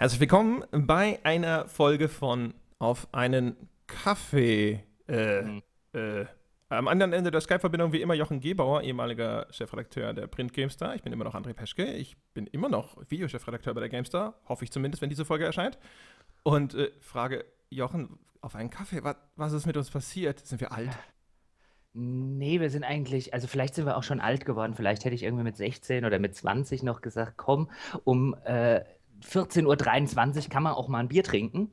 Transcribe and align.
Herzlich 0.00 0.20
willkommen 0.20 0.64
bei 0.72 1.20
einer 1.24 1.68
Folge 1.68 2.08
von 2.08 2.54
Auf 2.78 3.06
einen 3.12 3.68
Kaffee. 3.86 4.82
Äh, 5.06 5.42
mhm. 5.42 5.62
äh, 5.92 6.24
am 6.70 6.88
anderen 6.88 7.12
Ende 7.12 7.30
der 7.30 7.42
Skype-Verbindung 7.42 7.92
wie 7.92 8.00
immer 8.00 8.14
Jochen 8.14 8.40
Gebauer, 8.40 8.80
ehemaliger 8.80 9.46
Chefredakteur 9.50 10.14
der 10.14 10.26
Print 10.26 10.54
GameStar. 10.54 10.94
Ich 10.94 11.02
bin 11.02 11.12
immer 11.12 11.24
noch 11.24 11.34
André 11.34 11.52
Peschke. 11.52 11.84
Ich 11.84 12.16
bin 12.32 12.46
immer 12.46 12.70
noch 12.70 12.96
Videochefredakteur 13.10 13.74
bei 13.74 13.80
der 13.80 13.90
GameStar. 13.90 14.40
Hoffe 14.48 14.64
ich 14.64 14.72
zumindest, 14.72 15.02
wenn 15.02 15.10
diese 15.10 15.26
Folge 15.26 15.44
erscheint. 15.44 15.78
Und 16.44 16.72
äh, 16.72 16.92
frage 17.00 17.44
Jochen, 17.68 18.18
auf 18.40 18.54
einen 18.54 18.70
Kaffee, 18.70 19.04
was, 19.04 19.16
was 19.36 19.52
ist 19.52 19.66
mit 19.66 19.76
uns 19.76 19.90
passiert? 19.90 20.38
Sind 20.38 20.62
wir 20.62 20.72
alt? 20.72 20.96
Nee, 21.92 22.58
wir 22.58 22.70
sind 22.70 22.84
eigentlich, 22.84 23.34
also 23.34 23.48
vielleicht 23.48 23.74
sind 23.74 23.84
wir 23.84 23.98
auch 23.98 24.02
schon 24.02 24.20
alt 24.20 24.46
geworden. 24.46 24.72
Vielleicht 24.72 25.04
hätte 25.04 25.14
ich 25.14 25.24
irgendwie 25.24 25.44
mit 25.44 25.58
16 25.58 26.06
oder 26.06 26.18
mit 26.18 26.34
20 26.34 26.84
noch 26.84 27.02
gesagt, 27.02 27.34
komm, 27.36 27.70
um 28.04 28.34
äh, 28.44 28.82
14.23 29.24 30.44
Uhr 30.44 30.48
kann 30.48 30.62
man 30.62 30.74
auch 30.74 30.88
mal 30.88 30.98
ein 30.98 31.08
Bier 31.08 31.24
trinken. 31.24 31.70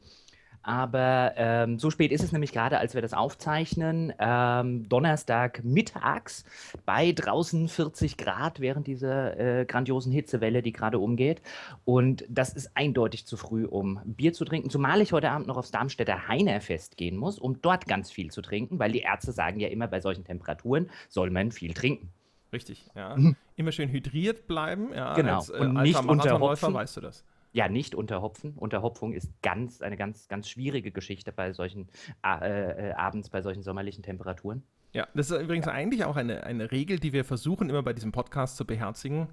Aber 0.67 1.31
ähm, 1.37 1.79
so 1.79 1.89
spät 1.89 2.11
ist 2.11 2.25
es 2.25 2.33
nämlich 2.33 2.51
gerade, 2.51 2.77
als 2.77 2.93
wir 2.93 3.01
das 3.01 3.13
aufzeichnen. 3.13 4.11
Ähm, 4.19 4.89
Donnerstag 4.89 5.63
mittags 5.63 6.43
bei 6.85 7.13
draußen 7.13 7.69
40 7.69 8.17
Grad 8.17 8.59
während 8.59 8.85
dieser 8.85 9.39
äh, 9.39 9.65
grandiosen 9.65 10.11
Hitzewelle, 10.11 10.61
die 10.61 10.73
gerade 10.73 10.99
umgeht. 10.99 11.41
Und 11.85 12.25
das 12.27 12.53
ist 12.53 12.71
eindeutig 12.75 13.25
zu 13.25 13.37
früh, 13.37 13.63
um 13.63 14.01
Bier 14.03 14.33
zu 14.33 14.43
trinken. 14.43 14.69
Zumal 14.69 14.99
ich 14.99 15.13
heute 15.13 15.31
Abend 15.31 15.47
noch 15.47 15.55
aufs 15.55 15.71
Darmstädter 15.71 16.27
Heinerfest 16.27 16.97
gehen 16.97 17.15
muss, 17.15 17.39
um 17.39 17.61
dort 17.61 17.85
ganz 17.85 18.11
viel 18.11 18.29
zu 18.29 18.41
trinken, 18.41 18.77
weil 18.77 18.91
die 18.91 18.99
Ärzte 18.99 19.31
sagen 19.31 19.61
ja 19.61 19.69
immer, 19.69 19.87
bei 19.87 20.01
solchen 20.01 20.25
Temperaturen 20.25 20.89
soll 21.07 21.29
man 21.29 21.53
viel 21.53 21.73
trinken. 21.73 22.09
Richtig, 22.51 22.85
ja. 22.93 23.15
Mhm. 23.15 23.37
Immer 23.55 23.71
schön 23.71 23.89
hydriert 23.89 24.47
bleiben. 24.47 24.93
Ja, 24.93 25.13
genau. 25.13 25.37
Als, 25.37 25.49
äh, 25.49 25.59
Und 25.59 25.75
nicht 25.75 26.03
unter 26.03 26.41
weißt 26.41 26.97
du 26.97 27.01
das. 27.01 27.23
Ja, 27.53 27.69
nicht 27.69 27.95
unterhopfen. 27.95 28.53
Unterhopfung 28.53 29.13
ist 29.13 29.31
ganz, 29.41 29.81
eine 29.81 29.97
ganz, 29.97 30.27
ganz 30.27 30.49
schwierige 30.49 30.91
Geschichte 30.91 31.31
bei 31.31 31.53
solchen 31.53 31.87
äh, 32.23 32.89
äh, 32.89 32.93
abends, 32.93 33.29
bei 33.29 33.41
solchen 33.41 33.63
sommerlichen 33.63 34.03
Temperaturen. 34.03 34.63
Ja, 34.93 35.07
das 35.13 35.31
ist 35.31 35.41
übrigens 35.41 35.65
ja. 35.65 35.71
eigentlich 35.71 36.05
auch 36.05 36.15
eine, 36.15 36.43
eine 36.43 36.71
Regel, 36.71 36.99
die 36.99 37.13
wir 37.13 37.25
versuchen, 37.25 37.69
immer 37.69 37.83
bei 37.83 37.93
diesem 37.93 38.11
Podcast 38.11 38.57
zu 38.57 38.65
beherzigen. 38.65 39.27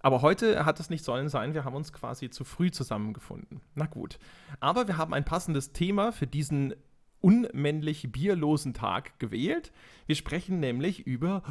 Aber 0.00 0.20
heute 0.20 0.66
hat 0.66 0.80
es 0.80 0.90
nicht 0.90 1.02
sollen 1.04 1.28
sein. 1.28 1.54
Wir 1.54 1.64
haben 1.64 1.74
uns 1.74 1.92
quasi 1.92 2.28
zu 2.28 2.44
früh 2.44 2.70
zusammengefunden. 2.70 3.62
Na 3.74 3.86
gut. 3.86 4.18
Aber 4.60 4.86
wir 4.86 4.98
haben 4.98 5.14
ein 5.14 5.24
passendes 5.24 5.72
Thema 5.72 6.12
für 6.12 6.26
diesen 6.26 6.74
unmännlich 7.22 8.12
bierlosen 8.12 8.74
Tag 8.74 9.18
gewählt. 9.18 9.72
Wir 10.06 10.14
sprechen 10.14 10.60
nämlich 10.60 11.06
über 11.06 11.42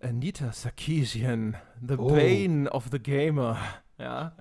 Anita 0.00 0.52
Sarkeesian, 0.52 1.56
the 1.84 1.96
oh. 1.98 2.06
Bane 2.06 2.70
of 2.70 2.86
the 2.92 3.00
Gamer. 3.00 3.58
Ja. 3.98 4.36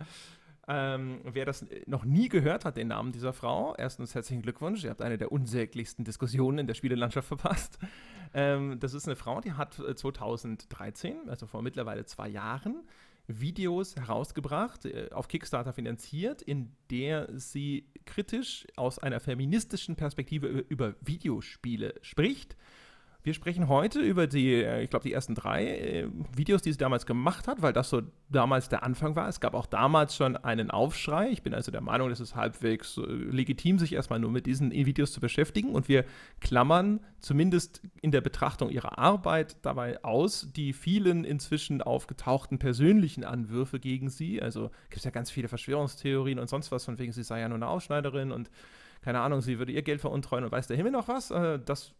Ähm, 0.67 1.19
wer 1.23 1.45
das 1.45 1.65
noch 1.85 2.05
nie 2.05 2.27
gehört 2.27 2.65
hat, 2.65 2.77
den 2.77 2.87
Namen 2.87 3.11
dieser 3.11 3.33
Frau, 3.33 3.75
erstens 3.77 4.15
herzlichen 4.15 4.41
Glückwunsch. 4.41 4.83
Ihr 4.83 4.89
habt 4.89 5.01
eine 5.01 5.17
der 5.17 5.31
unsäglichsten 5.31 6.05
Diskussionen 6.05 6.59
in 6.59 6.67
der 6.67 6.73
Spielelandschaft 6.73 7.27
verpasst. 7.29 7.77
Ähm, 8.33 8.79
das 8.79 8.93
ist 8.93 9.07
eine 9.07 9.15
Frau, 9.15 9.41
die 9.41 9.53
hat 9.53 9.73
2013, 9.73 11.13
äh, 11.13 11.29
also 11.29 11.45
vor 11.45 11.61
mittlerweile 11.61 12.05
zwei 12.05 12.27
Jahren, 12.27 12.83
Videos 13.27 13.95
herausgebracht, 13.95 14.85
äh, 14.85 15.09
auf 15.11 15.27
Kickstarter 15.27 15.73
finanziert, 15.73 16.41
in 16.41 16.71
der 16.89 17.27
sie 17.37 17.87
kritisch 18.05 18.67
aus 18.75 18.99
einer 18.99 19.19
feministischen 19.19 19.95
Perspektive 19.95 20.47
über 20.47 20.95
Videospiele 21.01 21.95
spricht 22.01 22.55
wir 23.25 23.33
sprechen 23.33 23.67
heute 23.67 24.01
über 24.01 24.27
die, 24.27 24.53
äh, 24.53 24.83
ich 24.83 24.91
glaube, 24.91 25.03
die 25.03 25.11
ersten 25.11 25.33
drei 25.33 25.65
äh, 25.65 26.07
Videos, 26.35 26.61
die 26.61 26.71
sie 26.71 26.77
damals 26.77 27.07
gemacht 27.07 27.47
hat, 27.47 27.63
weil 27.63 27.73
das 27.73 27.89
so 27.89 28.03
damals 28.29 28.69
der 28.69 28.83
Anfang 28.83 29.15
war. 29.15 29.27
Es 29.27 29.39
gab 29.39 29.55
auch 29.55 29.65
damals 29.65 30.15
schon 30.15 30.37
einen 30.37 30.69
Aufschrei. 30.69 31.29
Ich 31.29 31.41
bin 31.41 31.55
also 31.55 31.71
der 31.71 31.81
Meinung, 31.81 32.11
es 32.11 32.19
ist 32.19 32.35
halbwegs 32.35 32.97
äh, 32.97 33.01
legitim, 33.01 33.79
sich 33.79 33.93
erstmal 33.93 34.19
nur 34.19 34.29
mit 34.29 34.45
diesen 34.45 34.71
Videos 34.71 35.11
zu 35.11 35.19
beschäftigen. 35.19 35.73
Und 35.73 35.89
wir 35.89 36.05
klammern 36.39 36.99
zumindest 37.19 37.81
in 37.99 38.11
der 38.11 38.21
Betrachtung 38.21 38.69
ihrer 38.69 38.99
Arbeit 38.99 39.57
dabei 39.63 40.03
aus, 40.03 40.51
die 40.55 40.71
vielen 40.71 41.25
inzwischen 41.25 41.81
aufgetauchten 41.81 42.59
persönlichen 42.59 43.23
Anwürfe 43.23 43.79
gegen 43.79 44.09
sie. 44.09 44.39
Also 44.39 44.69
gibt 44.89 44.97
es 44.97 45.03
ja 45.03 45.09
ganz 45.09 45.31
viele 45.31 45.47
Verschwörungstheorien 45.47 46.37
und 46.37 46.47
sonst 46.47 46.71
was, 46.71 46.85
von 46.85 46.99
wegen 46.99 47.11
sie 47.11 47.23
sei 47.23 47.39
ja 47.39 47.49
nur 47.49 47.55
eine 47.55 47.69
Ausschneiderin 47.69 48.31
und 48.31 48.51
keine 49.01 49.19
Ahnung, 49.21 49.41
sie 49.41 49.57
würde 49.57 49.71
ihr 49.71 49.83
Geld 49.83 50.01
veruntreuen 50.01 50.43
und 50.43 50.51
weiß 50.51 50.67
der 50.67 50.77
Himmel 50.77 50.91
noch 50.91 51.07
was. 51.07 51.27
Das 51.27 51.93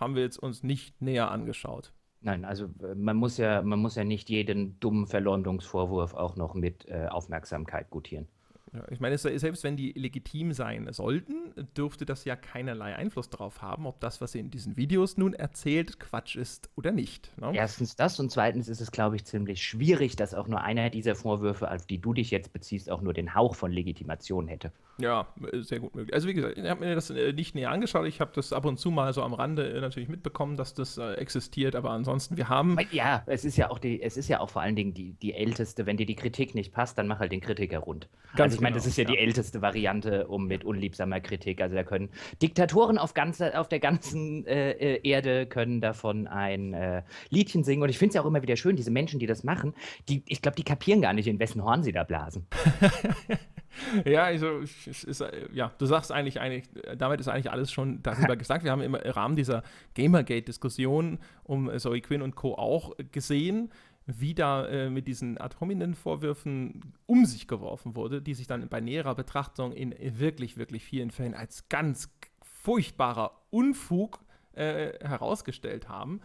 haben 0.00 0.14
wir 0.14 0.22
jetzt 0.22 0.38
uns 0.38 0.62
nicht 0.62 1.00
näher 1.00 1.30
angeschaut. 1.30 1.92
Nein, 2.22 2.44
also 2.44 2.66
äh, 2.82 2.94
man 2.94 3.16
muss 3.16 3.38
ja, 3.38 3.62
man 3.62 3.78
muss 3.78 3.94
ja 3.94 4.04
nicht 4.04 4.28
jeden 4.28 4.78
dummen 4.80 5.06
Verleumdungsvorwurf 5.06 6.14
auch 6.14 6.36
noch 6.36 6.54
mit 6.54 6.86
äh, 6.88 7.06
Aufmerksamkeit 7.06 7.90
gutieren. 7.90 8.26
Ja, 8.72 8.84
ich 8.90 9.00
meine, 9.00 9.18
selbst 9.18 9.64
wenn 9.64 9.76
die 9.76 9.92
legitim 9.92 10.52
sein 10.52 10.92
sollten, 10.92 11.52
dürfte 11.76 12.06
das 12.06 12.24
ja 12.24 12.36
keinerlei 12.36 12.94
Einfluss 12.94 13.28
darauf 13.28 13.62
haben, 13.62 13.84
ob 13.86 13.98
das, 14.00 14.20
was 14.20 14.32
sie 14.32 14.38
in 14.38 14.50
diesen 14.50 14.76
Videos 14.76 15.16
nun 15.16 15.34
erzählt, 15.34 15.98
Quatsch 15.98 16.36
ist 16.36 16.70
oder 16.76 16.92
nicht. 16.92 17.36
Ne? 17.36 17.50
Erstens 17.52 17.96
das 17.96 18.20
und 18.20 18.30
zweitens 18.30 18.68
ist 18.68 18.80
es, 18.80 18.92
glaube 18.92 19.16
ich, 19.16 19.24
ziemlich 19.24 19.62
schwierig, 19.62 20.14
dass 20.14 20.34
auch 20.34 20.46
nur 20.46 20.60
einer 20.60 20.88
dieser 20.88 21.16
Vorwürfe, 21.16 21.68
auf 21.68 21.84
die 21.84 21.98
du 22.00 22.12
dich 22.12 22.30
jetzt 22.30 22.52
beziehst, 22.52 22.90
auch 22.90 23.00
nur 23.00 23.12
den 23.12 23.34
Hauch 23.34 23.56
von 23.56 23.72
Legitimation 23.72 24.46
hätte. 24.46 24.72
Ja, 25.00 25.28
sehr 25.52 25.80
gut 25.80 25.94
möglich. 25.94 26.14
Also 26.14 26.28
wie 26.28 26.34
gesagt, 26.34 26.58
ich 26.58 26.64
habe 26.64 26.80
mir 26.84 26.94
das 26.94 27.10
äh, 27.10 27.32
nicht 27.32 27.54
näher 27.54 27.70
angeschaut. 27.70 28.06
Ich 28.06 28.20
habe 28.20 28.32
das 28.34 28.52
ab 28.52 28.64
und 28.64 28.78
zu 28.78 28.90
mal 28.90 29.12
so 29.12 29.22
am 29.22 29.34
Rande 29.34 29.68
äh, 29.68 29.80
natürlich 29.80 30.08
mitbekommen, 30.08 30.56
dass 30.56 30.74
das 30.74 30.98
äh, 30.98 31.14
existiert, 31.14 31.74
aber 31.76 31.90
ansonsten, 31.90 32.36
wir 32.36 32.48
haben. 32.48 32.76
Ja, 32.92 33.22
es 33.26 33.44
ist 33.44 33.56
ja 33.56 33.70
auch 33.70 33.78
die, 33.78 34.02
es 34.02 34.16
ist 34.16 34.28
ja 34.28 34.40
auch 34.40 34.50
vor 34.50 34.62
allen 34.62 34.76
Dingen 34.76 34.94
die, 34.94 35.12
die 35.14 35.34
älteste, 35.34 35.86
wenn 35.86 35.96
dir 35.96 36.06
die 36.06 36.16
Kritik 36.16 36.54
nicht 36.54 36.72
passt, 36.72 36.98
dann 36.98 37.06
mach 37.06 37.20
halt 37.20 37.32
den 37.32 37.40
Kritiker 37.40 37.78
rund. 37.78 38.08
Ganz 38.36 38.40
also 38.40 38.56
ich 38.56 38.60
meine, 38.60 38.74
genau, 38.74 38.84
das 38.84 38.86
ist 38.86 38.96
ja, 38.96 39.04
ja, 39.04 39.10
die 39.10 39.18
älteste 39.18 39.62
Variante, 39.62 40.26
um 40.28 40.46
mit 40.46 40.64
unliebsamer 40.64 41.20
Kritik. 41.20 41.60
Also 41.60 41.74
da 41.74 41.82
können 41.82 42.10
Diktatoren 42.42 42.98
auf, 42.98 43.14
ganze, 43.14 43.58
auf 43.58 43.68
der 43.68 43.80
ganzen 43.80 44.46
äh, 44.46 45.00
Erde 45.02 45.46
können 45.46 45.80
davon 45.80 46.26
ein 46.26 46.74
äh, 46.74 47.02
Liedchen 47.30 47.64
singen. 47.64 47.82
Und 47.82 47.88
ich 47.88 47.98
finde 47.98 48.10
es 48.10 48.14
ja 48.14 48.22
auch 48.22 48.26
immer 48.26 48.42
wieder 48.42 48.56
schön, 48.56 48.76
diese 48.76 48.90
Menschen, 48.90 49.18
die 49.18 49.26
das 49.26 49.44
machen, 49.44 49.74
die, 50.08 50.22
ich 50.26 50.42
glaube, 50.42 50.56
die 50.56 50.64
kapieren 50.64 51.02
gar 51.02 51.12
nicht, 51.12 51.26
in 51.26 51.38
wessen 51.38 51.64
Horn 51.64 51.82
sie 51.82 51.92
da 51.92 52.04
blasen. 52.04 52.46
ja, 54.04 54.24
also, 54.24 54.58
ist, 54.58 55.24
ja, 55.52 55.72
du 55.78 55.86
sagst 55.86 56.12
eigentlich, 56.12 56.40
eigentlich, 56.40 56.64
damit 56.96 57.20
ist 57.20 57.28
eigentlich 57.28 57.50
alles 57.50 57.72
schon 57.72 58.02
darüber 58.02 58.36
gesagt. 58.38 58.64
Wir 58.64 58.72
haben 58.72 58.82
im 58.82 58.94
Rahmen 58.94 59.36
dieser 59.36 59.62
Gamergate-Diskussion 59.94 61.18
um 61.44 61.78
Zoe 61.78 62.00
Quinn 62.00 62.22
und 62.22 62.36
Co. 62.36 62.54
auch 62.54 62.96
gesehen, 63.12 63.70
wie 64.06 64.34
da 64.34 64.66
äh, 64.66 64.90
mit 64.90 65.06
diesen 65.06 65.38
Ad 65.38 65.56
hominem-Vorwürfen 65.60 66.94
um 67.06 67.24
sich 67.26 67.46
geworfen 67.46 67.94
wurde, 67.94 68.22
die 68.22 68.34
sich 68.34 68.46
dann 68.46 68.68
bei 68.68 68.80
näherer 68.80 69.14
Betrachtung 69.14 69.72
in 69.72 69.94
wirklich, 69.98 70.56
wirklich 70.56 70.84
vielen 70.84 71.10
Fällen 71.10 71.34
als 71.34 71.68
ganz 71.68 72.10
furchtbarer 72.42 73.32
Unfug 73.50 74.20
äh, 74.52 74.92
herausgestellt 75.00 75.88
haben. 75.88 76.20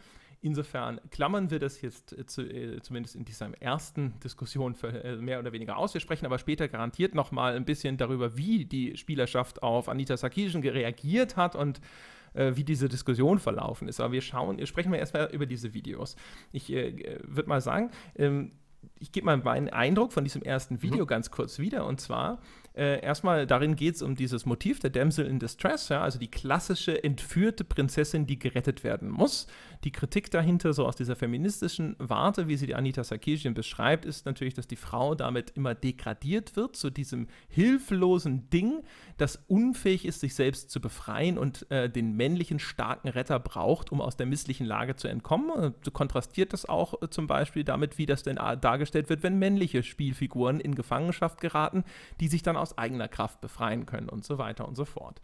Insofern 0.46 1.02
klammern 1.10 1.50
wir 1.50 1.58
das 1.58 1.82
jetzt 1.82 2.16
äh, 2.16 2.28
zu, 2.28 2.44
äh, 2.44 2.80
zumindest 2.80 3.16
in 3.16 3.26
dieser 3.26 3.50
ersten 3.60 4.20
Diskussion 4.20 4.76
für, 4.76 4.90
äh, 5.04 5.16
mehr 5.16 5.40
oder 5.40 5.52
weniger 5.52 5.76
aus. 5.76 5.96
Wir 5.96 6.02
sprechen 6.02 6.28
aber 6.28 6.38
später 6.38 6.68
garantiert 6.68 7.16
nochmal 7.16 7.56
ein 7.56 7.66
bisschen 7.66 7.98
darüber, 7.98 8.38
wie 8.38 8.64
die 8.66 8.96
Spielerschaft 8.96 9.64
auf 9.64 9.90
Anita 9.90 10.16
Sarkeesian 10.16 10.62
reagiert 10.62 11.36
hat 11.36 11.56
und 11.56 11.82
äh, 12.36 12.52
wie 12.56 12.64
diese 12.64 12.90
Diskussion 12.90 13.40
verlaufen 13.40 13.88
ist. 13.88 14.00
Aber 14.00 14.14
wir 14.14 14.22
schauen, 14.22 14.64
sprechen 14.68 14.92
wir 14.92 15.00
erstmal 15.00 15.32
über 15.34 15.48
diese 15.48 15.74
Videos. 15.74 16.16
Ich 16.52 16.72
äh, 16.72 17.18
würde 17.24 17.50
mal 17.50 17.62
sagen, 17.62 17.90
ähm, 18.16 18.52
ich 19.00 19.12
gebe 19.12 19.26
mal 19.26 19.38
meinen 19.38 19.70
Eindruck 19.70 20.14
von 20.14 20.24
diesem 20.24 20.42
ersten 20.42 20.82
Video 20.82 21.04
mhm. 21.04 21.08
ganz 21.08 21.32
kurz 21.32 21.60
wieder. 21.60 21.86
Und 21.86 22.02
zwar 22.02 22.40
äh, 22.76 23.02
erstmal, 23.02 23.48
darin 23.48 23.76
geht 23.76 23.96
es 23.96 24.02
um 24.02 24.16
dieses 24.16 24.46
Motiv 24.46 24.80
der 24.80 24.90
Damsel 24.90 25.26
in 25.26 25.40
Distress, 25.40 25.90
ja, 25.90 26.02
also 26.02 26.20
die 26.20 26.30
klassische 26.30 27.04
entführte 27.04 27.64
Prinzessin, 27.64 28.28
die 28.28 28.40
gerettet 28.40 28.84
werden 28.84 29.10
muss. 29.10 29.48
Die 29.86 29.92
Kritik 29.92 30.32
dahinter, 30.32 30.74
so 30.74 30.84
aus 30.88 30.96
dieser 30.96 31.16
feministischen 31.16 31.96
Warte, 32.00 32.48
wie 32.48 32.58
sie 32.58 32.66
die 32.66 32.74
Anita 32.74 33.04
Sarkeesian 33.04 33.54
beschreibt, 33.54 34.04
ist 34.06 34.26
natürlich, 34.26 34.56
dass 34.56 34.66
die 34.66 34.78
Frau 34.78 35.14
damit 35.14 35.52
immer 35.52 35.76
degradiert 35.76 36.56
wird 36.56 36.76
zu 36.76 36.90
diesem 36.90 37.28
hilflosen 37.50 38.50
Ding, 38.50 38.82
das 39.18 39.44
unfähig 39.48 40.06
ist, 40.06 40.22
sich 40.22 40.34
selbst 40.34 40.72
zu 40.72 40.82
befreien 40.82 41.38
und 41.38 41.70
äh, 41.70 41.88
den 41.88 42.18
männlichen 42.18 42.58
starken 42.58 43.10
Retter 43.10 43.40
braucht, 43.40 43.92
um 43.92 44.02
aus 44.02 44.18
der 44.18 44.26
misslichen 44.26 44.66
Lage 44.66 44.96
zu 44.96 45.08
entkommen. 45.08 45.76
Du 45.84 45.92
kontrastiert 45.92 46.54
das 46.54 46.68
auch 46.68 47.04
äh, 47.04 47.10
zum 47.12 47.28
Beispiel 47.28 47.64
damit, 47.64 48.00
wie 48.00 48.08
das 48.08 48.24
denn 48.24 48.38
dargestellt 48.38 49.10
wird, 49.10 49.22
wenn 49.22 49.38
männliche 49.38 49.84
Spielfiguren 49.84 50.60
in 50.60 50.74
Gefangenschaft 50.74 51.40
geraten, 51.40 51.84
die 52.20 52.28
sich 52.28 52.42
dann 52.42 52.58
aus 52.58 52.76
eigener 52.80 53.08
Kraft 53.08 53.40
befreien 53.40 53.86
können 53.86 54.10
und 54.10 54.26
so 54.26 54.40
weiter 54.40 54.68
und 54.68 54.76
so 54.76 54.86
fort. 54.86 55.22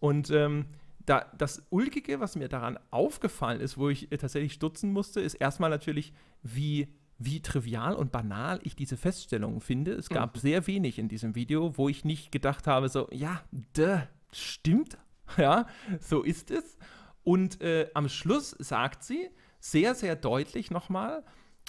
Und 0.00 0.30
ähm, 0.30 0.64
da, 1.08 1.26
das 1.36 1.62
Ulkige, 1.70 2.20
was 2.20 2.36
mir 2.36 2.48
daran 2.48 2.78
aufgefallen 2.90 3.60
ist, 3.60 3.78
wo 3.78 3.88
ich 3.88 4.12
äh, 4.12 4.18
tatsächlich 4.18 4.52
stutzen 4.52 4.92
musste, 4.92 5.20
ist 5.20 5.34
erstmal 5.34 5.70
natürlich, 5.70 6.12
wie, 6.42 6.88
wie 7.18 7.40
trivial 7.40 7.94
und 7.94 8.12
banal 8.12 8.60
ich 8.62 8.76
diese 8.76 8.96
Feststellungen 8.96 9.60
finde. 9.60 9.92
Es 9.92 10.08
gab 10.08 10.36
mhm. 10.36 10.40
sehr 10.40 10.66
wenig 10.66 10.98
in 10.98 11.08
diesem 11.08 11.34
Video, 11.34 11.76
wo 11.78 11.88
ich 11.88 12.04
nicht 12.04 12.30
gedacht 12.30 12.66
habe, 12.66 12.88
so, 12.88 13.08
ja, 13.10 13.40
duh, 13.72 14.00
stimmt, 14.32 14.98
ja, 15.36 15.66
so 16.00 16.22
ist 16.22 16.50
es. 16.50 16.76
Und 17.24 17.60
äh, 17.60 17.90
am 17.94 18.08
Schluss 18.08 18.50
sagt 18.58 19.02
sie 19.02 19.28
sehr, 19.60 19.94
sehr 19.94 20.16
deutlich 20.16 20.70
nochmal, 20.70 21.24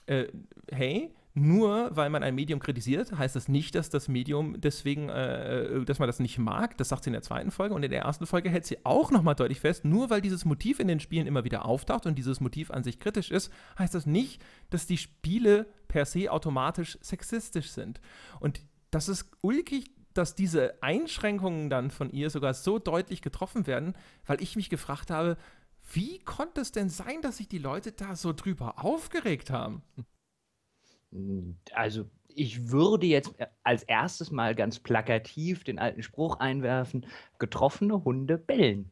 äh, 0.06 0.27
hey, 0.71 1.13
nur 1.39 1.95
weil 1.95 2.09
man 2.09 2.24
ein 2.24 2.36
Medium 2.36 2.59
kritisiert, 2.59 3.18
heißt 3.18 3.36
das 3.36 3.47
nicht, 3.47 3.75
dass 3.75 3.89
das 3.89 4.07
Medium 4.07 4.59
deswegen, 4.59 5.09
äh, 5.09 5.63
äh, 5.63 5.86
dass 5.86 6.00
man 6.00 6.07
das 6.07 6.19
nicht 6.19 6.38
mag. 6.38 6.77
Das 6.77 6.89
sagt 6.89 7.03
sie 7.03 7.09
in 7.09 7.13
der 7.13 7.21
zweiten 7.21 7.51
Folge. 7.51 7.74
Und 7.74 7.83
in 7.83 7.91
der 7.91 8.01
ersten 8.01 8.25
Folge 8.25 8.50
hält 8.50 8.65
sie 8.65 8.86
auch 8.86 9.12
nochmal 9.12 9.36
deutlich 9.36 9.59
fest, 9.59 9.86
nur 9.86 10.09
weil 10.09 10.21
dieses 10.21 10.45
Motiv 10.45 10.80
in 10.80 10.88
den 10.88 11.00
Spielen 11.00 11.27
immer 11.27 11.44
wieder 11.44 11.65
auftaucht 11.65 12.06
und 12.06 12.15
dieses 12.15 12.39
Motiv 12.39 12.71
an 12.71 12.83
sich 12.83 13.00
kritisch 13.00 13.31
ist, 13.31 13.51
heißt 13.77 13.95
das 13.95 14.06
nicht, 14.06 14.41
dass 14.69 14.88
die 14.88 14.97
Spiele 14.97 15.68
per 15.88 16.06
se 16.06 16.31
automatisch 16.31 16.97
sexistisch 17.01 17.71
sind. 17.71 18.01
Und 18.39 18.62
das 18.92 19.07
ist 19.09 19.30
ulkig, 19.42 19.92
dass 20.13 20.35
diese 20.35 20.81
Einschränkungen 20.81 21.69
dann 21.69 21.92
von 21.92 22.12
ihr 22.12 22.30
sogar 22.30 22.53
so 22.53 22.80
deutlich 22.80 23.21
getroffen 23.21 23.68
werden, 23.68 23.94
weil 24.25 24.42
ich 24.42 24.56
mich 24.56 24.69
gefragt 24.69 25.12
habe, 25.12 25.38
wie 25.94 26.19
konnte 26.19 26.62
es 26.62 26.71
denn 26.71 26.89
sein, 26.89 27.21
dass 27.21 27.38
sich 27.38 27.47
die 27.47 27.57
Leute 27.57 27.92
da 27.92 28.15
so 28.15 28.33
drüber 28.33 28.83
aufgeregt 28.83 29.50
haben? 29.50 29.81
Also 31.73 32.09
ich 32.27 32.69
würde 32.71 33.07
jetzt 33.07 33.33
als 33.63 33.83
erstes 33.83 34.31
mal 34.31 34.56
ganz 34.56 34.79
plakativ 34.79 35.63
den 35.63 35.79
alten 35.79 36.03
Spruch 36.03 36.39
einwerfen, 36.39 37.06
getroffene 37.39 38.03
Hunde 38.03 38.38
bellen. 38.38 38.91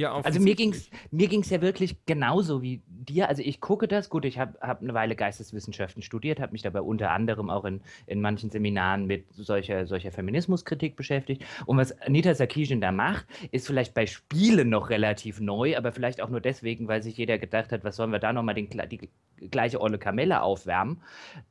Ja, 0.00 0.14
also 0.14 0.40
mir 0.40 0.54
ging 0.54 0.72
es 0.72 0.88
mir 1.10 1.28
ging's 1.28 1.50
ja 1.50 1.60
wirklich 1.60 2.06
genauso 2.06 2.62
wie 2.62 2.80
dir. 2.86 3.28
Also 3.28 3.42
ich 3.42 3.60
gucke 3.60 3.86
das, 3.86 4.08
gut, 4.08 4.24
ich 4.24 4.38
habe 4.38 4.58
hab 4.62 4.80
eine 4.80 4.94
Weile 4.94 5.14
Geisteswissenschaften 5.14 6.02
studiert, 6.02 6.40
habe 6.40 6.52
mich 6.52 6.62
dabei 6.62 6.80
unter 6.80 7.10
anderem 7.10 7.50
auch 7.50 7.66
in, 7.66 7.82
in 8.06 8.22
manchen 8.22 8.48
Seminaren 8.50 9.04
mit 9.04 9.26
solcher, 9.34 9.86
solcher 9.86 10.10
Feminismuskritik 10.10 10.96
beschäftigt. 10.96 11.44
Und 11.66 11.76
was 11.76 11.92
Anita 12.00 12.32
Sarkeesian 12.32 12.80
da 12.80 12.92
macht, 12.92 13.26
ist 13.50 13.66
vielleicht 13.66 13.92
bei 13.92 14.06
Spielen 14.06 14.70
noch 14.70 14.88
relativ 14.88 15.38
neu, 15.38 15.76
aber 15.76 15.92
vielleicht 15.92 16.22
auch 16.22 16.30
nur 16.30 16.40
deswegen, 16.40 16.88
weil 16.88 17.02
sich 17.02 17.18
jeder 17.18 17.36
gedacht 17.36 17.70
hat, 17.70 17.84
was 17.84 17.96
sollen 17.96 18.10
wir 18.10 18.20
da 18.20 18.32
nochmal 18.32 18.54
die 18.54 19.10
gleiche 19.50 19.82
olle 19.82 19.98
Kamelle 19.98 20.40
aufwärmen. 20.40 21.02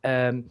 Ähm, 0.01 0.49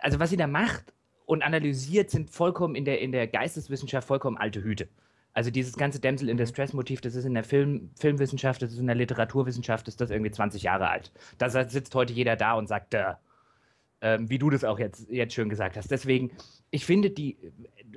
also 0.00 0.20
was 0.20 0.28
sie 0.28 0.36
da 0.36 0.46
macht 0.46 0.92
und 1.24 1.42
analysiert, 1.42 2.10
sind 2.10 2.28
vollkommen 2.28 2.74
in 2.74 2.84
der, 2.84 3.00
in 3.00 3.10
der 3.10 3.26
Geisteswissenschaft 3.26 4.06
vollkommen 4.06 4.36
alte 4.36 4.62
Hüte. 4.62 4.88
Also 5.38 5.52
dieses 5.52 5.76
ganze 5.76 6.00
Damsel 6.00 6.28
in 6.30 6.34
mhm. 6.34 6.38
Distress 6.38 6.72
Motiv, 6.72 7.00
das 7.00 7.14
ist 7.14 7.24
in 7.24 7.34
der 7.34 7.44
Film, 7.44 7.90
Filmwissenschaft, 7.94 8.60
das 8.60 8.72
ist 8.72 8.80
in 8.80 8.88
der 8.88 8.96
Literaturwissenschaft, 8.96 9.86
ist 9.86 10.00
das 10.00 10.10
irgendwie 10.10 10.32
20 10.32 10.64
Jahre 10.64 10.88
alt. 10.88 11.12
Da 11.38 11.48
sitzt 11.48 11.94
heute 11.94 12.12
jeder 12.12 12.34
da 12.34 12.54
und 12.54 12.66
sagt, 12.66 12.94
äh, 12.94 13.14
ähm, 14.00 14.28
wie 14.28 14.40
du 14.40 14.50
das 14.50 14.64
auch 14.64 14.80
jetzt, 14.80 15.08
jetzt 15.08 15.34
schön 15.34 15.48
gesagt 15.48 15.76
hast. 15.76 15.92
Deswegen, 15.92 16.32
ich 16.72 16.84
finde 16.84 17.10
die, 17.10 17.36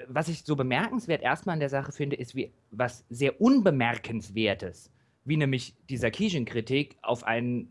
was 0.07 0.27
ich 0.27 0.43
so 0.43 0.55
bemerkenswert 0.55 1.23
erstmal 1.23 1.53
an 1.53 1.59
der 1.61 1.69
Sache 1.69 1.91
finde, 1.91 2.15
ist 2.15 2.35
wie 2.35 2.51
was 2.69 3.05
sehr 3.09 3.41
Unbemerkenswertes, 3.41 4.91
wie 5.25 5.37
nämlich 5.37 5.73
die 5.89 5.97
Sarkeesian-Kritik 5.97 6.99
auf 7.01 7.23
ein, 7.23 7.69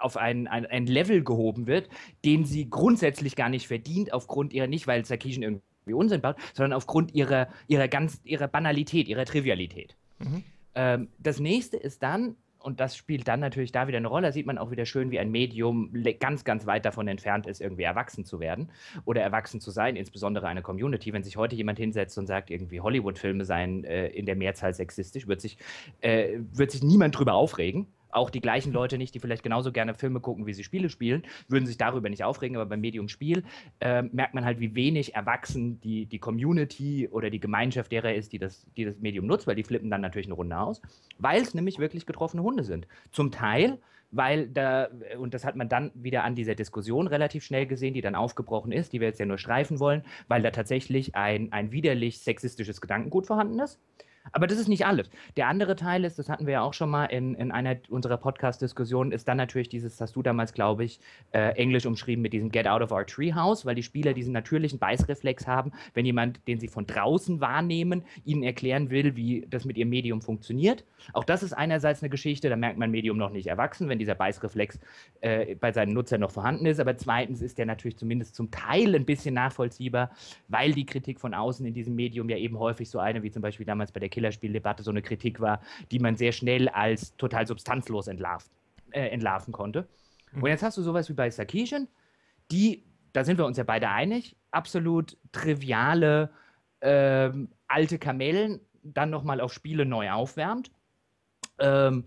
auf 0.00 0.16
ein, 0.16 0.48
ein, 0.48 0.64
ein 0.64 0.86
Level 0.86 1.22
gehoben 1.22 1.66
wird, 1.66 1.90
den 2.24 2.46
sie 2.46 2.70
grundsätzlich 2.70 3.36
gar 3.36 3.50
nicht 3.50 3.66
verdient, 3.66 4.14
aufgrund 4.14 4.54
ihrer, 4.54 4.66
nicht 4.66 4.86
weil 4.86 5.04
Sarkeesian 5.04 5.42
irgendwie 5.42 5.71
wie 5.86 5.92
Unsinn 5.92 6.20
baut, 6.20 6.36
sondern 6.54 6.72
aufgrund 6.72 7.14
ihrer, 7.14 7.48
ihrer, 7.66 7.88
ganz, 7.88 8.20
ihrer 8.24 8.48
Banalität, 8.48 9.08
ihrer 9.08 9.24
Trivialität. 9.24 9.96
Mhm. 10.18 10.44
Ähm, 10.74 11.08
das 11.18 11.40
nächste 11.40 11.76
ist 11.76 12.02
dann, 12.02 12.36
und 12.58 12.78
das 12.78 12.96
spielt 12.96 13.26
dann 13.26 13.40
natürlich 13.40 13.72
da 13.72 13.88
wieder 13.88 13.98
eine 13.98 14.06
Rolle, 14.06 14.28
da 14.28 14.32
sieht 14.32 14.46
man 14.46 14.56
auch 14.56 14.70
wieder 14.70 14.86
schön, 14.86 15.10
wie 15.10 15.18
ein 15.18 15.30
Medium 15.30 15.92
ganz, 16.20 16.44
ganz 16.44 16.64
weit 16.66 16.84
davon 16.84 17.08
entfernt 17.08 17.46
ist, 17.46 17.60
irgendwie 17.60 17.82
erwachsen 17.82 18.24
zu 18.24 18.38
werden 18.38 18.70
oder 19.04 19.20
erwachsen 19.20 19.60
zu 19.60 19.70
sein, 19.70 19.96
insbesondere 19.96 20.46
eine 20.46 20.62
Community. 20.62 21.12
Wenn 21.12 21.24
sich 21.24 21.36
heute 21.36 21.56
jemand 21.56 21.78
hinsetzt 21.78 22.16
und 22.18 22.26
sagt, 22.26 22.50
irgendwie 22.50 22.80
Hollywood-Filme 22.80 23.44
seien 23.44 23.84
äh, 23.84 24.06
in 24.08 24.26
der 24.26 24.36
Mehrzahl 24.36 24.74
sexistisch, 24.74 25.26
wird 25.26 25.40
sich, 25.40 25.58
äh, 26.00 26.38
wird 26.52 26.70
sich 26.70 26.82
niemand 26.82 27.18
drüber 27.18 27.34
aufregen 27.34 27.88
auch 28.12 28.30
die 28.30 28.40
gleichen 28.40 28.72
Leute 28.72 28.98
nicht, 28.98 29.14
die 29.14 29.20
vielleicht 29.20 29.42
genauso 29.42 29.72
gerne 29.72 29.94
Filme 29.94 30.20
gucken, 30.20 30.46
wie 30.46 30.54
sie 30.54 30.64
Spiele 30.64 30.88
spielen, 30.88 31.22
würden 31.48 31.66
sich 31.66 31.78
darüber 31.78 32.08
nicht 32.08 32.24
aufregen, 32.24 32.56
aber 32.56 32.66
beim 32.66 32.80
Medium 32.80 33.08
Spiel 33.08 33.44
äh, 33.80 34.02
merkt 34.02 34.34
man 34.34 34.44
halt, 34.44 34.60
wie 34.60 34.74
wenig 34.74 35.14
erwachsen 35.14 35.80
die, 35.80 36.06
die 36.06 36.18
Community 36.18 37.08
oder 37.10 37.30
die 37.30 37.40
Gemeinschaft 37.40 37.90
derer 37.90 38.14
ist, 38.14 38.32
die 38.32 38.38
das, 38.38 38.66
die 38.76 38.84
das 38.84 38.98
Medium 38.98 39.26
nutzt, 39.26 39.46
weil 39.46 39.56
die 39.56 39.64
flippen 39.64 39.90
dann 39.90 40.00
natürlich 40.00 40.26
eine 40.26 40.34
Runde 40.34 40.58
aus, 40.58 40.80
weil 41.18 41.42
es 41.42 41.54
nämlich 41.54 41.78
wirklich 41.78 42.06
getroffene 42.06 42.42
Hunde 42.42 42.64
sind. 42.64 42.86
Zum 43.10 43.30
Teil 43.30 43.78
weil 44.12 44.46
da, 44.48 44.88
und 45.18 45.34
das 45.34 45.44
hat 45.44 45.56
man 45.56 45.68
dann 45.68 45.90
wieder 45.94 46.22
an 46.22 46.34
dieser 46.34 46.54
Diskussion 46.54 47.06
relativ 47.06 47.42
schnell 47.44 47.66
gesehen, 47.66 47.94
die 47.94 48.02
dann 48.02 48.14
aufgebrochen 48.14 48.70
ist, 48.70 48.92
die 48.92 49.00
wir 49.00 49.08
jetzt 49.08 49.18
ja 49.18 49.26
nur 49.26 49.38
streifen 49.38 49.80
wollen, 49.80 50.04
weil 50.28 50.42
da 50.42 50.50
tatsächlich 50.50 51.16
ein, 51.16 51.50
ein 51.50 51.72
widerlich 51.72 52.20
sexistisches 52.20 52.80
Gedankengut 52.80 53.26
vorhanden 53.26 53.58
ist. 53.58 53.80
Aber 54.30 54.46
das 54.46 54.58
ist 54.58 54.68
nicht 54.68 54.86
alles. 54.86 55.10
Der 55.36 55.48
andere 55.48 55.74
Teil 55.74 56.04
ist, 56.04 56.18
das 56.18 56.28
hatten 56.28 56.46
wir 56.46 56.54
ja 56.54 56.62
auch 56.62 56.74
schon 56.74 56.90
mal 56.90 57.06
in, 57.06 57.34
in 57.34 57.50
einer 57.50 57.76
unserer 57.88 58.16
Podcast-Diskussionen, 58.16 59.10
ist 59.10 59.26
dann 59.26 59.36
natürlich 59.36 59.68
dieses, 59.68 60.00
hast 60.00 60.14
du 60.14 60.22
damals, 60.22 60.52
glaube 60.52 60.84
ich, 60.84 61.00
äh, 61.32 61.56
Englisch 61.56 61.86
umschrieben 61.86 62.22
mit 62.22 62.32
diesem 62.32 62.50
Get 62.50 62.68
out 62.68 62.82
of 62.82 62.92
our 62.92 63.04
treehouse, 63.04 63.66
weil 63.66 63.74
die 63.74 63.82
Spieler 63.82 64.12
diesen 64.14 64.32
natürlichen 64.32 64.78
Beißreflex 64.78 65.46
haben, 65.46 65.72
wenn 65.94 66.06
jemand, 66.06 66.46
den 66.46 66.60
sie 66.60 66.68
von 66.68 66.86
draußen 66.86 67.40
wahrnehmen, 67.40 68.04
ihnen 68.24 68.42
erklären 68.42 68.90
will, 68.90 69.16
wie 69.16 69.46
das 69.50 69.64
mit 69.64 69.76
ihrem 69.76 69.88
Medium 69.88 70.22
funktioniert. 70.22 70.84
Auch 71.12 71.24
das 71.24 71.42
ist 71.42 71.52
einerseits 71.52 72.02
eine 72.02 72.10
Geschichte, 72.10 72.48
da 72.48 72.56
merkt 72.56 72.78
man 72.78 72.90
Medium 72.90 73.16
noch 73.16 73.30
nicht 73.30 73.48
erwachsen, 73.48 73.88
wenn 73.88 73.98
dieser 73.98 74.14
Beißreflex 74.14 74.78
äh, 75.20 75.56
bei 75.56 75.72
seinen 75.72 75.92
Nutzern 75.92 76.20
noch 76.20 76.30
vorhanden 76.30 76.66
ist. 76.66 76.78
Aber 76.78 76.96
zweitens 76.96 77.42
ist 77.42 77.58
der 77.58 77.66
natürlich 77.66 77.96
zumindest 77.96 78.36
zum 78.36 78.50
Teil 78.50 78.94
ein 78.94 79.04
bisschen 79.04 79.34
nachvollziehbar, 79.34 80.10
weil 80.48 80.72
die 80.72 80.86
Kritik 80.86 81.20
von 81.20 81.34
außen 81.34 81.66
in 81.66 81.74
diesem 81.74 81.96
Medium 81.96 82.28
ja 82.28 82.36
eben 82.36 82.58
häufig 82.58 82.88
so 82.88 82.98
eine, 82.98 83.22
wie 83.22 83.30
zum 83.30 83.42
Beispiel 83.42 83.66
damals 83.66 83.90
bei 83.90 84.00
der 84.00 84.11
Killerspieldebatte, 84.12 84.84
so 84.84 84.92
eine 84.92 85.02
Kritik 85.02 85.40
war, 85.40 85.60
die 85.90 85.98
man 85.98 86.16
sehr 86.16 86.30
schnell 86.32 86.68
als 86.68 87.16
total 87.16 87.46
substanzlos 87.46 88.06
entlarvt, 88.06 88.50
äh, 88.92 89.08
entlarven 89.08 89.52
konnte. 89.52 89.88
Mhm. 90.30 90.44
Und 90.44 90.50
jetzt 90.50 90.62
hast 90.62 90.78
du 90.78 90.82
sowas 90.82 91.08
wie 91.08 91.14
bei 91.14 91.28
Sarkeesian, 91.30 91.88
die, 92.52 92.84
da 93.12 93.24
sind 93.24 93.38
wir 93.38 93.46
uns 93.46 93.56
ja 93.56 93.64
beide 93.64 93.88
einig, 93.88 94.36
absolut 94.52 95.16
triviale 95.32 96.30
ähm, 96.80 97.48
alte 97.66 97.98
Kamellen 97.98 98.60
dann 98.82 99.10
nochmal 99.10 99.40
auf 99.40 99.52
Spiele 99.52 99.86
neu 99.86 100.10
aufwärmt. 100.10 100.70
Ähm, 101.58 102.04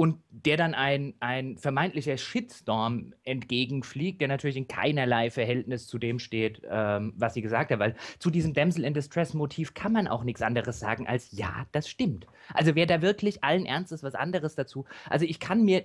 und 0.00 0.16
der 0.30 0.56
dann 0.56 0.72
ein, 0.72 1.12
ein 1.20 1.58
vermeintlicher 1.58 2.16
Shitstorm 2.16 3.12
entgegenfliegt, 3.22 4.22
der 4.22 4.28
natürlich 4.28 4.56
in 4.56 4.66
keinerlei 4.66 5.30
Verhältnis 5.30 5.88
zu 5.88 5.98
dem 5.98 6.18
steht, 6.18 6.62
ähm, 6.70 7.12
was 7.18 7.34
sie 7.34 7.42
gesagt 7.42 7.70
hat, 7.70 7.80
weil 7.80 7.94
zu 8.18 8.30
diesem 8.30 8.54
Damsel 8.54 8.84
in 8.86 8.94
Distress 8.94 9.34
Motiv 9.34 9.74
kann 9.74 9.92
man 9.92 10.08
auch 10.08 10.24
nichts 10.24 10.40
anderes 10.40 10.80
sagen 10.80 11.06
als 11.06 11.32
ja, 11.32 11.66
das 11.72 11.86
stimmt. 11.86 12.26
Also 12.54 12.74
wer 12.76 12.86
da 12.86 13.02
wirklich 13.02 13.44
allen 13.44 13.66
Ernstes 13.66 14.02
was 14.02 14.14
anderes 14.14 14.54
dazu, 14.54 14.86
also 15.10 15.26
ich 15.26 15.38
kann 15.38 15.64
mir 15.66 15.84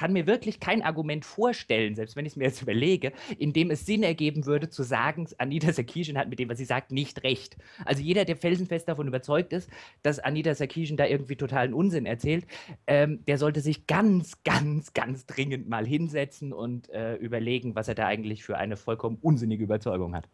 kann 0.00 0.14
mir 0.14 0.26
wirklich 0.26 0.60
kein 0.60 0.80
Argument 0.80 1.26
vorstellen, 1.26 1.94
selbst 1.94 2.16
wenn 2.16 2.24
ich 2.24 2.32
es 2.32 2.36
mir 2.36 2.44
jetzt 2.44 2.62
überlege, 2.62 3.12
in 3.36 3.52
dem 3.52 3.70
es 3.70 3.84
Sinn 3.84 4.02
ergeben 4.02 4.46
würde, 4.46 4.70
zu 4.70 4.82
sagen, 4.82 5.28
Anita 5.36 5.70
Sarkeesian 5.74 6.16
hat 6.16 6.30
mit 6.30 6.38
dem, 6.38 6.48
was 6.48 6.56
sie 6.56 6.64
sagt, 6.64 6.90
nicht 6.90 7.22
recht. 7.22 7.58
Also 7.84 8.00
jeder, 8.00 8.24
der 8.24 8.36
felsenfest 8.36 8.88
davon 8.88 9.08
überzeugt 9.08 9.52
ist, 9.52 9.68
dass 10.02 10.18
Anita 10.18 10.54
Sarkeesian 10.54 10.96
da 10.96 11.04
irgendwie 11.04 11.36
totalen 11.36 11.74
Unsinn 11.74 12.06
erzählt, 12.06 12.46
ähm, 12.86 13.22
der 13.26 13.36
sollte 13.36 13.60
sich 13.60 13.86
ganz, 13.86 14.42
ganz, 14.42 14.94
ganz 14.94 15.26
dringend 15.26 15.68
mal 15.68 15.86
hinsetzen 15.86 16.54
und 16.54 16.88
äh, 16.88 17.16
überlegen, 17.16 17.74
was 17.74 17.86
er 17.88 17.94
da 17.94 18.06
eigentlich 18.06 18.42
für 18.42 18.56
eine 18.56 18.78
vollkommen 18.78 19.18
unsinnige 19.20 19.64
Überzeugung 19.64 20.16
hat. 20.16 20.30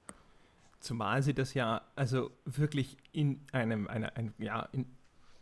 Zumal 0.79 1.25
sie 1.25 1.35
das 1.35 1.55
ja 1.55 1.81
also 1.97 2.31
wirklich 2.45 2.99
in 3.11 3.41
einem, 3.51 3.89
einer, 3.89 4.17
ein, 4.17 4.33
ja, 4.39 4.69
in, 4.71 4.87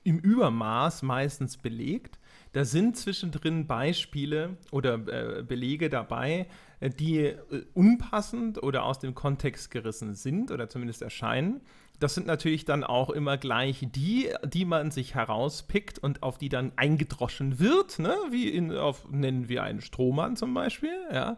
im 0.04 0.18
Übermaß 0.18 1.02
meistens 1.02 1.56
belegt 1.56 2.18
da 2.54 2.64
sind 2.64 2.96
zwischendrin 2.96 3.66
Beispiele 3.66 4.56
oder 4.70 4.94
äh, 4.94 5.42
Belege 5.42 5.90
dabei, 5.90 6.46
äh, 6.78 6.88
die 6.88 7.18
äh, 7.18 7.36
unpassend 7.74 8.62
oder 8.62 8.84
aus 8.84 9.00
dem 9.00 9.16
Kontext 9.16 9.72
gerissen 9.72 10.14
sind 10.14 10.52
oder 10.52 10.68
zumindest 10.68 11.02
erscheinen. 11.02 11.62
Das 12.00 12.14
sind 12.14 12.26
natürlich 12.26 12.64
dann 12.64 12.82
auch 12.82 13.10
immer 13.10 13.38
gleich 13.38 13.86
die, 13.94 14.30
die 14.44 14.64
man 14.64 14.90
sich 14.90 15.14
herauspickt 15.14 15.98
und 15.98 16.22
auf 16.22 16.38
die 16.38 16.48
dann 16.48 16.72
eingedroschen 16.76 17.60
wird, 17.60 17.98
ne? 17.98 18.16
wie 18.30 18.48
in, 18.48 18.76
auf, 18.76 19.08
nennen 19.10 19.48
wir 19.48 19.62
einen 19.62 19.80
Strohmann 19.80 20.36
zum 20.36 20.54
Beispiel, 20.54 20.96
ja. 21.12 21.36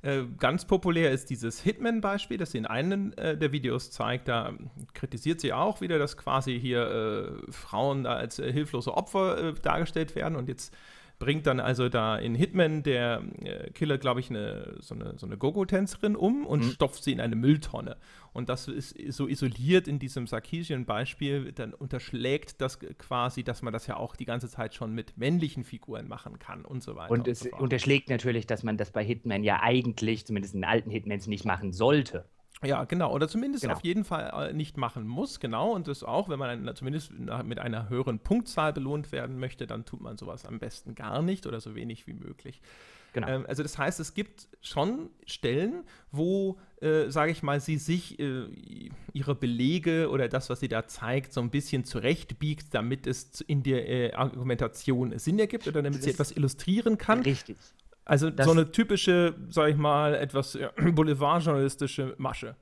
Äh, 0.00 0.22
ganz 0.38 0.64
populär 0.64 1.10
ist 1.10 1.28
dieses 1.28 1.60
Hitman-Beispiel, 1.60 2.38
das 2.38 2.52
sie 2.52 2.58
in 2.58 2.66
einem 2.66 3.12
äh, 3.16 3.36
der 3.36 3.50
Videos 3.50 3.90
zeigt. 3.90 4.28
Da 4.28 4.52
kritisiert 4.94 5.40
sie 5.40 5.52
auch 5.52 5.80
wieder, 5.80 5.98
dass 5.98 6.16
quasi 6.16 6.58
hier 6.58 7.40
äh, 7.48 7.52
Frauen 7.52 8.04
da 8.04 8.14
als 8.14 8.38
äh, 8.38 8.52
hilflose 8.52 8.96
Opfer 8.96 9.48
äh, 9.48 9.54
dargestellt 9.54 10.14
werden. 10.14 10.36
Und 10.36 10.48
jetzt 10.48 10.72
bringt 11.18 11.46
dann 11.46 11.60
also 11.60 11.88
da 11.88 12.16
in 12.16 12.34
Hitman 12.34 12.82
der 12.82 13.22
äh, 13.42 13.70
Killer, 13.70 13.98
glaube 13.98 14.20
ich, 14.20 14.30
eine, 14.30 14.76
so 14.80 14.94
eine, 14.94 15.18
so 15.18 15.26
eine 15.26 15.36
Gogo-Tänzerin 15.36 16.14
um 16.16 16.46
und 16.46 16.64
mhm. 16.64 16.70
stopft 16.70 17.02
sie 17.02 17.12
in 17.12 17.20
eine 17.20 17.36
Mülltonne. 17.36 17.96
Und 18.32 18.48
das 18.48 18.68
ist 18.68 18.96
so 19.08 19.26
isoliert 19.26 19.88
in 19.88 19.98
diesem 19.98 20.26
Sarkeesian-Beispiel, 20.26 21.52
dann 21.52 21.74
unterschlägt 21.74 22.60
das 22.60 22.78
quasi, 22.78 23.42
dass 23.42 23.62
man 23.62 23.72
das 23.72 23.86
ja 23.86 23.96
auch 23.96 24.14
die 24.14 24.26
ganze 24.26 24.48
Zeit 24.48 24.74
schon 24.74 24.94
mit 24.94 25.18
männlichen 25.18 25.64
Figuren 25.64 26.06
machen 26.06 26.38
kann 26.38 26.64
und 26.64 26.82
so 26.82 26.94
weiter. 26.94 27.10
Und, 27.10 27.20
und 27.20 27.28
es 27.28 27.40
so 27.40 27.50
unterschlägt 27.56 28.10
natürlich, 28.10 28.46
dass 28.46 28.62
man 28.62 28.76
das 28.76 28.92
bei 28.92 29.04
Hitman 29.04 29.42
ja 29.42 29.60
eigentlich, 29.62 30.26
zumindest 30.26 30.54
in 30.54 30.64
alten 30.64 30.90
Hitmans, 30.90 31.26
nicht 31.26 31.44
machen 31.44 31.72
sollte. 31.72 32.26
Ja, 32.64 32.84
genau. 32.84 33.12
Oder 33.12 33.28
zumindest 33.28 33.62
genau. 33.62 33.74
auf 33.74 33.84
jeden 33.84 34.04
Fall 34.04 34.50
äh, 34.50 34.52
nicht 34.52 34.76
machen 34.76 35.06
muss, 35.06 35.40
genau. 35.40 35.72
Und 35.72 35.88
das 35.88 36.02
auch, 36.02 36.28
wenn 36.28 36.38
man 36.38 36.74
zumindest 36.74 37.12
mit 37.44 37.58
einer 37.58 37.88
höheren 37.88 38.18
Punktzahl 38.18 38.72
belohnt 38.72 39.12
werden 39.12 39.38
möchte, 39.38 39.66
dann 39.66 39.84
tut 39.84 40.00
man 40.00 40.16
sowas 40.18 40.44
am 40.44 40.58
besten 40.58 40.94
gar 40.94 41.22
nicht 41.22 41.46
oder 41.46 41.60
so 41.60 41.74
wenig 41.74 42.06
wie 42.06 42.14
möglich. 42.14 42.60
Genau. 43.12 43.28
Ähm, 43.28 43.46
also 43.48 43.62
das 43.62 43.78
heißt, 43.78 44.00
es 44.00 44.14
gibt 44.14 44.48
schon 44.60 45.10
Stellen, 45.24 45.84
wo, 46.12 46.58
äh, 46.80 47.10
sage 47.10 47.32
ich 47.32 47.42
mal, 47.42 47.60
sie 47.60 47.78
sich 47.78 48.18
äh, 48.18 48.44
ihre 49.12 49.34
Belege 49.34 50.10
oder 50.10 50.28
das, 50.28 50.50
was 50.50 50.60
sie 50.60 50.68
da 50.68 50.86
zeigt, 50.86 51.32
so 51.32 51.40
ein 51.40 51.50
bisschen 51.50 51.84
zurechtbiegt, 51.84 52.74
damit 52.74 53.06
es 53.06 53.40
in 53.40 53.62
der 53.62 53.88
äh, 53.88 54.12
Argumentation 54.12 55.18
Sinn 55.18 55.38
ergibt 55.38 55.66
oder 55.66 55.82
damit 55.82 56.00
das 56.00 56.04
sie 56.04 56.10
etwas 56.10 56.32
illustrieren 56.32 56.98
kann. 56.98 57.22
Richtig. 57.22 57.56
Also 58.08 58.30
das 58.30 58.46
so 58.46 58.52
eine 58.52 58.72
typische, 58.72 59.34
sage 59.48 59.70
ich 59.70 59.76
mal, 59.76 60.14
etwas 60.14 60.58
boulevardjournalistische 60.94 62.14
Masche. 62.18 62.56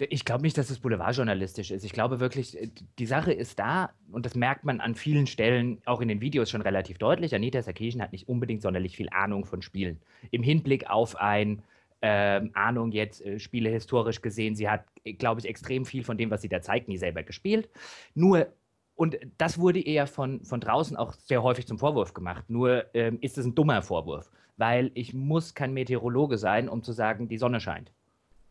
Ich 0.00 0.24
glaube 0.24 0.42
nicht, 0.42 0.58
dass 0.58 0.70
es 0.70 0.80
boulevardjournalistisch 0.80 1.70
ist. 1.70 1.84
Ich 1.84 1.92
glaube 1.92 2.20
wirklich, 2.20 2.60
äh, 2.60 2.68
die 2.98 3.06
Sache 3.06 3.32
ist 3.32 3.58
da, 3.58 3.90
und 4.10 4.26
das 4.26 4.34
merkt 4.34 4.64
man 4.64 4.80
an 4.80 4.94
vielen 4.94 5.26
Stellen, 5.26 5.80
auch 5.86 6.00
in 6.00 6.08
den 6.08 6.20
Videos 6.20 6.50
schon 6.50 6.62
relativ 6.62 6.98
deutlich. 6.98 7.34
Anita 7.34 7.62
Sarkeesian 7.62 8.02
hat 8.02 8.12
nicht 8.12 8.28
unbedingt 8.28 8.60
sonderlich 8.60 8.96
viel 8.96 9.08
Ahnung 9.10 9.44
von 9.44 9.62
Spielen. 9.62 10.00
Im 10.30 10.42
Hinblick 10.42 10.90
auf 10.90 11.16
ein, 11.16 11.62
ähm, 12.02 12.50
Ahnung 12.54 12.92
jetzt, 12.92 13.24
äh, 13.24 13.38
Spiele 13.38 13.70
historisch 13.70 14.20
gesehen, 14.20 14.56
sie 14.56 14.68
hat, 14.68 14.84
äh, 15.04 15.14
glaube 15.14 15.40
ich, 15.40 15.48
extrem 15.48 15.84
viel 15.84 16.02
von 16.02 16.18
dem, 16.18 16.30
was 16.30 16.42
sie 16.42 16.48
da 16.48 16.60
zeigt, 16.60 16.88
nie 16.88 16.98
selber 16.98 17.22
gespielt. 17.22 17.68
Nur, 18.14 18.48
und 18.96 19.16
das 19.36 19.58
wurde 19.58 19.80
eher 19.80 20.08
von, 20.08 20.44
von 20.44 20.60
draußen 20.60 20.96
auch 20.96 21.14
sehr 21.14 21.42
häufig 21.42 21.66
zum 21.66 21.78
Vorwurf 21.78 22.14
gemacht. 22.14 22.44
Nur 22.48 22.84
ähm, 22.94 23.18
ist 23.20 23.38
es 23.38 23.46
ein 23.46 23.54
dummer 23.54 23.82
Vorwurf, 23.82 24.30
weil 24.58 24.90
ich 24.94 25.14
muss 25.14 25.54
kein 25.54 25.72
Meteorologe 25.72 26.36
sein, 26.36 26.68
um 26.68 26.82
zu 26.82 26.92
sagen, 26.92 27.28
die 27.28 27.38
Sonne 27.38 27.60
scheint. 27.60 27.92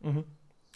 Mhm. 0.00 0.24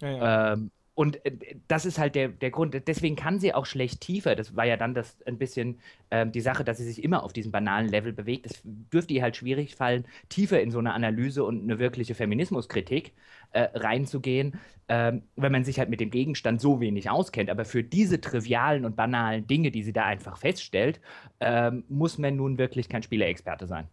Ja, 0.00 0.10
ja. 0.10 0.52
Ähm, 0.52 0.70
und 0.94 1.24
äh, 1.24 1.56
das 1.68 1.86
ist 1.86 1.98
halt 1.98 2.14
der, 2.14 2.28
der 2.28 2.50
Grund. 2.50 2.76
Deswegen 2.86 3.16
kann 3.16 3.40
sie 3.40 3.54
auch 3.54 3.66
schlecht 3.66 4.00
tiefer. 4.00 4.36
Das 4.36 4.56
war 4.56 4.64
ja 4.64 4.76
dann 4.76 4.94
das 4.94 5.16
ein 5.26 5.38
bisschen 5.38 5.80
ähm, 6.10 6.32
die 6.32 6.40
Sache, 6.40 6.64
dass 6.64 6.78
sie 6.78 6.84
sich 6.84 7.02
immer 7.02 7.22
auf 7.22 7.32
diesem 7.32 7.50
banalen 7.50 7.88
Level 7.88 8.12
bewegt. 8.12 8.46
Es 8.46 8.60
dürfte 8.64 9.14
ihr 9.14 9.22
halt 9.22 9.36
schwierig 9.36 9.74
fallen, 9.74 10.04
tiefer 10.28 10.60
in 10.60 10.70
so 10.70 10.78
eine 10.78 10.92
Analyse 10.92 11.44
und 11.44 11.62
eine 11.62 11.78
wirkliche 11.78 12.14
Feminismuskritik 12.14 13.14
äh, 13.52 13.68
reinzugehen, 13.74 14.58
ähm, 14.88 15.22
wenn 15.36 15.52
man 15.52 15.64
sich 15.64 15.78
halt 15.78 15.88
mit 15.88 16.00
dem 16.00 16.10
Gegenstand 16.10 16.60
so 16.60 16.80
wenig 16.80 17.08
auskennt. 17.08 17.48
Aber 17.48 17.64
für 17.64 17.82
diese 17.82 18.20
trivialen 18.20 18.84
und 18.84 18.94
banalen 18.94 19.46
Dinge, 19.46 19.70
die 19.70 19.82
sie 19.82 19.92
da 19.94 20.04
einfach 20.04 20.36
feststellt, 20.36 21.00
ähm, 21.40 21.84
muss 21.88 22.18
man 22.18 22.36
nun 22.36 22.58
wirklich 22.58 22.88
kein 22.90 23.02
Spielerexperte 23.02 23.66
sein. 23.66 23.88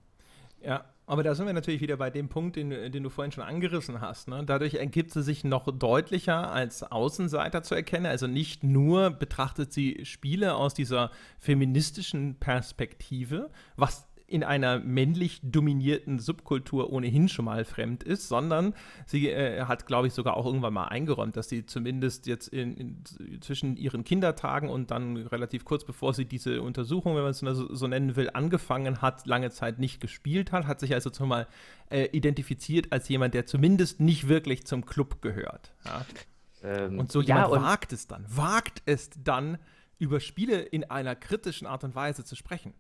Ja, 0.62 0.84
aber 1.10 1.24
da 1.24 1.34
sind 1.34 1.48
wir 1.48 1.54
natürlich 1.54 1.82
wieder 1.82 1.98
bei 1.98 2.12
dem 2.12 2.30
Punkt, 2.30 2.56
den, 2.56 2.70
den 2.70 3.02
du 3.04 3.10
vorhin 3.10 3.32
schon 3.32 3.44
angerissen 3.44 4.00
hast. 4.00 4.28
Ne? 4.28 4.44
Dadurch 4.46 4.76
ergibt 4.76 5.12
sie 5.12 5.24
sich 5.24 5.44
noch 5.44 5.66
deutlicher 5.76 6.52
als 6.52 6.84
Außenseiter 6.84 7.64
zu 7.64 7.74
erkennen. 7.74 8.06
Also 8.06 8.28
nicht 8.28 8.64
nur 8.64 9.10
betrachtet 9.10 9.74
sie 9.74 10.02
Spiele 10.06 10.54
aus 10.54 10.76
dieser 10.76 11.10
feministischen 11.40 12.36
Perspektive, 12.36 13.50
was 13.76 14.08
in 14.30 14.44
einer 14.44 14.80
männlich 14.80 15.40
dominierten 15.44 16.20
Subkultur 16.20 16.92
ohnehin 16.92 17.30
schon 17.30 17.46
mal 17.46 17.66
fremd 17.66 18.04
ist, 18.04 18.28
sondern 18.28 18.74
sie 19.06 19.30
äh, 19.30 19.64
hat, 19.66 19.88
glaube 19.88 20.08
ich, 20.08 20.14
sogar 20.14 20.38
auch 20.38 20.46
irgendwann 20.46 20.74
mal 20.74 20.88
eingeräumt, 20.88 21.36
dass 21.36 21.50
sie 21.50 21.66
zumindest 21.66 22.28
jetzt 22.28 22.48
in, 22.48 22.76
in, 22.76 23.04
zwischen 23.42 23.76
ihren 23.78 24.04
Kindertagen 24.04 24.70
und 24.70 24.92
dann 24.92 25.18
relativ 25.18 25.66
kurz 25.66 25.84
bevor 25.84 26.14
sie 26.14 26.26
diese 26.26 26.62
Untersuchung, 26.62 27.16
wenn 27.16 27.24
man 27.24 27.32
es 27.32 27.40
so, 27.40 27.74
so, 27.74 27.88
nennen 27.88 28.16
will, 28.16 28.30
angefangen 28.34 29.02
hat, 29.02 29.26
lange 29.26 29.50
Zeit 29.52 29.80
nicht 29.80 30.00
gespielt 30.02 30.52
hat, 30.52 30.68
hat 30.68 30.80
sich 30.80 30.94
also 30.94 31.10
zumal 31.10 31.48
äh, 31.90 32.06
identifiziert 32.12 32.92
als 32.92 33.10
jemand, 33.10 33.34
der 33.34 33.46
zumindest 33.46 34.00
nicht 34.00 34.28
wirklich 34.28 34.66
zum 34.66 34.86
Club 34.86 35.22
gehört. 35.22 35.74
Ja? 35.86 36.06
Ähm, 36.64 37.00
und 37.00 37.12
so 37.12 37.22
jemand 37.22 37.52
ja, 37.52 37.62
wagt 37.62 37.94
es 37.94 38.08
dann, 38.08 38.26
wagt 38.28 38.82
es 38.86 39.10
dann, 39.24 39.58
über 40.00 40.22
Spiele 40.22 40.62
in 40.62 40.90
einer 40.90 41.16
kritischen 41.16 41.68
Art 41.68 41.84
und 41.84 41.94
Weise 41.94 42.24
zu 42.24 42.36
sprechen. 42.36 42.74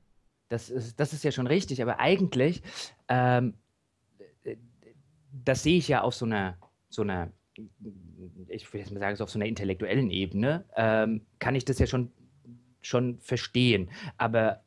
Das 0.50 0.70
ist, 0.70 1.00
das 1.00 1.14
ist 1.14 1.24
ja 1.24 1.32
schon 1.32 1.48
richtig, 1.48 1.82
aber 1.82 2.00
eigentlich, 2.00 2.64
ähm, 3.08 3.54
das 5.32 5.64
sehe 5.64 5.78
ich 5.78 5.88
ja 5.88 6.02
auf 6.02 6.16
so 6.16 6.26
einer, 6.26 6.58
so 6.90 7.04
einer, 7.04 7.32
ich 8.48 8.74
will 8.74 8.82
jetzt 8.82 8.92
mal 8.92 9.00
sagen, 9.00 9.16
so 9.16 9.24
auf 9.24 9.30
so 9.30 9.38
einer 9.38 9.46
intellektuellen 9.46 10.10
Ebene, 10.10 10.66
ähm, 10.76 11.26
kann 11.38 11.56
ich 11.56 11.66
das 11.66 11.78
ja 11.78 11.86
schon, 11.86 12.12
schon 12.82 13.20
verstehen. 13.20 13.92
Aber 14.18 14.64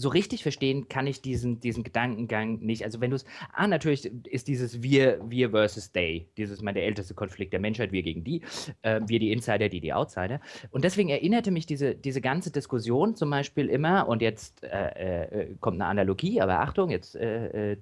so 0.00 0.08
richtig 0.08 0.42
verstehen 0.42 0.88
kann 0.88 1.06
ich 1.06 1.20
diesen, 1.20 1.60
diesen 1.60 1.84
Gedankengang 1.84 2.60
nicht. 2.60 2.84
Also 2.84 3.00
wenn 3.00 3.10
du 3.10 3.16
es, 3.16 3.24
ah, 3.52 3.66
natürlich 3.66 4.06
ist 4.26 4.48
dieses 4.48 4.82
Wir, 4.82 5.20
Wir 5.28 5.50
versus 5.50 5.92
They, 5.92 6.28
dieses 6.36 6.62
mal 6.62 6.72
der 6.72 6.84
älteste 6.84 7.14
Konflikt 7.14 7.52
der 7.52 7.60
Menschheit, 7.60 7.92
wir 7.92 8.02
gegen 8.02 8.24
die, 8.24 8.42
äh, 8.82 9.00
wir 9.06 9.18
die 9.18 9.32
Insider, 9.32 9.68
die 9.68 9.80
die 9.80 9.92
Outsider. 9.92 10.40
Und 10.70 10.84
deswegen 10.84 11.10
erinnerte 11.10 11.50
mich 11.50 11.66
diese, 11.66 11.94
diese 11.94 12.20
ganze 12.20 12.50
Diskussion 12.50 13.14
zum 13.14 13.30
Beispiel 13.30 13.68
immer, 13.68 14.08
und 14.08 14.22
jetzt 14.22 14.64
äh, 14.64 15.44
äh, 15.44 15.54
kommt 15.60 15.76
eine 15.76 15.86
Analogie, 15.86 16.40
aber 16.40 16.60
Achtung, 16.60 16.90
jetzt 16.90 17.16
äh, 17.16 17.72
äh, 17.72 17.76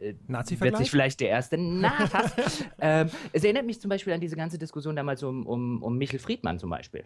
äh 0.00 0.14
wird 0.28 0.76
sich 0.78 0.90
vielleicht 0.90 1.20
der 1.20 1.28
erste 1.28 1.58
Na, 1.58 1.92
ähm, 2.80 3.10
es 3.32 3.44
erinnert 3.44 3.66
mich 3.66 3.80
zum 3.80 3.88
Beispiel 3.88 4.12
an 4.12 4.20
diese 4.20 4.36
ganze 4.36 4.58
Diskussion 4.58 4.96
damals 4.96 5.22
um, 5.22 5.46
um, 5.46 5.82
um 5.82 5.96
Michel 5.98 6.18
Friedmann 6.18 6.58
zum 6.58 6.70
Beispiel 6.70 7.04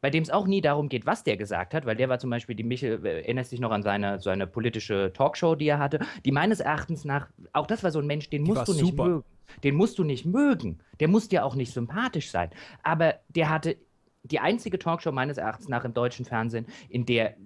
bei 0.00 0.10
dem 0.10 0.22
es 0.22 0.30
auch 0.30 0.46
nie 0.46 0.60
darum 0.60 0.88
geht, 0.88 1.06
was 1.06 1.24
der 1.24 1.36
gesagt 1.36 1.74
hat, 1.74 1.86
weil 1.86 1.96
der 1.96 2.08
war 2.08 2.18
zum 2.18 2.30
Beispiel, 2.30 2.54
die 2.54 2.64
Michel, 2.64 3.04
äh, 3.04 3.22
erinnerst 3.22 3.52
dich 3.52 3.60
noch 3.60 3.70
an 3.70 3.82
seine, 3.82 4.20
seine 4.20 4.46
politische 4.46 5.12
Talkshow, 5.12 5.54
die 5.54 5.66
er 5.66 5.78
hatte, 5.78 6.00
die 6.24 6.32
meines 6.32 6.60
Erachtens 6.60 7.04
nach, 7.04 7.28
auch 7.52 7.66
das 7.66 7.82
war 7.82 7.90
so 7.90 7.98
ein 7.98 8.06
Mensch, 8.06 8.30
den 8.30 8.44
die 8.44 8.50
musst 8.50 8.68
du 8.68 8.72
nicht 8.72 8.90
super. 8.90 9.04
mögen. 9.04 9.24
Den 9.64 9.74
musst 9.76 9.98
du 9.98 10.04
nicht 10.04 10.26
mögen. 10.26 10.78
Der 11.00 11.08
muss 11.08 11.28
dir 11.28 11.44
auch 11.44 11.54
nicht 11.54 11.72
sympathisch 11.72 12.30
sein. 12.30 12.50
Aber 12.82 13.14
der 13.28 13.48
hatte 13.48 13.76
die 14.22 14.40
einzige 14.40 14.78
Talkshow 14.78 15.10
meines 15.10 15.38
Erachtens 15.38 15.68
nach 15.68 15.84
im 15.84 15.94
deutschen 15.94 16.26
Fernsehen, 16.26 16.66
in 16.88 17.06
der 17.06 17.36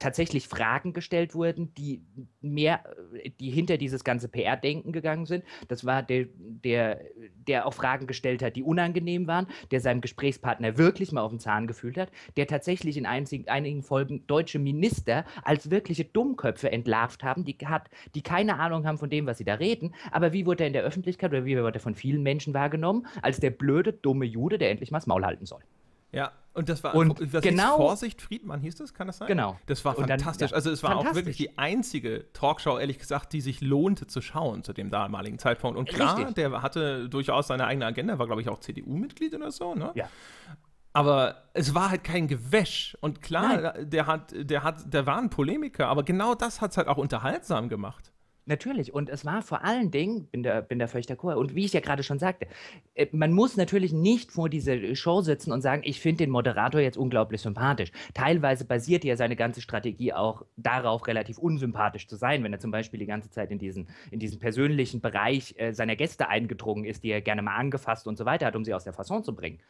tatsächlich 0.00 0.48
Fragen 0.48 0.92
gestellt 0.92 1.34
wurden, 1.34 1.72
die 1.74 2.02
mehr, 2.40 2.82
die 3.38 3.50
hinter 3.50 3.76
dieses 3.76 4.02
ganze 4.02 4.28
PR-Denken 4.28 4.92
gegangen 4.92 5.26
sind. 5.26 5.44
Das 5.68 5.84
war 5.84 6.02
der, 6.02 6.26
der, 6.34 7.00
der 7.46 7.66
auch 7.66 7.74
Fragen 7.74 8.06
gestellt 8.06 8.42
hat, 8.42 8.56
die 8.56 8.62
unangenehm 8.62 9.28
waren, 9.28 9.46
der 9.70 9.80
seinem 9.80 10.00
Gesprächspartner 10.00 10.78
wirklich 10.78 11.12
mal 11.12 11.20
auf 11.20 11.30
den 11.30 11.38
Zahn 11.38 11.66
gefühlt 11.66 11.98
hat, 11.98 12.10
der 12.36 12.46
tatsächlich 12.46 12.96
in 12.96 13.06
einzigen, 13.06 13.46
einigen 13.48 13.82
Folgen 13.82 14.26
deutsche 14.26 14.58
Minister 14.58 15.24
als 15.44 15.70
wirkliche 15.70 16.06
Dummköpfe 16.06 16.72
entlarvt 16.72 17.22
haben, 17.22 17.44
die, 17.44 17.58
hat, 17.66 17.90
die 18.14 18.22
keine 18.22 18.58
Ahnung 18.58 18.86
haben 18.86 18.98
von 18.98 19.10
dem, 19.10 19.26
was 19.26 19.38
sie 19.38 19.44
da 19.44 19.54
reden. 19.54 19.94
Aber 20.10 20.32
wie 20.32 20.46
wurde 20.46 20.64
er 20.64 20.68
in 20.68 20.72
der 20.72 20.82
Öffentlichkeit 20.82 21.30
oder 21.30 21.44
wie 21.44 21.58
wurde 21.58 21.78
er 21.78 21.82
von 21.82 21.94
vielen 21.94 22.22
Menschen 22.22 22.54
wahrgenommen? 22.54 23.06
Als 23.20 23.38
der 23.38 23.50
blöde, 23.50 23.92
dumme 23.92 24.24
Jude, 24.24 24.56
der 24.56 24.70
endlich 24.70 24.90
mal 24.90 24.98
das 24.98 25.06
Maul 25.06 25.26
halten 25.26 25.44
soll. 25.44 25.60
Ja, 26.12 26.32
und 26.52 26.68
das 26.68 26.82
war 26.82 26.94
und 26.94 27.32
was 27.32 27.42
genau, 27.42 27.76
Vorsicht 27.76 28.20
Friedmann 28.20 28.60
hieß 28.60 28.76
das, 28.76 28.92
kann 28.92 29.06
das 29.06 29.18
sein? 29.18 29.28
Genau. 29.28 29.56
Das 29.66 29.84
war 29.84 29.94
fantastisch. 29.94 30.50
Dann, 30.50 30.50
ja, 30.50 30.56
also 30.56 30.70
es 30.70 30.82
war 30.82 30.96
auch 30.96 31.14
wirklich 31.14 31.36
die 31.36 31.56
einzige 31.56 32.26
Talkshow, 32.32 32.78
ehrlich 32.78 32.98
gesagt, 32.98 33.32
die 33.32 33.40
sich 33.40 33.60
lohnte 33.60 34.08
zu 34.08 34.20
schauen 34.20 34.64
zu 34.64 34.72
dem 34.72 34.90
damaligen 34.90 35.38
Zeitpunkt. 35.38 35.78
Und 35.78 35.88
klar, 35.88 36.18
Richtig. 36.18 36.34
der 36.34 36.62
hatte 36.62 37.08
durchaus 37.08 37.46
seine 37.46 37.66
eigene 37.66 37.86
Agenda, 37.86 38.18
war 38.18 38.26
glaube 38.26 38.42
ich 38.42 38.48
auch 38.48 38.58
CDU-Mitglied 38.58 39.34
oder 39.34 39.52
so, 39.52 39.74
ne? 39.74 39.92
Ja. 39.94 40.08
Aber 40.92 41.44
es 41.54 41.72
war 41.72 41.90
halt 41.90 42.02
kein 42.02 42.26
Gewäsch. 42.26 42.96
Und 43.00 43.22
klar, 43.22 43.74
der 43.84 44.08
hat, 44.08 44.34
der 44.34 44.64
hat, 44.64 44.92
der 44.92 45.06
war 45.06 45.18
ein 45.18 45.30
Polemiker, 45.30 45.86
aber 45.86 46.02
genau 46.02 46.34
das 46.34 46.60
hat 46.60 46.72
es 46.72 46.76
halt 46.76 46.88
auch 46.88 46.96
unterhaltsam 46.96 47.68
gemacht. 47.68 48.10
Natürlich. 48.46 48.92
Und 48.92 49.10
es 49.10 49.24
war 49.24 49.42
vor 49.42 49.64
allen 49.64 49.90
Dingen, 49.90 50.26
bin 50.26 50.42
der, 50.42 50.62
bin 50.62 50.78
der 50.78 50.88
völlig 50.88 51.06
d'accord. 51.06 51.34
Und 51.34 51.54
wie 51.54 51.64
ich 51.64 51.72
ja 51.72 51.80
gerade 51.80 52.02
schon 52.02 52.18
sagte, 52.18 52.46
äh, 52.94 53.06
man 53.12 53.32
muss 53.32 53.56
natürlich 53.56 53.92
nicht 53.92 54.32
vor 54.32 54.48
dieser 54.48 54.94
Show 54.94 55.20
sitzen 55.20 55.52
und 55.52 55.60
sagen, 55.60 55.82
ich 55.84 56.00
finde 56.00 56.24
den 56.24 56.30
Moderator 56.30 56.80
jetzt 56.80 56.96
unglaublich 56.96 57.40
sympathisch. 57.42 57.92
Teilweise 58.14 58.64
basiert 58.64 59.04
ja 59.04 59.16
seine 59.16 59.36
ganze 59.36 59.60
Strategie 59.60 60.12
auch 60.12 60.44
darauf, 60.56 61.06
relativ 61.06 61.38
unsympathisch 61.38 62.08
zu 62.08 62.16
sein, 62.16 62.42
wenn 62.42 62.52
er 62.52 62.60
zum 62.60 62.70
Beispiel 62.70 62.98
die 62.98 63.06
ganze 63.06 63.30
Zeit 63.30 63.50
in 63.50 63.58
diesen, 63.58 63.88
in 64.10 64.18
diesen 64.18 64.40
persönlichen 64.40 65.00
Bereich 65.00 65.54
äh, 65.58 65.72
seiner 65.72 65.94
Gäste 65.94 66.28
eingedrungen 66.28 66.84
ist, 66.84 67.04
die 67.04 67.10
er 67.10 67.20
gerne 67.20 67.42
mal 67.42 67.56
angefasst 67.56 68.06
und 68.08 68.16
so 68.16 68.24
weiter 68.24 68.46
hat, 68.46 68.56
um 68.56 68.64
sie 68.64 68.74
aus 68.74 68.84
der 68.84 68.92
Fasson 68.92 69.22
zu 69.22 69.34
bringen. 69.34 69.60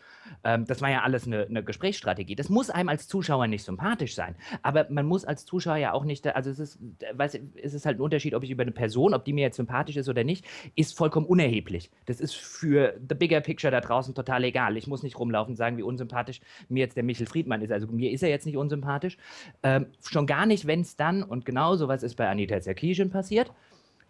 Ähm, 0.45 0.65
das 0.65 0.81
war 0.81 0.91
ja 0.91 1.03
alles 1.03 1.27
eine, 1.27 1.43
eine 1.43 1.62
Gesprächsstrategie. 1.62 2.37
Das 2.37 2.49
muss 2.49 2.71
einem 2.71 2.89
als 2.89 3.09
Zuschauer 3.09 3.47
nicht 3.47 3.65
sympathisch 3.65 4.15
sein. 4.15 4.37
Aber 4.62 4.87
man 4.91 5.07
muss 5.07 5.25
als 5.25 5.45
Zuschauer 5.45 5.77
ja 5.77 5.93
auch 5.93 6.05
nicht, 6.05 6.27
also 6.27 6.50
es 6.50 6.59
ist, 6.59 6.79
weiß, 7.12 7.39
es 7.62 7.75
ist 7.75 7.85
halt 7.85 7.99
ein 7.99 8.03
Unterschied, 8.03 8.35
ob 8.35 8.43
ich 8.43 8.50
über 8.50 8.60
eine 8.62 8.73
Person, 8.73 9.14
ob 9.14 9.25
die 9.25 9.33
mir 9.33 9.43
jetzt 9.43 9.57
sympathisch 9.57 9.97
ist 9.97 10.09
oder 10.09 10.25
nicht, 10.25 10.45
ist 10.75 10.97
vollkommen 10.97 11.26
unerheblich. 11.26 11.90
Das 12.07 12.21
ist 12.21 12.35
für 12.35 12.99
the 13.09 13.14
bigger 13.14 13.40
picture 13.40 13.71
da 13.71 13.81
draußen 13.81 14.14
total 14.14 14.45
egal. 14.45 14.76
Ich 14.76 14.87
muss 14.87 15.02
nicht 15.02 15.19
rumlaufen 15.19 15.52
und 15.52 15.57
sagen, 15.57 15.76
wie 15.76 15.83
unsympathisch 15.83 16.40
mir 16.69 16.81
jetzt 16.81 16.97
der 16.97 17.05
Michel 17.05 17.26
Friedmann 17.26 17.62
ist. 17.62 17.73
Also 17.73 17.87
mir 17.87 18.11
ist 18.11 18.23
er 18.23 18.29
jetzt 18.29 18.47
nicht 18.47 18.57
unsympathisch. 18.57 19.17
Ähm, 19.62 19.87
schon 20.09 20.26
gar 20.26 20.47
nicht, 20.47 20.67
wenn 20.67 20.81
es 20.81 20.97
dann, 20.97 21.23
und 21.23 21.45
genau 21.45 21.76
sowas 21.76 22.02
ist 22.02 22.17
bei 22.17 22.29
Anita 22.29 22.61
Zerkishin 22.61 23.11
passiert, 23.11 23.52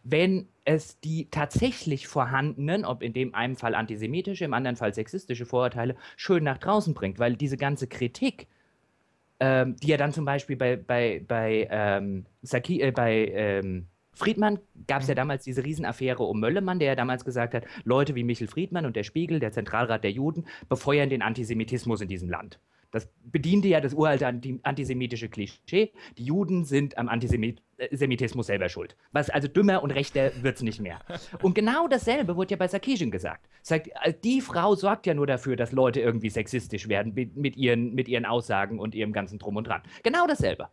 wenn 0.02 0.48
es 0.64 0.98
die 1.00 1.28
tatsächlich 1.30 2.06
vorhandenen, 2.06 2.84
ob 2.84 3.02
in 3.02 3.12
dem 3.12 3.34
einen 3.34 3.56
Fall 3.56 3.74
antisemitische, 3.74 4.44
im 4.44 4.54
anderen 4.54 4.76
Fall 4.76 4.94
sexistische 4.94 5.46
Vorurteile, 5.46 5.96
schön 6.16 6.44
nach 6.44 6.58
draußen 6.58 6.94
bringt. 6.94 7.18
Weil 7.18 7.36
diese 7.36 7.56
ganze 7.56 7.86
Kritik, 7.86 8.46
ähm, 9.40 9.76
die 9.76 9.88
ja 9.88 9.96
dann 9.96 10.12
zum 10.12 10.24
Beispiel 10.24 10.56
bei, 10.56 10.76
bei, 10.76 11.22
bei, 11.26 11.68
ähm, 11.70 12.26
Saki, 12.42 12.80
äh, 12.80 12.92
bei 12.92 13.26
ähm, 13.28 13.86
Friedmann 14.20 14.60
gab 14.86 15.02
es 15.02 15.08
ja 15.08 15.14
mhm. 15.14 15.16
damals 15.16 15.44
diese 15.44 15.64
Riesenaffäre 15.64 16.22
um 16.22 16.38
Möllemann, 16.38 16.78
der 16.78 16.88
ja 16.88 16.94
damals 16.94 17.24
gesagt 17.24 17.54
hat, 17.54 17.64
Leute 17.84 18.14
wie 18.14 18.24
Michel 18.24 18.46
Friedmann 18.46 18.86
und 18.86 18.94
der 18.94 19.02
Spiegel, 19.02 19.40
der 19.40 19.52
Zentralrat 19.52 20.04
der 20.04 20.12
Juden, 20.12 20.46
befeuern 20.68 21.10
den 21.10 21.22
Antisemitismus 21.22 22.00
in 22.00 22.08
diesem 22.08 22.28
Land. 22.28 22.60
Das 22.90 23.08
bediente 23.22 23.68
ja 23.68 23.80
das 23.80 23.94
uralte 23.94 24.26
antisemitische 24.62 25.28
Klischee. 25.28 25.92
Die 26.18 26.24
Juden 26.24 26.64
sind 26.64 26.98
am 26.98 27.08
Antisemitismus 27.08 28.46
selber 28.46 28.68
schuld. 28.68 28.96
Was 29.12 29.30
also 29.30 29.46
dümmer 29.46 29.82
und 29.82 29.92
rechter 29.92 30.32
wird 30.42 30.56
es 30.56 30.62
nicht 30.62 30.80
mehr. 30.80 30.98
Und 31.40 31.54
genau 31.54 31.86
dasselbe 31.86 32.36
wurde 32.36 32.50
ja 32.50 32.56
bei 32.56 32.66
Sarkisian 32.66 33.10
gesagt. 33.10 33.48
Sagt, 33.62 33.90
äh, 34.02 34.12
die 34.12 34.40
Frau 34.40 34.74
sorgt 34.74 35.06
ja 35.06 35.14
nur 35.14 35.26
dafür, 35.26 35.54
dass 35.54 35.70
Leute 35.70 36.00
irgendwie 36.00 36.30
sexistisch 36.30 36.88
werden 36.88 37.14
mit, 37.14 37.56
ihren, 37.56 37.94
mit 37.94 38.08
ihren 38.08 38.24
Aussagen 38.24 38.80
und 38.80 38.94
ihrem 38.94 39.12
ganzen 39.12 39.38
Drum 39.38 39.56
und 39.56 39.68
Dran. 39.68 39.82
Genau 40.02 40.26
dasselbe. 40.26 40.68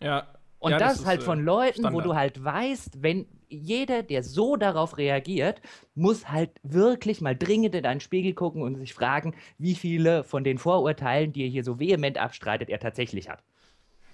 Ja, 0.00 0.26
und 0.58 0.72
ja, 0.72 0.78
das, 0.78 0.98
das 0.98 1.06
halt 1.06 1.22
von 1.22 1.40
äh, 1.40 1.42
Leuten, 1.42 1.80
Standard. 1.80 1.94
wo 1.94 2.00
du 2.00 2.14
halt 2.14 2.42
weißt, 2.42 3.02
wenn 3.02 3.26
jeder, 3.48 4.02
der 4.02 4.22
so 4.22 4.56
darauf 4.56 4.98
reagiert, 4.98 5.60
muss 5.94 6.28
halt 6.28 6.50
wirklich 6.62 7.20
mal 7.20 7.36
dringend 7.36 7.74
in 7.74 7.86
einen 7.86 8.00
Spiegel 8.00 8.34
gucken 8.34 8.62
und 8.62 8.76
sich 8.76 8.94
fragen, 8.94 9.34
wie 9.58 9.74
viele 9.74 10.24
von 10.24 10.44
den 10.44 10.58
Vorurteilen, 10.58 11.32
die 11.32 11.44
er 11.44 11.48
hier 11.48 11.64
so 11.64 11.78
vehement 11.78 12.18
abstreitet, 12.18 12.70
er 12.70 12.80
tatsächlich 12.80 13.28
hat. 13.28 13.42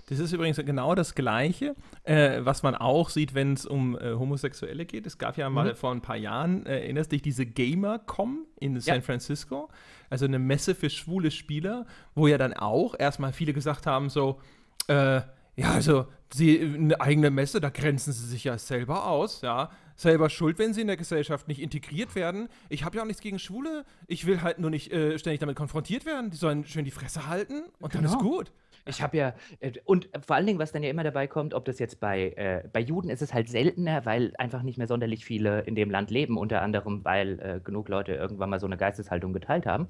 Das 0.07 0.19
ist 0.19 0.33
übrigens 0.33 0.59
genau 0.59 0.95
das 0.95 1.15
Gleiche, 1.15 1.75
äh, 2.03 2.41
was 2.41 2.63
man 2.63 2.75
auch 2.75 3.09
sieht, 3.09 3.35
wenn 3.35 3.55
es 3.55 3.65
um 3.65 3.97
äh, 3.97 4.13
Homosexuelle 4.13 4.85
geht. 4.85 5.07
Es 5.07 5.17
gab 5.17 5.39
ja 5.39 5.49
mal 5.49 5.71
mhm. 5.71 5.77
vor 5.77 5.93
ein 5.93 6.03
paar 6.03 6.17
Jahren, 6.17 6.67
äh, 6.67 6.81
erinnerst 6.81 7.13
dich, 7.13 7.23
diese 7.23 7.47
Gamer-Com 7.47 8.45
in 8.59 8.79
San 8.81 8.97
ja. 8.97 9.01
Francisco, 9.01 9.71
also 10.11 10.27
eine 10.27 10.39
Messe 10.39 10.75
für 10.75 10.91
schwule 10.91 11.31
Spieler, 11.31 11.87
wo 12.15 12.27
ja 12.27 12.37
dann 12.37 12.53
auch 12.53 12.95
erstmal 12.99 13.33
viele 13.33 13.55
gesagt 13.55 13.87
haben, 13.87 14.11
so, 14.11 14.41
äh, 14.89 15.23
ja, 15.57 15.73
also 15.73 16.07
sie, 16.33 16.61
eine 16.61 17.01
eigene 17.01 17.31
Messe, 17.31 17.61
da 17.61 17.69
grenzen 17.69 18.13
sie 18.13 18.27
sich 18.27 18.45
ja 18.45 18.57
selber 18.59 19.07
aus, 19.07 19.43
ja. 19.43 19.71
Selber 19.95 20.31
schuld, 20.31 20.59
wenn 20.59 20.73
sie 20.73 20.81
in 20.81 20.87
der 20.87 20.97
Gesellschaft 20.97 21.49
nicht 21.49 21.61
integriert 21.61 22.15
werden. 22.15 22.49
Ich 22.71 22.85
habe 22.85 22.97
ja 22.97 23.03
auch 23.03 23.07
nichts 23.07 23.21
gegen 23.21 23.39
Schwule. 23.39 23.85
Ich 24.07 24.27
will 24.27 24.41
halt 24.41 24.59
nur 24.59 24.71
nicht 24.71 24.91
äh, 24.91 25.19
ständig 25.19 25.41
damit 25.41 25.55
konfrontiert 25.55 26.07
werden. 26.07 26.31
Die 26.31 26.37
sollen 26.39 26.65
schön 26.65 26.87
die 26.87 26.91
Fresse 26.91 27.27
halten 27.27 27.65
und 27.79 27.93
genau. 27.93 28.05
dann 28.05 28.05
ist 28.05 28.19
genau. 28.19 28.37
gut. 28.37 28.53
Ich 28.85 29.01
habe 29.01 29.17
ja, 29.17 29.35
äh, 29.61 29.73
und 29.85 30.09
vor 30.27 30.37
allen 30.37 30.47
Dingen, 30.47 30.59
was 30.59 30.73
dann 30.73 30.83
ja 30.83 30.91
immer 30.91 31.05
dabei 31.05 31.27
kommt, 31.27 31.55
ob 31.55 31.65
das 31.65 31.79
jetzt 31.79 32.01
bei, 32.01 32.31
äh, 32.31 32.69
bei 32.73 32.81
Juden 32.81 33.11
ist 33.11 33.23
es 33.23 33.33
halt 33.33 33.49
seltener, 33.49 34.05
weil 34.05 34.33
einfach 34.39 34.63
nicht 34.63 34.79
mehr 34.79 34.87
sonderlich 34.87 35.25
viele 35.25 35.61
in 35.61 35.75
dem 35.75 35.91
Land 35.91 36.11
leben, 36.11 36.37
unter 36.37 36.63
anderem, 36.63 37.05
weil 37.05 37.39
äh, 37.41 37.61
genug 37.63 37.89
Leute 37.89 38.15
irgendwann 38.15 38.51
mal 38.51 38.61
so 38.61 38.67
eine 38.67 38.77
Geisteshaltung 38.77 39.33
geteilt 39.33 39.67
haben. 39.67 39.89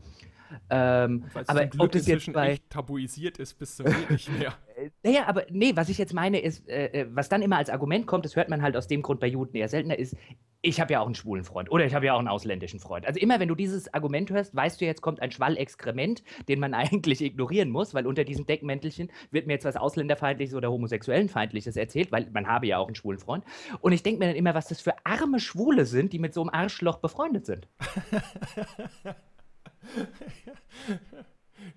Ähm, 0.70 1.24
aber 1.46 1.68
ob 1.78 1.92
das 1.92 2.06
jetzt 2.06 2.32
bei 2.32 2.58
tabuisiert 2.68 3.38
ist, 3.38 3.58
bis 3.58 3.76
zum 3.76 3.86
nicht 4.10 4.30
mehr. 4.38 4.52
naja, 5.02 5.26
aber 5.26 5.46
nee, 5.50 5.72
was 5.74 5.88
ich 5.88 5.98
jetzt 5.98 6.12
meine 6.12 6.40
ist, 6.40 6.68
äh, 6.68 6.86
äh, 6.88 7.06
was 7.10 7.28
dann 7.28 7.42
immer 7.42 7.56
als 7.56 7.70
Argument 7.70 8.06
kommt, 8.06 8.24
das 8.24 8.36
hört 8.36 8.48
man 8.48 8.62
halt 8.62 8.76
aus 8.76 8.86
dem 8.86 9.02
Grund 9.02 9.20
bei 9.20 9.28
Juden 9.28 9.56
eher 9.56 9.68
seltener, 9.68 9.98
ist, 9.98 10.16
ich 10.62 10.80
habe 10.80 10.92
ja 10.92 11.00
auch 11.00 11.06
einen 11.06 11.16
schwulen 11.16 11.42
Freund 11.44 11.70
oder 11.70 11.84
ich 11.84 11.92
habe 11.94 12.06
ja 12.06 12.14
auch 12.14 12.20
einen 12.20 12.28
ausländischen 12.28 12.78
Freund. 12.78 13.04
Also 13.04 13.18
immer, 13.18 13.40
wenn 13.40 13.48
du 13.48 13.56
dieses 13.56 13.92
Argument 13.92 14.30
hörst, 14.30 14.54
weißt 14.54 14.80
du, 14.80 14.84
jetzt 14.84 15.02
kommt 15.02 15.20
ein 15.20 15.32
Schwallexkrement, 15.32 16.22
den 16.48 16.60
man 16.60 16.72
eigentlich 16.82 17.20
ignorieren 17.20 17.68
muss, 17.70 17.94
weil 17.94 18.06
unter 18.06 18.22
diesem 18.24 18.46
Deckmäntelchen 18.46 19.10
wird 19.32 19.48
mir 19.48 19.54
jetzt 19.54 19.64
was 19.64 19.76
Ausländerfeindliches 19.76 20.54
oder 20.54 20.70
Homosexuellenfeindliches 20.70 21.76
erzählt, 21.76 22.12
weil 22.12 22.30
man 22.32 22.46
habe 22.46 22.68
ja 22.68 22.78
auch 22.78 22.86
einen 22.86 22.94
schwulen 22.94 23.18
Freund. 23.18 23.44
Und 23.80 23.92
ich 23.92 24.04
denke 24.04 24.20
mir 24.20 24.26
dann 24.26 24.36
immer, 24.36 24.54
was 24.54 24.68
das 24.68 24.80
für 24.80 24.94
arme 25.04 25.40
Schwule 25.40 25.84
sind, 25.84 26.12
die 26.12 26.20
mit 26.20 26.32
so 26.32 26.42
einem 26.42 26.50
Arschloch 26.50 26.98
befreundet 26.98 27.44
sind. 27.44 27.66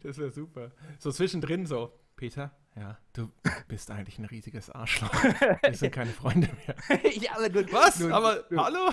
das 0.04 0.18
wäre 0.20 0.30
super. 0.30 0.72
So 1.00 1.12
zwischendrin 1.12 1.66
so, 1.66 1.92
Peter, 2.16 2.52
ja, 2.76 2.98
du 3.14 3.32
bist 3.68 3.92
eigentlich 3.92 4.20
ein 4.20 4.26
riesiges 4.26 4.70
Arschloch. 4.70 5.12
Wir 5.64 5.74
sind 5.74 5.92
keine 5.92 6.12
Freunde 6.12 6.50
mehr. 6.66 7.12
ja, 7.14 7.36
aber 7.36 7.50
nur, 7.50 7.72
Was? 7.72 8.00
Nur, 8.00 8.14
aber 8.14 8.46
nur. 8.50 8.66
hallo? 8.66 8.92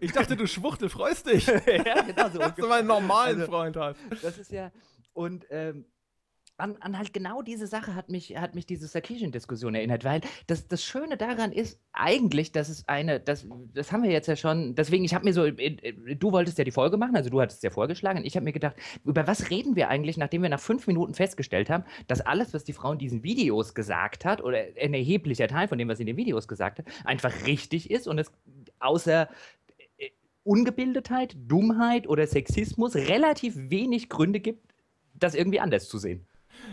Ich 0.00 0.12
dachte, 0.12 0.34
du 0.36 0.46
Schwuchtel 0.46 0.88
freust 0.88 1.26
dich. 1.26 1.46
ja, 1.46 2.02
genau 2.02 2.30
so. 2.30 2.38
Dass 2.38 2.54
du 2.54 2.66
mal 2.66 2.78
einen 2.78 2.88
normalen 2.88 3.40
also, 3.40 3.52
Freund 3.52 3.76
hast. 3.76 4.00
Das 4.22 4.38
ist 4.38 4.50
ja. 4.50 4.72
Und 5.12 5.46
ähm, 5.50 5.84
an, 6.56 6.76
an, 6.80 6.96
halt 6.96 7.12
genau 7.12 7.42
diese 7.42 7.66
Sache 7.66 7.94
hat 7.94 8.08
mich, 8.08 8.36
hat 8.36 8.54
mich 8.54 8.66
diese 8.66 8.86
Sarkisian-Diskussion 8.86 9.74
erinnert, 9.74 10.04
weil 10.04 10.20
das, 10.46 10.68
das 10.68 10.84
Schöne 10.84 11.16
daran 11.16 11.50
ist 11.50 11.80
eigentlich, 11.92 12.52
dass 12.52 12.68
es 12.68 12.86
eine, 12.88 13.18
das, 13.18 13.46
das 13.72 13.90
haben 13.90 14.04
wir 14.04 14.10
jetzt 14.10 14.28
ja 14.28 14.36
schon, 14.36 14.74
deswegen, 14.74 15.04
ich 15.04 15.14
habe 15.14 15.24
mir 15.24 15.32
so, 15.32 15.44
äh, 15.44 15.50
äh, 15.50 16.14
du 16.14 16.32
wolltest 16.32 16.58
ja 16.58 16.64
die 16.64 16.70
Folge 16.70 16.96
machen, 16.96 17.16
also 17.16 17.28
du 17.28 17.40
hattest 17.40 17.62
ja 17.64 17.70
vorgeschlagen, 17.70 18.24
ich 18.24 18.36
habe 18.36 18.44
mir 18.44 18.52
gedacht, 18.52 18.76
über 19.04 19.26
was 19.26 19.50
reden 19.50 19.74
wir 19.74 19.88
eigentlich, 19.88 20.16
nachdem 20.16 20.42
wir 20.42 20.48
nach 20.48 20.60
fünf 20.60 20.86
Minuten 20.86 21.14
festgestellt 21.14 21.70
haben, 21.70 21.84
dass 22.06 22.20
alles, 22.20 22.54
was 22.54 22.62
die 22.62 22.72
Frau 22.72 22.92
in 22.92 22.98
diesen 22.98 23.24
Videos 23.24 23.74
gesagt 23.74 24.24
hat, 24.24 24.42
oder 24.42 24.58
ein 24.80 24.94
erheblicher 24.94 25.48
Teil 25.48 25.66
von 25.66 25.78
dem, 25.78 25.88
was 25.88 25.98
sie 25.98 26.02
in 26.02 26.08
den 26.08 26.16
Videos 26.16 26.46
gesagt 26.46 26.78
hat, 26.78 26.86
einfach 27.04 27.46
richtig 27.46 27.90
ist 27.90 28.06
und 28.06 28.18
es 28.18 28.30
außer 28.78 29.28
äh, 29.98 30.10
Ungebildetheit, 30.44 31.36
Dummheit 31.36 32.06
oder 32.06 32.26
Sexismus 32.28 32.94
relativ 32.94 33.54
wenig 33.56 34.08
Gründe 34.08 34.38
gibt, 34.38 34.72
das 35.14 35.34
irgendwie 35.34 35.60
anders 35.60 35.88
zu 35.88 35.98
sehen. 35.98 36.26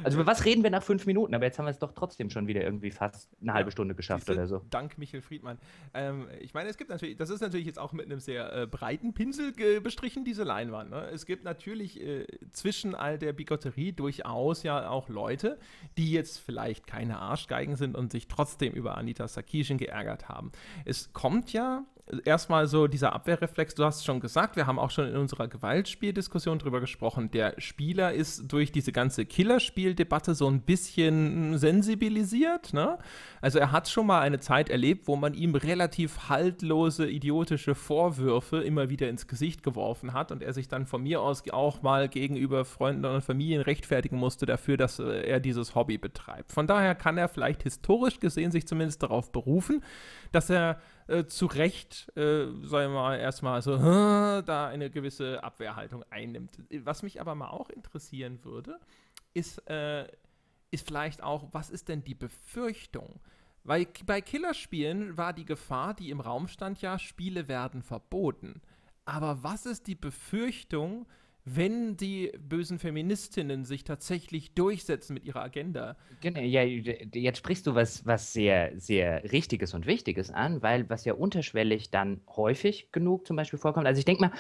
Also 0.04 0.20
über 0.20 0.28
was 0.28 0.46
reden 0.46 0.64
wir 0.64 0.70
nach 0.70 0.84
fünf 0.84 1.06
Minuten? 1.06 1.36
Aber 1.36 1.46
jetzt 1.46 1.60
haben 1.60 1.66
wir 1.66 1.72
es 1.72 1.80
doch 1.80 1.94
trotzdem 1.94 2.30
schon 2.30 2.48
wieder 2.48 2.62
irgendwie 2.62 2.92
fast 2.92 3.30
eine 3.42 3.54
halbe 3.54 3.72
Stunde 3.72 3.96
geschafft 3.96 4.30
oder 4.30 4.48
so. 4.48 4.62
Dank 4.70 4.98
Michael 4.98 5.22
Friedmann. 5.22 5.58
Ähm, 5.94 6.28
ich 6.40 6.54
meine, 6.54 6.70
es 6.70 6.78
gibt 6.78 6.90
natürlich, 6.90 7.18
das 7.18 7.30
ist 7.30 7.42
natürlich 7.42 7.66
jetzt 7.66 7.80
auch 7.80 7.94
mit 7.94 8.06
einem 8.06 8.20
sehr 8.20 8.54
äh, 8.54 8.68
breiten 8.68 9.14
Pinsel 9.14 9.52
bestrichen, 9.82 10.26
diese 10.26 10.44
Leinwand. 10.44 10.90
Ne? 10.92 11.10
Es 11.14 11.26
gibt 11.26 11.44
natürlich 11.44 12.02
äh, 12.02 12.26
zwischen 12.52 12.96
all 12.96 13.18
der 13.18 13.34
Bigotterie 13.34 13.92
durchaus 13.92 14.64
ja 14.64 14.90
auch 14.90 15.10
Leute, 15.10 15.60
die 15.98 16.12
jetzt 16.12 16.40
vielleicht 16.40 16.88
keine 16.88 17.20
Arschgeigen 17.20 17.76
sind 17.76 17.96
und 17.96 18.12
sich 18.12 18.28
trotzdem 18.28 18.74
über 18.74 18.98
Anita 18.98 19.28
Sarkeesian 19.28 19.78
geärgert 19.78 20.30
haben. 20.30 20.52
Es 20.86 21.14
kommt 21.14 21.54
ja 21.54 21.86
erstmal 22.26 22.68
so 22.68 22.88
dieser 22.88 23.14
Abwehrreflex, 23.14 23.76
du 23.76 23.86
hast 23.86 23.98
es 23.98 24.06
schon 24.06 24.20
gesagt, 24.20 24.56
wir 24.56 24.68
haben 24.68 24.80
auch 24.80 24.92
schon 24.92 25.08
in 25.08 25.16
unserer 25.16 25.48
Gewaltspieldiskussion 25.48 26.60
drüber 26.60 26.80
gesprochen. 26.80 27.32
Der 27.32 27.56
Spieler 27.58 28.14
ist 28.14 28.52
durch 28.52 28.72
diese 28.72 28.92
ganze 28.92 29.26
Killerspieldebatte 29.26 30.36
so 30.36 30.48
ein 30.48 30.62
bisschen 30.62 31.58
sensibilisiert. 31.58 32.74
Ne? 32.74 32.98
Also 33.42 33.60
er 33.60 33.72
hat 33.72 33.88
schon 33.88 34.08
mal 34.08 34.22
eine 34.22 34.40
Zeit 34.40 34.70
erlebt, 34.70 35.08
wo 35.08 35.16
man 35.16 35.34
ihm 35.34 35.56
relativ 35.56 36.30
haltlose, 36.30 37.10
idiotische 37.10 37.76
Vorwürfe 37.76 38.58
immer 38.58 38.90
wieder 38.90 39.10
ins 39.10 39.28
Gesicht 39.28 39.64
geworfen 39.64 40.14
hat 40.14 40.32
und 40.32 40.44
er 40.44 40.54
sich 40.54 40.68
dann 40.68 40.86
von 40.86 41.04
mir 41.04 41.22
aus 41.22 41.44
auch 41.52 41.82
mal 41.82 42.08
gegenüber 42.08 42.66
Freunden 42.66 43.06
und 43.06 43.22
Familien 43.22 43.62
rechtfertigen 43.62 44.18
musste 44.18 44.46
dafür, 44.46 44.78
dass 44.78 45.00
äh, 45.00 45.22
er 45.24 45.40
dieses 45.40 45.76
Hobby 45.76 45.98
betreibt. 45.98 46.52
Von 46.52 46.68
daher 46.68 46.96
kann 46.96 47.18
er 47.18 47.30
vielleicht 47.30 47.64
historisch 47.64 48.20
gesehen 48.20 48.52
sich 48.52 48.68
zumindest 48.68 49.02
darauf 49.04 49.32
berufen, 49.32 49.84
dass 50.32 50.50
er 50.50 50.80
äh, 51.12 51.28
zu 51.28 51.46
Recht, 51.46 52.12
äh, 52.16 52.46
sagen 52.64 52.94
wir 52.94 53.02
mal, 53.02 53.20
erstmal 53.20 53.62
so, 53.62 53.78
da 54.42 54.68
eine 54.68 54.90
gewisse 54.90 55.44
Abwehrhaltung 55.44 56.04
einnimmt. 56.10 56.58
Was 56.84 57.04
mich 57.04 57.20
aber 57.20 57.36
mal 57.36 57.50
auch 57.50 57.70
interessieren 57.70 58.40
würde, 58.44 58.80
ist, 59.34 59.60
äh, 59.70 60.08
ist 60.72 60.88
vielleicht 60.88 61.22
auch, 61.22 61.50
was 61.52 61.70
ist 61.70 61.90
denn 61.90 62.04
die 62.04 62.16
Befürchtung? 62.16 63.20
Weil 63.64 63.88
bei 64.06 64.22
Killerspielen 64.22 65.18
war 65.18 65.34
die 65.34 65.46
Gefahr, 65.46 65.94
die 65.94 66.10
im 66.10 66.20
Raum 66.20 66.48
stand, 66.48 66.82
ja, 66.82 66.98
Spiele 66.98 67.48
werden 67.48 67.84
verboten. 67.84 68.62
Aber 69.06 69.44
was 69.44 69.66
ist 69.66 69.88
die 69.88 69.96
Befürchtung, 69.96 71.08
wenn 71.44 71.98
die 71.98 72.32
bösen 72.40 72.78
Feministinnen 72.78 73.66
sich 73.66 73.84
tatsächlich 73.84 74.54
durchsetzen 74.54 75.14
mit 75.14 75.26
ihrer 75.26 75.42
Agenda. 75.42 75.98
Genau, 76.22 76.40
ja, 76.40 76.62
jetzt 76.64 77.40
sprichst 77.40 77.66
du 77.66 77.74
was, 77.74 78.06
was 78.06 78.32
sehr, 78.32 78.80
sehr 78.80 79.32
Richtiges 79.32 79.74
und 79.74 79.88
Wichtiges 79.88 80.30
an, 80.30 80.62
weil 80.62 80.90
was 80.90 81.06
ja 81.06 81.14
unterschwellig 81.14 81.90
dann 81.90 82.22
häufig 82.36 82.92
genug 82.92 83.26
zum 83.26 83.36
Beispiel 83.36 83.60
vorkommt. 83.60 83.88
Also 83.88 84.00
ich 84.00 84.06
denke 84.06 84.22
mal, 84.22 84.32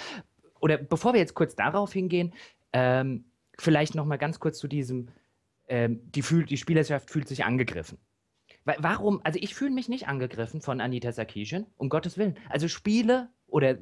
oder 0.60 0.78
bevor 0.78 1.14
wir 1.14 1.20
jetzt 1.20 1.34
kurz 1.34 1.56
darauf 1.56 1.92
hingehen, 1.92 2.34
ähm, 2.72 3.26
vielleicht 3.58 3.96
noch 3.96 4.06
mal 4.06 4.18
ganz 4.18 4.40
kurz 4.40 4.60
zu 4.60 4.68
diesem, 4.68 5.10
ähm, 5.68 6.02
die, 6.12 6.22
fühl, 6.22 6.46
die 6.46 6.58
Spielerschaft 6.58 7.10
fühlt 7.10 7.28
sich 7.28 7.44
angegriffen. 7.44 7.98
Warum? 8.64 9.22
Also 9.24 9.40
ich 9.42 9.56
fühle 9.56 9.72
mich 9.72 9.90
nicht 9.90 10.08
angegriffen 10.08 10.62
von 10.62 10.82
Anita 10.82 11.12
Sarkeesian, 11.12 11.66
um 11.78 11.90
Gottes 11.90 12.20
Willen. 12.20 12.38
Also 12.48 12.68
Spiele 12.68 13.30
oder 13.52 13.78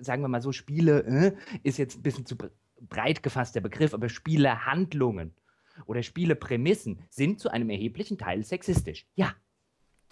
sagen 0.00 0.22
wir 0.22 0.28
mal 0.28 0.42
so, 0.42 0.52
Spiele 0.52 1.00
äh, 1.00 1.36
ist 1.62 1.78
jetzt 1.78 1.98
ein 1.98 2.02
bisschen 2.02 2.26
zu 2.26 2.36
breit 2.80 3.22
gefasst 3.22 3.54
der 3.54 3.60
Begriff, 3.60 3.94
aber 3.94 4.08
Spielehandlungen 4.08 5.34
oder 5.86 6.02
Spieleprämissen 6.02 7.00
sind 7.10 7.40
zu 7.40 7.50
einem 7.50 7.70
erheblichen 7.70 8.18
Teil 8.18 8.44
sexistisch. 8.44 9.06
Ja. 9.14 9.34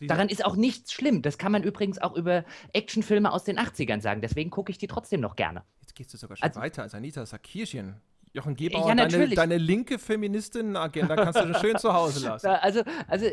Daran 0.01 0.29
ist 0.29 0.45
auch 0.45 0.57
nichts 0.57 0.93
schlimm. 0.93 1.23
Das 1.23 1.39
kann 1.39 1.53
man 1.53 1.63
übrigens 1.63 1.99
auch 1.99 2.17
über 2.17 2.45
Actionfilme 2.73 3.33
aus 3.33 3.45
den 3.45 3.59
80ern 3.59 4.01
sagen. 4.01 4.21
Deswegen 4.21 4.51
gucke 4.51 4.73
ich 4.73 4.79
die 4.79 4.89
trotzdem 4.89 5.21
noch 5.21 5.37
gerne. 5.37 5.63
Jetzt 5.81 5.95
gehst 5.95 6.13
du 6.13 6.19
sogar 6.19 6.37
schon 6.37 6.45
also, 6.45 6.61
weiter 6.61 6.83
als 6.83 6.95
Anita 6.95 7.25
Sarkeesian. 7.25 8.01
Jochen 8.35 8.57
Gebauer, 8.57 8.89
ja, 8.89 8.95
deine, 8.97 9.29
deine, 9.29 9.59
linke 9.59 9.97
Feministinnen-Agenda 9.97 11.15
kannst 11.15 11.39
du 11.39 11.55
schön 11.61 11.79
zu 11.79 11.95
Hause 11.95 12.27
lassen. 12.27 12.49
Also, 12.49 12.83
also 13.07 13.27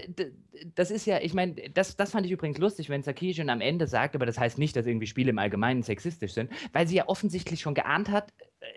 das 0.76 0.92
ist 0.92 1.08
ja, 1.08 1.20
ich 1.20 1.34
meine, 1.34 1.56
das, 1.74 1.98
das 1.98 2.12
fand 2.12 2.28
ich 2.28 2.32
übrigens 2.32 2.60
lustig, 2.60 2.90
wenn 2.90 3.02
Sarkeesian 3.02 3.50
am 3.50 3.62
Ende 3.62 3.88
sagt, 3.88 4.16
aber 4.16 4.28
das 4.28 4.38
heißt 4.38 4.60
nicht, 4.60 4.76
dass 4.76 4.86
irgendwie 4.86 5.08
Spiele 5.08 5.32
im 5.32 5.40
Allgemeinen 5.40 5.82
sexistisch 5.82 6.34
sind, 6.34 6.52
weil 6.72 6.88
sie 6.88 6.98
ja 6.98 7.08
offensichtlich 7.08 7.62
schon 7.62 7.74
geahnt 7.74 8.12
hat, 8.12 8.32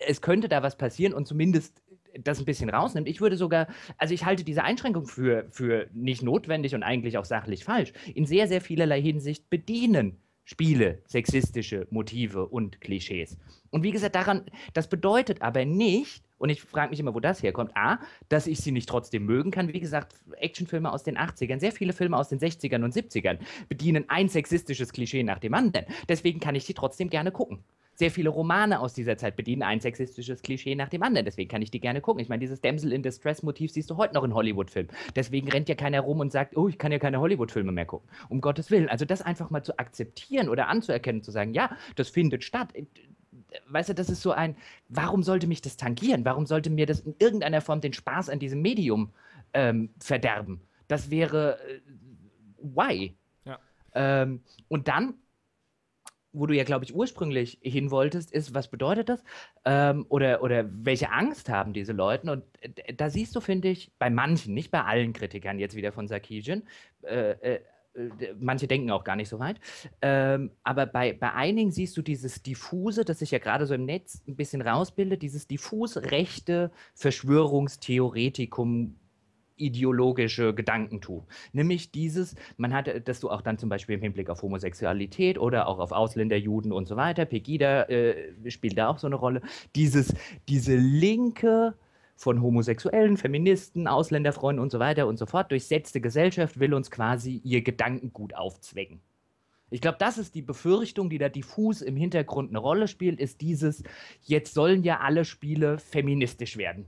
es 0.07 0.23
könnte 0.23 0.49
da 0.49 0.63
was 0.63 0.79
passieren 0.79 1.13
und 1.13 1.29
zumindest 1.29 1.83
das 2.19 2.39
ein 2.39 2.47
bisschen 2.47 2.71
rausnimmt. 2.71 3.07
Ich 3.07 3.21
würde 3.21 3.37
sogar, 3.37 3.67
also 3.99 4.15
ich 4.15 4.25
halte 4.25 4.45
diese 4.45 4.65
Einschränkung 4.65 5.07
für, 5.07 5.47
für 5.51 5.89
nicht 5.93 6.23
notwendig 6.23 6.75
und 6.75 6.83
eigentlich 6.83 7.19
auch 7.19 7.27
sachlich 7.27 7.65
falsch. 7.65 7.93
In 8.15 8.25
sehr, 8.25 8.49
sehr 8.49 8.63
vielerlei 8.63 9.03
Hinsicht 9.03 9.51
bedienen 9.51 10.24
Spiele 10.45 11.03
sexistische 11.07 11.87
Motive 11.91 12.47
und 12.47 12.81
Klischees. 12.81 13.39
Und 13.71 13.83
wie 13.83 13.91
gesagt, 13.91 14.15
daran, 14.15 14.45
das 14.73 14.89
bedeutet 14.89 15.43
aber 15.43 15.65
nicht, 15.65 16.23
Und 16.37 16.51
ich 16.51 16.61
frage 16.61 16.91
mich 16.91 17.01
immer, 17.01 17.15
wo 17.15 17.21
das 17.21 17.43
herkommt. 17.43 17.75
A, 17.77 18.01
dass 18.29 18.47
ich 18.47 18.59
sie 18.59 18.73
nicht 18.73 18.89
trotzdem 18.89 19.25
mögen 19.25 19.51
kann. 19.51 19.73
Wie 19.73 19.81
gesagt, 19.81 20.15
Actionfilme 20.37 20.93
aus 20.93 21.03
den 21.03 21.17
80ern, 21.17 21.61
sehr 21.61 21.73
viele 21.73 21.93
Filme 21.93 22.19
aus 22.19 22.29
den 22.29 22.39
60ern 22.39 22.85
und 22.85 22.93
70ern 22.93 23.39
bedienen 23.69 24.05
ein 24.09 24.29
sexistisches 24.29 24.93
Klischee 24.93 25.23
nach 25.23 25.39
dem 25.39 25.55
anderen. 25.55 25.87
Deswegen 26.09 26.41
kann 26.41 26.55
ich 26.55 26.65
sie 26.65 26.75
trotzdem 26.75 27.09
gerne 27.09 27.33
gucken 27.33 27.65
sehr 27.95 28.11
viele 28.11 28.29
Romane 28.29 28.81
aus 28.81 28.93
dieser 28.93 29.17
Zeit 29.17 29.37
bedienen 29.37 29.63
ein 29.63 29.81
sexistisches 29.81 30.43
Klischee 30.43 30.75
nach 30.75 30.89
dem 30.89 31.03
anderen. 31.03 31.25
Deswegen 31.25 31.49
kann 31.49 31.63
ich 31.63 31.71
die 31.71 31.81
gerne 31.81 32.01
gucken. 32.01 32.21
Ich 32.21 32.29
meine, 32.29 32.41
dieses 32.41 32.61
Damsel 32.61 32.93
in 32.93 33.03
Distress-Motiv 33.03 33.71
siehst 33.71 33.89
du 33.91 33.97
heute 33.97 34.15
noch 34.15 34.25
in 34.25 34.35
Hollywood-Filmen. 34.35 34.91
Deswegen 35.15 35.49
rennt 35.49 35.69
ja 35.69 35.75
keiner 35.75 36.01
rum 36.01 36.21
und 36.21 36.33
sagt, 36.33 36.57
oh, 36.57 36.69
ich 36.69 36.79
kann 36.79 36.93
ja 36.93 36.99
keine 36.99 37.21
Hollywood-Filme 37.21 37.73
mehr 37.73 37.87
gucken. 37.87 38.09
Um 38.29 38.41
Gottes 38.41 38.71
Willen. 38.71 38.89
Also 38.89 39.05
das 39.05 39.23
einfach 39.23 39.51
mal 39.51 39.63
zu 39.63 39.79
akzeptieren 39.79 40.49
oder 40.49 40.69
anzuerkennen, 40.69 41.23
zu 41.23 41.31
sagen, 41.31 41.55
ja, 41.55 41.77
das 41.95 42.09
findet 42.09 42.43
statt. 42.43 42.73
Weißt 43.69 43.91
du, 43.91 43.95
das 43.95 44.11
ist 44.11 44.23
so 44.23 44.33
ein, 44.33 44.57
warum 44.89 45.23
sollte 45.23 45.47
mich 45.47 45.61
das 45.61 45.77
tangieren? 45.77 46.25
Warum 46.25 46.47
sollte 46.47 46.71
mir 46.71 46.87
das 46.87 47.01
in 47.01 47.15
irgendeiner 47.19 47.61
Form 47.61 47.81
den 47.81 47.93
Spaß 47.93 48.29
an 48.29 48.41
diesem 48.41 48.61
Medium 48.61 49.13
ähm, 49.53 49.91
verderben? 50.01 50.61
Das 50.89 51.11
wäre, 51.11 51.59
äh, 51.61 51.81
why? 52.59 53.17
Ja. 53.45 53.59
Ähm, 53.95 54.43
und 54.69 54.89
dann 54.89 55.15
wo 56.35 56.47
du 56.47 56.55
ja, 56.55 56.65
glaube 56.65 56.85
ich, 56.85 56.95
ursprünglich 56.95 57.59
hin 57.63 57.91
wolltest, 57.91 58.33
ist, 58.33 58.55
was 58.55 58.69
bedeutet 58.69 59.09
das? 59.09 59.25
Ähm, 59.65 60.05
oder, 60.09 60.43
oder 60.43 60.69
welche 60.71 61.11
Angst 61.11 61.49
haben 61.49 61.73
diese 61.73 61.93
Leute? 61.93 62.31
Und 62.31 62.45
äh, 62.61 62.93
da 62.93 63.09
siehst 63.09 63.35
du, 63.35 63.41
finde 63.41 63.69
ich, 63.69 63.93
bei 63.99 64.11
manchen, 64.11 64.53
nicht 64.53 64.71
bei 64.71 64.83
allen 64.83 65.13
Kritikern 65.13 65.59
jetzt 65.59 65.77
wieder 65.77 65.93
von 65.93 66.09
Sarkisian, 66.09 66.65
äh, 67.03 67.31
äh, 67.31 67.61
manche 68.41 68.67
denken 68.67 68.91
auch 68.91 69.05
gar 69.05 69.15
nicht 69.15 69.29
so 69.29 69.39
weit, 69.39 69.61
ähm, 70.03 70.51
aber 70.65 70.87
bei, 70.87 71.13
bei 71.13 71.33
einigen 71.33 71.71
siehst 71.71 71.97
du 71.97 72.03
dieses 72.03 72.43
diffuse, 72.43 73.05
das 73.05 73.21
sich 73.21 73.31
ja 73.31 73.39
gerade 73.39 73.67
so 73.67 73.75
im 73.75 73.85
Netz 73.85 74.21
ein 74.27 74.35
bisschen 74.35 74.63
rausbildet, 74.63 75.23
dieses 75.23 75.47
diffus 75.47 75.97
rechte 75.97 76.73
Verschwörungstheoretikum 76.95 78.97
ideologische 79.57 80.55
Gedankentum. 80.55 81.25
Nämlich 81.53 81.91
dieses, 81.91 82.35
man 82.57 82.73
hat, 82.73 83.09
dass 83.09 83.21
du 83.21 83.31
auch 83.31 83.43
dann 83.43 83.59
zum 83.59 83.69
Beispiel 83.69 83.97
im 83.97 84.03
Hinblick 84.03 84.31
auf 84.31 84.43
Homosexualität 84.43 85.39
oder 85.39 85.69
auch 85.69 85.79
auf 85.79 85.93
Ausländer, 85.93 86.37
Juden 86.37 86.73
und 86.73 86.87
so 86.87 86.97
weiter, 86.97 87.25
Pegida 87.25 87.85
äh, 87.85 88.51
spielt 88.51 88.79
da 88.79 88.89
auch 88.89 88.99
so 88.99 89.07
eine 89.07 89.17
Rolle, 89.17 89.43
dieses, 89.75 90.15
diese 90.49 90.77
linke 90.77 91.75
von 92.17 92.43
Homosexuellen, 92.43 93.17
Feministen, 93.17 93.89
Ausländerfreunden 93.89 94.63
und 94.63 94.71
so 94.71 94.79
weiter 94.79 95.07
und 95.07 95.19
so 95.19 95.27
fort 95.27 95.51
durchsetzte 95.51 96.01
Gesellschaft 96.01 96.61
will 96.61 96.75
uns 96.75 96.91
quasi 96.91 97.41
ihr 97.45 97.63
Gedankengut 97.63 98.35
aufzwecken. 98.35 99.01
Ich 99.71 99.81
glaube, 99.81 99.99
das 99.99 100.19
ist 100.19 100.35
die 100.37 100.43
Befürchtung, 100.43 101.11
die 101.11 101.19
da 101.19 101.29
diffus 101.29 101.83
im 101.83 101.97
Hintergrund 101.97 102.51
eine 102.51 102.59
Rolle 102.59 102.87
spielt, 102.87 103.19
ist 103.19 103.41
dieses, 103.41 103.83
jetzt 104.23 104.55
sollen 104.55 104.85
ja 104.85 105.01
alle 105.01 105.25
Spiele 105.25 105.79
feministisch 105.79 106.57
werden. 106.57 106.87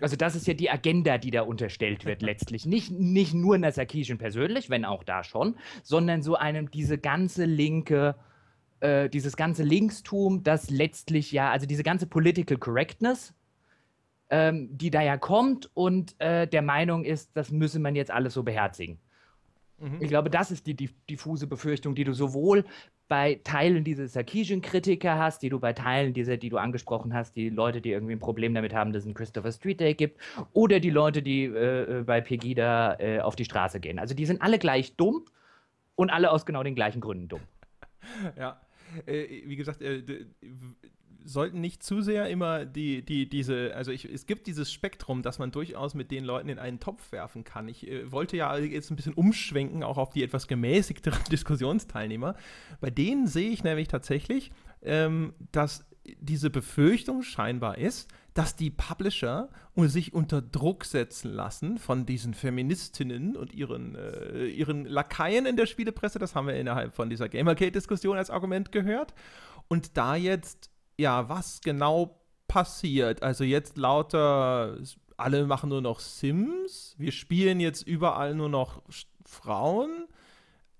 Also 0.00 0.16
das 0.16 0.34
ist 0.34 0.46
ja 0.46 0.54
die 0.54 0.70
Agenda, 0.70 1.18
die 1.18 1.30
da 1.30 1.42
unterstellt 1.42 2.04
wird 2.04 2.22
letztlich. 2.22 2.66
Nicht, 2.66 2.90
nicht 2.90 3.34
nur 3.34 3.58
Nasakishin 3.58 4.18
persönlich, 4.18 4.70
wenn 4.70 4.84
auch 4.84 5.04
da 5.04 5.24
schon, 5.24 5.56
sondern 5.82 6.22
so 6.22 6.36
einem 6.36 6.70
diese 6.70 6.98
ganze 6.98 7.44
linke, 7.44 8.16
äh, 8.80 9.08
dieses 9.08 9.36
ganze 9.36 9.62
Linkstum, 9.62 10.42
das 10.42 10.70
letztlich 10.70 11.32
ja, 11.32 11.50
also 11.50 11.66
diese 11.66 11.82
ganze 11.82 12.06
Political 12.06 12.58
Correctness, 12.58 13.34
ähm, 14.30 14.68
die 14.76 14.90
da 14.90 15.02
ja 15.02 15.16
kommt 15.16 15.70
und 15.74 16.14
äh, 16.20 16.46
der 16.46 16.62
Meinung 16.62 17.04
ist, 17.04 17.36
das 17.36 17.50
müsse 17.50 17.80
man 17.80 17.96
jetzt 17.96 18.10
alles 18.10 18.34
so 18.34 18.42
beherzigen. 18.42 18.98
Mhm. 19.78 19.98
Ich 20.00 20.08
glaube, 20.08 20.30
das 20.30 20.50
ist 20.50 20.66
die, 20.66 20.74
die 20.74 20.90
diffuse 21.08 21.46
Befürchtung, 21.46 21.94
die 21.94 22.04
du 22.04 22.12
sowohl 22.12 22.64
bei 23.10 23.40
Teilen 23.42 23.82
dieser 23.82 24.06
Sarkeesian-Kritiker 24.06 25.18
hast, 25.18 25.42
die 25.42 25.48
du 25.48 25.58
bei 25.58 25.72
Teilen 25.72 26.14
dieser, 26.14 26.36
die 26.36 26.48
du 26.48 26.58
angesprochen 26.58 27.12
hast, 27.12 27.34
die 27.34 27.48
Leute, 27.50 27.80
die 27.80 27.90
irgendwie 27.90 28.12
ein 28.12 28.20
Problem 28.20 28.54
damit 28.54 28.72
haben, 28.72 28.92
dass 28.92 29.02
es 29.02 29.06
einen 29.08 29.14
Christopher 29.14 29.50
Street 29.50 29.80
Day 29.80 29.94
gibt, 29.94 30.20
oder 30.52 30.78
die 30.78 30.90
Leute, 30.90 31.20
die 31.20 31.46
äh, 31.46 31.98
äh, 31.98 32.02
bei 32.04 32.20
Pegida 32.20 33.00
äh, 33.00 33.18
auf 33.18 33.34
die 33.34 33.44
Straße 33.44 33.80
gehen. 33.80 33.98
Also 33.98 34.14
die 34.14 34.26
sind 34.26 34.40
alle 34.42 34.60
gleich 34.60 34.94
dumm 34.94 35.24
und 35.96 36.10
alle 36.10 36.30
aus 36.30 36.46
genau 36.46 36.62
den 36.62 36.76
gleichen 36.76 37.00
Gründen 37.00 37.26
dumm. 37.28 37.40
Ja, 38.38 38.60
äh, 39.06 39.42
wie 39.44 39.56
gesagt, 39.56 39.82
äh, 39.82 40.02
sollten 41.24 41.60
nicht 41.60 41.82
zu 41.82 42.02
sehr 42.02 42.28
immer 42.28 42.64
die, 42.64 43.02
die, 43.02 43.28
diese, 43.28 43.74
also 43.74 43.90
ich, 43.90 44.04
es 44.04 44.26
gibt 44.26 44.46
dieses 44.46 44.72
Spektrum, 44.72 45.22
dass 45.22 45.38
man 45.38 45.52
durchaus 45.52 45.94
mit 45.94 46.10
den 46.10 46.24
Leuten 46.24 46.48
in 46.48 46.58
einen 46.58 46.80
Topf 46.80 47.12
werfen 47.12 47.44
kann. 47.44 47.68
Ich 47.68 47.86
äh, 47.88 48.10
wollte 48.10 48.36
ja 48.36 48.56
jetzt 48.56 48.90
ein 48.90 48.96
bisschen 48.96 49.14
umschwenken, 49.14 49.82
auch 49.82 49.98
auf 49.98 50.10
die 50.10 50.22
etwas 50.22 50.48
gemäßigteren 50.48 51.24
Diskussionsteilnehmer. 51.30 52.34
Bei 52.80 52.90
denen 52.90 53.26
sehe 53.26 53.50
ich 53.50 53.64
nämlich 53.64 53.88
tatsächlich, 53.88 54.50
ähm, 54.82 55.34
dass 55.52 55.84
diese 56.18 56.50
Befürchtung 56.50 57.22
scheinbar 57.22 57.78
ist, 57.78 58.08
dass 58.34 58.56
die 58.56 58.70
Publisher 58.70 59.48
sich 59.76 60.12
unter 60.12 60.42
Druck 60.42 60.84
setzen 60.84 61.32
lassen 61.32 61.78
von 61.78 62.04
diesen 62.04 62.34
Feministinnen 62.34 63.36
und 63.36 63.54
ihren, 63.54 63.94
äh, 63.94 64.46
ihren 64.46 64.84
Lakaien 64.84 65.46
in 65.46 65.56
der 65.56 65.66
Spielepresse, 65.66 66.18
das 66.18 66.34
haben 66.34 66.46
wir 66.46 66.54
innerhalb 66.54 66.94
von 66.94 67.08
dieser 67.08 67.28
Gamergate-Diskussion 67.28 68.18
als 68.18 68.28
Argument 68.30 68.72
gehört, 68.72 69.14
und 69.68 69.96
da 69.96 70.16
jetzt 70.16 70.70
ja, 71.00 71.28
was 71.28 71.60
genau 71.62 72.20
passiert. 72.46 73.22
Also 73.22 73.44
jetzt 73.44 73.76
lauter, 73.76 74.76
alle 75.16 75.46
machen 75.46 75.70
nur 75.70 75.80
noch 75.80 76.00
Sims, 76.00 76.94
wir 76.98 77.12
spielen 77.12 77.58
jetzt 77.60 77.86
überall 77.86 78.34
nur 78.34 78.48
noch 78.48 78.82
Frauen 79.24 80.06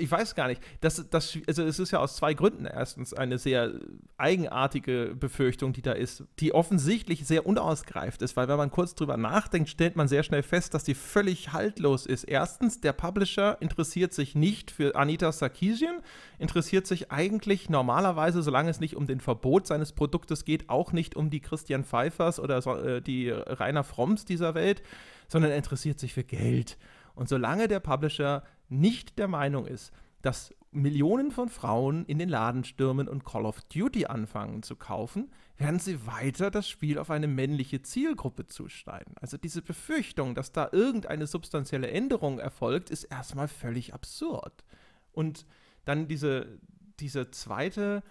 ich 0.01 0.11
weiß 0.11 0.35
gar 0.35 0.49
nicht. 0.49 0.63
Das, 0.81 1.05
das, 1.11 1.39
also 1.47 1.63
es 1.63 1.79
ist 1.79 1.91
ja 1.91 2.01
aus 2.01 2.17
zwei 2.17 2.35
Gründen. 2.35 2.65
Erstens 2.67 3.15
eine 3.15 3.39
sehr 3.39 3.73
eigenartige 4.17 5.15
Befürchtung, 5.19 5.73
die 5.73 5.83
da 5.83 5.93
ist, 5.93 6.25
die 6.39 6.53
offensichtlich 6.53 7.27
sehr 7.27 7.47
unausgereift 7.47 8.23
ist, 8.23 8.37
weil 8.37 8.49
wenn 8.49 8.57
man 8.57 8.71
kurz 8.71 8.95
drüber 8.95 9.17
nachdenkt, 9.17 9.69
stellt 9.69 9.97
man 9.97 10.09
sehr 10.09 10.23
schnell 10.23 10.43
fest, 10.43 10.75
dass 10.75 10.85
die 10.85 10.95
völlig 10.95 11.53
haltlos 11.53 12.07
ist. 12.07 12.25
Erstens, 12.25 12.81
der 12.81 12.93
Publisher 12.93 13.59
interessiert 13.61 14.13
sich 14.13 14.35
nicht 14.35 14.71
für 14.71 14.97
Anita 14.97 15.33
Sarkeesian, 15.33 16.01
interessiert 16.39 16.87
sich 16.87 17.13
eigentlich 17.13 17.69
normalerweise, 17.69 18.43
solange 18.43 18.71
es 18.71 18.81
nicht 18.81 18.97
um 18.97 19.07
den 19.07 19.21
Verbot 19.21 19.67
seines 19.67 19.93
Produktes 19.93 20.45
geht, 20.45 20.69
auch 20.69 20.93
nicht 20.93 21.17
um 21.17 21.31
die 21.31 21.41
Christian 21.41 21.85
Pfeiffers 21.85 22.41
oder 22.41 22.63
so, 22.63 22.77
äh, 22.77 23.03
die 23.03 23.31
Rainer 23.31 23.85
Fromms 23.85 24.25
dieser 24.25 24.55
Welt, 24.55 24.83
sondern 25.29 25.51
er 25.51 25.57
interessiert 25.57 26.01
sich 26.01 26.15
für 26.15 26.25
Geld. 26.25 26.79
Und 27.15 27.29
solange 27.29 27.69
der 27.69 27.81
Publisher 27.81 28.43
nicht 28.71 29.19
der 29.19 29.29
Meinung 29.29 29.67
ist, 29.67 29.93
dass 30.23 30.55
Millionen 30.73 31.33
von 31.33 31.49
Frauen 31.49 32.05
in 32.07 32.19
den 32.19 32.29
Laden 32.29 32.65
stürmen 32.65 33.09
und 33.09 33.25
Call 33.25 33.45
of 33.45 33.61
Duty 33.63 34.07
anfangen 34.07 34.63
zu 34.63 34.77
kaufen, 34.77 35.31
werden 35.59 35.81
sie 35.81 36.07
weiter 36.07 36.51
das 36.51 36.69
Spiel 36.69 36.99
auf 36.99 37.11
eine 37.11 37.27
männliche 37.27 37.83
Zielgruppe 37.83 38.47
zuschneiden. 38.47 39.15
Also 39.21 39.37
diese 39.37 39.63
Befürchtung, 39.63 40.35
dass 40.35 40.53
da 40.53 40.69
irgendeine 40.71 41.27
substanzielle 41.27 41.91
Änderung 41.91 42.39
erfolgt, 42.39 42.91
ist 42.91 43.05
erstmal 43.05 43.49
völlig 43.49 43.93
absurd. 43.93 44.65
Und 45.13 45.45
dann 45.85 46.07
diese, 46.07 46.61
diese 47.01 47.31
zweite 47.31 48.03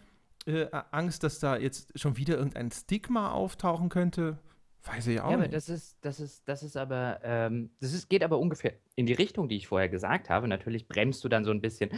äh, 0.46 0.68
Angst, 0.92 1.24
dass 1.24 1.40
da 1.40 1.58
jetzt 1.58 1.98
schon 1.98 2.18
wieder 2.18 2.38
irgendein 2.38 2.72
Stigma 2.72 3.32
auftauchen 3.32 3.90
könnte, 3.90 4.38
Weiß 4.86 5.08
ich 5.08 5.20
auch 5.20 5.30
Ja, 5.30 5.36
aber 5.36 5.44
nicht. 5.44 5.54
das 5.54 5.70
ist, 5.70 5.98
das 6.02 6.20
ist, 6.20 6.48
das 6.48 6.64
ist 6.64 6.78
aber, 6.78 7.20
ähm, 7.24 7.72
das 7.82 7.94
ist, 7.94 8.10
geht 8.10 8.24
aber 8.24 8.40
ungefähr 8.40 8.74
in 8.96 9.06
die 9.06 9.14
Richtung, 9.14 9.50
die 9.50 9.58
ich 9.58 9.68
vorher 9.68 9.90
gesagt 9.90 10.30
habe. 10.30 10.48
Natürlich 10.48 10.88
bremst 10.88 11.24
du 11.24 11.30
dann 11.30 11.44
so 11.44 11.52
ein 11.52 11.62
bisschen 11.62 11.90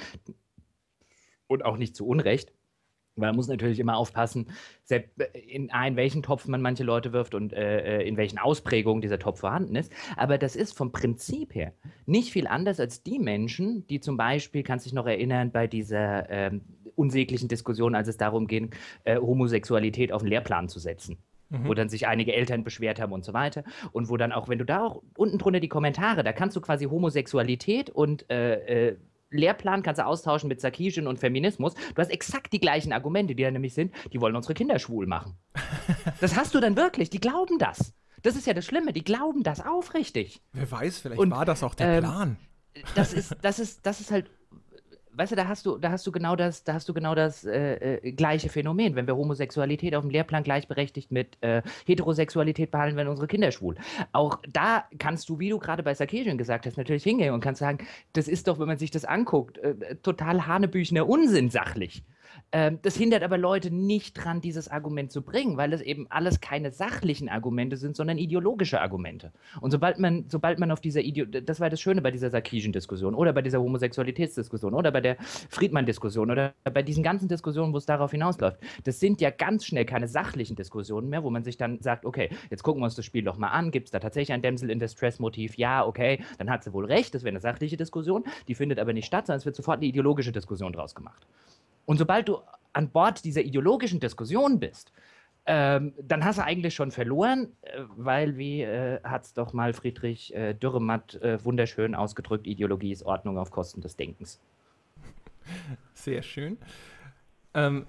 und 1.47 1.63
auch 1.65 1.77
nicht 1.77 1.95
zu 1.95 2.07
Unrecht. 2.07 2.53
Weil 3.17 3.29
man 3.29 3.35
muss 3.35 3.49
natürlich 3.49 3.79
immer 3.79 3.97
aufpassen, 3.97 4.51
in, 4.89 5.67
in 5.67 5.95
welchen 5.97 6.23
Topf 6.23 6.47
man 6.47 6.61
manche 6.61 6.85
Leute 6.85 7.11
wirft 7.11 7.35
und 7.35 7.51
äh, 7.51 7.99
äh, 7.99 8.07
in 8.07 8.15
welchen 8.15 8.37
Ausprägungen 8.39 9.01
dieser 9.01 9.19
Topf 9.19 9.41
vorhanden 9.41 9.75
ist. 9.75 9.91
Aber 10.15 10.37
das 10.37 10.55
ist 10.55 10.77
vom 10.77 10.93
Prinzip 10.93 11.53
her 11.53 11.73
nicht 12.05 12.31
viel 12.31 12.47
anders 12.47 12.79
als 12.79 13.03
die 13.03 13.19
Menschen, 13.19 13.85
die 13.87 13.99
zum 13.99 14.15
Beispiel, 14.15 14.63
kannst 14.63 14.85
du 14.85 14.89
dich 14.89 14.95
noch 14.95 15.07
erinnern, 15.07 15.51
bei 15.51 15.67
dieser 15.67 16.29
ähm, 16.29 16.61
unsäglichen 16.95 17.49
Diskussion, 17.49 17.95
als 17.95 18.07
es 18.07 18.15
darum 18.15 18.47
ging, 18.47 18.73
äh, 19.03 19.17
Homosexualität 19.17 20.13
auf 20.13 20.21
den 20.21 20.29
Lehrplan 20.29 20.69
zu 20.69 20.79
setzen 20.79 21.17
mhm. 21.51 21.67
wo 21.67 21.73
dann 21.73 21.89
sich 21.89 22.07
einige 22.07 22.33
Eltern 22.33 22.63
beschwert 22.63 22.99
haben 22.99 23.13
und 23.13 23.23
so 23.23 23.33
weiter. 23.33 23.63
Und 23.91 24.09
wo 24.09 24.17
dann 24.17 24.31
auch, 24.31 24.47
wenn 24.49 24.57
du 24.57 24.65
da 24.65 24.85
auch 24.85 25.03
unten 25.15 25.37
drunter 25.37 25.59
die 25.59 25.69
Kommentare, 25.69 26.23
da 26.23 26.33
kannst 26.33 26.55
du 26.55 26.61
quasi 26.61 26.85
Homosexualität 26.85 27.89
und 27.89 28.29
äh, 28.31 28.89
äh, 28.89 28.97
Lehrplan 29.29 29.81
kannst 29.81 29.99
du 29.99 30.05
austauschen 30.05 30.49
mit 30.49 30.59
Sarkisian 30.59 31.07
und 31.07 31.19
Feminismus. 31.19 31.73
Du 31.73 32.01
hast 32.01 32.09
exakt 32.09 32.51
die 32.53 32.59
gleichen 32.59 32.91
Argumente, 32.91 33.33
die 33.35 33.43
da 33.43 33.51
nämlich 33.51 33.73
sind, 33.73 33.93
die 34.11 34.19
wollen 34.19 34.35
unsere 34.35 34.53
Kinder 34.53 34.77
schwul 34.79 35.07
machen. 35.07 35.37
das 36.19 36.35
hast 36.35 36.53
du 36.53 36.59
dann 36.59 36.75
wirklich, 36.75 37.09
die 37.09 37.19
glauben 37.19 37.57
das. 37.57 37.93
Das 38.23 38.35
ist 38.35 38.45
ja 38.45 38.53
das 38.53 38.65
Schlimme, 38.65 38.93
die 38.93 39.03
glauben 39.03 39.43
das 39.43 39.65
aufrichtig. 39.65 40.41
Wer 40.53 40.69
weiß, 40.69 40.99
vielleicht 40.99 41.19
und, 41.19 41.31
war 41.31 41.45
das 41.45 41.63
auch 41.63 41.73
der 41.73 41.87
ähm, 41.87 41.99
Plan. 42.03 42.37
Das 42.95 43.13
ist, 43.13 43.35
das 43.41 43.59
ist, 43.59 43.85
das 43.85 43.99
ist 43.99 44.11
halt 44.11 44.29
weißt 45.13 45.31
du, 45.31 45.35
da 45.35 45.47
hast 45.47 45.65
du, 45.65 45.77
da 45.77 45.91
hast 45.91 46.05
du 46.07 46.11
genau 46.11 46.35
das, 46.35 46.63
da 46.63 46.73
hast 46.73 46.87
du 46.87 46.93
genau 46.93 47.15
das 47.15 47.43
äh, 47.43 47.97
äh, 47.97 48.11
gleiche 48.11 48.49
Phänomen. 48.49 48.95
Wenn 48.95 49.07
wir 49.07 49.15
Homosexualität 49.15 49.95
auf 49.95 50.03
dem 50.03 50.09
Lehrplan 50.09 50.43
gleichberechtigt 50.43 51.11
mit 51.11 51.37
äh, 51.41 51.61
Heterosexualität 51.85 52.71
behandeln, 52.71 52.97
wenn 52.97 53.07
unsere 53.07 53.27
Kinder 53.27 53.51
schwul. 53.51 53.75
Auch 54.11 54.39
da 54.51 54.85
kannst 54.99 55.29
du, 55.29 55.39
wie 55.39 55.49
du 55.49 55.59
gerade 55.59 55.83
bei 55.83 55.93
Sarkisian 55.93 56.37
gesagt 56.37 56.65
hast, 56.65 56.77
natürlich 56.77 57.03
hingehen 57.03 57.33
und 57.33 57.41
kannst 57.41 57.59
sagen, 57.59 57.85
das 58.13 58.27
ist 58.27 58.47
doch, 58.47 58.59
wenn 58.59 58.67
man 58.67 58.77
sich 58.77 58.91
das 58.91 59.05
anguckt, 59.05 59.57
äh, 59.57 59.95
total 60.01 60.47
hanebüchener 60.47 61.07
Unsinn 61.07 61.49
sachlich. 61.49 62.03
Ähm, 62.53 62.79
das 62.81 62.97
hindert 62.97 63.23
aber 63.23 63.37
Leute 63.37 63.71
nicht 63.71 64.13
dran, 64.13 64.41
dieses 64.41 64.67
Argument 64.67 65.11
zu 65.11 65.21
bringen, 65.21 65.55
weil 65.55 65.71
es 65.71 65.81
eben 65.81 66.07
alles 66.09 66.41
keine 66.41 66.71
sachlichen 66.71 67.29
Argumente 67.29 67.77
sind, 67.77 67.95
sondern 67.95 68.17
ideologische 68.17 68.81
Argumente. 68.81 69.31
Und 69.61 69.71
sobald 69.71 69.99
man, 69.99 70.25
sobald 70.27 70.59
man 70.59 70.71
auf 70.71 70.81
dieser 70.81 71.01
Ideo 71.01 71.25
das 71.25 71.59
war 71.61 71.69
das 71.69 71.79
Schöne 71.79 72.01
bei 72.01 72.11
dieser 72.11 72.29
Sarkisian-Diskussion 72.29 73.15
oder 73.15 73.31
bei 73.31 73.41
dieser 73.41 73.61
Homosexualitätsdiskussion 73.61 74.73
oder 74.73 74.91
bei 74.91 74.99
der 74.99 75.17
Friedmann-Diskussion 75.49 76.29
oder 76.29 76.53
bei 76.73 76.83
diesen 76.83 77.03
ganzen 77.03 77.29
Diskussionen, 77.29 77.71
wo 77.73 77.77
es 77.77 77.85
darauf 77.85 78.11
hinausläuft. 78.11 78.59
Das 78.83 78.99
sind 78.99 79.21
ja 79.21 79.29
ganz 79.29 79.65
schnell 79.65 79.85
keine 79.85 80.09
sachlichen 80.09 80.57
Diskussionen 80.57 81.09
mehr, 81.09 81.23
wo 81.23 81.29
man 81.29 81.43
sich 81.43 81.55
dann 81.55 81.79
sagt, 81.81 82.05
okay, 82.05 82.29
jetzt 82.49 82.63
gucken 82.63 82.81
wir 82.81 82.85
uns 82.85 82.95
das 82.95 83.05
Spiel 83.05 83.23
doch 83.23 83.37
mal 83.37 83.49
an, 83.49 83.71
gibt 83.71 83.87
es 83.87 83.91
da 83.91 83.99
tatsächlich 83.99 84.33
ein 84.33 84.41
Dämsel 84.41 84.69
in 84.69 84.79
Distress-Motiv? 84.79 85.57
Ja, 85.57 85.85
okay, 85.85 86.23
dann 86.37 86.49
hat 86.49 86.63
sie 86.65 86.73
wohl 86.73 86.85
recht, 86.85 87.15
das 87.15 87.23
wäre 87.23 87.31
eine 87.31 87.39
sachliche 87.39 87.77
Diskussion, 87.77 88.25
die 88.49 88.55
findet 88.55 88.79
aber 88.79 88.91
nicht 88.91 89.05
statt, 89.05 89.27
sondern 89.27 89.39
es 89.39 89.45
wird 89.45 89.55
sofort 89.55 89.77
eine 89.77 89.85
ideologische 89.85 90.33
Diskussion 90.33 90.73
draus 90.73 90.95
gemacht. 90.95 91.25
Und 91.85 91.97
sobald 91.97 92.27
du 92.29 92.39
an 92.73 92.89
Bord 92.89 93.23
dieser 93.25 93.41
ideologischen 93.41 93.99
Diskussion 93.99 94.59
bist, 94.59 94.91
ähm, 95.45 95.93
dann 96.01 96.23
hast 96.23 96.37
du 96.37 96.43
eigentlich 96.43 96.75
schon 96.75 96.91
verloren, 96.91 97.51
äh, 97.61 97.81
weil, 97.97 98.37
wie 98.37 98.61
äh, 98.61 99.01
hat 99.03 99.23
es 99.23 99.33
doch 99.33 99.53
mal 99.53 99.73
Friedrich 99.73 100.33
äh, 100.35 100.53
Dürrematt 100.53 101.15
äh, 101.15 101.43
wunderschön 101.43 101.95
ausgedrückt, 101.95 102.45
Ideologie 102.45 102.91
ist 102.91 103.03
Ordnung 103.03 103.37
auf 103.39 103.49
Kosten 103.49 103.81
des 103.81 103.95
Denkens. 103.95 104.39
Sehr 105.93 106.21
schön. 106.21 106.57
Ähm, 107.53 107.85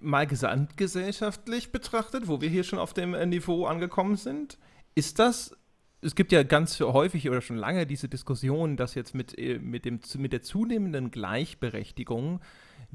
mal 0.00 0.26
gesamtgesellschaftlich 0.26 1.70
betrachtet, 1.72 2.26
wo 2.26 2.40
wir 2.40 2.48
hier 2.48 2.64
schon 2.64 2.80
auf 2.80 2.92
dem 2.92 3.14
äh, 3.14 3.24
Niveau 3.24 3.66
angekommen 3.66 4.16
sind, 4.16 4.58
ist 4.94 5.18
das 5.18 5.56
es 6.04 6.14
gibt 6.14 6.32
ja 6.32 6.42
ganz 6.42 6.78
häufig 6.80 7.30
oder 7.30 7.40
schon 7.40 7.56
lange 7.56 7.86
diese 7.86 8.08
Diskussion, 8.08 8.76
dass 8.76 8.94
jetzt 8.94 9.14
mit, 9.14 9.38
äh, 9.38 9.58
mit, 9.58 9.86
dem, 9.86 10.00
mit 10.18 10.34
der 10.34 10.42
zunehmenden 10.42 11.10
Gleichberechtigung 11.10 12.40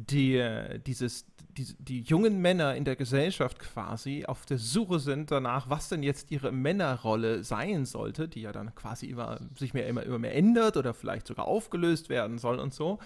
die, 0.08 0.42
dieses, 0.86 1.26
die, 1.58 1.76
die 1.80 2.02
jungen 2.02 2.40
Männer 2.40 2.76
in 2.76 2.86
der 2.86 2.96
Gesellschaft 2.96 3.60
quasi 3.60 4.26
auf 4.26 4.46
der 4.46 4.58
Suche 4.58 5.00
sind 5.00 5.32
danach, 5.32 5.70
was 5.70 5.90
denn 5.90 6.04
jetzt 6.04 6.32
ihre 6.32 6.52
Männerrolle 6.52 7.44
sein 7.44 7.86
sollte, 7.86 8.28
die 8.28 8.42
ja 8.42 8.52
dann 8.52 8.74
quasi 8.76 9.08
immer, 9.08 9.40
sich 9.56 9.74
mehr, 9.74 9.88
immer, 9.88 10.04
immer 10.04 10.20
mehr 10.20 10.36
ändert 10.36 10.78
oder 10.78 10.94
vielleicht 10.94 11.28
sogar 11.28 11.48
aufgelöst 11.48 12.10
werden 12.10 12.38
soll 12.38 12.60
und 12.60 12.74
so. 12.74 13.00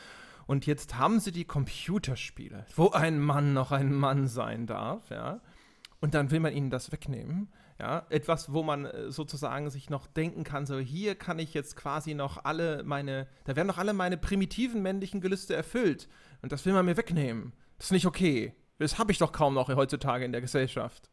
Und 0.45 0.65
jetzt 0.65 0.97
haben 0.97 1.19
sie 1.19 1.31
die 1.31 1.45
Computerspiele, 1.45 2.65
wo 2.75 2.89
ein 2.89 3.19
Mann 3.19 3.53
noch 3.53 3.71
ein 3.71 3.93
Mann 3.93 4.27
sein 4.27 4.67
darf, 4.67 5.09
ja. 5.09 5.39
Und 6.01 6.13
dann 6.15 6.31
will 6.31 6.41
man 6.41 6.53
ihnen 6.53 6.69
das 6.69 6.91
wegnehmen. 6.91 7.47
Ja, 7.79 8.05
etwas, 8.09 8.53
wo 8.53 8.61
man 8.61 8.85
äh, 8.85 9.11
sozusagen 9.11 9.69
sich 9.69 9.89
noch 9.89 10.05
denken 10.05 10.43
kann, 10.43 10.65
so 10.65 10.77
hier 10.77 11.15
kann 11.15 11.39
ich 11.39 11.53
jetzt 11.53 11.75
quasi 11.75 12.13
noch 12.13 12.45
alle 12.45 12.83
meine, 12.83 13.27
da 13.45 13.55
werden 13.55 13.67
noch 13.67 13.79
alle 13.79 13.93
meine 13.93 14.15
primitiven 14.15 14.83
männlichen 14.83 15.21
Gelüste 15.21 15.55
erfüllt. 15.55 16.07
Und 16.43 16.51
das 16.51 16.65
will 16.65 16.73
man 16.73 16.85
mir 16.85 16.97
wegnehmen. 16.97 17.53
Das 17.77 17.87
ist 17.87 17.91
nicht 17.93 18.05
okay. 18.05 18.53
Das 18.77 18.99
habe 18.99 19.11
ich 19.11 19.17
doch 19.17 19.31
kaum 19.31 19.53
noch 19.53 19.69
heutzutage 19.69 20.25
in 20.25 20.33
der 20.33 20.41
Gesellschaft. 20.41 21.09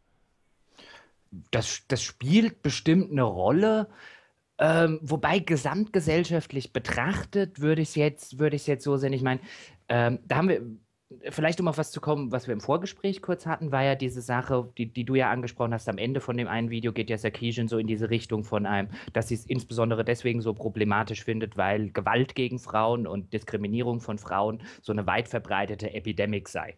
Das, 1.52 1.82
das 1.86 2.02
spielt 2.02 2.62
bestimmt 2.62 3.12
eine 3.12 3.22
Rolle. 3.22 3.88
Ähm, 4.58 4.98
wobei 5.02 5.38
gesamtgesellschaftlich 5.38 6.72
betrachtet 6.72 7.60
würde 7.60 7.80
ich 7.80 7.90
es 7.90 7.94
jetzt, 7.94 8.38
würde 8.40 8.56
jetzt 8.56 8.82
so 8.82 8.96
sehen. 8.96 9.12
Ich 9.12 9.22
meine, 9.22 9.40
ähm, 9.88 10.18
da 10.26 10.36
haben 10.36 10.48
wir 10.48 10.62
vielleicht 11.30 11.60
um 11.60 11.68
auf 11.68 11.78
was 11.78 11.90
zu 11.90 12.00
kommen, 12.00 12.30
was 12.30 12.46
wir 12.46 12.52
im 12.52 12.60
Vorgespräch 12.60 13.20
kurz 13.20 13.46
hatten, 13.46 13.72
war 13.72 13.82
ja 13.82 13.94
diese 13.94 14.20
Sache, 14.20 14.72
die, 14.78 14.86
die 14.86 15.04
du 15.04 15.14
ja 15.16 15.30
angesprochen 15.30 15.74
hast, 15.74 15.88
am 15.88 15.98
Ende 15.98 16.20
von 16.20 16.36
dem 16.36 16.46
einen 16.46 16.70
Video 16.70 16.92
geht 16.92 17.10
ja 17.10 17.18
Sarkisian 17.18 17.68
so 17.68 17.78
in 17.78 17.86
diese 17.86 18.10
Richtung 18.10 18.44
von 18.44 18.66
einem, 18.66 18.88
dass 19.12 19.28
sie 19.28 19.34
es 19.34 19.46
insbesondere 19.46 20.04
deswegen 20.04 20.40
so 20.40 20.54
problematisch 20.54 21.24
findet, 21.24 21.56
weil 21.56 21.90
Gewalt 21.90 22.34
gegen 22.34 22.58
Frauen 22.58 23.06
und 23.06 23.32
Diskriminierung 23.32 24.00
von 24.00 24.18
Frauen 24.18 24.62
so 24.82 24.92
eine 24.92 25.06
weit 25.06 25.28
verbreitete 25.28 25.92
Epidemie 25.92 26.44
sei. 26.46 26.76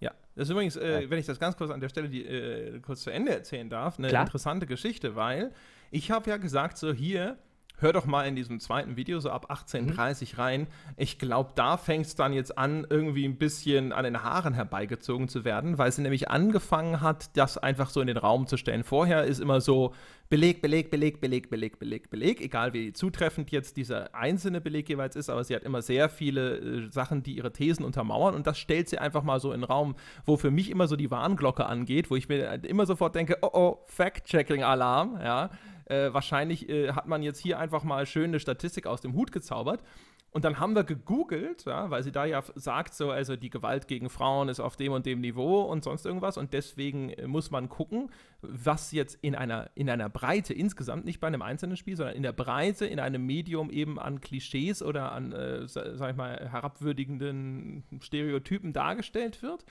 Ja, 0.00 0.12
das 0.34 0.48
ist 0.48 0.50
übrigens, 0.50 0.76
äh, 0.76 1.08
wenn 1.08 1.18
ich 1.18 1.26
das 1.26 1.40
ganz 1.40 1.56
kurz 1.56 1.70
an 1.70 1.80
der 1.80 1.88
Stelle 1.88 2.08
die, 2.08 2.24
äh, 2.24 2.80
kurz 2.80 3.02
zu 3.02 3.10
Ende 3.10 3.32
erzählen 3.32 3.68
darf, 3.68 3.98
eine 3.98 4.08
Klar. 4.08 4.24
interessante 4.24 4.66
Geschichte, 4.66 5.16
weil 5.16 5.52
ich 5.90 6.10
habe 6.10 6.28
ja 6.30 6.36
gesagt, 6.36 6.76
so 6.78 6.92
hier, 6.92 7.38
hör 7.80 7.92
doch 7.92 8.06
mal 8.06 8.26
in 8.26 8.34
diesem 8.34 8.58
zweiten 8.58 8.96
Video 8.96 9.20
so 9.20 9.30
ab 9.30 9.50
18.30 9.50 10.34
mhm. 10.34 10.40
rein. 10.40 10.66
Ich 10.96 11.18
glaube, 11.18 11.52
da 11.54 11.76
fängt 11.76 12.06
es 12.06 12.14
dann 12.14 12.32
jetzt 12.32 12.58
an, 12.58 12.86
irgendwie 12.88 13.24
ein 13.24 13.36
bisschen 13.36 13.92
an 13.92 14.04
den 14.04 14.22
Haaren 14.22 14.54
herbeigezogen 14.54 15.28
zu 15.28 15.44
werden, 15.44 15.78
weil 15.78 15.92
sie 15.92 16.02
nämlich 16.02 16.30
angefangen 16.30 17.00
hat, 17.00 17.36
das 17.36 17.58
einfach 17.58 17.90
so 17.90 18.00
in 18.00 18.06
den 18.06 18.16
Raum 18.16 18.46
zu 18.46 18.56
stellen. 18.56 18.82
Vorher 18.82 19.24
ist 19.24 19.40
immer 19.40 19.60
so 19.60 19.94
Beleg, 20.28 20.62
Beleg, 20.62 20.90
Beleg, 20.90 21.20
Beleg, 21.20 21.50
Beleg, 21.50 21.78
Beleg, 21.78 22.08
Beleg, 22.08 22.40
egal 22.40 22.72
wie 22.72 22.92
zutreffend 22.92 23.50
jetzt 23.50 23.76
dieser 23.76 24.14
einzelne 24.14 24.60
Beleg 24.60 24.88
jeweils 24.88 25.16
ist, 25.16 25.28
aber 25.28 25.42
sie 25.42 25.56
hat 25.56 25.64
immer 25.64 25.82
sehr 25.82 26.08
viele 26.08 26.58
äh, 26.58 26.90
Sachen, 26.90 27.24
die 27.24 27.36
ihre 27.36 27.52
Thesen 27.52 27.84
untermauern 27.84 28.36
und 28.36 28.46
das 28.46 28.58
stellt 28.58 28.88
sie 28.88 28.98
einfach 28.98 29.24
mal 29.24 29.40
so 29.40 29.52
in 29.52 29.62
den 29.62 29.64
Raum, 29.64 29.96
wo 30.24 30.36
für 30.36 30.52
mich 30.52 30.70
immer 30.70 30.86
so 30.86 30.94
die 30.94 31.10
Warnglocke 31.10 31.66
angeht, 31.66 32.10
wo 32.10 32.16
ich 32.16 32.28
mir 32.28 32.62
immer 32.64 32.86
sofort 32.86 33.16
denke, 33.16 33.38
oh 33.42 33.50
oh, 33.52 33.84
Fact-Checking-Alarm, 33.86 35.18
ja 35.22 35.50
äh, 35.90 36.14
wahrscheinlich 36.14 36.68
äh, 36.68 36.92
hat 36.92 37.06
man 37.06 37.22
jetzt 37.22 37.40
hier 37.40 37.58
einfach 37.58 37.84
mal 37.84 38.06
schön 38.06 38.30
eine 38.30 38.40
Statistik 38.40 38.86
aus 38.86 39.00
dem 39.00 39.14
Hut 39.14 39.32
gezaubert. 39.32 39.82
Und 40.32 40.44
dann 40.44 40.60
haben 40.60 40.76
wir 40.76 40.84
gegoogelt, 40.84 41.64
ja, 41.64 41.90
weil 41.90 42.04
sie 42.04 42.12
da 42.12 42.24
ja 42.24 42.40
sagt, 42.54 42.94
so, 42.94 43.10
also 43.10 43.34
die 43.34 43.50
Gewalt 43.50 43.88
gegen 43.88 44.08
Frauen 44.08 44.48
ist 44.48 44.60
auf 44.60 44.76
dem 44.76 44.92
und 44.92 45.04
dem 45.04 45.20
Niveau 45.20 45.62
und 45.62 45.82
sonst 45.82 46.06
irgendwas. 46.06 46.38
Und 46.38 46.52
deswegen 46.52 47.10
äh, 47.10 47.26
muss 47.26 47.50
man 47.50 47.68
gucken, 47.68 48.10
was 48.40 48.92
jetzt 48.92 49.18
in 49.22 49.34
einer, 49.34 49.70
in 49.74 49.90
einer 49.90 50.08
Breite 50.08 50.54
insgesamt, 50.54 51.04
nicht 51.04 51.18
bei 51.18 51.26
einem 51.26 51.42
einzelnen 51.42 51.76
Spiel, 51.76 51.96
sondern 51.96 52.14
in 52.14 52.22
der 52.22 52.32
Breite, 52.32 52.86
in 52.86 53.00
einem 53.00 53.26
Medium 53.26 53.70
eben 53.70 53.98
an 53.98 54.20
Klischees 54.20 54.82
oder 54.82 55.10
an, 55.10 55.32
äh, 55.32 55.66
sag 55.66 56.10
ich 56.10 56.16
mal, 56.16 56.48
herabwürdigenden 56.48 57.82
Stereotypen 58.00 58.72
dargestellt 58.72 59.42
wird. 59.42 59.64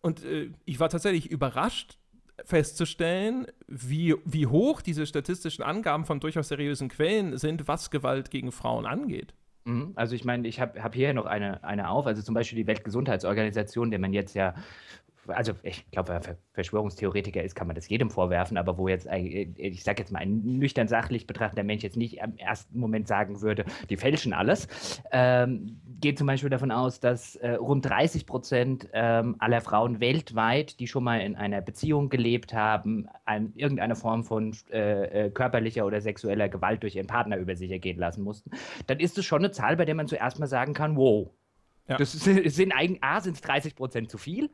Und 0.00 0.24
äh, 0.24 0.50
ich 0.64 0.78
war 0.78 0.90
tatsächlich 0.90 1.28
überrascht, 1.28 1.98
festzustellen, 2.44 3.46
wie, 3.66 4.14
wie 4.24 4.46
hoch 4.46 4.82
diese 4.82 5.06
statistischen 5.06 5.64
Angaben 5.64 6.04
von 6.04 6.20
durchaus 6.20 6.48
seriösen 6.48 6.88
Quellen 6.88 7.38
sind, 7.38 7.68
was 7.68 7.90
Gewalt 7.90 8.30
gegen 8.30 8.52
Frauen 8.52 8.86
angeht. 8.86 9.34
Mhm. 9.64 9.92
Also 9.94 10.14
ich 10.14 10.24
meine, 10.24 10.46
ich 10.48 10.60
habe 10.60 10.82
hab 10.82 10.94
hier 10.94 11.14
noch 11.14 11.26
eine, 11.26 11.62
eine 11.64 11.88
auf, 11.88 12.06
also 12.06 12.22
zum 12.22 12.34
Beispiel 12.34 12.56
die 12.56 12.66
Weltgesundheitsorganisation, 12.66 13.90
der 13.90 14.00
man 14.00 14.12
jetzt 14.12 14.34
ja 14.34 14.54
also 15.28 15.52
ich 15.62 15.90
glaube, 15.90 16.08
wer 16.10 16.36
Verschwörungstheoretiker 16.52 17.42
ist, 17.42 17.54
kann 17.54 17.66
man 17.66 17.76
das 17.76 17.88
jedem 17.88 18.10
vorwerfen, 18.10 18.56
aber 18.56 18.78
wo 18.78 18.88
jetzt, 18.88 19.06
äh, 19.06 19.48
ich 19.56 19.84
sage 19.84 20.02
jetzt 20.02 20.12
mal, 20.12 20.20
ein 20.20 20.42
nüchtern 20.44 20.88
sachlich 20.88 21.26
betrachtender 21.26 21.64
Mensch 21.64 21.82
jetzt 21.82 21.96
nicht 21.96 22.18
im 22.18 22.36
ersten 22.36 22.78
Moment 22.78 23.08
sagen 23.08 23.40
würde, 23.40 23.64
die 23.90 23.96
fälschen 23.96 24.32
alles, 24.32 24.68
ähm, 25.12 25.80
geht 26.00 26.18
zum 26.18 26.26
Beispiel 26.26 26.50
davon 26.50 26.70
aus, 26.70 27.00
dass 27.00 27.36
äh, 27.36 27.52
rund 27.52 27.86
30 27.86 28.26
Prozent 28.26 28.88
ähm, 28.92 29.36
aller 29.38 29.60
Frauen 29.60 30.00
weltweit, 30.00 30.78
die 30.80 30.86
schon 30.86 31.04
mal 31.04 31.20
in 31.20 31.36
einer 31.36 31.60
Beziehung 31.60 32.08
gelebt 32.08 32.52
haben, 32.52 33.08
ein, 33.24 33.52
irgendeine 33.54 33.96
Form 33.96 34.24
von 34.24 34.54
äh, 34.70 35.26
äh, 35.26 35.30
körperlicher 35.30 35.86
oder 35.86 36.00
sexueller 36.00 36.48
Gewalt 36.48 36.82
durch 36.82 36.96
ihren 36.96 37.06
Partner 37.06 37.38
über 37.38 37.56
sich 37.56 37.70
ergehen 37.70 37.98
lassen 37.98 38.22
mussten, 38.22 38.50
dann 38.86 39.00
ist 39.00 39.18
es 39.18 39.24
schon 39.24 39.40
eine 39.40 39.50
Zahl, 39.50 39.76
bei 39.76 39.84
der 39.84 39.94
man 39.94 40.08
zuerst 40.08 40.38
mal 40.38 40.46
sagen 40.46 40.74
kann, 40.74 40.96
wow, 40.96 41.30
ja. 41.88 41.98
Das 41.98 42.12
sind 42.12 42.72
eigentlich, 42.72 43.02
A, 43.02 43.20
sind 43.20 43.34
es 43.34 43.42
30 43.42 43.76
Prozent 43.76 44.10
zu 44.10 44.16
viel, 44.16 44.50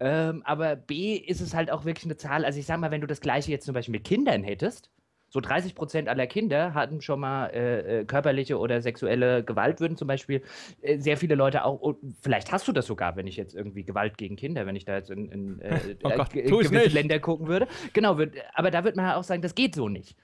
ähm, 0.00 0.42
aber 0.44 0.76
B, 0.76 1.16
ist 1.16 1.40
es 1.40 1.54
halt 1.54 1.70
auch 1.70 1.84
wirklich 1.84 2.04
eine 2.04 2.16
Zahl. 2.16 2.44
Also 2.44 2.58
ich 2.58 2.66
sag 2.66 2.78
mal, 2.78 2.90
wenn 2.90 3.00
du 3.00 3.06
das 3.06 3.20
Gleiche 3.20 3.50
jetzt 3.50 3.64
zum 3.64 3.74
Beispiel 3.74 3.92
mit 3.92 4.04
Kindern 4.04 4.42
hättest, 4.42 4.90
so 5.34 5.40
30 5.40 5.74
Prozent 5.74 6.08
aller 6.08 6.28
Kinder 6.28 6.74
hatten 6.74 7.00
schon 7.00 7.18
mal 7.18 7.46
äh, 7.48 8.00
äh, 8.00 8.04
körperliche 8.04 8.56
oder 8.56 8.80
sexuelle 8.80 9.42
Gewalt, 9.42 9.80
würden 9.80 9.96
zum 9.96 10.06
Beispiel 10.06 10.42
äh, 10.80 10.98
sehr 10.98 11.16
viele 11.16 11.34
Leute 11.34 11.64
auch, 11.64 11.96
vielleicht 12.22 12.52
hast 12.52 12.68
du 12.68 12.72
das 12.72 12.86
sogar, 12.86 13.16
wenn 13.16 13.26
ich 13.26 13.36
jetzt 13.36 13.52
irgendwie 13.52 13.82
Gewalt 13.82 14.16
gegen 14.16 14.36
Kinder, 14.36 14.64
wenn 14.64 14.76
ich 14.76 14.84
da 14.84 14.94
jetzt 14.94 15.10
in, 15.10 15.28
in 15.30 15.60
äh, 15.60 15.96
oh 16.04 16.10
Gott, 16.10 16.30
gewisse 16.30 16.84
Länder 16.84 17.18
gucken 17.18 17.48
würde. 17.48 17.66
Genau, 17.94 18.16
würd, 18.16 18.36
aber 18.52 18.70
da 18.70 18.84
würde 18.84 18.96
man 18.96 19.10
auch 19.14 19.24
sagen, 19.24 19.42
das 19.42 19.56
geht 19.56 19.74
so 19.74 19.88
nicht. 19.88 20.16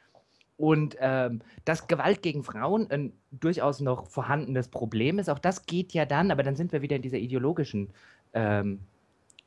Und 0.60 0.94
ähm, 1.00 1.40
dass 1.64 1.86
Gewalt 1.86 2.20
gegen 2.20 2.44
Frauen 2.44 2.90
ein 2.90 3.14
durchaus 3.30 3.80
noch 3.80 4.06
vorhandenes 4.10 4.68
Problem 4.68 5.18
ist, 5.18 5.30
auch 5.30 5.38
das 5.38 5.64
geht 5.64 5.94
ja 5.94 6.04
dann, 6.04 6.30
aber 6.30 6.42
dann 6.42 6.54
sind 6.54 6.70
wir 6.72 6.82
wieder 6.82 6.96
in 6.96 7.02
dieser 7.02 7.16
ideologischen 7.16 7.88
ähm, 8.34 8.80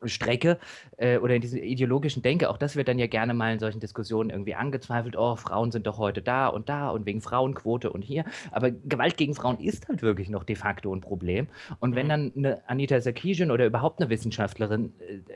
Strecke 0.06 0.58
äh, 0.98 1.20
oder 1.20 1.36
in 1.36 1.42
dieser 1.42 1.60
ideologischen 1.60 2.24
Denke. 2.24 2.50
Auch 2.50 2.58
das 2.58 2.76
wird 2.76 2.88
dann 2.88 2.98
ja 2.98 3.06
gerne 3.06 3.36
mal 3.36 3.54
in 3.54 3.60
solchen 3.60 3.80
Diskussionen 3.80 4.32
irgendwie 4.32 4.56
angezweifelt. 4.56 5.16
Oh, 5.16 5.36
Frauen 5.36 5.72
sind 5.72 5.86
doch 5.86 6.00
heute 6.00 6.24
da 6.24 6.48
und 6.48 6.68
da 6.68 6.90
und 6.90 7.06
wegen 7.06 7.22
Frauenquote 7.22 7.92
und 7.92 8.02
hier. 8.02 8.26
Aber 8.52 8.72
Gewalt 8.72 9.16
gegen 9.16 9.36
Frauen 9.36 9.60
ist 9.60 9.88
halt 9.90 10.02
wirklich 10.02 10.30
noch 10.30 10.44
de 10.44 10.56
facto 10.56 10.94
ein 10.96 11.02
Problem. 11.02 11.48
Und 11.80 11.96
wenn 11.96 12.08
mhm. 12.08 12.10
dann 12.10 12.34
eine 12.36 12.70
Anita 12.70 13.00
Sarkeesian 13.00 13.52
oder 13.52 13.68
überhaupt 13.68 14.02
eine 14.02 14.10
Wissenschaftlerin 14.10 14.94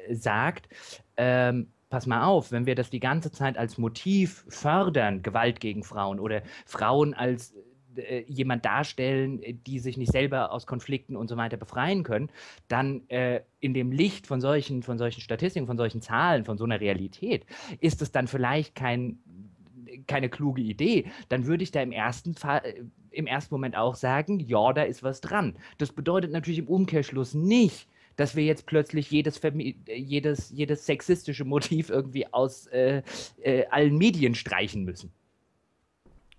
äh, 0.07 0.15
sagt, 0.15 0.69
ähm, 1.17 1.67
pass 1.89 2.05
mal 2.05 2.25
auf, 2.25 2.51
wenn 2.51 2.65
wir 2.65 2.75
das 2.75 2.89
die 2.89 2.99
ganze 2.99 3.31
Zeit 3.31 3.57
als 3.57 3.77
Motiv 3.77 4.45
fördern, 4.49 5.21
Gewalt 5.21 5.59
gegen 5.59 5.83
Frauen 5.83 6.19
oder 6.19 6.41
Frauen 6.65 7.13
als 7.13 7.55
äh, 7.97 8.23
jemand 8.27 8.65
darstellen, 8.65 9.41
die 9.65 9.79
sich 9.79 9.97
nicht 9.97 10.11
selber 10.11 10.51
aus 10.51 10.67
Konflikten 10.67 11.15
und 11.15 11.27
so 11.27 11.37
weiter 11.37 11.57
befreien 11.57 12.03
können, 12.03 12.29
dann 12.67 13.07
äh, 13.09 13.41
in 13.59 13.73
dem 13.73 13.91
Licht 13.91 14.27
von 14.27 14.41
solchen, 14.41 14.83
von 14.83 14.97
solchen 14.97 15.21
Statistiken, 15.21 15.67
von 15.67 15.77
solchen 15.77 16.01
Zahlen, 16.01 16.45
von 16.45 16.57
so 16.57 16.65
einer 16.65 16.79
Realität, 16.79 17.45
ist 17.79 18.01
es 18.01 18.11
dann 18.11 18.27
vielleicht 18.27 18.75
kein, 18.75 19.19
keine 20.07 20.29
kluge 20.29 20.61
Idee. 20.61 21.05
Dann 21.29 21.45
würde 21.45 21.63
ich 21.63 21.71
da 21.71 21.81
im 21.81 21.91
ersten 21.91 22.35
Fall, 22.35 22.61
äh, 22.63 22.83
im 23.11 23.27
ersten 23.27 23.53
Moment 23.53 23.75
auch 23.75 23.95
sagen, 23.95 24.39
ja, 24.39 24.73
da 24.73 24.83
ist 24.83 25.01
was 25.01 25.21
dran. 25.21 25.57
Das 25.77 25.91
bedeutet 25.91 26.31
natürlich 26.31 26.59
im 26.59 26.67
Umkehrschluss 26.67 27.33
nicht, 27.33 27.87
dass 28.17 28.35
wir 28.35 28.43
jetzt 28.43 28.65
plötzlich 28.65 29.09
jedes, 29.09 29.39
jedes, 29.87 30.51
jedes 30.51 30.85
sexistische 30.85 31.45
Motiv 31.45 31.89
irgendwie 31.89 32.31
aus 32.33 32.67
äh, 32.67 33.03
äh, 33.41 33.65
allen 33.67 33.97
Medien 33.97 34.35
streichen 34.35 34.83
müssen. 34.83 35.13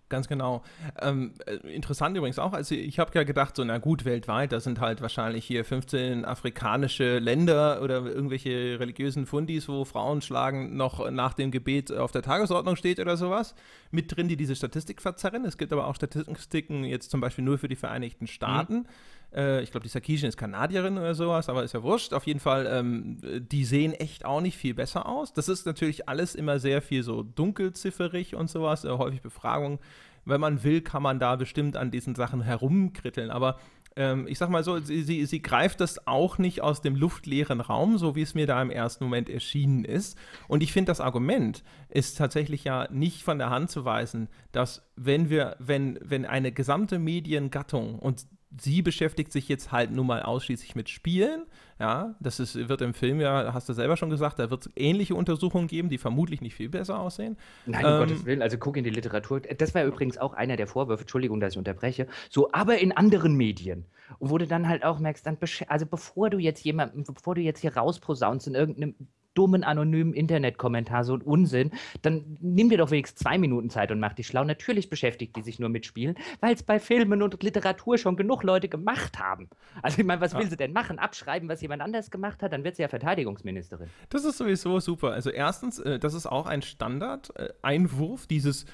Ganz 0.08 0.26
genau. 0.26 0.62
Ähm, 1.00 1.34
äh, 1.44 1.56
interessant 1.74 2.16
übrigens 2.16 2.38
auch, 2.38 2.54
also 2.54 2.74
ich 2.74 2.98
habe 2.98 3.10
ja 3.14 3.24
gedacht, 3.24 3.56
so, 3.56 3.64
na 3.64 3.76
gut, 3.76 4.06
weltweit, 4.06 4.52
da 4.52 4.60
sind 4.60 4.80
halt 4.80 5.02
wahrscheinlich 5.02 5.44
hier 5.44 5.66
15 5.66 6.24
afrikanische 6.24 7.18
Länder 7.18 7.82
oder 7.82 8.06
irgendwelche 8.06 8.80
religiösen 8.80 9.26
Fundis, 9.26 9.68
wo 9.68 9.84
Frauen 9.84 10.22
schlagen 10.22 10.76
noch 10.76 11.10
nach 11.10 11.34
dem 11.34 11.50
Gebet 11.50 11.92
auf 11.92 12.10
der 12.10 12.22
Tagesordnung 12.22 12.76
steht 12.76 13.00
oder 13.00 13.18
sowas, 13.18 13.54
mit 13.90 14.16
drin, 14.16 14.28
die 14.28 14.38
diese 14.38 14.56
Statistik 14.56 15.02
verzerren. 15.02 15.44
Es 15.44 15.58
gibt 15.58 15.74
aber 15.74 15.86
auch 15.86 15.94
Statistiken 15.94 16.84
jetzt 16.84 17.10
zum 17.10 17.20
Beispiel 17.20 17.44
nur 17.44 17.58
für 17.58 17.68
die 17.68 17.76
Vereinigten 17.76 18.26
Staaten. 18.26 18.74
Mhm. 18.74 18.86
Äh, 19.34 19.62
ich 19.62 19.70
glaube, 19.70 19.84
die 19.84 19.90
Sarkisian 19.90 20.28
ist 20.28 20.36
Kanadierin 20.36 20.98
oder 20.98 21.14
sowas, 21.14 21.48
aber 21.48 21.64
ist 21.64 21.74
ja 21.74 21.82
wurscht. 21.82 22.12
Auf 22.12 22.26
jeden 22.26 22.40
Fall, 22.40 22.66
ähm, 22.66 23.18
die 23.22 23.64
sehen 23.64 23.92
echt 23.92 24.24
auch 24.24 24.40
nicht 24.40 24.56
viel 24.56 24.74
besser 24.74 25.06
aus. 25.06 25.32
Das 25.32 25.48
ist 25.48 25.66
natürlich 25.66 26.08
alles 26.08 26.34
immer 26.34 26.58
sehr 26.58 26.82
viel 26.82 27.02
so 27.02 27.22
dunkelzifferig 27.22 28.34
und 28.34 28.50
sowas, 28.50 28.84
äh, 28.84 28.90
häufig 28.90 29.22
Befragungen. 29.22 29.78
Wenn 30.24 30.40
man 30.40 30.62
will, 30.62 30.82
kann 30.82 31.02
man 31.02 31.18
da 31.18 31.36
bestimmt 31.36 31.76
an 31.76 31.90
diesen 31.90 32.14
Sachen 32.14 32.42
herumkritteln. 32.42 33.30
Aber 33.30 33.58
ähm, 33.98 34.26
ich 34.28 34.38
sag 34.38 34.48
mal 34.48 34.62
so, 34.62 34.78
sie, 34.78 35.02
sie, 35.02 35.26
sie, 35.26 35.42
greift 35.42 35.80
das 35.80 36.06
auch 36.06 36.38
nicht 36.38 36.60
aus 36.62 36.82
dem 36.82 36.94
luftleeren 36.94 37.60
Raum, 37.60 37.98
so 37.98 38.14
wie 38.14 38.22
es 38.22 38.34
mir 38.34 38.46
da 38.46 38.62
im 38.62 38.70
ersten 38.70 39.04
Moment 39.04 39.28
erschienen 39.28 39.84
ist. 39.84 40.16
Und 40.46 40.62
ich 40.62 40.72
finde, 40.72 40.90
das 40.90 41.00
Argument 41.00 41.64
ist 41.88 42.16
tatsächlich 42.16 42.62
ja 42.62 42.86
nicht 42.92 43.24
von 43.24 43.38
der 43.38 43.50
Hand 43.50 43.70
zu 43.70 43.84
weisen, 43.84 44.28
dass 44.52 44.88
wenn 44.94 45.30
wir, 45.30 45.56
wenn, 45.58 45.98
wenn 46.00 46.26
eine 46.26 46.52
gesamte 46.52 47.00
Mediengattung 47.00 47.98
und 47.98 48.26
sie 48.56 48.82
beschäftigt 48.82 49.32
sich 49.32 49.48
jetzt 49.48 49.72
halt 49.72 49.90
nun 49.90 50.06
mal 50.06 50.22
ausschließlich 50.22 50.74
mit 50.74 50.88
Spielen. 50.88 51.46
Ja, 51.78 52.16
das 52.18 52.40
ist, 52.40 52.68
wird 52.68 52.80
im 52.80 52.94
Film 52.94 53.20
ja, 53.20 53.52
hast 53.52 53.68
du 53.68 53.72
selber 53.72 53.96
schon 53.96 54.10
gesagt, 54.10 54.38
da 54.38 54.50
wird 54.50 54.66
es 54.66 54.72
ähnliche 54.74 55.14
Untersuchungen 55.14 55.68
geben, 55.68 55.88
die 55.88 55.98
vermutlich 55.98 56.40
nicht 56.40 56.54
viel 56.54 56.68
besser 56.68 56.98
aussehen. 56.98 57.36
Nein, 57.66 57.84
um 57.84 57.92
ähm, 57.92 57.98
Gottes 58.00 58.24
Willen, 58.24 58.42
also 58.42 58.58
guck 58.58 58.76
in 58.76 58.84
die 58.84 58.90
Literatur. 58.90 59.40
Das 59.40 59.74
war 59.74 59.84
übrigens 59.84 60.18
auch 60.18 60.34
einer 60.34 60.56
der 60.56 60.66
Vorwürfe, 60.66 61.02
Entschuldigung, 61.02 61.40
dass 61.40 61.52
ich 61.52 61.58
unterbreche, 61.58 62.08
so, 62.30 62.50
aber 62.52 62.78
in 62.78 62.92
anderen 62.92 63.34
Medien. 63.34 63.84
Und 64.18 64.30
wo 64.30 64.38
du 64.38 64.46
dann 64.46 64.68
halt 64.68 64.84
auch 64.84 64.98
merkst, 64.98 65.26
dann, 65.26 65.36
also 65.68 65.86
bevor 65.86 66.30
du 66.30 66.38
jetzt 66.38 66.64
jemanden, 66.64 67.04
bevor 67.04 67.34
du 67.34 67.42
jetzt 67.42 67.60
hier 67.60 67.76
rausprosaunst 67.76 68.48
in 68.48 68.54
irgendeinem 68.54 68.94
dummen, 69.34 69.64
anonymen 69.64 70.14
Internetkommentar 70.14 71.04
so 71.04 71.14
ein 71.14 71.22
Unsinn, 71.22 71.70
dann 72.02 72.36
nimm 72.40 72.70
dir 72.70 72.78
doch 72.78 72.90
wenigstens 72.90 73.20
zwei 73.20 73.38
Minuten 73.38 73.70
Zeit 73.70 73.92
und 73.92 74.00
mach 74.00 74.12
dich 74.12 74.26
schlau. 74.26 74.44
Natürlich 74.44 74.90
beschäftigt 74.90 75.36
die 75.36 75.42
sich 75.42 75.58
nur 75.58 75.68
mit 75.68 75.86
Spielen, 75.86 76.16
weil 76.40 76.54
es 76.54 76.62
bei 76.62 76.80
Filmen 76.80 77.22
und 77.22 77.42
Literatur 77.42 77.98
schon 77.98 78.16
genug 78.16 78.42
Leute 78.42 78.68
gemacht 78.68 79.18
haben. 79.18 79.48
Also 79.82 80.00
ich 80.00 80.06
meine, 80.06 80.20
was 80.20 80.32
ja. 80.32 80.40
will 80.40 80.50
sie 80.50 80.56
denn 80.56 80.72
machen? 80.72 80.98
Abschreiben, 80.98 81.48
was 81.48 81.60
jemand 81.60 81.82
anders 81.82 82.10
gemacht 82.10 82.42
hat? 82.42 82.52
Dann 82.52 82.64
wird 82.64 82.76
sie 82.76 82.82
ja 82.82 82.88
Verteidigungsministerin. 82.88 83.88
Das 84.10 84.24
ist 84.24 84.38
sowieso 84.38 84.80
super. 84.80 85.12
Also 85.12 85.30
erstens, 85.30 85.78
äh, 85.78 85.98
das 85.98 86.14
ist 86.14 86.26
auch 86.26 86.46
ein 86.46 86.62
Standard-Einwurf, 86.62 88.24
äh, 88.24 88.28
dieses 88.28 88.66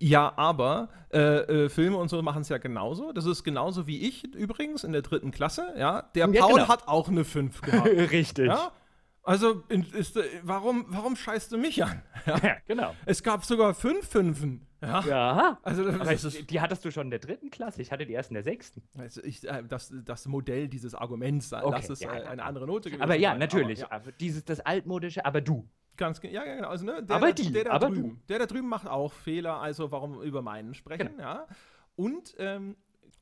ja, 0.00 0.32
aber 0.36 0.90
äh, 1.12 1.18
äh, 1.18 1.68
Filme 1.68 1.96
und 1.96 2.08
so 2.08 2.22
machen 2.22 2.42
es 2.42 2.48
ja 2.48 2.58
genauso. 2.58 3.12
Das 3.12 3.26
ist 3.26 3.42
genauso 3.42 3.86
wie 3.86 4.06
ich 4.06 4.24
übrigens 4.34 4.84
in 4.84 4.92
der 4.92 5.02
dritten 5.02 5.32
Klasse. 5.32 5.74
Ja, 5.76 6.02
der 6.14 6.28
ja, 6.28 6.40
Paul 6.40 6.54
genau. 6.54 6.68
hat 6.68 6.86
auch 6.86 7.08
eine 7.08 7.24
5 7.24 7.60
gehabt. 7.62 7.88
Richtig. 8.12 8.46
Ja? 8.46 8.70
Also, 9.28 9.62
ist, 9.68 10.16
äh, 10.16 10.22
warum, 10.42 10.86
warum 10.88 11.14
scheißt 11.14 11.52
du 11.52 11.58
mich 11.58 11.84
an? 11.84 12.02
Ja, 12.26 12.38
ja 12.38 12.56
genau. 12.66 12.94
Es 13.04 13.22
gab 13.22 13.44
sogar 13.44 13.74
fünf 13.74 14.08
Fünfen. 14.08 14.66
Ja. 14.80 15.00
ja. 15.02 15.58
Also, 15.62 15.84
das 15.84 16.24
ist, 16.24 16.48
die 16.48 16.60
hattest 16.62 16.82
du 16.82 16.90
schon 16.90 17.08
in 17.08 17.10
der 17.10 17.18
dritten 17.18 17.50
Klasse. 17.50 17.82
Ich 17.82 17.92
hatte 17.92 18.06
die 18.06 18.14
erst 18.14 18.30
in 18.30 18.34
der 18.34 18.42
sechsten. 18.42 18.82
Also 18.96 19.22
ich, 19.22 19.46
äh, 19.46 19.64
das, 19.68 19.92
das 20.04 20.26
Modell 20.28 20.68
dieses 20.68 20.94
Arguments, 20.94 21.52
okay, 21.52 21.68
lass 21.70 21.90
es 21.90 22.00
ja, 22.00 22.14
äh, 22.14 22.24
eine 22.24 22.42
andere 22.42 22.66
Note 22.66 22.88
gewesen 22.88 23.02
Aber 23.02 23.16
ja, 23.16 23.30
sein. 23.30 23.38
natürlich. 23.38 23.84
Aber, 23.84 24.06
ja. 24.06 24.12
Dieses, 24.18 24.46
das 24.46 24.60
altmodische, 24.60 25.26
aber 25.26 25.42
du. 25.42 25.68
Ganz 25.98 26.22
ja, 26.22 26.44
genau. 26.44 26.68
Also, 26.68 26.86
ne, 26.86 27.02
der, 27.02 27.16
aber 27.16 27.32
die, 27.34 27.52
der, 27.52 27.64
der 27.64 27.72
aber 27.74 27.88
drüben, 27.88 28.02
du. 28.02 28.16
Der 28.30 28.38
da 28.38 28.46
drüben 28.46 28.68
macht 28.68 28.88
auch 28.88 29.12
Fehler, 29.12 29.60
also 29.60 29.90
warum 29.92 30.22
über 30.22 30.40
meinen 30.40 30.72
sprechen, 30.72 31.10
genau. 31.16 31.22
ja. 31.22 31.46
Und, 31.96 32.34
ähm, 32.38 32.76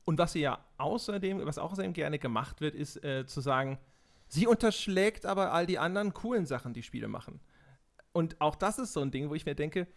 und 0.05 0.17
was 0.19 0.31
sie 0.31 0.39
ja 0.41 0.63
außerdem, 0.77 1.45
was 1.45 1.57
außerdem 1.57 1.91
gerne 1.91 2.17
gemacht 2.17 2.61
wird, 2.61 2.75
ist 2.75 3.03
äh, 3.03 3.25
zu 3.25 3.41
sagen, 3.41 3.77
Sie 4.27 4.47
unterschlägt 4.47 5.25
aber 5.25 5.53
all 5.53 5.65
die 5.65 5.79
anderen 5.79 6.13
coolen 6.13 6.45
Sachen, 6.45 6.73
die 6.73 6.83
Spiele 6.83 7.07
machen. 7.07 7.39
Und 8.11 8.41
auch 8.41 8.55
das 8.55 8.79
ist 8.79 8.93
so 8.93 9.01
ein 9.01 9.11
Ding, 9.11 9.29
wo 9.29 9.35
ich 9.35 9.45
mir 9.45 9.55
denke, 9.55 9.87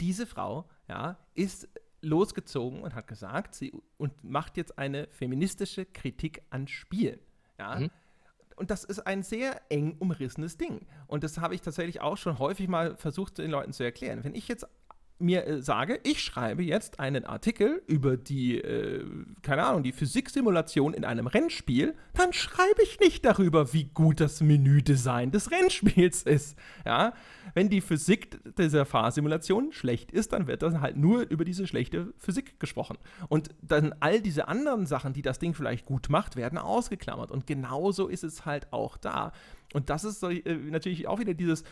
diese 0.00 0.26
Frau, 0.26 0.68
ja, 0.88 1.18
ist 1.34 1.68
losgezogen 2.00 2.82
und 2.82 2.94
hat 2.94 3.06
gesagt, 3.06 3.54
sie 3.54 3.72
und 3.98 4.24
macht 4.24 4.56
jetzt 4.56 4.78
eine 4.78 5.08
feministische 5.08 5.84
Kritik 5.84 6.42
an 6.50 6.68
Spielen. 6.68 7.20
Ja. 7.58 7.80
Mhm. 7.80 7.90
Und 8.56 8.70
das 8.70 8.84
ist 8.84 9.06
ein 9.06 9.22
sehr 9.22 9.60
eng 9.70 9.96
umrissenes 9.98 10.58
Ding. 10.58 10.86
Und 11.06 11.24
das 11.24 11.38
habe 11.38 11.54
ich 11.54 11.62
tatsächlich 11.62 12.00
auch 12.00 12.16
schon 12.16 12.38
häufig 12.38 12.68
mal 12.68 12.96
versucht, 12.96 13.38
den 13.38 13.50
Leuten 13.50 13.72
zu 13.72 13.82
erklären. 13.82 14.22
Wenn 14.22 14.34
ich 14.34 14.48
jetzt 14.48 14.66
mir 15.20 15.46
äh, 15.46 15.62
sage, 15.62 16.00
ich 16.02 16.22
schreibe 16.22 16.62
jetzt 16.62 17.00
einen 17.00 17.24
Artikel 17.24 17.82
über 17.86 18.16
die, 18.16 18.58
äh, 18.58 19.04
keine 19.42 19.64
Ahnung, 19.64 19.82
die 19.82 19.92
Physiksimulation 19.92 20.94
in 20.94 21.04
einem 21.04 21.26
Rennspiel, 21.26 21.94
dann 22.14 22.32
schreibe 22.32 22.82
ich 22.82 23.00
nicht 23.00 23.24
darüber, 23.24 23.72
wie 23.72 23.84
gut 23.84 24.20
das 24.20 24.40
Menüdesign 24.40 25.30
des 25.30 25.50
Rennspiels 25.50 26.22
ist. 26.22 26.58
Ja? 26.84 27.12
Wenn 27.54 27.68
die 27.68 27.80
Physik 27.80 28.40
dieser 28.56 28.84
Fahrsimulation 28.84 29.72
schlecht 29.72 30.12
ist, 30.12 30.32
dann 30.32 30.46
wird 30.46 30.62
dann 30.62 30.80
halt 30.80 30.96
nur 30.96 31.28
über 31.30 31.44
diese 31.44 31.66
schlechte 31.66 32.12
Physik 32.18 32.58
gesprochen. 32.60 32.98
Und 33.28 33.50
dann 33.62 33.94
all 34.00 34.20
diese 34.20 34.48
anderen 34.48 34.86
Sachen, 34.86 35.12
die 35.12 35.22
das 35.22 35.38
Ding 35.38 35.54
vielleicht 35.54 35.86
gut 35.86 36.08
macht, 36.08 36.36
werden 36.36 36.58
ausgeklammert. 36.58 37.30
Und 37.30 37.46
genauso 37.46 38.08
ist 38.08 38.24
es 38.24 38.46
halt 38.46 38.72
auch 38.72 38.96
da. 38.96 39.32
Und 39.72 39.90
das 39.90 40.04
ist 40.04 40.22
äh, 40.22 40.42
natürlich 40.54 41.06
auch 41.06 41.20
wieder 41.20 41.34
dieses, 41.34 41.64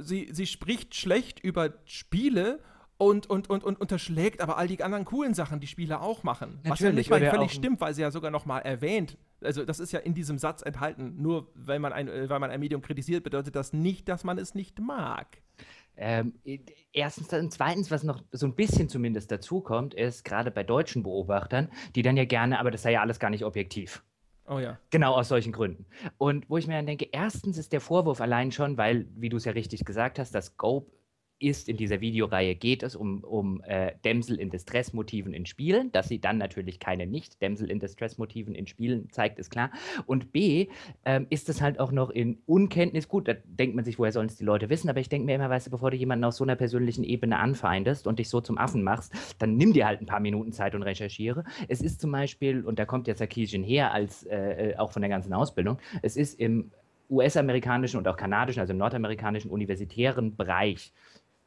sie, 0.00 0.28
sie 0.32 0.46
spricht 0.46 0.94
schlecht 0.94 1.40
über 1.40 1.74
Spiele 1.84 2.60
und, 2.98 3.30
und, 3.30 3.48
und, 3.48 3.64
und 3.64 3.80
unterschlägt 3.80 4.40
aber 4.40 4.58
all 4.58 4.66
die 4.66 4.82
anderen 4.82 5.04
coolen 5.04 5.32
Sachen, 5.32 5.60
die 5.60 5.68
Spieler 5.68 6.02
auch 6.02 6.24
machen. 6.24 6.60
Natürlich, 6.64 7.10
was 7.10 7.20
ja 7.20 7.24
nicht 7.24 7.32
mal 7.32 7.38
völlig 7.38 7.52
stimmt, 7.52 7.80
weil 7.80 7.94
sie 7.94 8.02
ja 8.02 8.10
sogar 8.10 8.30
noch 8.30 8.44
mal 8.44 8.58
erwähnt, 8.58 9.16
also 9.40 9.64
das 9.64 9.78
ist 9.78 9.92
ja 9.92 10.00
in 10.00 10.14
diesem 10.14 10.36
Satz 10.36 10.62
enthalten, 10.62 11.14
nur 11.22 11.50
weil 11.54 11.78
man 11.78 11.92
ein, 11.92 12.08
äh, 12.08 12.28
weil 12.28 12.40
man 12.40 12.50
ein 12.50 12.60
Medium 12.60 12.82
kritisiert, 12.82 13.22
bedeutet 13.22 13.54
das 13.54 13.72
nicht, 13.72 14.08
dass 14.08 14.24
man 14.24 14.36
es 14.36 14.54
nicht 14.54 14.80
mag. 14.80 15.38
Ähm, 15.96 16.34
erstens 16.92 17.32
und 17.32 17.52
zweitens, 17.52 17.90
was 17.90 18.04
noch 18.04 18.22
so 18.30 18.46
ein 18.46 18.54
bisschen 18.54 18.88
zumindest 18.88 19.32
dazukommt, 19.32 19.94
ist 19.94 20.24
gerade 20.24 20.50
bei 20.50 20.62
deutschen 20.62 21.02
Beobachtern, 21.02 21.68
die 21.94 22.02
dann 22.02 22.16
ja 22.16 22.24
gerne, 22.24 22.60
aber 22.60 22.70
das 22.70 22.82
sei 22.82 22.92
ja 22.92 23.00
alles 23.00 23.18
gar 23.18 23.30
nicht 23.30 23.44
objektiv. 23.44 24.04
Oh 24.46 24.58
ja. 24.58 24.78
Genau 24.90 25.14
aus 25.14 25.28
solchen 25.28 25.52
Gründen. 25.52 25.86
Und 26.16 26.48
wo 26.48 26.56
ich 26.56 26.66
mir 26.66 26.74
dann 26.74 26.86
denke, 26.86 27.08
erstens 27.12 27.58
ist 27.58 27.72
der 27.72 27.80
Vorwurf 27.80 28.20
allein 28.20 28.50
schon, 28.50 28.78
weil, 28.78 29.06
wie 29.14 29.28
du 29.28 29.36
es 29.36 29.44
ja 29.44 29.52
richtig 29.52 29.84
gesagt 29.84 30.18
hast, 30.18 30.34
das 30.34 30.46
Scope 30.46 30.90
ist 31.38 31.68
in 31.68 31.76
dieser 31.76 32.00
Videoreihe, 32.00 32.54
geht 32.54 32.82
es 32.82 32.96
um, 32.96 33.22
um 33.22 33.62
äh, 33.62 33.92
Dämsel 34.04 34.38
in 34.38 34.50
Distress-Motiven 34.50 35.32
in 35.32 35.46
Spielen. 35.46 35.92
Dass 35.92 36.08
sie 36.08 36.20
dann 36.20 36.38
natürlich 36.38 36.80
keine 36.80 37.06
Nicht-Dämsel 37.06 37.70
in 37.70 37.78
Distress-Motiven 37.78 38.54
in 38.54 38.66
Spielen 38.66 39.08
zeigt, 39.10 39.38
ist 39.38 39.50
klar. 39.50 39.70
Und 40.06 40.32
B, 40.32 40.68
ähm, 41.04 41.26
ist 41.30 41.48
es 41.48 41.60
halt 41.60 41.78
auch 41.80 41.92
noch 41.92 42.10
in 42.10 42.38
Unkenntnis. 42.46 43.08
Gut, 43.08 43.28
da 43.28 43.34
denkt 43.44 43.76
man 43.76 43.84
sich, 43.84 43.98
woher 43.98 44.12
sollen 44.12 44.28
es 44.28 44.36
die 44.36 44.44
Leute 44.44 44.68
wissen? 44.68 44.88
Aber 44.88 45.00
ich 45.00 45.08
denke 45.08 45.26
mir 45.26 45.36
immer, 45.36 45.50
weißt 45.50 45.68
du, 45.68 45.70
bevor 45.70 45.90
du 45.90 45.96
jemanden 45.96 46.24
auf 46.24 46.34
so 46.34 46.44
einer 46.44 46.56
persönlichen 46.56 47.04
Ebene 47.04 47.38
anfeindest 47.38 48.06
und 48.06 48.18
dich 48.18 48.28
so 48.28 48.40
zum 48.40 48.58
Affen 48.58 48.82
machst, 48.82 49.12
dann 49.38 49.56
nimm 49.56 49.72
dir 49.72 49.86
halt 49.86 50.00
ein 50.00 50.06
paar 50.06 50.20
Minuten 50.20 50.52
Zeit 50.52 50.74
und 50.74 50.82
recherchiere. 50.82 51.44
Es 51.68 51.80
ist 51.80 52.00
zum 52.00 52.12
Beispiel, 52.12 52.64
und 52.64 52.78
da 52.78 52.84
kommt 52.84 53.06
ja 53.06 53.14
Sarkisian 53.14 53.62
her, 53.62 53.92
als 53.92 54.24
äh, 54.24 54.70
äh, 54.70 54.76
auch 54.76 54.92
von 54.92 55.02
der 55.02 55.08
ganzen 55.08 55.32
Ausbildung, 55.32 55.78
es 56.02 56.16
ist 56.16 56.38
im 56.40 56.70
US-amerikanischen 57.10 57.98
und 57.98 58.06
auch 58.06 58.16
kanadischen, 58.16 58.60
also 58.60 58.72
im 58.72 58.78
nordamerikanischen 58.78 59.50
universitären 59.50 60.36
Bereich 60.36 60.92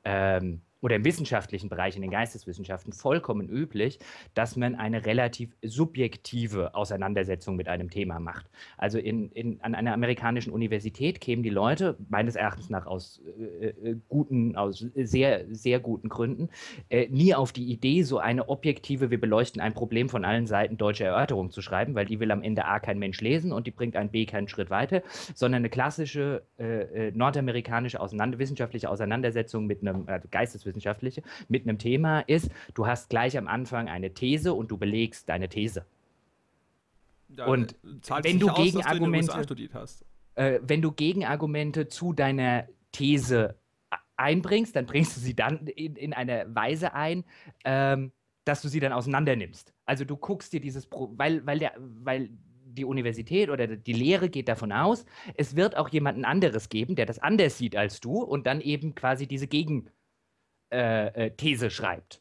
ähm, 0.04 0.62
oder 0.82 0.96
im 0.96 1.06
wissenschaftlichen 1.06 1.70
Bereich, 1.70 1.96
in 1.96 2.02
den 2.02 2.12
Geisteswissenschaften, 2.12 2.92
vollkommen 2.92 3.48
üblich, 3.48 4.00
dass 4.34 4.56
man 4.56 4.76
eine 4.76 5.06
relativ 5.06 5.56
subjektive 5.62 6.76
Auseinandersetzung 6.76 7.56
mit 7.56 7.68
einem 7.68 7.90
Thema 7.90 8.20
macht. 8.20 8.50
Also 8.78 8.98
in, 8.98 9.32
in, 9.32 9.62
an 9.62 9.76
einer 9.76 9.94
amerikanischen 9.94 10.52
Universität 10.52 11.22
kämen 11.22 11.44
die 11.44 11.50
Leute, 11.50 11.98
meines 12.10 12.36
Erachtens 12.36 12.70
nach 12.70 12.88
aus 12.88 13.22
äh, 13.40 13.68
äh 13.68 13.96
guten, 14.10 14.56
aus 14.56 14.86
sehr, 14.96 15.46
sehr 15.52 15.80
guten 15.80 16.10
Gründen, 16.10 16.50
äh, 16.90 17.08
nie 17.10 17.36
auf 17.36 17.52
die 17.52 17.72
Idee, 17.72 18.02
so 18.02 18.18
eine 18.18 18.50
objektive, 18.50 19.12
wir 19.12 19.22
beleuchten 19.22 19.62
ein 19.62 19.74
Problem 19.74 20.10
von 20.10 20.26
allen 20.26 20.48
Seiten 20.48 20.78
deutsche 20.78 21.04
Erörterung 21.04 21.52
zu 21.52 21.62
schreiben, 21.62 21.94
weil 21.94 22.06
die 22.06 22.20
will 22.20 22.32
am 22.32 22.42
Ende 22.42 22.66
A 22.66 22.80
kein 22.80 22.98
Mensch 22.98 23.22
lesen 23.22 23.52
und 23.52 23.68
die 23.68 23.72
bringt 23.72 23.96
ein 23.96 24.10
B 24.10 24.26
keinen 24.26 24.48
Schritt 24.48 24.72
weiter, 24.72 25.04
sondern 25.36 25.60
eine 25.60 25.70
klassische 25.70 26.44
äh, 26.58 27.10
äh 27.10 27.12
nordamerikanische 27.12 28.00
Auseinander 28.00 28.40
wissenschaftliche 28.40 28.90
Auseinandersetzung 28.90 29.68
mit 29.68 29.82
einem 29.82 30.08
also 30.08 30.28
Geisteswissenschaftlichen 30.32 30.71
Wissenschaftliche, 30.72 31.22
mit 31.48 31.64
einem 31.64 31.78
Thema 31.78 32.22
ist, 32.22 32.50
du 32.74 32.88
hast 32.88 33.10
gleich 33.10 33.38
am 33.38 33.48
Anfang 33.48 33.90
eine 33.90 34.14
These 34.14 34.54
und 34.54 34.72
du 34.72 34.78
belegst 34.78 35.30
deine 35.30 35.50
These. 35.50 35.86
Ja, 37.36 37.46
und 37.46 37.76
wenn 38.24 38.40
du 38.40 38.50
aus, 38.50 38.58
Gegenargumente, 38.58 39.68
äh, 40.36 40.60
wenn 40.64 40.82
du 40.82 40.92
Gegenargumente 40.92 41.88
zu 41.88 42.14
deiner 42.14 42.68
These 42.92 43.56
einbringst, 44.18 44.76
dann 44.76 44.86
bringst 44.86 45.16
du 45.16 45.22
sie 45.22 45.36
dann 45.36 45.68
in, 45.68 45.96
in 45.96 46.14
eine 46.14 46.46
Weise 46.54 46.94
ein, 46.94 47.24
ähm, 47.64 48.12
dass 48.46 48.62
du 48.62 48.68
sie 48.68 48.80
dann 48.80 48.92
auseinander 48.92 49.36
nimmst. 49.36 49.74
Also 49.86 50.04
du 50.06 50.18
guckst 50.18 50.52
dir 50.54 50.60
dieses, 50.60 50.88
Pro 50.88 51.12
weil, 51.16 51.46
weil, 51.46 51.60
der, 51.60 51.74
weil 51.78 52.30
die 52.66 52.86
Universität 52.86 53.50
oder 53.50 53.68
die 53.68 53.94
Lehre 53.94 54.30
geht 54.30 54.48
davon 54.48 54.72
aus, 54.72 55.06
es 55.36 55.56
wird 55.56 55.78
auch 55.78 55.90
jemanden 55.90 56.26
anderes 56.26 56.70
geben, 56.70 56.96
der 56.96 57.06
das 57.06 57.20
anders 57.20 57.58
sieht 57.58 57.76
als 57.76 58.00
du 58.00 58.22
und 58.22 58.46
dann 58.46 58.62
eben 58.62 58.96
quasi 58.96 59.28
diese 59.28 59.48
Gegenthese 59.48 59.92
äh, 60.72 61.28
äh, 61.28 61.30
schreibt. 61.70 62.21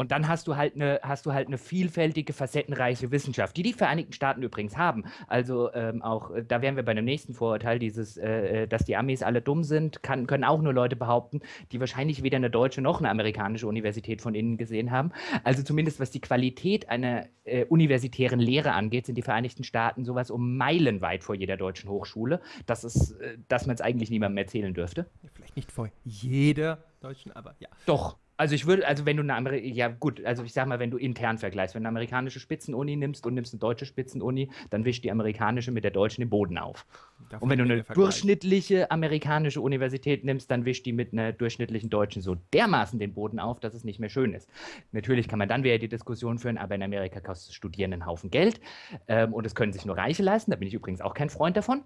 Und 0.00 0.12
dann 0.12 0.28
hast 0.28 0.48
du 0.48 0.56
halt 0.56 0.76
eine, 0.76 0.98
hast 1.02 1.26
du 1.26 1.34
halt 1.34 1.48
eine 1.48 1.58
vielfältige, 1.58 2.32
facettenreiche 2.32 3.10
Wissenschaft, 3.10 3.54
die 3.58 3.62
die 3.62 3.74
Vereinigten 3.74 4.14
Staaten 4.14 4.42
übrigens 4.42 4.78
haben. 4.78 5.04
Also 5.26 5.70
ähm, 5.74 6.00
auch, 6.00 6.30
äh, 6.30 6.42
da 6.42 6.62
wären 6.62 6.76
wir 6.76 6.82
bei 6.82 6.94
dem 6.94 7.04
nächsten 7.04 7.34
Vorurteil, 7.34 7.78
dieses, 7.78 8.16
äh, 8.16 8.62
äh, 8.62 8.66
dass 8.66 8.86
die 8.86 8.96
Amis 8.96 9.22
alle 9.22 9.42
dumm 9.42 9.62
sind, 9.62 10.02
kann, 10.02 10.26
können 10.26 10.44
auch 10.44 10.62
nur 10.62 10.72
Leute 10.72 10.96
behaupten, 10.96 11.42
die 11.70 11.80
wahrscheinlich 11.80 12.22
weder 12.22 12.36
eine 12.36 12.48
deutsche 12.48 12.80
noch 12.80 13.00
eine 13.00 13.10
amerikanische 13.10 13.66
Universität 13.66 14.22
von 14.22 14.34
innen 14.34 14.56
gesehen 14.56 14.90
haben. 14.90 15.12
Also 15.44 15.62
zumindest 15.62 16.00
was 16.00 16.10
die 16.10 16.22
Qualität 16.22 16.88
einer 16.88 17.26
äh, 17.44 17.66
universitären 17.66 18.40
Lehre 18.40 18.72
angeht, 18.72 19.04
sind 19.04 19.16
die 19.16 19.22
Vereinigten 19.22 19.64
Staaten 19.64 20.06
sowas 20.06 20.30
um 20.30 20.56
meilenweit 20.56 21.24
vor 21.24 21.34
jeder 21.34 21.58
deutschen 21.58 21.90
Hochschule, 21.90 22.40
dass, 22.64 22.84
es, 22.84 23.10
äh, 23.10 23.36
dass 23.48 23.66
man 23.66 23.74
es 23.74 23.82
eigentlich 23.82 24.08
niemandem 24.08 24.38
erzählen 24.38 24.72
dürfte. 24.72 25.10
Vielleicht 25.34 25.56
nicht 25.56 25.70
vor 25.70 25.90
jeder 26.04 26.78
deutschen, 27.02 27.32
aber 27.32 27.54
ja. 27.58 27.68
Doch, 27.84 28.16
also 28.40 28.54
ich 28.54 28.66
würde, 28.66 28.86
also 28.86 29.04
wenn 29.04 29.18
du 29.18 29.22
eine 29.22 29.34
Ameri 29.34 29.70
ja 29.70 29.88
gut, 29.88 30.24
also 30.24 30.42
ich 30.44 30.54
sag 30.54 30.66
mal, 30.66 30.78
wenn 30.78 30.90
du 30.90 30.96
intern 30.96 31.36
vergleichst, 31.36 31.74
wenn 31.74 31.82
du 31.82 31.88
eine 31.88 31.98
amerikanische 31.98 32.40
Spitzenuni 32.40 32.96
nimmst 32.96 33.26
und 33.26 33.34
nimmst 33.34 33.52
eine 33.52 33.60
deutsche 33.60 33.84
Spitzenuni, 33.84 34.48
dann 34.70 34.86
wischt 34.86 35.04
die 35.04 35.10
amerikanische 35.10 35.70
mit 35.70 35.84
der 35.84 35.90
deutschen 35.90 36.22
den 36.22 36.30
Boden 36.30 36.56
auf. 36.56 36.86
Davon 37.28 37.44
und 37.44 37.50
wenn 37.50 37.58
du 37.58 37.64
eine 37.70 37.82
durchschnittliche 37.82 38.90
amerikanische 38.90 39.60
Universität 39.60 40.24
nimmst, 40.24 40.50
dann 40.50 40.64
wischt 40.64 40.86
die 40.86 40.94
mit 40.94 41.12
einer 41.12 41.32
durchschnittlichen 41.32 41.90
deutschen 41.90 42.22
so 42.22 42.34
dermaßen 42.54 42.98
den 42.98 43.12
Boden 43.12 43.38
auf, 43.38 43.60
dass 43.60 43.74
es 43.74 43.84
nicht 43.84 44.00
mehr 44.00 44.08
schön 44.08 44.32
ist. 44.32 44.48
Natürlich 44.92 45.28
kann 45.28 45.38
man 45.38 45.48
dann 45.48 45.62
wieder 45.62 45.76
die 45.76 45.88
Diskussion 45.88 46.38
führen, 46.38 46.56
aber 46.56 46.76
in 46.76 46.82
Amerika 46.82 47.20
kostet 47.20 47.54
Studieren 47.54 47.92
einen 47.92 48.06
Haufen 48.06 48.30
Geld 48.30 48.58
ähm, 49.06 49.34
und 49.34 49.44
es 49.44 49.54
können 49.54 49.74
sich 49.74 49.84
nur 49.84 49.98
Reiche 49.98 50.22
leisten. 50.22 50.50
Da 50.50 50.56
bin 50.56 50.66
ich 50.66 50.72
übrigens 50.72 51.02
auch 51.02 51.12
kein 51.12 51.28
Freund 51.28 51.58
davon. 51.58 51.84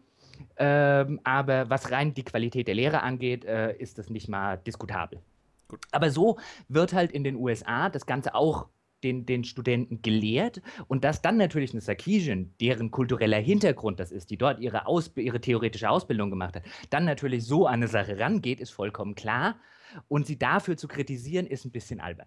Ähm, 0.56 1.18
aber 1.24 1.68
was 1.68 1.90
rein 1.90 2.14
die 2.14 2.22
Qualität 2.22 2.68
der 2.68 2.76
Lehre 2.76 3.02
angeht, 3.02 3.44
äh, 3.44 3.76
ist 3.76 3.98
das 3.98 4.08
nicht 4.08 4.28
mal 4.28 4.56
diskutabel. 4.56 5.18
Gut. 5.74 5.84
Aber 5.92 6.10
so 6.10 6.38
wird 6.68 6.92
halt 6.92 7.12
in 7.12 7.24
den 7.24 7.36
USA 7.36 7.90
das 7.90 8.06
Ganze 8.06 8.34
auch 8.34 8.68
den, 9.04 9.26
den 9.26 9.44
Studenten 9.44 10.02
gelehrt 10.02 10.62
und 10.88 11.04
dass 11.04 11.22
dann 11.22 11.36
natürlich 11.36 11.72
eine 11.72 11.82
Sarkisian, 11.82 12.54
deren 12.60 12.90
kultureller 12.90 13.38
Hintergrund 13.38 14.00
das 14.00 14.10
ist, 14.10 14.30
die 14.30 14.38
dort 14.38 14.60
ihre, 14.60 14.86
Ausb 14.86 15.18
ihre 15.18 15.40
theoretische 15.40 15.90
Ausbildung 15.90 16.30
gemacht 16.30 16.56
hat, 16.56 16.62
dann 16.90 17.04
natürlich 17.04 17.44
so 17.44 17.66
an 17.66 17.74
eine 17.74 17.88
Sache 17.88 18.18
rangeht, 18.18 18.60
ist 18.60 18.70
vollkommen 18.70 19.14
klar. 19.14 19.56
Und 20.08 20.26
sie 20.26 20.38
dafür 20.38 20.76
zu 20.76 20.88
kritisieren, 20.88 21.46
ist 21.46 21.64
ein 21.64 21.70
bisschen 21.70 22.00
albern. 22.00 22.26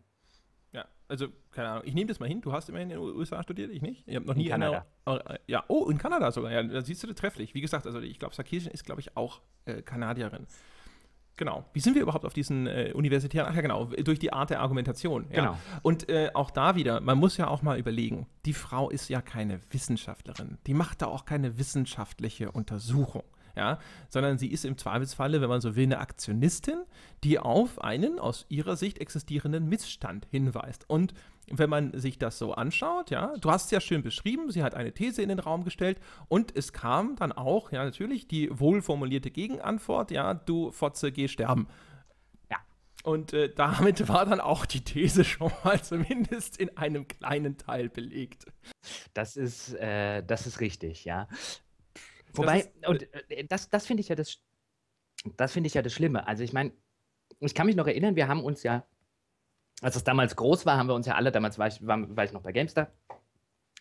Ja, 0.72 0.86
also, 1.08 1.28
keine 1.52 1.70
Ahnung, 1.70 1.84
ich 1.86 1.94
nehme 1.94 2.08
das 2.08 2.20
mal 2.20 2.30
hin. 2.30 2.40
Du 2.40 2.54
hast 2.54 2.70
immerhin 2.70 2.92
in 2.92 3.00
den 3.00 3.16
USA 3.16 3.42
studiert, 3.44 3.72
ich 3.72 3.82
nicht. 3.82 4.04
Ich 4.08 4.16
habe 4.16 4.26
noch 4.26 4.36
in 4.36 4.42
nie 4.42 4.50
Kanada. 4.50 4.86
Eine, 5.06 5.30
äh, 5.30 5.40
ja, 5.48 5.66
oh, 5.68 5.90
in 5.90 5.98
Kanada 5.98 6.32
sogar. 6.32 6.52
Ja, 6.52 6.64
da 6.64 6.82
siehst 6.82 7.04
du 7.04 7.08
das 7.08 7.16
trefflich. 7.16 7.56
Wie 7.56 7.62
gesagt, 7.62 7.86
also 7.86 8.00
ich 8.00 8.20
glaube, 8.20 8.36
Sarkisian 8.36 8.74
ist, 8.74 8.86
glaube 8.86 9.02
ich, 9.02 9.18
auch 9.18 9.42
äh, 9.66 9.82
Kanadierin. 9.82 10.46
Genau. 11.38 11.66
Wie 11.72 11.80
sind 11.80 11.94
wir 11.94 12.02
überhaupt 12.02 12.26
auf 12.26 12.34
diesen 12.34 12.66
äh, 12.66 12.92
universitären? 12.94 13.48
Ach 13.50 13.56
ja, 13.56 13.62
genau, 13.62 13.86
durch 13.86 14.20
die 14.20 14.34
Art 14.34 14.50
der 14.50 14.60
Argumentation. 14.60 15.28
Ja. 15.30 15.36
Genau. 15.36 15.58
Und 15.84 16.10
äh, 16.10 16.32
auch 16.34 16.50
da 16.50 16.76
wieder, 16.76 17.00
man 17.00 17.18
muss 17.18 17.38
ja 17.38 17.48
auch 17.48 17.62
mal 17.62 17.78
überlegen, 17.80 18.26
die 18.46 18.54
Frau 18.54 18.90
ist 18.90 19.08
ja 19.10 19.22
keine 19.22 19.60
Wissenschaftlerin. 19.70 20.58
Die 20.66 20.74
macht 20.74 21.04
da 21.04 21.06
auch 21.06 21.26
keine 21.26 21.58
wissenschaftliche 21.60 22.52
Untersuchung. 22.52 23.24
Ja, 23.56 23.80
sondern 24.10 24.38
sie 24.38 24.52
ist 24.52 24.66
im 24.66 24.78
Zweifelsfalle, 24.78 25.42
wenn 25.42 25.50
man 25.50 25.62
so 25.62 25.76
will, 25.76 25.86
eine 25.86 25.98
Aktionistin, 25.98 26.84
die 27.24 27.40
auf 27.40 27.82
einen 27.82 28.20
aus 28.20 28.46
ihrer 28.50 28.76
Sicht 28.76 29.00
existierenden 29.00 29.68
Missstand 29.68 30.28
hinweist. 30.30 30.88
Und 30.88 31.16
wenn 31.50 31.70
man 31.70 31.98
sich 31.98 32.18
das 32.18 32.38
so 32.38 32.54
anschaut, 32.54 33.10
ja, 33.10 33.34
du 33.38 33.50
hast 33.50 33.66
es 33.66 33.72
ja 33.72 33.80
schön 33.80 34.04
beschrieben, 34.04 34.52
sie 34.52 34.64
hat 34.64 34.76
eine 34.76 34.94
These 34.94 35.22
in 35.22 35.30
den 35.30 35.40
Raum 35.40 35.64
gestellt 35.64 36.00
und 36.28 36.56
es 36.56 36.74
kam 36.74 37.16
dann 37.16 37.32
auch, 37.32 37.72
ja, 37.72 37.86
natürlich 37.86 38.28
die 38.28 38.50
wohlformulierte 38.52 39.32
Gegenantwort, 39.32 40.12
ja, 40.12 40.34
du 40.34 40.72
Fotze, 40.72 41.12
geh 41.12 41.28
sterben. 41.28 41.68
Ja. 42.52 42.58
Und 43.04 43.32
äh, 43.32 43.54
damit 43.54 44.10
war 44.10 44.26
dann 44.26 44.42
auch 44.42 44.66
die 44.66 44.84
These 44.84 45.24
schon 45.24 45.52
mal 45.64 45.82
zumindest 45.82 46.58
in 46.58 46.76
einem 46.78 47.08
kleinen 47.08 47.58
Teil 47.58 47.90
belegt. 47.90 48.46
Das 49.14 49.38
ist, 49.38 49.74
äh, 49.76 50.24
das 50.24 50.48
ist 50.48 50.60
richtig, 50.60 51.06
ja. 51.06 51.30
Wobei, 52.34 52.58
das 52.58 52.66
ist, 52.66 52.84
äh, 52.84 52.88
und 52.90 53.14
äh, 53.32 53.46
das, 53.46 53.70
das 53.70 53.86
finde 53.86 54.02
ich 54.02 54.10
ja 54.10 54.16
das, 54.16 54.38
das 55.38 55.54
finde 55.54 55.68
ich 55.68 55.74
ja 55.76 55.82
das 55.82 55.94
Schlimme. 55.94 56.28
Also 56.28 56.44
ich 56.44 56.52
meine, 56.52 56.74
ich 57.40 57.56
kann 57.56 57.68
mich 57.68 57.76
noch 57.78 57.88
erinnern, 57.88 58.18
wir 58.18 58.28
haben 58.28 58.44
uns 58.44 58.64
ja 58.64 58.86
als 59.82 59.96
es 59.96 60.04
damals 60.04 60.36
groß 60.36 60.66
war, 60.66 60.78
haben 60.78 60.88
wir 60.88 60.96
uns 60.96 61.06
ja 61.06 61.16
alle, 61.16 61.32
damals 61.32 61.60
war 61.60 61.68
ich, 61.68 61.86
war, 61.86 62.16
war 62.16 62.24
ich 62.24 62.34
noch 62.34 62.42
bei 62.42 62.52
GameStar, 62.52 62.92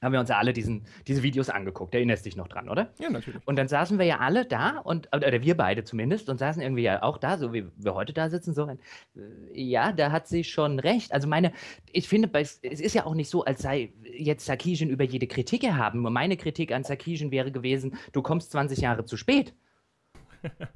haben 0.02 0.12
wir 0.12 0.20
uns 0.20 0.28
ja 0.28 0.36
alle 0.36 0.52
diesen, 0.52 0.86
diese 1.06 1.22
Videos 1.22 1.48
angeguckt. 1.48 1.94
Erinnerst 1.94 2.26
dich 2.26 2.36
noch 2.36 2.48
dran, 2.48 2.68
oder? 2.68 2.92
Ja, 2.98 3.08
natürlich. 3.08 3.40
Und 3.46 3.56
dann 3.56 3.66
saßen 3.66 3.98
wir 3.98 4.04
ja 4.04 4.18
alle 4.18 4.44
da, 4.44 4.78
und, 4.78 5.08
oder 5.14 5.40
wir 5.40 5.56
beide 5.56 5.84
zumindest, 5.84 6.28
und 6.28 6.38
saßen 6.38 6.60
irgendwie 6.60 6.82
ja 6.82 7.02
auch 7.02 7.16
da, 7.16 7.38
so 7.38 7.54
wie 7.54 7.66
wir 7.76 7.94
heute 7.94 8.12
da 8.12 8.28
sitzen, 8.28 8.52
so 8.52 8.64
ein, 8.66 8.78
äh, 9.16 9.20
ja, 9.54 9.92
da 9.92 10.12
hat 10.12 10.28
sie 10.28 10.44
schon 10.44 10.78
recht. 10.78 11.12
Also 11.12 11.28
meine, 11.28 11.52
ich 11.90 12.08
finde, 12.08 12.28
es 12.34 12.60
ist 12.60 12.94
ja 12.94 13.06
auch 13.06 13.14
nicht 13.14 13.30
so, 13.30 13.44
als 13.44 13.62
sei 13.62 13.92
jetzt 14.04 14.44
Sarkisian 14.44 14.90
über 14.90 15.04
jede 15.04 15.26
Kritik 15.26 15.64
erhaben. 15.64 16.02
Nur 16.02 16.10
meine 16.10 16.36
Kritik 16.36 16.72
an 16.72 16.84
Sarkisian 16.84 17.30
wäre 17.30 17.50
gewesen, 17.50 17.96
du 18.12 18.20
kommst 18.20 18.50
20 18.52 18.80
Jahre 18.80 19.06
zu 19.06 19.16
spät 19.16 19.54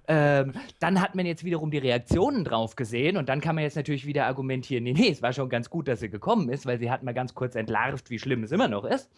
ähm, 0.08 0.52
dann 0.78 1.00
hat 1.00 1.14
man 1.14 1.26
jetzt 1.26 1.44
wiederum 1.44 1.70
die 1.70 1.78
Reaktionen 1.78 2.44
drauf 2.44 2.76
gesehen 2.76 3.16
und 3.16 3.28
dann 3.28 3.40
kann 3.40 3.54
man 3.54 3.64
jetzt 3.64 3.76
natürlich 3.76 4.06
wieder 4.06 4.26
argumentieren, 4.26 4.84
nee, 4.84 4.92
nee, 4.92 5.10
es 5.10 5.22
war 5.22 5.32
schon 5.32 5.48
ganz 5.48 5.70
gut, 5.70 5.88
dass 5.88 6.00
sie 6.00 6.10
gekommen 6.10 6.48
ist, 6.48 6.66
weil 6.66 6.78
sie 6.78 6.90
hat 6.90 7.02
mal 7.02 7.14
ganz 7.14 7.34
kurz 7.34 7.54
entlarvt, 7.54 8.10
wie 8.10 8.18
schlimm 8.18 8.42
es 8.42 8.52
immer 8.52 8.68
noch 8.68 8.84
ist. 8.84 9.10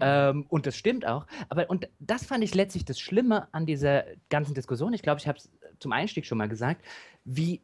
Ähm, 0.00 0.46
und 0.48 0.66
das 0.66 0.76
stimmt 0.76 1.06
auch. 1.06 1.26
Aber 1.48 1.68
und 1.68 1.88
das 1.98 2.24
fand 2.24 2.42
ich 2.42 2.54
letztlich 2.54 2.84
das 2.84 2.98
Schlimme 2.98 3.48
an 3.52 3.66
dieser 3.66 4.04
ganzen 4.30 4.54
Diskussion. 4.54 4.94
Ich 4.94 5.02
glaube, 5.02 5.20
ich 5.20 5.28
habe 5.28 5.38
es 5.38 5.50
zum 5.78 5.92
Einstieg 5.92 6.26
schon 6.26 6.38
mal 6.38 6.48
gesagt, 6.48 6.84
wie 7.24 7.60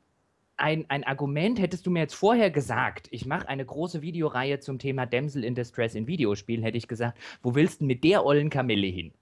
ein, 0.56 0.86
ein 0.88 1.04
Argument, 1.04 1.60
hättest 1.60 1.86
du 1.86 1.90
mir 1.90 2.00
jetzt 2.00 2.14
vorher 2.14 2.50
gesagt, 2.50 3.08
ich 3.10 3.26
mache 3.26 3.48
eine 3.48 3.64
große 3.64 4.02
Videoreihe 4.02 4.58
zum 4.60 4.78
Thema 4.78 5.06
Damsel 5.06 5.44
in 5.44 5.54
Distress 5.54 5.94
in 5.94 6.06
Videospielen, 6.06 6.62
hätte 6.62 6.78
ich 6.78 6.88
gesagt, 6.88 7.18
wo 7.42 7.54
willst 7.54 7.80
du 7.80 7.84
mit 7.84 8.04
der 8.04 8.24
ollen 8.24 8.50
Kamelle 8.50 8.86
hin? 8.86 9.12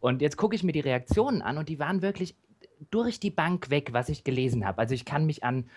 Und 0.00 0.22
jetzt 0.22 0.36
gucke 0.36 0.54
ich 0.54 0.62
mir 0.62 0.72
die 0.72 0.80
Reaktionen 0.80 1.42
an 1.42 1.58
und 1.58 1.68
die 1.68 1.78
waren 1.78 2.02
wirklich 2.02 2.34
durch 2.90 3.20
die 3.20 3.30
Bank 3.30 3.70
weg, 3.70 3.92
was 3.92 4.08
ich 4.08 4.24
gelesen 4.24 4.66
habe. 4.66 4.78
Also 4.78 4.94
ich 4.94 5.04
kann 5.04 5.26
mich 5.26 5.44
an 5.44 5.68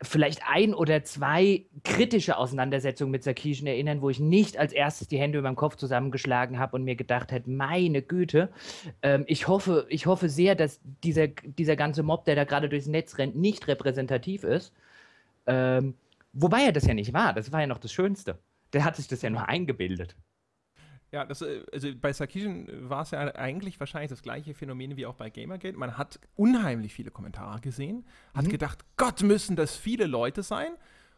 vielleicht 0.00 0.42
ein 0.48 0.74
oder 0.74 1.02
zwei 1.02 1.64
kritische 1.82 2.36
Auseinandersetzungen 2.36 3.10
mit 3.10 3.24
Sarkisian 3.24 3.66
erinnern, 3.66 4.00
wo 4.00 4.10
ich 4.10 4.20
nicht 4.20 4.58
als 4.58 4.72
erstes 4.72 5.08
die 5.08 5.18
Hände 5.18 5.38
über 5.38 5.48
meinem 5.48 5.56
Kopf 5.56 5.76
zusammengeschlagen 5.76 6.58
habe 6.58 6.76
und 6.76 6.84
mir 6.84 6.94
gedacht 6.94 7.32
hätte, 7.32 7.50
meine 7.50 8.02
Güte, 8.02 8.50
ähm, 9.02 9.24
ich, 9.26 9.48
hoffe, 9.48 9.86
ich 9.88 10.06
hoffe 10.06 10.28
sehr, 10.28 10.54
dass 10.54 10.80
dieser, 11.02 11.28
dieser 11.28 11.76
ganze 11.76 12.02
Mob, 12.02 12.24
der 12.24 12.36
da 12.36 12.44
gerade 12.44 12.68
durchs 12.68 12.86
Netz 12.86 13.18
rennt, 13.18 13.36
nicht 13.36 13.66
repräsentativ 13.66 14.44
ist. 14.44 14.72
Ähm, 15.46 15.94
wobei 16.32 16.64
er 16.64 16.72
das 16.72 16.86
ja 16.86 16.94
nicht 16.94 17.12
war, 17.12 17.32
das 17.32 17.50
war 17.50 17.60
ja 17.60 17.66
noch 17.66 17.78
das 17.78 17.92
Schönste. 17.92 18.38
Der 18.72 18.84
hat 18.84 18.96
sich 18.96 19.08
das 19.08 19.22
ja 19.22 19.30
nur 19.30 19.48
eingebildet. 19.48 20.16
Ja, 21.12 21.24
das, 21.24 21.42
äh, 21.42 21.62
also 21.72 21.88
bei 22.00 22.12
Sarkisian 22.12 22.90
war 22.90 23.02
es 23.02 23.12
ja 23.12 23.20
eigentlich 23.36 23.78
wahrscheinlich 23.78 24.10
das 24.10 24.22
gleiche 24.22 24.54
Phänomen 24.54 24.96
wie 24.96 25.06
auch 25.06 25.14
bei 25.14 25.30
Gamergate. 25.30 25.76
Man 25.76 25.96
hat 25.96 26.18
unheimlich 26.34 26.92
viele 26.92 27.10
Kommentare 27.10 27.60
gesehen, 27.60 28.04
hat 28.34 28.46
mhm. 28.46 28.50
gedacht, 28.50 28.84
Gott, 28.96 29.22
müssen 29.22 29.56
das 29.56 29.76
viele 29.76 30.06
Leute 30.06 30.42
sein. 30.42 30.72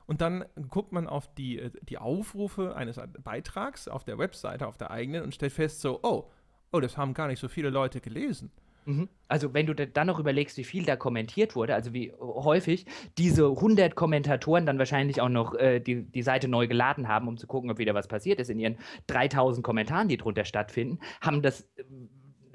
Und 0.07 0.23
dann 0.23 0.47
guckt 0.71 0.93
man 0.93 1.07
auf 1.07 1.33
die, 1.35 1.59
äh, 1.59 1.71
die 1.83 1.99
Aufrufe 1.99 2.77
eines 2.77 3.01
Beitrags 3.23 3.89
auf 3.89 4.05
der 4.05 4.19
Webseite, 4.19 4.67
auf 4.67 4.77
der 4.77 4.91
eigenen 4.91 5.23
und 5.23 5.35
stellt 5.35 5.53
fest, 5.53 5.81
so, 5.81 6.01
oh, 6.03 6.31
oh, 6.73 6.81
das 6.81 6.97
haben 6.97 7.15
gar 7.15 7.29
nicht 7.29 7.41
so 7.41 7.49
viele 7.49 7.71
Leute 7.71 8.01
gelesen. 8.01 8.51
Mhm. 8.85 9.09
Also 9.29 9.53
wenn 9.53 9.67
du 9.67 9.75
dann 9.75 10.07
noch 10.07 10.19
überlegst, 10.19 10.57
wie 10.57 10.65
viel 10.65 10.85
da 10.85 10.97
kommentiert 10.97 11.55
wurde, 11.55 11.75
also 11.75 11.93
wie 11.93 12.13
häufig 12.19 12.87
diese 13.19 13.47
100 13.47 13.95
Kommentatoren 13.95 14.65
dann 14.65 14.79
wahrscheinlich 14.79 15.21
auch 15.21 15.29
noch 15.29 15.55
äh, 15.55 15.81
die, 15.81 16.03
die 16.03 16.23
Seite 16.23 16.49
neu 16.49 16.67
geladen 16.67 17.09
haben, 17.09 17.29
um 17.29 17.37
zu 17.37 17.47
gucken, 17.47 17.71
ob 17.71 17.79
wieder 17.79 17.95
was 17.95 18.09
passiert 18.09 18.41
ist 18.41 18.51
in 18.51 18.59
ihren 18.59 18.79
3000 19.09 19.65
Kommentaren, 19.65 20.09
die 20.09 20.17
drunter 20.17 20.45
stattfinden, 20.45 20.99
haben 21.21 21.43
das, 21.43 21.69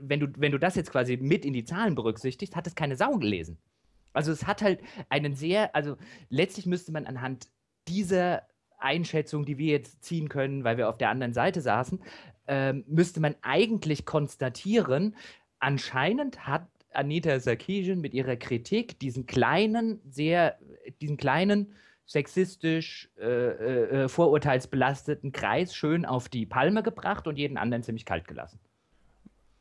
wenn 0.01 0.19
du, 0.19 0.27
wenn 0.37 0.51
du 0.51 0.57
das 0.57 0.75
jetzt 0.75 0.91
quasi 0.91 1.17
mit 1.17 1.45
in 1.45 1.53
die 1.53 1.65
Zahlen 1.65 1.95
berücksichtigst, 1.95 2.55
hat 2.55 2.67
es 2.67 2.75
keine 2.75 2.95
Sau 2.95 3.17
gelesen. 3.17 3.59
Also 4.13 4.31
es 4.31 4.47
hat 4.47 4.61
halt 4.61 4.81
einen 5.09 5.35
sehr, 5.35 5.75
also 5.75 5.97
letztlich 6.29 6.65
müsste 6.65 6.91
man 6.91 7.05
anhand 7.05 7.47
dieser 7.87 8.43
Einschätzung, 8.77 9.45
die 9.45 9.57
wir 9.57 9.71
jetzt 9.71 10.03
ziehen 10.03 10.29
können, 10.29 10.63
weil 10.63 10.77
wir 10.77 10.89
auf 10.89 10.97
der 10.97 11.09
anderen 11.09 11.33
Seite 11.33 11.61
saßen, 11.61 11.99
ähm, 12.47 12.83
müsste 12.87 13.21
man 13.21 13.35
eigentlich 13.41 14.05
konstatieren, 14.05 15.15
anscheinend 15.63 16.45
hat 16.45 16.67
Anita 16.93 17.39
Sarkeesian 17.39 18.01
mit 18.01 18.13
ihrer 18.13 18.35
Kritik 18.35 18.99
diesen 18.99 19.25
kleinen, 19.25 19.99
sehr, 20.09 20.59
diesen 21.01 21.17
kleinen, 21.17 21.73
sexistisch, 22.05 23.09
äh, 23.17 23.25
äh, 23.25 24.03
äh, 24.03 24.09
vorurteilsbelasteten 24.09 25.31
Kreis 25.31 25.75
schön 25.75 26.05
auf 26.05 26.29
die 26.29 26.45
Palme 26.45 26.83
gebracht 26.83 27.27
und 27.27 27.37
jeden 27.37 27.57
anderen 27.57 27.81
ziemlich 27.81 28.05
kalt 28.05 28.27
gelassen. 28.27 28.59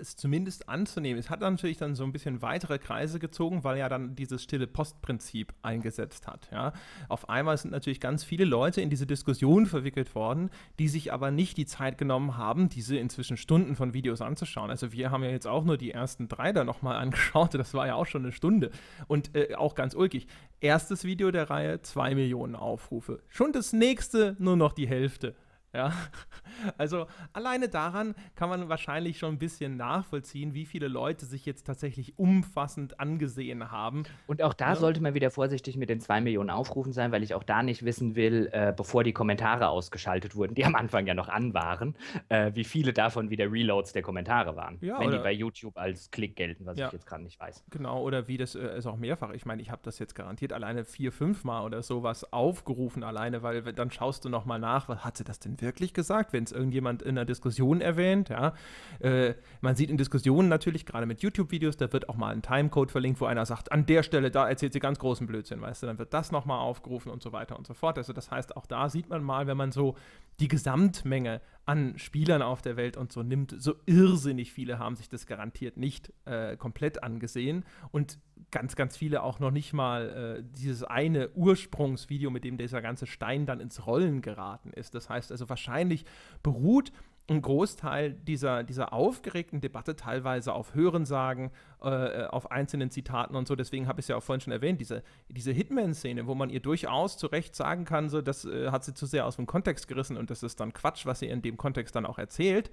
Es 0.03 0.17
zumindest 0.17 0.69
anzunehmen. 0.69 1.19
Es 1.19 1.31
hat 1.31 1.41
natürlich 1.41 1.79
dann 1.79 1.95
so 1.95 2.05
ein 2.05 2.13
bisschen 2.13 2.43
weitere 2.43 2.79
Kreise 2.79 3.19
gezogen, 3.19 3.65
weil 3.65 3.79
ja 3.79 3.89
dann 3.89 4.15
dieses 4.15 4.43
stille 4.43 4.67
Postprinzip 4.67 5.55
eingesetzt 5.63 6.27
hat. 6.27 6.49
Ja. 6.53 6.73
Auf 7.09 7.29
einmal 7.29 7.57
sind 7.57 7.71
natürlich 7.71 8.01
ganz 8.01 8.25
viele 8.25 8.45
Leute 8.45 8.81
in 8.81 8.91
diese 8.91 9.07
Diskussion 9.07 9.67
verwickelt 9.67 10.15
worden, 10.15 10.51
die 10.79 10.89
sich 10.89 11.13
aber 11.13 11.31
nicht 11.31 11.57
die 11.57 11.67
Zeit 11.67 11.97
genommen 11.97 12.37
haben, 12.37 12.69
diese 12.69 12.97
inzwischen 12.97 13.37
Stunden 13.37 13.77
von 13.77 13.95
Videos 13.95 14.21
anzuschauen. 14.21 14.71
Also 14.71 14.93
wir 14.93 15.11
haben 15.11 15.23
ja 15.23 15.31
jetzt 15.31 15.47
auch 15.47 15.65
nur 15.65 15.79
die 15.79 15.93
ersten 15.93 16.29
drei 16.29 16.53
da 16.53 16.65
nochmal 16.65 16.97
angeschaut. 17.03 17.55
Das 17.55 17.73
war 17.75 17.87
ja 17.87 17.95
auch 17.95 18.07
schon 18.07 18.23
eine 18.23 18.33
Stunde. 18.33 18.71
Und 19.07 19.35
äh, 19.35 19.55
auch 19.55 19.75
ganz 19.75 19.95
ulkig. 19.95 20.27
Erstes 20.61 21.05
Video 21.05 21.31
der 21.31 21.49
Reihe, 21.49 21.83
zwei 21.83 22.15
Millionen 22.15 22.57
Aufrufe. 22.57 23.21
Schon 23.29 23.53
das 23.53 23.73
nächste 23.73 24.37
nur 24.39 24.57
noch 24.57 24.73
die 24.73 24.87
Hälfte. 24.87 25.35
Ja, 25.75 25.93
also 26.77 27.07
alleine 27.33 27.69
daran 27.69 28.15
kann 28.35 28.51
man 28.51 28.69
wahrscheinlich 28.69 29.19
schon 29.19 29.35
ein 29.35 29.39
bisschen 29.39 29.79
nachvollziehen, 29.79 30.53
wie 30.53 30.67
viele 30.67 30.87
Leute 30.87 31.25
sich 31.25 31.47
jetzt 31.47 31.67
tatsächlich 31.67 32.19
umfassend 32.19 33.01
angesehen 33.01 33.71
haben. 33.71 34.03
Und 34.27 34.43
auch 34.43 34.53
da 34.53 34.71
ja. 34.71 34.77
sollte 34.77 35.01
man 35.01 35.15
wieder 35.15 35.31
vorsichtig 35.31 35.79
mit 35.79 35.89
den 35.89 36.01
zwei 36.01 36.21
Millionen 36.21 36.51
Aufrufen 36.51 36.93
sein, 36.93 37.11
weil 37.11 37.23
ich 37.23 37.35
auch 37.35 37.43
da 37.43 37.63
nicht 37.63 37.85
wissen 37.87 38.17
will, 38.17 38.51
äh, 38.53 38.75
bevor 38.77 39.03
die 39.03 39.15
Kommentare 39.15 39.69
ausgeschaltet 39.69 40.37
wurden, 40.37 40.55
die 40.55 40.65
am 40.67 40.75
Anfang 40.75 41.07
ja 41.07 41.15
noch 41.15 41.31
an 41.31 41.55
waren, 41.55 41.97
äh, 42.29 42.51
wie 42.55 42.65
viele 42.65 42.93
davon 42.93 43.31
wieder 43.31 43.51
Reloads 43.51 43.95
der 43.95 44.03
Kommentare 44.03 44.55
waren. 44.57 44.77
Ja, 44.83 45.01
wenn 45.01 45.11
die 45.11 45.19
bei 45.19 45.33
YouTube 45.33 45.79
als 45.79 46.11
Klick 46.11 46.37
gelten, 46.37 46.67
was 46.67 46.77
ja. 46.77 46.89
ich 46.89 46.93
jetzt 46.93 47.07
gerade 47.07 47.23
nicht 47.23 47.41
weiß. 47.41 47.65
Genau, 47.71 48.03
oder 48.03 48.29
wie 48.29 48.37
das 48.37 48.55
äh, 48.55 48.77
ist 48.77 48.87
auch 48.87 48.97
mehrfach. 48.97 49.31
Ich 49.33 49.47
meine, 49.47 49.63
ich 49.63 49.71
habe 49.71 49.81
das 49.85 49.99
jetzt 49.99 50.15
garantiert 50.15 50.53
alleine 50.53 50.85
vier, 50.85 51.13
fünf 51.13 51.45
Mal 51.45 51.65
oder 51.65 51.83
sowas 51.83 52.31
aufgerufen, 52.31 53.05
alleine, 53.05 53.43
weil 53.43 53.63
dann 53.63 53.91
schaust 53.91 54.27
du 54.27 54.29
nochmal 54.29 54.59
nach, 54.59 54.91
was 54.91 55.03
hat 55.03 55.17
sie 55.17 55.25
das 55.25 55.39
denn 55.39 55.62
wirklich 55.63 55.95
gesagt, 55.95 56.33
wenn 56.33 56.45
es 56.45 56.53
irgendjemand 56.53 57.03
in 57.03 57.11
einer 57.11 57.25
Diskussion 57.25 57.81
erwähnt. 57.81 58.29
Ja. 58.29 58.55
Äh, 59.01 59.35
man 59.61 59.77
sieht 59.77 59.91
in 59.91 59.97
Diskussionen 59.97 60.49
natürlich, 60.49 60.85
gerade 60.87 61.07
mit 61.07 61.23
YouTube-Videos, 61.23 61.77
da 61.77 61.93
wird 61.93 62.09
auch 62.09 62.17
mal 62.17 62.33
ein 62.33 62.43
Timecode 62.43 62.91
verlinkt, 62.91 63.21
wo 63.21 63.27
einer 63.27 63.47
sagt, 63.47 63.73
an 63.73 63.87
der 63.87 64.03
Stelle, 64.03 64.31
da 64.31 64.49
erzählt 64.49 64.73
sie 64.73 64.81
ganz 64.81 64.99
großen 64.99 65.27
Blödsinn, 65.27 65.61
weißt 65.61 65.83
du, 65.83 65.87
dann 65.87 65.99
wird 65.99 66.13
das 66.13 66.33
nochmal 66.33 66.59
aufgerufen 66.59 67.11
und 67.11 67.23
so 67.23 67.33
weiter 67.33 67.57
und 67.57 67.67
so 67.67 67.75
fort. 67.75 67.99
Also 67.99 68.13
das 68.13 68.31
heißt, 68.31 68.57
auch 68.57 68.67
da 68.67 68.89
sieht 68.89 69.09
man 69.09 69.23
mal, 69.23 69.47
wenn 69.47 69.57
man 69.57 69.73
so 69.73 69.97
die 70.41 70.49
Gesamtmenge 70.49 71.41
an 71.65 71.99
Spielern 71.99 72.43
auf 72.43 72.63
der 72.63 72.77
Welt 72.77 72.97
und 72.97 73.13
so 73.13 73.23
nimmt, 73.23 73.55
so 73.57 73.75
irrsinnig 73.87 74.53
viele 74.53 74.79
haben 74.79 74.97
sich 74.97 75.09
das 75.09 75.27
garantiert 75.27 75.77
nicht 75.77 76.13
äh, 76.25 76.57
komplett 76.57 77.03
angesehen 77.03 77.65
und 77.93 78.19
ganz, 78.53 78.77
ganz 78.77 78.97
viele 78.97 79.23
auch 79.23 79.41
noch 79.41 79.51
nicht 79.51 79.73
mal 79.73 80.39
äh, 80.39 80.45
dieses 80.57 80.85
eine 80.85 81.31
Ursprungsvideo, 81.31 82.31
mit 82.31 82.45
dem 82.45 82.59
dieser 82.59 82.83
ganze 82.83 83.07
Stein 83.07 83.47
dann 83.47 83.59
ins 83.59 83.87
Rollen 83.87 84.23
geraten 84.23 84.73
ist. 84.73 84.95
Das 84.95 85.11
heißt 85.11 85.33
also 85.33 85.49
wahrscheinlich 85.49 86.05
beruht 86.43 86.93
ein 87.29 87.41
Großteil 87.41 88.13
dieser, 88.13 88.63
dieser 88.63 88.93
aufgeregten 88.93 89.61
Debatte 89.61 89.97
teilweise 89.97 90.53
auf 90.53 90.75
Hörensagen, 90.75 91.51
äh, 91.81 92.25
auf 92.25 92.51
einzelnen 92.51 92.91
Zitaten 92.91 93.37
und 93.37 93.47
so. 93.47 93.57
Deswegen 93.57 93.87
habe 93.87 94.01
ich 94.01 94.05
es 94.05 94.09
ja 94.09 94.17
auch 94.17 94.23
vorhin 94.23 94.41
schon 94.41 94.53
erwähnt, 94.53 94.81
diese, 94.81 95.03
diese 95.29 95.53
Hitman-Szene, 95.53 96.27
wo 96.27 96.35
man 96.35 96.51
ihr 96.51 96.61
durchaus 96.61 97.17
zu 97.17 97.29
Recht 97.29 97.55
sagen 97.55 97.85
kann, 97.85 98.09
so, 98.09 98.21
das 98.23 98.45
äh, 98.45 98.71
hat 98.71 98.85
sie 98.85 98.93
zu 98.93 99.07
sehr 99.07 99.27
aus 99.27 99.37
dem 99.37 99.47
Kontext 99.47 99.89
gerissen 99.89 100.17
und 100.17 100.31
das 100.31 100.43
ist 100.43 100.61
dann 100.61 100.73
Quatsch, 100.73 101.07
was 101.07 101.21
sie 101.21 101.29
in 101.29 101.43
dem 101.43 101.57
Kontext 101.57 101.95
dann 101.95 102.07
auch 102.07 102.19
erzählt. 102.19 102.71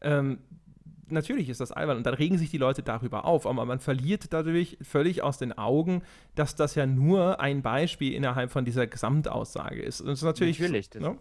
Ähm, 0.00 0.38
natürlich 1.12 1.48
ist 1.48 1.60
das 1.60 1.72
albern 1.72 1.96
und 1.96 2.06
dann 2.06 2.14
regen 2.14 2.38
sich 2.38 2.50
die 2.50 2.58
Leute 2.58 2.82
darüber 2.82 3.24
auf, 3.24 3.46
aber 3.46 3.64
man 3.64 3.80
verliert 3.80 4.32
dadurch 4.32 4.78
völlig 4.82 5.22
aus 5.22 5.38
den 5.38 5.52
Augen, 5.52 6.02
dass 6.34 6.54
das 6.54 6.74
ja 6.74 6.86
nur 6.86 7.40
ein 7.40 7.62
Beispiel 7.62 8.14
innerhalb 8.14 8.50
von 8.50 8.64
dieser 8.64 8.86
Gesamtaussage 8.86 9.82
ist. 9.82 10.00
Und 10.00 10.08
das 10.08 10.18
ist 10.18 10.24
natürlich. 10.24 10.58
Natürlich. 10.58 10.90
Das, 10.90 11.02
ne? 11.02 11.18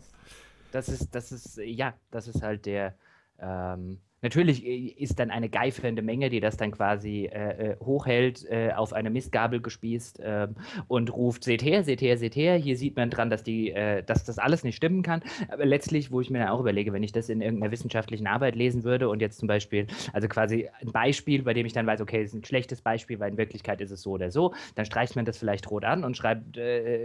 das, 0.71 0.89
ist, 0.89 1.15
das 1.15 1.31
ist, 1.31 1.57
ja, 1.57 1.93
das 2.09 2.27
ist 2.27 2.41
halt 2.41 2.65
der. 2.65 2.95
Ähm 3.39 3.99
Natürlich 4.21 4.65
äh, 4.65 4.93
ist 4.97 5.19
dann 5.19 5.31
eine 5.31 5.49
geifernde 5.49 6.01
Menge, 6.01 6.29
die 6.29 6.39
das 6.39 6.57
dann 6.57 6.71
quasi 6.71 7.25
äh, 7.25 7.71
äh, 7.71 7.75
hochhält, 7.79 8.45
äh, 8.49 8.71
auf 8.73 8.93
eine 8.93 9.09
Mistgabel 9.09 9.61
gespießt 9.61 10.19
äh, 10.19 10.47
und 10.87 11.13
ruft, 11.13 11.43
seht 11.43 11.63
her, 11.63 11.83
seht 11.83 12.01
her, 12.01 12.17
seht 12.17 12.35
her. 12.35 12.55
Hier 12.55 12.77
sieht 12.77 12.95
man 12.95 13.09
dran, 13.09 13.29
dass, 13.29 13.43
die, 13.43 13.71
äh, 13.71 14.03
dass 14.03 14.23
das 14.23 14.37
alles 14.37 14.63
nicht 14.63 14.75
stimmen 14.75 15.01
kann. 15.01 15.23
Aber 15.49 15.65
letztlich, 15.65 16.11
wo 16.11 16.21
ich 16.21 16.29
mir 16.29 16.39
dann 16.39 16.49
auch 16.49 16.59
überlege, 16.59 16.93
wenn 16.93 17.03
ich 17.03 17.11
das 17.11 17.29
in 17.29 17.41
irgendeiner 17.41 17.71
wissenschaftlichen 17.71 18.27
Arbeit 18.27 18.55
lesen 18.55 18.83
würde 18.83 19.09
und 19.09 19.21
jetzt 19.21 19.39
zum 19.39 19.47
Beispiel, 19.47 19.87
also 20.13 20.27
quasi 20.27 20.69
ein 20.79 20.91
Beispiel, 20.91 21.41
bei 21.41 21.53
dem 21.53 21.65
ich 21.65 21.73
dann 21.73 21.87
weiß, 21.87 22.01
okay, 22.01 22.23
ist 22.23 22.33
ein 22.33 22.45
schlechtes 22.45 22.81
Beispiel, 22.81 23.19
weil 23.19 23.31
in 23.31 23.37
Wirklichkeit 23.37 23.81
ist 23.81 23.91
es 23.91 24.03
so 24.03 24.11
oder 24.11 24.29
so, 24.29 24.53
dann 24.75 24.85
streicht 24.85 25.15
man 25.15 25.25
das 25.25 25.37
vielleicht 25.37 25.69
rot 25.71 25.83
an 25.83 26.03
und 26.03 26.15
schreibt 26.15 26.59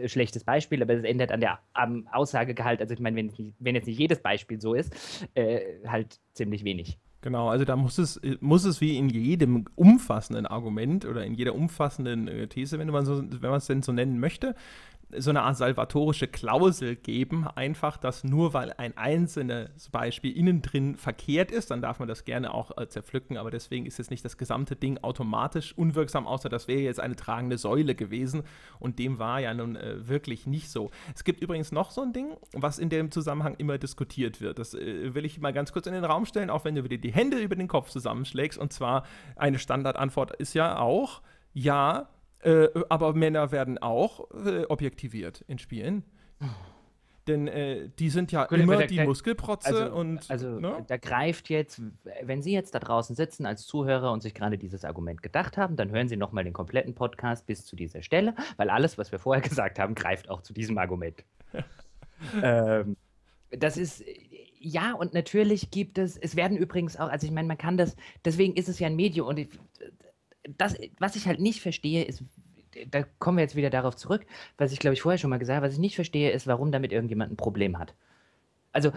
schlechtes 0.07 0.45
Beispiel, 0.45 0.83
aber 0.83 0.95
es 0.95 1.05
ändert 1.05 1.33
an 1.33 1.41
der 1.41 1.59
am 1.73 2.07
Aussagegehalt, 2.13 2.81
also 2.81 2.95
ich 2.95 3.01
meine, 3.01 3.17
wenn, 3.17 3.55
wenn, 3.59 3.75
jetzt 3.75 3.87
nicht 3.87 3.99
jedes 3.99 4.21
Beispiel 4.21 4.61
so 4.61 4.75
ist, 4.75 4.95
halt 5.87 6.19
ziemlich 6.35 6.65
wenig. 6.65 6.99
Genau, 7.23 7.49
also 7.49 7.65
da 7.65 7.77
muss 7.77 7.99
es, 7.99 8.21
muss 8.41 8.65
es 8.65 8.81
wie 8.81 8.97
in 8.97 9.09
jedem 9.09 9.65
umfassenden 9.75 10.47
Argument 10.47 11.05
oder 11.07 11.25
in 11.25 11.35
jeder 11.35 11.55
umfassenden 11.55 12.29
äh, 12.29 12.47
These, 12.47 12.79
wenn 12.79 12.89
man 12.89 13.05
so, 13.05 13.19
wenn 13.19 13.51
man 13.51 13.59
es 13.59 13.67
denn 13.67 13.83
so 13.83 13.93
nennen 13.93 14.21
möchte, 14.21 14.55
so 15.17 15.31
eine 15.31 15.43
Art 15.43 15.57
salvatorische 15.57 16.27
Klausel 16.27 16.97
geben, 16.97 17.47
einfach, 17.55 17.97
dass 17.97 18.25
nur 18.25 18.55
weil 18.55 18.73
ein 18.73 18.97
einzelnes 18.97 19.89
Beispiel 19.91 20.37
innen 20.37 20.63
drin 20.63 20.97
verkehrt 20.97 21.53
ist, 21.53 21.71
dann 21.71 21.81
darf 21.81 22.01
man 22.01 22.09
das 22.09 22.25
gerne 22.25 22.53
auch 22.53 22.77
äh, 22.77 22.89
zerpflücken, 22.89 23.37
aber 23.37 23.51
deswegen 23.51 23.87
ist 23.87 23.99
jetzt 23.99 24.11
nicht 24.11 24.25
das 24.25 24.37
gesamte 24.37 24.75
Ding 24.75 24.99
automatisch 24.99 25.77
unwirksam, 25.79 26.27
außer 26.27 26.49
das 26.49 26.67
wäre 26.67 26.81
jetzt 26.81 26.99
eine 26.99 27.15
tragende 27.15 27.57
Säule 27.57 27.95
gewesen 27.95 28.43
und 28.81 28.99
dem 28.99 29.19
war 29.19 29.41
ja 29.41 29.55
nun 29.55 29.77
äh, 29.77 30.09
wirklich 30.09 30.47
nicht 30.47 30.71
so. 30.71 30.91
Es 31.15 31.23
gibt 31.23 31.41
übrigens 31.41 31.71
noch 31.71 31.93
so 31.93 32.03
ein 32.03 32.13
Ding, 32.13 32.37
was 32.53 32.79
in 32.79 32.89
dem 32.89 33.13
Zusammenhang 33.13 33.55
immer 33.59 33.79
diskutiert 33.79 34.41
wird. 34.41 34.59
Das 34.59 34.75
äh, 34.75 35.15
will 35.15 35.25
ich 35.25 35.41
mal 35.41 35.53
ganz 35.53 35.73
kurz 35.73 35.87
in 35.87 35.95
den 35.95 36.05
Raum 36.05 36.27
stellen, 36.27 36.51
auch 36.51 36.65
wenn 36.65 36.75
du 36.75 36.83
wieder 36.83 36.97
die 36.97 37.13
Hände 37.13 37.39
über 37.39 37.55
den 37.55 37.69
Kopf 37.69 37.91
zusammenschlägst 37.91 38.59
und 38.59 38.73
zwar 38.73 39.05
eine 39.37 39.61
Standardantwort 39.61 40.35
ist 40.37 40.55
ja 40.55 40.79
auch, 40.79 41.23
ja, 41.53 42.09
äh, 42.47 42.69
aber 42.89 43.13
Männer 43.13 43.51
werden 43.51 43.79
auch 43.79 44.31
äh, 44.31 44.65
objektiviert 44.67 45.45
in 45.49 45.59
Spielen. 45.59 46.05
Denn 47.27 47.49
äh, 47.49 47.89
die 47.99 48.09
sind 48.09 48.31
ja 48.31 48.47
Gut, 48.47 48.59
immer 48.59 48.87
die 48.87 49.01
Muskelprotze 49.01 49.69
also, 49.69 49.97
und. 49.97 50.31
Also 50.31 50.61
ne? 50.61 50.85
da 50.87 50.97
greift 50.97 51.49
jetzt, 51.49 51.83
wenn 52.23 52.41
Sie 52.41 52.53
jetzt 52.53 52.75
da 52.75 52.79
draußen 52.79 53.17
sitzen 53.17 53.47
als 53.47 53.67
Zuhörer 53.67 54.13
und 54.13 54.23
sich 54.23 54.33
gerade 54.33 54.59
dieses 54.59 54.85
Argument 54.85 55.25
gedacht 55.25 55.57
haben, 55.57 55.75
dann 55.75 55.91
hören 55.91 56.09
Sie 56.09 56.17
nochmal 56.17 56.45
den 56.45 56.53
kompletten 56.53 56.95
Podcast 56.95 57.47
bis 57.47 57.67
zu 57.67 57.75
dieser 57.75 58.03
Stelle, 58.03 58.37
weil 58.59 58.71
alles, 58.71 58.97
was 58.97 59.11
wir 59.11 59.19
vorher 59.19 59.43
gesagt 59.49 59.81
haben, 59.81 59.97
greift 59.97 60.31
auch 60.31 60.43
zu 60.43 60.53
diesem 60.53 60.79
Argument. 60.79 61.25
ähm, 62.43 62.97
das 63.51 63.77
ist, 63.77 64.05
ja, 64.61 64.95
und 64.95 65.13
natürlich 65.13 65.71
gibt 65.71 65.99
es, 65.99 66.17
es 66.17 66.37
werden 66.37 66.57
übrigens 66.57 66.97
auch, 66.97 67.09
also 67.09 67.27
ich 67.27 67.33
meine, 67.33 67.49
man 67.49 67.59
kann 67.59 67.77
das, 67.77 67.97
deswegen 68.25 68.55
ist 68.55 68.69
es 68.69 68.79
ja 68.79 68.87
ein 68.87 68.97
Medium 68.97 69.29
und 69.29 69.39
ich, 69.39 69.49
das, 70.57 70.77
was 70.99 71.17
ich 71.17 71.27
halt 71.27 71.41
nicht 71.41 71.61
verstehe, 71.61 72.05
ist, 72.05 72.25
da 72.89 73.03
kommen 73.19 73.39
wir 73.39 73.43
jetzt 73.43 73.57
wieder 73.57 73.71
darauf 73.71 73.97
zurück, 73.97 74.27
was 74.59 74.73
ich 74.73 74.79
glaube 74.79 74.95
ich 74.95 75.03
vorher 75.03 75.19
schon 75.19 75.31
mal 75.31 75.39
gesagt 75.39 75.57
habe, 75.57 75.67
was 75.67 75.75
ich 75.75 75.79
nicht 75.79 75.95
verstehe, 75.95 76.31
ist, 76.31 76.47
warum 76.47 76.73
damit 76.73 76.93
irgendjemand 76.93 77.33
ein 77.33 77.37
Problem 77.37 77.79
hat. 77.79 77.95
Also, 78.73 78.93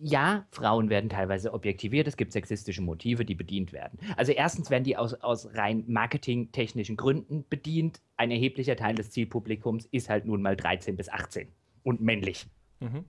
ja, 0.00 0.46
Frauen 0.52 0.90
werden 0.90 1.10
teilweise 1.10 1.52
objektiviert, 1.52 2.06
es 2.06 2.16
gibt 2.16 2.32
sexistische 2.32 2.82
Motive, 2.82 3.24
die 3.24 3.34
bedient 3.34 3.72
werden. 3.72 3.98
Also 4.16 4.32
erstens 4.32 4.70
werden 4.70 4.84
die 4.84 4.96
aus, 4.96 5.14
aus 5.14 5.48
rein 5.54 5.84
marketingtechnischen 5.88 6.96
Gründen 6.96 7.44
bedient. 7.48 8.00
Ein 8.16 8.30
erheblicher 8.30 8.76
Teil 8.76 8.94
des 8.94 9.10
Zielpublikums 9.10 9.86
ist 9.86 10.08
halt 10.08 10.24
nun 10.24 10.40
mal 10.40 10.56
13 10.56 10.96
bis 10.96 11.08
18 11.08 11.48
und 11.82 12.00
männlich. 12.00 12.46
Mhm. 12.78 13.04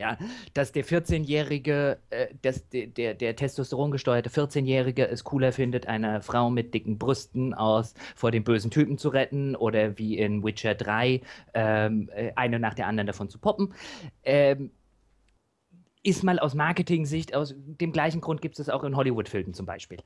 Ja, 0.00 0.16
dass 0.54 0.72
der 0.72 0.82
14-jährige, 0.82 1.98
äh, 2.08 2.28
der, 2.42 2.54
der, 2.86 3.12
der 3.12 3.36
testosterongesteuerte 3.36 4.30
14-jährige 4.30 5.06
es 5.06 5.24
cooler 5.24 5.52
findet, 5.52 5.88
eine 5.88 6.22
Frau 6.22 6.48
mit 6.48 6.72
dicken 6.72 6.96
Brüsten 6.96 7.52
aus 7.52 7.92
vor 8.16 8.30
den 8.30 8.42
bösen 8.42 8.70
Typen 8.70 8.96
zu 8.96 9.10
retten 9.10 9.54
oder 9.54 9.98
wie 9.98 10.16
in 10.16 10.42
Witcher 10.42 10.74
3 10.74 11.20
ähm, 11.52 12.08
äh, 12.14 12.32
eine 12.34 12.58
nach 12.58 12.72
der 12.72 12.86
anderen 12.86 13.08
davon 13.08 13.28
zu 13.28 13.38
poppen. 13.38 13.74
Ähm, 14.22 14.70
ist 16.02 16.24
mal 16.24 16.38
aus 16.38 16.54
Marketing-Sicht, 16.54 17.34
aus 17.34 17.54
dem 17.58 17.92
gleichen 17.92 18.22
Grund 18.22 18.40
gibt 18.40 18.58
es 18.58 18.70
auch 18.70 18.84
in 18.84 18.96
Hollywood-Filmen 18.96 19.52
zum 19.52 19.66
Beispiel. 19.66 19.98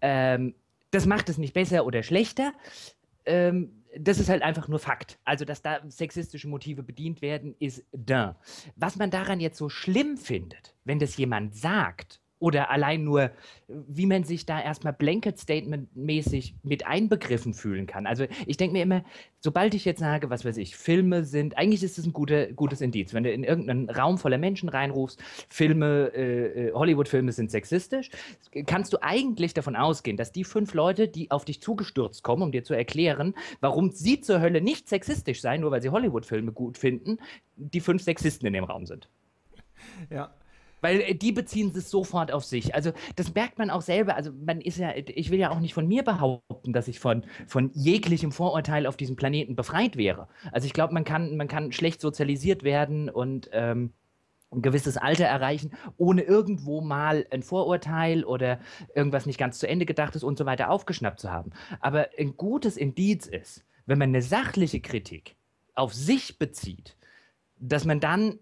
Ähm, 0.00 0.56
das 0.90 1.06
macht 1.06 1.28
es 1.28 1.38
nicht 1.38 1.54
besser 1.54 1.86
oder 1.86 2.02
schlechter. 2.02 2.52
Ähm, 3.24 3.84
das 3.98 4.18
ist 4.18 4.28
halt 4.28 4.42
einfach 4.42 4.68
nur 4.68 4.78
Fakt. 4.78 5.18
Also, 5.24 5.44
dass 5.44 5.62
da 5.62 5.80
sexistische 5.88 6.48
Motive 6.48 6.82
bedient 6.82 7.22
werden, 7.22 7.54
ist 7.58 7.84
da. 7.92 8.38
Was 8.76 8.96
man 8.96 9.10
daran 9.10 9.40
jetzt 9.40 9.58
so 9.58 9.68
schlimm 9.68 10.16
findet, 10.16 10.74
wenn 10.84 10.98
das 10.98 11.16
jemand 11.16 11.56
sagt 11.56 12.20
oder 12.46 12.70
allein 12.70 13.02
nur, 13.02 13.32
wie 13.66 14.06
man 14.06 14.22
sich 14.22 14.46
da 14.46 14.62
erstmal 14.62 14.92
Blanket-Statement-mäßig 14.92 16.54
mit 16.62 16.86
einbegriffen 16.86 17.54
fühlen 17.54 17.88
kann. 17.88 18.06
Also 18.06 18.26
ich 18.46 18.56
denke 18.56 18.74
mir 18.74 18.84
immer, 18.84 19.04
sobald 19.40 19.74
ich 19.74 19.84
jetzt 19.84 19.98
sage, 19.98 20.30
was 20.30 20.44
weiß 20.44 20.56
ich, 20.58 20.76
Filme 20.76 21.24
sind, 21.24 21.58
eigentlich 21.58 21.82
ist 21.82 21.98
das 21.98 22.06
ein 22.06 22.12
gute, 22.12 22.54
gutes 22.54 22.80
Indiz. 22.80 23.14
Wenn 23.14 23.24
du 23.24 23.32
in 23.32 23.42
irgendeinen 23.42 23.90
Raum 23.90 24.16
voller 24.16 24.38
Menschen 24.38 24.68
reinrufst, 24.68 25.20
Filme, 25.48 26.12
äh, 26.14 26.68
äh, 26.68 26.72
Hollywood-Filme 26.72 27.32
sind 27.32 27.50
sexistisch, 27.50 28.10
kannst 28.64 28.92
du 28.92 28.98
eigentlich 29.02 29.52
davon 29.52 29.74
ausgehen, 29.74 30.16
dass 30.16 30.30
die 30.30 30.44
fünf 30.44 30.72
Leute, 30.72 31.08
die 31.08 31.32
auf 31.32 31.44
dich 31.44 31.60
zugestürzt 31.60 32.22
kommen, 32.22 32.44
um 32.44 32.52
dir 32.52 32.62
zu 32.62 32.74
erklären, 32.74 33.34
warum 33.60 33.90
sie 33.90 34.20
zur 34.20 34.40
Hölle 34.40 34.60
nicht 34.60 34.88
sexistisch 34.88 35.40
seien, 35.40 35.62
nur 35.62 35.72
weil 35.72 35.82
sie 35.82 35.90
Hollywood-Filme 35.90 36.52
gut 36.52 36.78
finden, 36.78 37.18
die 37.56 37.80
fünf 37.80 38.04
Sexisten 38.04 38.46
in 38.46 38.52
dem 38.52 38.64
Raum 38.64 38.86
sind. 38.86 39.08
Ja, 40.10 40.32
Weil 40.86 41.00
äh, 41.00 41.14
die 41.16 41.32
beziehen 41.32 41.72
es 41.74 41.90
sofort 41.90 42.30
auf 42.30 42.44
sich. 42.44 42.76
Also 42.76 42.92
das 43.16 43.34
merkt 43.34 43.58
man 43.58 43.70
auch 43.70 43.82
selber. 43.82 44.14
Also 44.14 44.30
man 44.32 44.60
ist 44.60 44.78
ja, 44.78 44.92
ich 44.94 45.30
will 45.30 45.40
ja 45.40 45.50
auch 45.50 45.58
nicht 45.58 45.74
von 45.74 45.88
mir 45.88 46.04
behaupten, 46.04 46.72
dass 46.72 46.86
ich 46.86 47.00
von, 47.00 47.24
von 47.48 47.72
jeglichem 47.74 48.30
Vorurteil 48.30 48.86
auf 48.86 48.96
diesem 48.96 49.16
Planeten 49.16 49.56
befreit 49.56 49.96
wäre. 49.96 50.28
Also 50.52 50.66
ich 50.66 50.72
glaube, 50.72 50.94
man 50.94 51.02
kann, 51.02 51.36
man 51.36 51.48
kann 51.48 51.72
schlecht 51.72 52.00
sozialisiert 52.00 52.62
werden 52.62 53.10
und 53.10 53.50
ähm, 53.52 53.94
ein 54.52 54.62
gewisses 54.62 54.96
Alter 54.96 55.24
erreichen, 55.24 55.72
ohne 55.96 56.22
irgendwo 56.22 56.80
mal 56.80 57.26
ein 57.32 57.42
Vorurteil 57.42 58.22
oder 58.24 58.60
irgendwas 58.94 59.26
nicht 59.26 59.38
ganz 59.38 59.58
zu 59.58 59.68
Ende 59.68 59.86
gedachtes 59.86 60.22
und 60.22 60.38
so 60.38 60.46
weiter 60.46 60.70
aufgeschnappt 60.70 61.18
zu 61.18 61.32
haben. 61.32 61.50
Aber 61.80 62.10
ein 62.16 62.36
gutes 62.36 62.76
Indiz 62.76 63.26
ist, 63.26 63.64
wenn 63.86 63.98
man 63.98 64.10
eine 64.10 64.22
sachliche 64.22 64.80
Kritik 64.80 65.34
auf 65.74 65.92
sich 65.92 66.38
bezieht, 66.38 66.96
dass 67.58 67.84
man 67.84 67.98
dann 67.98 68.38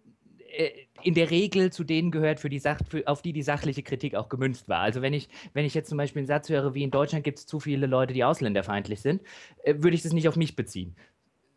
in 1.02 1.14
der 1.14 1.30
Regel 1.30 1.72
zu 1.72 1.84
denen 1.84 2.10
gehört, 2.10 2.40
für 2.40 2.48
die 2.48 2.58
Sach 2.58 2.80
für, 2.88 3.06
auf 3.06 3.22
die 3.22 3.32
die 3.32 3.42
sachliche 3.42 3.82
Kritik 3.82 4.14
auch 4.14 4.28
gemünzt 4.28 4.68
war. 4.68 4.80
Also 4.80 5.02
wenn 5.02 5.12
ich, 5.12 5.28
wenn 5.52 5.64
ich 5.64 5.74
jetzt 5.74 5.88
zum 5.88 5.98
Beispiel 5.98 6.20
einen 6.20 6.26
Satz 6.26 6.48
höre, 6.48 6.74
wie 6.74 6.82
in 6.82 6.90
Deutschland 6.90 7.24
gibt 7.24 7.38
es 7.38 7.46
zu 7.46 7.60
viele 7.60 7.86
Leute, 7.86 8.14
die 8.14 8.24
ausländerfeindlich 8.24 9.00
sind, 9.00 9.22
äh, 9.62 9.74
würde 9.78 9.94
ich 9.96 10.02
das 10.02 10.12
nicht 10.12 10.28
auf 10.28 10.36
mich 10.36 10.56
beziehen. 10.56 10.96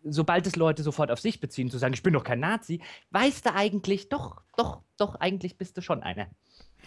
Sobald 0.03 0.47
es 0.47 0.55
Leute 0.55 0.83
sofort 0.83 1.11
auf 1.11 1.19
sich 1.19 1.39
beziehen, 1.39 1.69
zu 1.69 1.77
sagen, 1.77 1.93
ich 1.93 2.03
bin 2.03 2.13
doch 2.13 2.23
kein 2.23 2.39
Nazi, 2.39 2.81
weißt 3.11 3.45
du 3.45 3.53
eigentlich, 3.53 4.09
doch, 4.09 4.41
doch, 4.55 4.81
doch, 4.97 5.15
eigentlich 5.15 5.57
bist 5.57 5.77
du 5.77 5.81
schon 5.81 6.03
einer. 6.03 6.27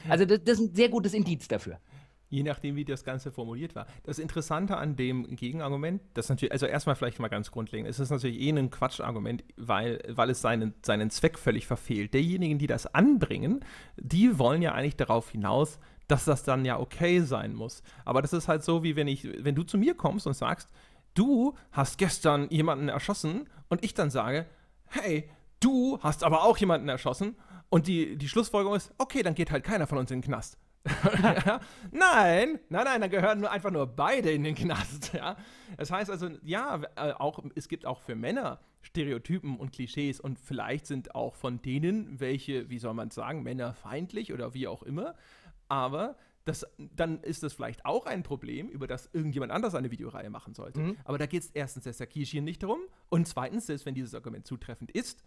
Also 0.09 0.25
das, 0.25 0.43
das 0.45 0.59
ist 0.59 0.71
ein 0.71 0.75
sehr 0.75 0.89
gutes 0.89 1.13
Indiz 1.13 1.49
dafür 1.49 1.79
je 2.31 2.45
nachdem, 2.45 2.77
wie 2.77 2.85
das 2.85 3.05
Ganze 3.05 3.31
formuliert 3.31 3.75
war. 3.75 3.87
Das 4.05 4.19
Interessante 4.19 4.77
an 4.77 4.97
dem 4.97 5.37
Gegenargument, 5.37 6.01
das 6.15 6.29
natürlich, 6.29 6.53
also 6.53 6.67
erstmal 6.67 6.95
vielleicht 6.95 7.19
mal 7.19 7.29
ganz 7.29 7.51
grundlegend, 7.51 7.91
es 7.91 7.99
ist 7.99 8.11
natürlich 8.11 8.41
eh 8.41 8.51
ein 8.51 8.71
Quatschargument, 8.71 9.45
weil, 9.57 10.01
weil 10.09 10.31
es 10.31 10.41
seinen, 10.41 10.75
seinen 10.83 11.11
Zweck 11.11 11.39
völlig 11.39 11.67
verfehlt. 11.67 12.15
Derjenigen, 12.15 12.59
die 12.59 12.69
das 12.69 12.87
anbringen, 12.87 13.65
die 13.97 14.39
wollen 14.39 14.63
ja 14.63 14.73
eigentlich 14.73 14.97
darauf 14.97 15.31
hinaus, 15.31 15.79
dass 16.07 16.25
das 16.25 16.45
dann 16.45 16.65
ja 16.65 16.79
okay 16.79 17.21
sein 17.21 17.55
muss. 17.55 17.83
Aber 18.05 18.23
das 18.23 18.33
ist 18.33 18.49
halt 18.49 18.63
so, 18.63 18.83
wie 18.83 18.97
wenn 18.97 19.09
ich, 19.09 19.29
wenn 19.45 19.55
du 19.55 19.65
zu 19.65 19.77
mir 19.77 19.95
kommst 19.95 20.27
und 20.27 20.35
sagst, 20.35 20.71
du 21.15 21.55
hast 21.73 21.99
gestern 21.99 22.49
jemanden 22.51 22.89
erschossen 22.89 23.49
und 23.69 23.85
ich 23.85 23.95
dann 23.95 24.11
sage, 24.11 24.47
hey, 24.87 25.29
du 25.59 25.99
hast 26.01 26.25
aber 26.25 26.45
auch 26.45 26.57
jemanden 26.59 26.89
erschossen 26.89 27.35
und 27.69 27.87
die, 27.89 28.17
die 28.17 28.29
Schlussfolgerung 28.29 28.77
ist, 28.77 28.93
okay, 28.99 29.23
dann 29.23 29.35
geht 29.35 29.51
halt 29.51 29.65
keiner 29.65 29.87
von 29.87 29.99
uns 29.99 30.11
in 30.11 30.19
den 30.19 30.27
Knast. 30.27 30.59
nein, 31.93 32.59
nein, 32.71 32.85
nein, 32.85 33.01
dann 33.01 33.11
gehören 33.11 33.41
nur 33.41 33.51
einfach 33.51 33.71
nur 33.71 33.87
beide 33.87 34.31
in 34.31 34.45
den 34.45 34.55
Knast. 34.55 35.13
Ja? 35.13 35.37
Das 35.77 35.91
heißt 35.91 36.11
also, 36.11 36.31
ja, 36.43 36.81
äh, 36.97 37.13
auch, 37.13 37.43
es 37.55 37.69
gibt 37.69 37.85
auch 37.85 38.01
für 38.01 38.15
Männer 38.15 38.61
Stereotypen 38.83 39.59
und 39.59 39.73
Klischees 39.73 40.21
und 40.21 40.39
vielleicht 40.39 40.87
sind 40.87 41.15
auch 41.15 41.35
von 41.35 41.61
denen 41.61 42.19
welche, 42.19 42.71
wie 42.71 42.79
soll 42.79 42.95
man 42.95 43.11
sagen, 43.11 43.43
männerfeindlich 43.43 44.33
oder 44.33 44.55
wie 44.55 44.69
auch 44.69 44.83
immer. 44.83 45.15
Aber 45.69 46.17
das, 46.47 46.67
dann 46.79 47.21
ist 47.23 47.43
das 47.43 47.53
vielleicht 47.53 47.85
auch 47.85 48.07
ein 48.07 48.23
Problem, 48.23 48.69
über 48.69 48.87
das 48.87 49.11
irgendjemand 49.13 49.53
anders 49.53 49.75
eine 49.75 49.91
Videoreihe 49.91 50.31
machen 50.31 50.55
sollte. 50.55 50.81
Mhm. 50.81 50.97
Aber 51.05 51.19
da 51.19 51.27
geht 51.27 51.43
es 51.43 51.51
erstens 51.51 51.85
der 51.85 51.93
Sarkisian 51.93 52.45
nicht 52.45 52.63
darum 52.63 52.81
und 53.11 53.29
zweitens, 53.29 53.67
selbst 53.67 53.85
wenn 53.85 53.95
dieses 53.95 54.15
Argument 54.15 54.47
zutreffend 54.47 54.91
ist, 54.91 55.23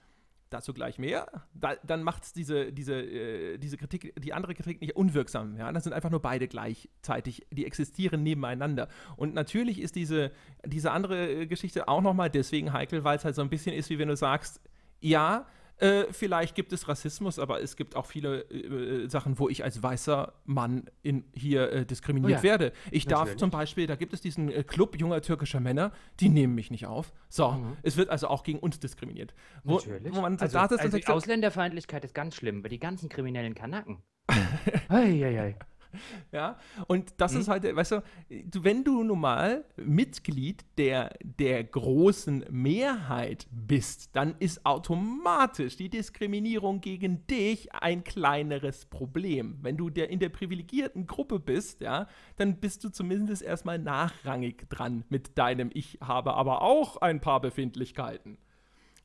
dazu 0.54 0.74
gleich 0.74 1.00
mehr, 1.00 1.28
da, 1.54 1.76
dann 1.84 2.04
macht 2.04 2.24
es 2.24 2.34
diese, 2.34 2.72
diese, 2.72 2.96
äh, 2.96 3.58
diese 3.58 3.78
Kritik, 3.78 4.14
die 4.22 4.34
andere 4.34 4.54
Kritik 4.54 4.82
nicht 4.82 4.96
unwirksam. 4.96 5.58
Ja? 5.58 5.72
Das 5.72 5.84
sind 5.84 5.94
einfach 5.94 6.10
nur 6.10 6.22
beide 6.22 6.48
gleichzeitig, 6.48 7.46
die 7.52 7.66
existieren 7.66 8.24
nebeneinander. 8.24 8.88
Und 9.18 9.34
natürlich 9.34 9.82
ist 9.82 9.96
diese, 9.96 10.32
diese 10.66 10.92
andere 10.92 11.30
äh, 11.30 11.48
Geschichte 11.48 11.88
auch 11.88 12.02
nochmal 12.02 12.30
deswegen 12.30 12.72
heikel, 12.74 13.04
weil 13.04 13.18
es 13.18 13.26
halt 13.26 13.36
so 13.36 13.42
ein 13.42 13.50
bisschen 13.50 13.76
ist, 13.76 13.90
wie 13.90 14.00
wenn 14.00 14.08
du 14.08 14.16
sagst, 14.16 14.62
ja, 15.02 15.46
äh, 15.84 16.14
vielleicht 16.14 16.56
gibt 16.56 16.72
es 16.72 16.88
Rassismus, 16.88 17.40
aber 17.40 17.62
es 17.62 17.76
gibt 17.76 17.98
auch 17.98 18.06
viele 18.06 18.44
äh, 18.44 19.10
Sachen, 19.10 19.38
wo 19.38 19.50
ich 19.50 19.66
als 19.66 19.84
weißer 19.84 20.34
Mann 20.46 20.86
in, 21.02 21.26
hier 21.34 21.72
äh, 21.72 21.86
diskriminiert 21.86 22.32
oh 22.32 22.36
ja, 22.36 22.44
werde. 22.44 22.72
Ich 22.90 23.06
natürlich. 23.06 23.32
darf 23.32 23.36
zum 23.36 23.50
Beispiel, 23.50 23.86
da 23.86 23.96
gibt 23.96 24.14
es 24.14 24.22
diesen 24.22 24.50
äh, 24.50 24.64
Club 24.64 24.98
junger 24.98 25.22
türkischer 25.22 25.60
Männer, 25.60 25.92
die 26.22 26.30
nehmen 26.30 26.56
mich 26.56 26.72
nicht 26.72 26.86
auf. 26.86 27.12
So, 27.28 27.52
mhm. 27.52 27.76
es 27.84 27.98
wird 27.98 28.10
also 28.10 28.28
auch 28.28 28.44
gegen 28.44 28.60
uns 28.60 28.80
diskriminiert. 28.80 29.34
Wo, 29.66 29.76
natürlich. 29.76 30.16
Wo 30.16 30.22
man 30.22 30.38
so 30.38 30.44
also, 30.46 30.58
da 30.58 30.66
also 30.68 30.98
Ausländerfeindlichkeit 31.06 32.06
ist 32.06 32.16
ganz 32.16 32.36
schlimm, 32.36 32.64
weil 32.64 32.70
die 32.70 32.80
ganzen 32.80 33.10
kriminellen 33.10 33.54
Kanaken. 33.54 34.04
ei, 34.88 35.26
ei, 35.26 35.42
ei. 35.42 35.56
Ja, 36.32 36.58
und 36.88 37.14
das 37.18 37.34
mhm. 37.34 37.42
ist 37.42 37.48
halt, 37.48 37.76
weißt 37.76 37.92
du, 37.92 38.04
wenn 38.30 38.84
du 38.84 39.04
nun 39.04 39.20
mal 39.20 39.66
Mitglied 39.76 40.66
der, 40.78 41.16
der 41.22 41.64
großen 41.64 42.46
Mehrheit 42.50 43.48
bist, 43.52 44.16
dann 44.16 44.36
ist 44.40 44.66
automatisch 44.66 45.78
die 45.78 45.90
Diskriminierung 45.90 46.82
gegen 46.82 47.28
dich 47.28 47.74
ein 47.74 48.04
kleineres 48.04 48.86
Problem. 48.86 49.60
Wenn 49.62 49.78
du 49.78 49.90
der, 49.90 50.10
in 50.10 50.20
der 50.20 50.30
privilegierten 50.30 51.06
Gruppe 51.06 51.40
bist, 51.40 51.82
ja, 51.82 52.08
dann 52.38 52.60
bist 52.60 52.84
du 52.84 52.90
zumindest 52.90 53.44
erstmal 53.44 53.78
nachrangig 53.78 54.68
dran 54.70 55.04
mit 55.10 55.38
deinem 55.38 55.70
Ich 55.74 56.00
habe 56.02 56.34
aber 56.34 56.62
auch 56.62 56.98
ein 56.98 57.22
paar 57.22 57.42
Befindlichkeiten. 57.42 58.38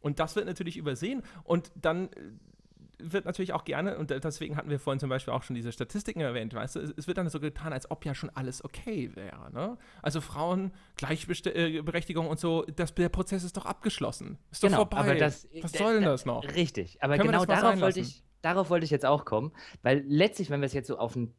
Und 0.01 0.21
das 0.21 0.37
wird 0.37 0.47
natürlich 0.47 0.77
übersehen. 0.77 1.23
Und 1.45 1.73
dann 1.75 2.09
wird 2.99 3.25
natürlich 3.25 3.53
auch 3.53 3.65
gerne, 3.65 3.97
und 3.99 4.11
deswegen 4.11 4.57
hatten 4.57 4.71
wir 4.71 4.79
vorhin 4.79 5.01
zum 5.01 5.09
Beispiel 5.09 5.33
auch 5.33 5.43
schon 5.43 5.55
diese 5.55 5.73
Statistiken 5.73 6.21
erwähnt, 6.21 6.55
weißt 6.55 6.77
du, 6.77 6.81
es 6.81 7.07
wird 7.07 7.19
dann 7.19 7.29
so 7.29 7.41
getan, 7.41 7.73
als 7.73 7.91
ob 7.91 8.05
ja 8.05 8.15
schon 8.15 8.31
alles 8.35 8.65
okay 8.65 9.11
wäre. 9.15 9.53
Ne? 9.53 9.79
Also 10.03 10.21
Frauen, 10.21 10.73
Gleichberechtigung 10.97 12.27
äh, 12.27 12.29
und 12.29 12.41
so, 12.41 12.65
das, 12.65 12.95
der 12.95 13.09
Prozess 13.09 13.45
ist 13.45 13.57
doch 13.57 13.67
abgeschlossen. 13.67 14.39
Ist 14.51 14.63
doch 14.63 14.69
genau, 14.69 14.79
vorbei. 14.79 14.99
Aber 14.99 15.15
das, 15.15 15.49
Was 15.63 15.73
soll 15.73 15.95
denn 15.95 16.05
das 16.05 16.27
noch? 16.27 16.45
Richtig, 16.55 17.03
aber 17.03 17.17
Können 17.17 17.31
genau 17.31 17.45
darauf 17.45 17.81
wollte 17.81 18.01
ich, 18.01 18.23
darauf 18.43 18.71
wollte 18.71 18.85
ich 18.85 18.91
jetzt 18.91 19.07
auch 19.07 19.25
kommen, 19.25 19.53
weil 19.83 20.05
letztlich, 20.07 20.51
wenn 20.51 20.61
wir 20.61 20.67
es 20.67 20.73
jetzt 20.73 20.89
so 20.89 20.99
auf 20.99 21.17
ein, 21.17 21.33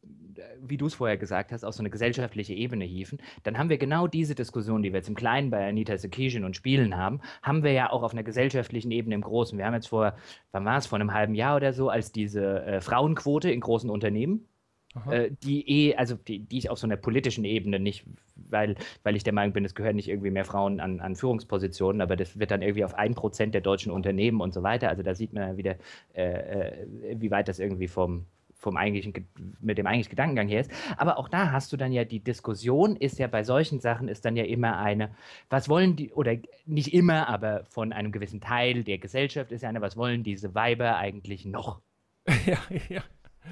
wie 0.60 0.76
du 0.76 0.86
es 0.86 0.94
vorher 0.94 1.16
gesagt 1.16 1.52
hast, 1.52 1.64
auf 1.64 1.74
so 1.74 1.82
eine 1.82 1.90
gesellschaftliche 1.90 2.54
Ebene 2.54 2.84
hieven, 2.84 3.18
dann 3.42 3.58
haben 3.58 3.68
wir 3.68 3.78
genau 3.78 4.06
diese 4.06 4.34
Diskussion, 4.34 4.82
die 4.82 4.92
wir 4.92 4.98
jetzt 4.98 5.08
im 5.08 5.14
Kleinen 5.14 5.50
bei 5.50 5.68
Anita 5.68 5.96
Sarkeesian 5.96 6.44
und 6.44 6.56
Spielen 6.56 6.96
haben, 6.96 7.20
haben 7.42 7.62
wir 7.62 7.72
ja 7.72 7.90
auch 7.90 8.02
auf 8.02 8.12
einer 8.12 8.22
gesellschaftlichen 8.22 8.90
Ebene 8.90 9.14
im 9.14 9.22
Großen. 9.22 9.58
Wir 9.58 9.66
haben 9.66 9.74
jetzt 9.74 9.88
vor, 9.88 10.14
wann 10.52 10.64
war 10.64 10.78
es, 10.78 10.86
vor 10.86 10.98
einem 10.98 11.12
halben 11.12 11.34
Jahr 11.34 11.56
oder 11.56 11.72
so, 11.72 11.88
als 11.88 12.12
diese 12.12 12.62
äh, 12.64 12.80
Frauenquote 12.80 13.50
in 13.50 13.60
großen 13.60 13.90
Unternehmen 13.90 14.46
äh, 15.10 15.30
die 15.42 15.68
eh, 15.68 15.96
also 15.96 16.16
die, 16.16 16.40
die 16.40 16.58
ich 16.58 16.70
auf 16.70 16.78
so 16.78 16.86
einer 16.86 16.96
politischen 16.96 17.44
Ebene 17.44 17.78
nicht, 17.78 18.04
weil, 18.34 18.74
weil 19.02 19.16
ich 19.16 19.22
der 19.22 19.32
Meinung 19.32 19.52
bin, 19.52 19.64
es 19.64 19.74
gehören 19.74 19.96
nicht 19.96 20.08
irgendwie 20.08 20.30
mehr 20.30 20.44
Frauen 20.44 20.80
an, 20.80 21.00
an 21.00 21.14
Führungspositionen, 21.14 22.00
aber 22.00 22.16
das 22.16 22.38
wird 22.38 22.50
dann 22.50 22.62
irgendwie 22.62 22.84
auf 22.84 22.94
ein 22.94 23.14
Prozent 23.14 23.54
der 23.54 23.60
deutschen 23.60 23.92
Unternehmen 23.92 24.40
und 24.40 24.52
so 24.52 24.62
weiter. 24.62 24.88
Also 24.88 25.02
da 25.02 25.14
sieht 25.14 25.32
man 25.32 25.48
ja 25.48 25.56
wieder, 25.56 25.76
äh, 26.14 26.22
äh, 26.22 26.86
wie 27.16 27.30
weit 27.30 27.46
das 27.46 27.60
irgendwie 27.60 27.86
vom, 27.86 28.26
vom 28.54 28.76
eigentlichen, 28.76 29.28
mit 29.60 29.78
dem 29.78 29.86
eigentlichen 29.86 30.10
Gedankengang 30.10 30.48
her 30.48 30.60
ist. 30.60 30.70
Aber 30.96 31.18
auch 31.18 31.28
da 31.28 31.52
hast 31.52 31.72
du 31.72 31.76
dann 31.76 31.92
ja 31.92 32.04
die 32.04 32.20
Diskussion, 32.20 32.96
ist 32.96 33.18
ja 33.20 33.28
bei 33.28 33.44
solchen 33.44 33.78
Sachen 33.78 34.08
ist 34.08 34.24
dann 34.24 34.36
ja 34.36 34.44
immer 34.44 34.78
eine, 34.78 35.10
was 35.48 35.68
wollen 35.68 35.94
die, 35.94 36.10
oder 36.10 36.36
nicht 36.66 36.92
immer, 36.92 37.28
aber 37.28 37.64
von 37.66 37.92
einem 37.92 38.10
gewissen 38.10 38.40
Teil 38.40 38.82
der 38.82 38.98
Gesellschaft 38.98 39.52
ist 39.52 39.62
ja 39.62 39.68
eine, 39.68 39.80
was 39.80 39.96
wollen 39.96 40.24
diese 40.24 40.54
Weiber 40.54 40.96
eigentlich 40.96 41.44
noch? 41.44 41.80
ja, 42.46 42.58
ja. 42.88 43.02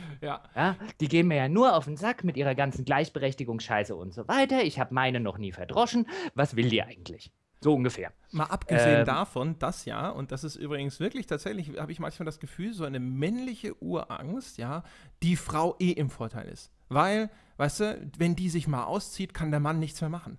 Ja. 0.21 0.43
ja. 0.57 0.77
Die 1.01 1.09
gehen 1.09 1.29
mir 1.29 1.37
ja 1.37 1.49
nur 1.49 1.77
auf 1.77 1.85
den 1.85 1.97
Sack 1.97 2.25
mit 2.25 2.37
ihrer 2.37 2.55
ganzen 2.55 2.85
Gleichberechtigungsscheiße 2.85 3.95
und 3.95 4.13
so 4.13 4.27
weiter. 4.27 4.65
Ich 4.65 4.81
habe 4.81 4.93
meine 4.93 5.21
noch 5.21 5.39
nie 5.39 5.53
verdroschen. 5.53 6.07
Was 6.35 6.57
will 6.57 6.69
die 6.69 6.83
eigentlich? 6.83 7.33
So 7.61 7.75
ungefähr. 7.75 8.13
Mal 8.31 8.45
abgesehen 8.45 9.01
ähm, 9.01 9.07
davon, 9.07 9.59
dass 9.59 9.85
ja, 9.85 10.11
und 10.11 10.31
das 10.31 10.45
ist 10.45 10.57
übrigens 10.57 11.01
wirklich 11.01 11.27
tatsächlich, 11.27 11.77
habe 11.79 11.91
ich 11.91 11.99
manchmal 11.99 12.27
das 12.27 12.39
Gefühl, 12.39 12.73
so 12.73 12.85
eine 12.85 13.01
männliche 13.01 13.81
Urangst, 13.83 14.59
ja, 14.59 14.85
die 15.23 15.35
Frau 15.35 15.75
eh 15.81 15.91
im 15.91 16.11
Vorteil 16.11 16.49
ist. 16.49 16.71
Weil, 16.89 17.31
weißt 17.57 17.81
du, 17.81 18.11
wenn 18.17 18.37
die 18.37 18.49
sich 18.49 18.69
mal 18.69 18.85
auszieht, 18.85 19.35
kann 19.35 19.51
der 19.51 19.61
Mann 19.61 19.79
nichts 19.81 20.01
mehr 20.01 20.11
machen. 20.11 20.39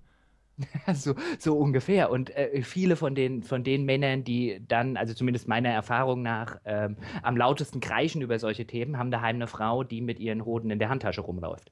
so, 0.93 1.15
so 1.37 1.57
ungefähr. 1.57 2.09
Und 2.09 2.35
äh, 2.35 2.61
viele 2.61 2.95
von 2.95 3.15
den, 3.15 3.43
von 3.43 3.63
den 3.63 3.85
Männern, 3.85 4.23
die 4.23 4.61
dann, 4.67 4.97
also 4.97 5.13
zumindest 5.13 5.47
meiner 5.47 5.69
Erfahrung 5.69 6.21
nach, 6.21 6.59
ähm, 6.65 6.97
am 7.21 7.37
lautesten 7.37 7.79
kreischen 7.79 8.21
über 8.21 8.39
solche 8.39 8.65
Themen, 8.65 8.97
haben 8.97 9.11
daheim 9.11 9.35
eine 9.35 9.47
Frau, 9.47 9.83
die 9.83 10.01
mit 10.01 10.19
ihren 10.19 10.45
Hoden 10.45 10.69
in 10.71 10.79
der 10.79 10.89
Handtasche 10.89 11.21
rumläuft. 11.21 11.71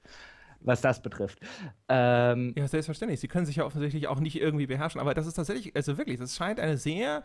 Was 0.60 0.82
das 0.82 1.02
betrifft. 1.02 1.40
Ähm, 1.88 2.54
ja, 2.58 2.68
selbstverständlich. 2.68 3.20
Sie 3.20 3.28
können 3.28 3.46
sich 3.46 3.58
ja 3.58 3.66
offensichtlich 3.66 4.08
auch 4.08 4.20
nicht 4.20 4.40
irgendwie 4.42 4.66
beherrschen, 4.66 5.00
aber 5.00 5.14
das 5.14 5.28
ist 5.28 5.36
tatsächlich, 5.36 5.76
also 5.76 5.98
wirklich, 5.98 6.18
das 6.18 6.36
scheint 6.36 6.60
eine 6.60 6.78
sehr 6.78 7.24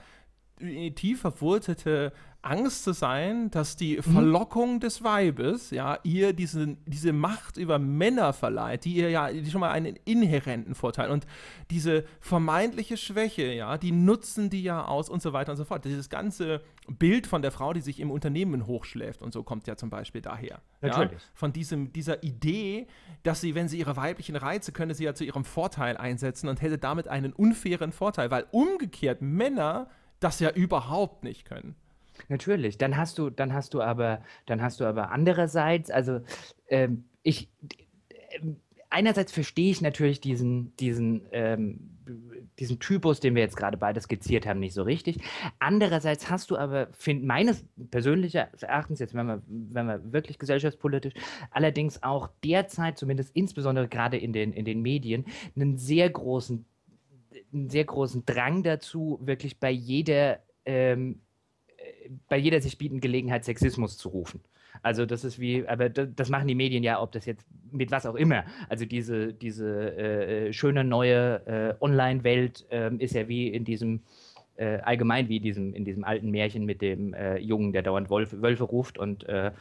tief 0.95 1.21
verwurzelte 1.21 2.13
Angst 2.43 2.83
zu 2.83 2.93
sein, 2.93 3.51
dass 3.53 3.77
die 3.77 3.97
mhm. 3.97 4.03
Verlockung 4.03 4.81
des 4.81 5.05
Weibes 5.05 5.71
ja 5.71 5.99
ihr 6.03 6.33
diese, 6.33 6.77
diese 6.87 7.13
Macht 7.13 7.57
über 7.57 7.79
Männer 7.79 8.33
verleiht, 8.33 8.85
die 8.85 8.95
ihr 8.95 9.11
ja 9.11 9.31
die 9.31 9.49
schon 9.49 9.61
mal 9.61 9.71
einen 9.71 9.97
inhärenten 10.05 10.75
Vorteil 10.75 11.11
und 11.11 11.25
diese 11.71 12.05
vermeintliche 12.21 12.97
Schwäche, 12.97 13.53
ja, 13.53 13.79
die 13.79 13.93
nutzen 13.93 14.51
die 14.51 14.65
ja 14.65 14.85
aus 14.85 15.09
und 15.09 15.23
so 15.23 15.33
weiter 15.33 15.53
und 15.53 15.57
so 15.57 15.65
fort. 15.65 15.85
Dieses 15.85 16.11
ganze 16.11 16.63
Bild 16.89 17.29
von 17.29 17.43
der 17.43 17.53
Frau, 17.53 17.73
die 17.73 17.81
sich 17.81 18.01
im 18.01 18.11
Unternehmen 18.11 18.67
hochschläft 18.67 19.23
und 19.23 19.33
so 19.33 19.45
kommt 19.45 19.69
ja 19.69 19.77
zum 19.77 19.89
Beispiel 19.89 20.21
daher. 20.21 20.61
Natürlich. 20.81 21.13
Ja? 21.13 21.29
Von 21.35 21.53
diesem, 21.53 21.93
dieser 21.93 22.25
Idee, 22.25 22.89
dass 23.23 23.41
sie, 23.41 23.55
wenn 23.55 23.69
sie 23.69 23.79
ihre 23.79 23.97
weiblichen 23.97 24.35
Reize, 24.35 24.73
könne 24.73 24.95
sie 24.95 25.05
ja 25.05 25.15
zu 25.15 25.23
ihrem 25.23 25.45
Vorteil 25.45 25.97
einsetzen 25.97 26.49
und 26.49 26.61
hätte 26.61 26.79
damit 26.79 27.07
einen 27.07 27.33
unfairen 27.33 27.93
Vorteil, 27.93 28.33
weil 28.33 28.47
umgekehrt 28.51 29.23
Männer 29.23 29.89
das 30.23 30.41
ja 30.41 30.51
überhaupt 30.51 31.25
nicht 31.25 31.45
können. 31.45 31.75
Natürlich. 32.29 32.79
Dann 32.79 32.97
hast 32.97 33.19
du, 33.19 33.31
dann 33.31 33.53
hast 33.53 33.75
du 33.75 33.83
aber, 33.83 34.23
dann 34.47 34.63
hast 34.63 34.81
du 34.81 34.85
aber 34.85 35.11
andererseits, 35.11 35.91
also 35.91 36.21
ähm, 36.69 37.05
ich, 37.23 37.49
einerseits 38.91 39.33
verstehe 39.33 39.71
ich 39.71 39.81
natürlich 39.81 40.21
diesen, 40.21 40.77
diesen, 40.77 41.23
ähm, 41.33 41.81
diesen 42.59 42.79
Typus, 42.79 43.21
den 43.21 43.35
wir 43.35 43.43
jetzt 43.43 43.57
gerade 43.57 43.77
beide 43.77 44.01
skizziert 44.01 44.47
haben, 44.47 44.61
nicht 44.61 44.75
so 44.75 44.83
richtig. 44.83 45.19
Andererseits 45.59 46.31
hast 46.31 46.51
du 46.51 46.57
aber, 46.57 46.89
find, 46.93 47.25
meines 47.25 47.65
persönlichen 47.91 48.47
Erachtens, 48.61 48.99
jetzt 48.99 49.15
wenn 49.15 49.27
wir, 49.27 49.43
wenn 49.47 49.87
wir 49.87 50.13
wirklich 50.13 50.39
gesellschaftspolitisch, 50.39 51.15
allerdings 51.51 52.03
auch 52.03 52.29
derzeit, 52.45 52.99
zumindest 52.99 53.35
insbesondere 53.35 53.89
gerade 53.89 54.19
in 54.19 54.33
den, 54.33 54.53
in 54.53 54.65
den 54.65 54.83
Medien, 54.83 55.25
einen 55.57 55.79
sehr 55.79 56.11
großen, 56.11 56.65
einen 57.53 57.71
sehr 57.71 57.85
großen 57.85 58.25
Drang 58.25 58.63
dazu, 58.63 59.19
wirklich 59.23 59.59
bei 59.59 59.71
jeder 59.71 60.41
ähm, 60.65 61.21
bei 62.29 62.37
jeder 62.37 62.61
sich 62.61 62.79
bietenden 62.79 63.01
Gelegenheit 63.01 63.45
Sexismus 63.45 63.97
zu 63.97 64.09
rufen. 64.09 64.41
Also 64.83 65.07
das 65.07 65.25
ist 65.25 65.39
wie, 65.39 65.67
aber 65.67 65.89
das 65.89 66.29
machen 66.31 66.49
die 66.49 66.55
Medien 66.55 66.83
ja, 66.83 67.01
ob 67.01 67.13
das 67.13 67.27
jetzt 67.27 67.47
mit 67.71 67.91
was 67.91 68.07
auch 68.07 68.15
immer. 68.15 68.45
Also 68.69 68.87
diese, 68.87 69.33
diese 69.33 69.97
äh, 69.97 70.53
schöne 70.53 70.83
neue 70.83 71.47
äh, 71.47 71.85
Online-Welt 71.85 72.67
äh, 72.71 72.95
ist 72.97 73.15
ja 73.15 73.29
wie 73.29 73.49
in 73.49 73.65
diesem 73.65 74.01
äh, 74.57 74.79
allgemein 74.79 75.29
wie 75.29 75.41
diesem, 75.41 75.75
in 75.75 75.85
diesem 75.85 76.05
alten 76.05 76.31
Märchen 76.31 76.65
mit 76.65 76.83
dem 76.83 77.15
äh, 77.15 77.39
Jungen, 77.39 77.73
der 77.73 77.83
dauernd 77.83 78.11
Wolf, 78.11 78.33
Wölfe 78.33 78.65
ruft 78.65 78.99
und 78.99 79.29
äh, 79.29 79.53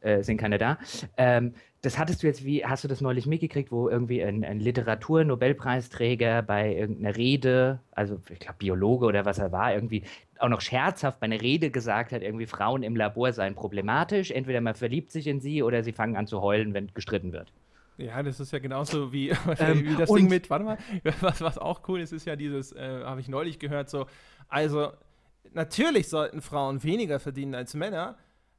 äh, 0.00 0.22
sind 0.22 0.36
keine 0.36 0.58
da. 0.58 0.78
Ähm, 1.16 1.54
das 1.86 1.98
hattest 1.98 2.20
du 2.24 2.26
jetzt, 2.26 2.44
wie 2.44 2.64
hast 2.64 2.82
du 2.82 2.88
das 2.88 3.00
neulich 3.00 3.26
mitgekriegt, 3.26 3.70
wo 3.70 3.88
irgendwie 3.88 4.20
ein, 4.20 4.44
ein 4.44 4.58
Literatur-Nobelpreisträger 4.58 6.42
bei 6.42 6.74
irgendeiner 6.74 7.16
Rede, 7.16 7.78
also 7.92 8.20
ich 8.28 8.40
glaube 8.40 8.56
Biologe 8.58 9.06
oder 9.06 9.24
was 9.24 9.38
er 9.38 9.52
war, 9.52 9.72
irgendwie 9.72 10.02
auch 10.40 10.48
noch 10.48 10.60
scherzhaft 10.60 11.20
bei 11.20 11.26
einer 11.26 11.40
Rede 11.40 11.70
gesagt 11.70 12.10
hat, 12.10 12.22
irgendwie 12.22 12.46
Frauen 12.46 12.82
im 12.82 12.96
Labor 12.96 13.32
seien 13.32 13.54
problematisch, 13.54 14.32
entweder 14.32 14.60
man 14.60 14.74
verliebt 14.74 15.12
sich 15.12 15.28
in 15.28 15.38
sie 15.38 15.62
oder 15.62 15.84
sie 15.84 15.92
fangen 15.92 16.16
an 16.16 16.26
zu 16.26 16.42
heulen, 16.42 16.74
wenn 16.74 16.92
gestritten 16.92 17.32
wird. 17.32 17.52
Ja, 17.98 18.20
das 18.20 18.40
ist 18.40 18.52
ja 18.52 18.58
genauso 18.58 19.12
wie, 19.12 19.28
ähm, 19.28 19.38
wie 19.86 19.94
das 19.94 20.12
Ding 20.12 20.28
mit, 20.28 20.50
warte 20.50 20.64
mal, 20.64 20.78
was, 21.20 21.40
was 21.40 21.56
auch 21.56 21.82
cool 21.86 22.00
ist, 22.00 22.10
ist 22.12 22.26
ja 22.26 22.34
dieses, 22.34 22.72
äh, 22.72 23.02
habe 23.04 23.20
ich 23.20 23.28
neulich 23.28 23.60
gehört, 23.60 23.90
so, 23.90 24.06
also 24.48 24.90
natürlich 25.52 26.08
sollten 26.08 26.42
Frauen 26.42 26.82
weniger 26.82 27.20
verdienen 27.20 27.54
als 27.54 27.74
Männer. 27.74 28.16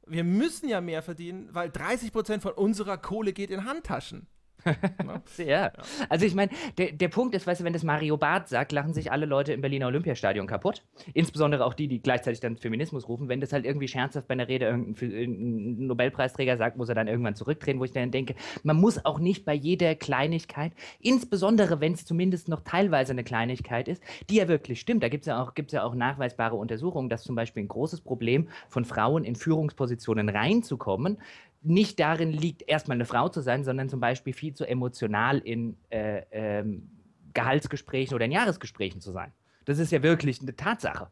Wir 0.08 0.24
müssen 0.24 0.68
ja 0.68 0.80
mehr 0.80 1.02
verdienen, 1.02 1.48
weil 1.52 1.70
30 1.70 2.12
Prozent 2.12 2.42
von 2.42 2.52
unserer 2.52 2.98
Kohle 2.98 3.32
geht 3.32 3.50
in 3.50 3.64
Handtaschen. 3.64 4.26
ja. 5.38 5.44
ja. 5.44 5.72
Also 6.08 6.26
ich 6.26 6.34
meine, 6.34 6.50
der, 6.76 6.92
der 6.92 7.08
Punkt 7.08 7.34
ist, 7.34 7.46
weißt 7.46 7.60
du, 7.60 7.64
wenn 7.64 7.72
das 7.72 7.82
Mario 7.82 8.16
Barth 8.16 8.48
sagt, 8.48 8.72
lachen 8.72 8.92
sich 8.92 9.12
alle 9.12 9.26
Leute 9.26 9.52
im 9.52 9.60
Berliner 9.60 9.86
Olympiastadion 9.86 10.46
kaputt. 10.46 10.82
Insbesondere 11.14 11.64
auch 11.64 11.74
die, 11.74 11.88
die 11.88 12.00
gleichzeitig 12.00 12.40
dann 12.40 12.56
Feminismus 12.56 13.08
rufen. 13.08 13.28
Wenn 13.28 13.40
das 13.40 13.52
halt 13.52 13.64
irgendwie 13.64 13.88
scherzhaft 13.88 14.28
bei 14.28 14.32
einer 14.32 14.48
Rede 14.48 14.66
irgendein 14.66 15.86
Nobelpreisträger 15.86 16.56
sagt, 16.56 16.76
muss 16.76 16.88
er 16.88 16.94
dann 16.94 17.08
irgendwann 17.08 17.34
zurückdrehen, 17.34 17.78
wo 17.80 17.84
ich 17.84 17.92
dann 17.92 18.10
denke, 18.10 18.34
man 18.62 18.76
muss 18.76 19.04
auch 19.04 19.18
nicht 19.18 19.44
bei 19.44 19.54
jeder 19.54 19.94
Kleinigkeit, 19.94 20.72
insbesondere 21.00 21.80
wenn 21.80 21.92
es 21.92 22.04
zumindest 22.04 22.48
noch 22.48 22.60
teilweise 22.60 23.12
eine 23.12 23.24
Kleinigkeit 23.24 23.88
ist, 23.88 24.02
die 24.30 24.36
ja 24.36 24.48
wirklich 24.48 24.80
stimmt. 24.80 25.02
Da 25.02 25.08
gibt 25.08 25.22
es 25.22 25.26
ja, 25.26 25.42
auch, 25.42 25.52
ja 25.70 25.84
auch 25.84 25.94
nachweisbare 25.94 26.56
Untersuchungen, 26.56 27.08
dass 27.08 27.22
zum 27.22 27.34
Beispiel 27.34 27.62
ein 27.62 27.68
großes 27.68 28.00
Problem 28.00 28.48
von 28.68 28.84
Frauen 28.84 29.24
in 29.24 29.36
Führungspositionen 29.36 30.28
reinzukommen, 30.28 31.18
nicht 31.60 31.98
darin 32.00 32.32
liegt, 32.32 32.62
erstmal 32.68 32.96
eine 32.96 33.04
Frau 33.04 33.28
zu 33.28 33.40
sein, 33.40 33.64
sondern 33.64 33.88
zum 33.88 34.00
Beispiel 34.00 34.32
viel 34.32 34.54
zu 34.54 34.64
emotional 34.64 35.38
in 35.38 35.76
äh, 35.90 36.22
ähm, 36.30 36.90
Gehaltsgesprächen 37.34 38.14
oder 38.14 38.24
in 38.24 38.32
Jahresgesprächen 38.32 39.00
zu 39.00 39.12
sein. 39.12 39.32
Das 39.64 39.78
ist 39.78 39.92
ja 39.92 40.02
wirklich 40.02 40.40
eine 40.40 40.56
Tatsache. 40.56 41.10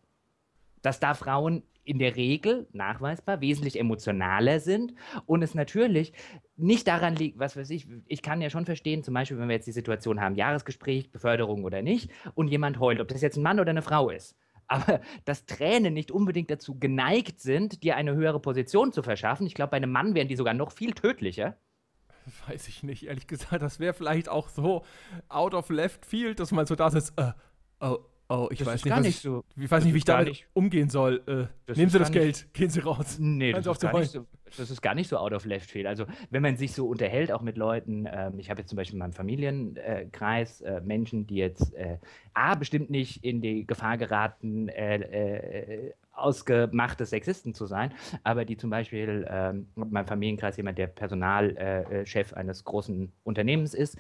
Dass 0.83 1.01
da 1.01 1.15
Frauen 1.15 1.63
in 1.85 1.99
der 1.99 2.17
Regel 2.17 2.67
nachweisbar 2.73 3.41
wesentlich 3.41 3.79
emotionaler 3.79 4.61
sind 4.61 4.95
und 5.25 5.43
es 5.43 5.55
natürlich 5.55 6.13
nicht 6.57 6.89
daran 6.89 7.15
liegt, 7.15 7.39
was 7.39 7.57
weiß 7.57 7.71
ich, 7.71 7.87
ich 8.07 8.23
kann 8.23 8.41
ja 8.41 8.51
schon 8.51 8.65
verstehen, 8.65 9.05
zum 9.05 9.15
Beispiel, 9.15 9.39
wenn 9.39 9.49
wir 9.49 9.55
jetzt 9.55 9.69
die 9.69 9.73
Situation 9.73 10.21
haben, 10.21 10.35
Jahresgespräch, 10.35 11.13
Beförderung 11.13 11.65
oder 11.65 11.83
nicht, 11.83 12.11
und 12.35 12.49
jemand 12.49 12.81
heult, 12.81 13.01
ob 13.01 13.09
das 13.09 13.23
jetzt 13.23 13.37
ein 13.37 13.43
Mann 13.43 13.61
oder 13.61 13.71
eine 13.71 13.83
Frau 13.83 14.11
ist 14.11 14.37
aber 14.69 15.01
dass 15.25 15.47
Tränen 15.47 15.95
nicht 15.95 16.11
unbedingt 16.11 16.51
dazu 16.51 16.79
geneigt 16.79 17.41
sind, 17.41 17.83
dir 17.83 17.97
eine 17.97 18.15
höhere 18.15 18.41
Position 18.41 18.93
zu 18.93 19.03
verschaffen. 19.03 19.47
Ich 19.47 19.55
glaube, 19.55 19.71
bei 19.71 19.77
einem 19.79 19.93
Mann 19.93 20.15
wären 20.15 20.29
die 20.29 20.37
sogar 20.37 20.55
noch 20.55 20.73
viel 20.73 20.93
tödlicher. 20.93 21.57
Weiß 22.49 22.67
ich 22.69 22.83
nicht, 22.83 23.07
ehrlich 23.07 23.27
gesagt. 23.27 23.63
Das 23.63 23.79
wäre 23.79 23.95
vielleicht 23.95 24.29
auch 24.29 24.49
so 24.49 24.85
out 25.29 25.55
of 25.55 25.71
left 25.71 26.05
field, 26.05 26.41
dass 26.41 26.51
man 26.51 26.67
so 26.67 26.75
da 26.75 26.91
sitzt, 26.91 27.13
äh, 27.17 27.33
oh, 27.81 27.99
Oh, 28.29 28.49
ich 28.51 28.59
das 28.59 28.67
weiß 28.67 28.85
nicht, 28.85 29.01
nicht 29.03 29.21
so, 29.21 29.45
ich, 29.57 29.71
weiß 29.71 29.85
nicht, 29.85 29.95
wie 29.95 29.99
ich 29.99 30.05
damit 30.05 30.29
nicht, 30.29 30.47
umgehen 30.53 30.91
soll. 30.91 31.23
Äh, 31.27 31.75
nehmen 31.77 31.91
Sie 31.91 31.99
das 31.99 32.11
Geld, 32.11 32.49
gehen 32.55 32.71
Sie 32.71 32.81
raus. 32.81 33.19
Nee, 33.21 33.53
das 33.53 33.67
ist, 33.67 33.81
gar 33.81 33.99
nicht 34.01 34.11
so, 34.11 34.27
das 34.57 34.71
ist, 34.71 34.83
gar 34.83 34.95
nicht 34.97 35.09
so 35.09 35.17
out 35.17 35.33
of 35.33 35.45
left 35.45 35.71
field. 35.71 35.87
Also, 35.87 36.07
wenn 36.31 36.43
man 36.43 36.57
sich 36.57 36.73
so 36.73 36.89
unterhält, 36.89 37.31
auch 37.31 37.43
mit 37.43 37.57
Leuten, 37.57 38.09
ähm, 38.11 38.39
ich 38.41 38.51
habe 38.51 38.61
jetzt 38.61 38.71
zum 38.71 38.77
Beispiel 38.77 38.95
in 38.95 38.99
meinem 38.99 39.13
Familienkreis 39.13 40.61
äh, 40.63 40.81
Menschen, 40.81 41.29
die 41.29 41.37
jetzt 41.37 41.73
äh, 41.75 41.99
A, 42.35 42.57
bestimmt 42.57 42.91
nicht 42.91 43.23
in 43.23 43.41
die 43.41 43.65
Gefahr 43.65 43.97
geraten, 43.97 44.69
äh, 46.17 46.21
äh, 46.21 46.27
ausgemachtes 46.27 47.11
Sexisten 47.11 47.55
zu 47.55 47.67
sein, 47.67 47.93
aber 48.25 48.45
die 48.45 48.57
zum 48.57 48.71
Beispiel, 48.71 49.27
ähm, 49.31 49.69
mein 49.75 50.07
Familienkreis 50.07 50.57
jemand, 50.57 50.79
der 50.79 50.87
Personalchef 50.89 52.33
äh, 52.33 52.35
eines 52.35 52.65
großen 52.65 53.13
Unternehmens 53.25 53.75
ist 53.75 53.99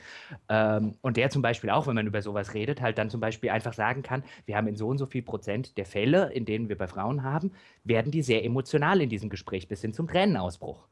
ähm, 0.48 0.94
und 1.02 1.16
der 1.16 1.30
zum 1.30 1.42
Beispiel 1.42 1.70
auch, 1.70 1.86
wenn 1.86 1.94
man 1.94 2.06
über 2.06 2.22
sowas 2.22 2.54
redet, 2.54 2.80
halt 2.80 2.98
dann 2.98 3.10
zum 3.10 3.20
Beispiel 3.20 3.50
einfach 3.50 3.72
sagen 3.72 4.02
kann, 4.02 4.24
wir 4.46 4.56
haben 4.56 4.68
in 4.68 4.76
so 4.76 4.88
und 4.88 4.98
so 4.98 5.06
viel 5.06 5.22
Prozent 5.22 5.76
der 5.76 5.86
Fälle, 5.86 6.32
in 6.32 6.44
denen 6.44 6.68
wir 6.68 6.78
bei 6.78 6.86
Frauen 6.86 7.22
haben, 7.22 7.52
werden 7.84 8.12
die 8.12 8.22
sehr 8.22 8.44
emotional 8.44 9.00
in 9.00 9.08
diesem 9.08 9.30
Gespräch 9.30 9.68
bis 9.68 9.80
hin 9.80 9.92
zum 9.92 10.08
Tränenausbruch. 10.08 10.88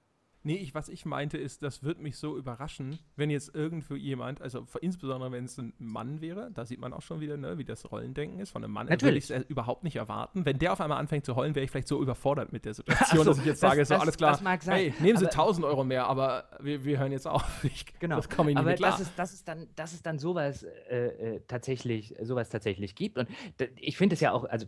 Nee, 0.47 0.57
ich, 0.57 0.75
was 0.75 0.91
ich 0.91 1.07
meinte 1.07 1.39
ist, 1.39 1.63
das 1.63 1.83
wird 1.83 2.01
mich 2.01 2.19
so 2.19 2.37
überraschen, 2.37 2.99
wenn 3.17 3.31
jetzt 3.31 3.55
irgendwo 3.55 3.95
jemand, 3.95 4.43
also 4.43 4.67
insbesondere 4.83 5.33
wenn 5.33 5.47
es 5.47 5.57
ein 5.57 5.73
Mann 5.79 6.21
wäre, 6.21 6.51
da 6.53 6.67
sieht 6.67 6.81
man 6.81 6.93
auch 6.93 7.01
schon 7.01 7.21
wieder, 7.21 7.39
ne, 7.39 7.57
wie 7.57 7.65
das 7.65 7.91
Rollendenken 7.91 8.41
ist. 8.41 8.51
Von 8.51 8.63
einem 8.63 8.75
Mann 8.75 8.89
würde 8.89 9.17
ich 9.17 9.31
es 9.31 9.45
überhaupt 9.47 9.85
nicht 9.85 9.97
erwarten. 9.97 10.45
Wenn 10.45 10.59
der 10.59 10.75
auf 10.75 10.83
einmal 10.83 10.99
anfängt 10.99 11.25
zu 11.25 11.35
heulen, 11.35 11.55
wäre 11.55 11.65
ich 11.65 11.71
vielleicht 11.71 11.89
so 11.89 12.03
überfordert 12.03 12.53
mit 12.53 12.67
der 12.67 12.75
Situation, 12.75 13.19
so, 13.21 13.25
dass 13.25 13.39
ich 13.39 13.47
jetzt 13.47 13.63
das, 13.63 13.71
sage, 13.71 13.81
das, 13.81 13.89
so 13.89 13.95
alles 13.95 14.17
klar, 14.19 14.39
hey, 14.67 14.93
nehmen 15.01 15.17
Sie 15.17 15.25
aber, 15.25 15.33
1000 15.33 15.65
Euro 15.65 15.83
mehr, 15.83 16.07
aber 16.07 16.45
wir, 16.61 16.85
wir 16.85 16.99
hören 16.99 17.13
jetzt 17.13 17.27
auf. 17.27 17.43
Ich, 17.65 17.87
genau, 17.99 18.17
das 18.17 18.29
komme 18.29 18.51
ich 18.51 18.57
nicht 18.57 18.61
aber 18.61 18.75
klar. 18.75 18.91
Das 18.91 19.01
ist, 19.01 19.13
das 19.17 19.33
ist 19.33 19.49
dann, 19.49 19.67
dass 19.75 19.95
es 19.95 20.03
dann 20.03 20.19
sowas 20.19 20.63
äh, 20.63 21.37
äh, 21.37 21.41
tatsächlich, 21.49 22.15
sowas 22.21 22.51
tatsächlich 22.51 22.95
gibt. 22.95 23.17
Und 23.17 23.29
ich 23.77 23.97
finde 23.97 24.15
es 24.15 24.21
ja 24.21 24.33
auch, 24.33 24.45
also 24.45 24.67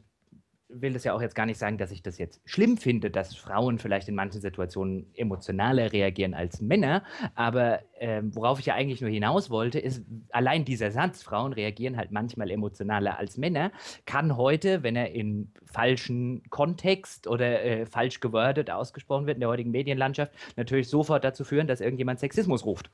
will 0.68 0.92
das 0.92 1.04
ja 1.04 1.12
auch 1.14 1.20
jetzt 1.20 1.34
gar 1.34 1.46
nicht 1.46 1.58
sagen, 1.58 1.78
dass 1.78 1.90
ich 1.90 2.02
das 2.02 2.18
jetzt 2.18 2.40
schlimm 2.44 2.76
finde, 2.76 3.10
dass 3.10 3.36
Frauen 3.36 3.78
vielleicht 3.78 4.08
in 4.08 4.14
manchen 4.14 4.40
Situationen 4.40 5.06
emotionaler 5.14 5.92
reagieren 5.92 6.34
als 6.34 6.60
Männer. 6.60 7.04
Aber 7.34 7.80
äh, 7.98 8.22
worauf 8.24 8.58
ich 8.58 8.66
ja 8.66 8.74
eigentlich 8.74 9.00
nur 9.00 9.10
hinaus 9.10 9.50
wollte, 9.50 9.78
ist 9.78 10.04
allein 10.30 10.64
dieser 10.64 10.90
Satz, 10.90 11.22
Frauen 11.22 11.52
reagieren 11.52 11.96
halt 11.96 12.10
manchmal 12.10 12.50
emotionaler 12.50 13.18
als 13.18 13.36
Männer, 13.36 13.70
kann 14.06 14.36
heute, 14.36 14.82
wenn 14.82 14.96
er 14.96 15.12
in 15.12 15.52
falschen 15.64 16.42
Kontext 16.50 17.26
oder 17.26 17.62
äh, 17.62 17.86
falsch 17.86 18.20
gewordet 18.20 18.70
ausgesprochen 18.70 19.26
wird 19.26 19.36
in 19.36 19.40
der 19.40 19.48
heutigen 19.48 19.70
Medienlandschaft, 19.70 20.32
natürlich 20.56 20.88
sofort 20.88 21.24
dazu 21.24 21.44
führen, 21.44 21.68
dass 21.68 21.80
irgendjemand 21.80 22.18
Sexismus 22.18 22.64
ruft 22.64 22.90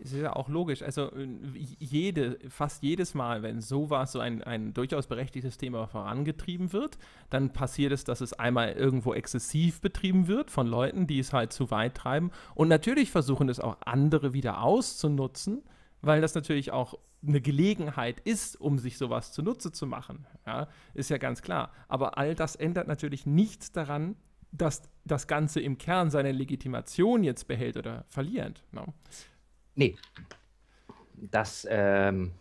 ist 0.00 0.14
ja 0.14 0.34
auch 0.34 0.48
logisch. 0.48 0.82
Also 0.82 1.12
äh, 1.12 1.28
jede, 1.78 2.38
fast 2.48 2.82
jedes 2.82 3.14
Mal, 3.14 3.42
wenn 3.42 3.60
sowas, 3.60 4.12
so 4.12 4.20
ein, 4.20 4.42
ein 4.42 4.74
durchaus 4.74 5.06
berechtigtes 5.06 5.58
Thema 5.58 5.86
vorangetrieben 5.86 6.72
wird, 6.72 6.98
dann 7.30 7.52
passiert 7.52 7.92
es, 7.92 8.04
dass 8.04 8.20
es 8.20 8.32
einmal 8.32 8.72
irgendwo 8.72 9.14
exzessiv 9.14 9.80
betrieben 9.80 10.28
wird 10.28 10.50
von 10.50 10.66
Leuten, 10.66 11.06
die 11.06 11.18
es 11.18 11.32
halt 11.32 11.52
zu 11.52 11.70
weit 11.70 11.94
treiben. 11.94 12.30
Und 12.54 12.68
natürlich 12.68 13.10
versuchen 13.10 13.48
es 13.48 13.60
auch 13.60 13.76
andere 13.84 14.32
wieder 14.32 14.62
auszunutzen, 14.62 15.62
weil 16.02 16.20
das 16.20 16.34
natürlich 16.34 16.72
auch 16.72 16.98
eine 17.26 17.40
Gelegenheit 17.40 18.20
ist, 18.20 18.60
um 18.60 18.78
sich 18.78 18.98
sowas 18.98 19.32
zunutze 19.32 19.72
zu 19.72 19.86
machen. 19.86 20.26
Ja, 20.46 20.68
ist 20.94 21.10
ja 21.10 21.18
ganz 21.18 21.42
klar. 21.42 21.72
Aber 21.88 22.18
all 22.18 22.34
das 22.34 22.56
ändert 22.56 22.86
natürlich 22.86 23.26
nichts 23.26 23.72
daran, 23.72 24.16
dass 24.52 24.82
das 25.04 25.26
Ganze 25.26 25.60
im 25.60 25.78
Kern 25.78 26.10
seine 26.10 26.32
Legitimation 26.32 27.24
jetzt 27.24 27.48
behält 27.48 27.76
oder 27.76 28.04
verliert. 28.08 28.64
No? 28.72 28.94
Ne? 29.76 29.84
Nee. 29.84 29.96
Das, 31.30 31.66
ähm, 31.70 32.32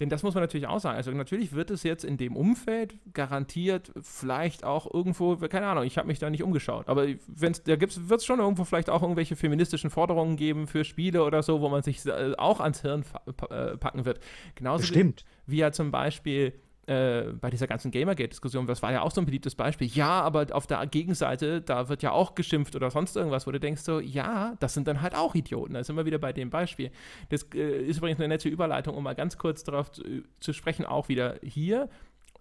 denn 0.00 0.08
das 0.08 0.22
muss 0.22 0.34
man 0.34 0.42
natürlich 0.42 0.66
auch 0.66 0.80
sagen. 0.80 0.96
Also 0.96 1.10
natürlich 1.10 1.52
wird 1.52 1.70
es 1.70 1.82
jetzt 1.82 2.04
in 2.04 2.16
dem 2.16 2.34
Umfeld 2.34 2.98
garantiert 3.12 3.92
vielleicht 4.00 4.64
auch 4.64 4.92
irgendwo, 4.92 5.36
keine 5.36 5.66
Ahnung, 5.66 5.84
ich 5.84 5.98
habe 5.98 6.08
mich 6.08 6.18
da 6.18 6.30
nicht 6.30 6.42
umgeschaut, 6.42 6.88
aber 6.88 7.06
wenn's, 7.26 7.62
da 7.62 7.78
wird 7.78 8.20
es 8.20 8.24
schon 8.24 8.40
irgendwo 8.40 8.64
vielleicht 8.64 8.88
auch 8.88 9.02
irgendwelche 9.02 9.36
feministischen 9.36 9.90
Forderungen 9.90 10.36
geben 10.36 10.66
für 10.66 10.84
Spiele 10.84 11.22
oder 11.22 11.42
so, 11.42 11.60
wo 11.60 11.68
man 11.68 11.82
sich 11.82 12.04
äh, 12.06 12.32
auch 12.38 12.60
ans 12.60 12.80
Hirn 12.80 13.04
äh, 13.50 13.76
packen 13.76 14.06
wird. 14.06 14.20
Genauso 14.54 14.82
Bestimmt. 14.82 15.26
wie, 15.46 15.52
wie 15.52 15.58
ja 15.58 15.72
zum 15.72 15.90
Beispiel 15.90 16.54
äh, 16.90 17.32
bei 17.40 17.50
dieser 17.50 17.68
ganzen 17.68 17.92
Gamergate-Diskussion, 17.92 18.66
das 18.66 18.82
war 18.82 18.90
ja 18.90 19.02
auch 19.02 19.12
so 19.12 19.20
ein 19.20 19.24
beliebtes 19.24 19.54
Beispiel. 19.54 19.86
Ja, 19.86 20.22
aber 20.22 20.48
auf 20.50 20.66
der 20.66 20.84
Gegenseite, 20.88 21.60
da 21.60 21.88
wird 21.88 22.02
ja 22.02 22.10
auch 22.10 22.34
geschimpft 22.34 22.74
oder 22.74 22.90
sonst 22.90 23.14
irgendwas, 23.14 23.46
wo 23.46 23.52
du 23.52 23.60
denkst 23.60 23.82
so, 23.82 24.00
ja, 24.00 24.56
das 24.58 24.74
sind 24.74 24.88
dann 24.88 25.00
halt 25.00 25.14
auch 25.14 25.36
Idioten. 25.36 25.74
Da 25.74 25.84
sind 25.84 25.96
wir 25.96 26.04
wieder 26.04 26.18
bei 26.18 26.32
dem 26.32 26.50
Beispiel. 26.50 26.90
Das 27.28 27.46
äh, 27.54 27.82
ist 27.82 27.98
übrigens 27.98 28.18
eine 28.18 28.26
nette 28.26 28.48
Überleitung, 28.48 28.96
um 28.96 29.04
mal 29.04 29.14
ganz 29.14 29.38
kurz 29.38 29.62
darauf 29.62 29.92
zu, 29.92 30.02
zu 30.40 30.52
sprechen, 30.52 30.84
auch 30.84 31.08
wieder 31.08 31.36
hier 31.44 31.88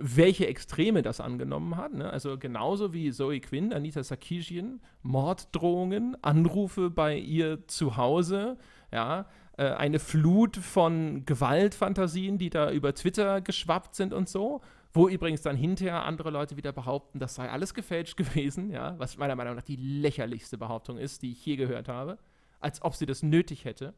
welche 0.02 0.48
Extreme 0.48 1.02
das 1.02 1.20
angenommen 1.20 1.76
hat. 1.76 1.94
Ne? 1.94 2.10
Also 2.10 2.38
genauso 2.38 2.94
wie 2.94 3.12
Zoe 3.12 3.42
Quinn, 3.42 3.74
Anita 3.74 4.02
Sarkeesian, 4.02 4.80
Morddrohungen, 5.04 6.16
Anrufe 6.24 6.90
bei 6.90 7.18
ihr 7.18 7.68
zu 7.68 7.98
Hause, 7.98 8.58
ja, 8.94 9.26
äh, 9.60 9.74
eine 9.74 10.00
Flut 10.00 10.56
von 10.56 11.26
Gewaltfantasien, 11.26 12.38
die 12.38 12.50
da 12.50 12.72
über 12.72 12.96
Twitter 12.96 13.42
geschwappt 13.42 13.94
sind 13.94 14.14
und 14.14 14.30
so. 14.30 14.62
Wo 14.94 15.10
übrigens 15.10 15.42
dann 15.42 15.58
hinterher 15.58 16.06
andere 16.06 16.32
Leute 16.32 16.56
wieder 16.56 16.72
behaupten, 16.72 17.20
das 17.20 17.36
sei 17.36 17.50
alles 17.50 17.74
gefälscht 17.74 18.16
gewesen, 18.18 18.72
ja, 18.72 18.98
was 18.98 19.18
meiner 19.18 19.36
Meinung 19.36 19.56
nach 19.56 19.64
die 19.64 19.76
lächerlichste 19.76 20.58
Behauptung 20.58 20.98
ist, 20.98 21.22
die 21.22 21.34
ich 21.34 21.46
je 21.46 21.58
gehört 21.58 21.90
habe, 21.90 22.18
als 22.62 22.82
ob 22.82 22.96
sie 22.96 23.06
das 23.06 23.22
nötig 23.22 23.66
hätte. 23.66 23.94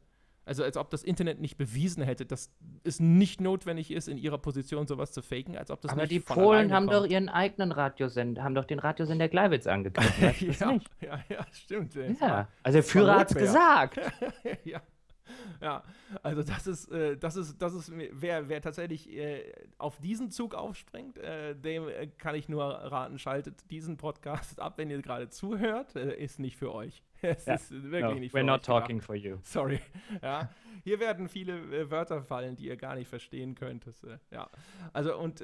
Also 0.45 0.64
als 0.64 0.76
ob 0.76 0.89
das 0.89 1.03
Internet 1.03 1.39
nicht 1.39 1.57
bewiesen 1.57 2.01
hätte, 2.01 2.26
dass 2.26 2.49
es 2.84 2.99
nicht 2.99 3.39
notwendig 3.39 3.91
ist, 3.91 4.07
in 4.07 4.18
ihrer 4.18 4.39
Position 4.39 4.88
sowas 4.88 5.12
zu 5.12 5.22
faken, 5.22 5.55
als 5.55 5.70
ob 5.70 5.80
das 5.82 5.91
Aber 5.91 6.01
nicht 6.01 6.12
die 6.12 6.20
Polen 6.20 6.74
haben 6.74 6.88
kommt. 6.88 7.03
doch 7.03 7.05
ihren 7.05 7.30
eigenen 7.30 7.72
Radiosender, 7.72 8.43
haben 8.43 8.55
doch 8.55 8.66
den 8.66 8.80
Radiosender 8.80 9.30
Gleiwitz 9.30 9.68
angegriffen. 9.68 10.82
ja, 10.99 11.07
ja, 11.07 11.24
ja, 11.30 11.45
stimmt. 11.51 11.93
Ja, 12.20 12.47
also 12.64 12.78
der 12.78 12.84
Führer 12.84 13.20
hat 13.20 13.30
es 13.30 13.38
gesagt. 13.38 13.99
ja. 14.66 14.82
Ja, 15.62 15.84
also 16.24 16.44
das 16.44 16.66
ist, 16.68 16.92
äh, 16.92 17.16
das 17.18 17.36
ist, 17.36 17.62
das 17.62 17.74
ist, 17.74 17.92
wer, 18.12 18.50
wer 18.50 18.62
tatsächlich 18.62 19.10
äh, 19.12 19.52
auf 19.78 19.98
diesen 20.00 20.32
Zug 20.32 20.56
aufspringt, 20.56 21.18
äh, 21.20 21.56
dem 21.56 21.88
äh, 21.88 22.08
kann 22.18 22.36
ich 22.36 22.50
nur 22.50 22.64
raten, 22.66 23.20
schaltet 23.20 23.70
diesen 23.70 23.98
Podcast 23.98 24.60
ab, 24.60 24.78
wenn 24.78 24.90
ihr 24.90 25.02
gerade 25.02 25.30
zuhört, 25.30 25.96
äh, 25.96 26.16
ist 26.16 26.40
nicht 26.40 26.58
für 26.58 26.74
euch. 26.74 27.04
Es 27.24 27.46
Ja. 27.46 27.54
ist 27.54 27.72
wirklich 27.72 28.02
No, 28.02 28.14
nicht 28.16 28.32
für 28.32 28.38
we're 28.38 28.42
euch. 28.42 28.48
not 28.48 28.62
gedacht. 28.62 28.66
talking 28.82 29.00
for 29.02 29.16
you. 29.16 29.38
Sorry. 29.44 29.80
Ja, 30.24 30.50
hier 30.84 31.00
werden 31.00 31.30
viele 31.30 31.54
äh, 31.76 31.92
Wörter 31.92 32.24
fallen, 32.24 32.56
die 32.56 32.66
ihr 32.66 32.78
gar 32.78 32.96
nicht 32.96 33.08
verstehen 33.08 33.54
könnt. 33.54 33.86
Das, 33.86 34.02
ja, 34.32 34.50
also 34.92 35.16
und 35.18 35.40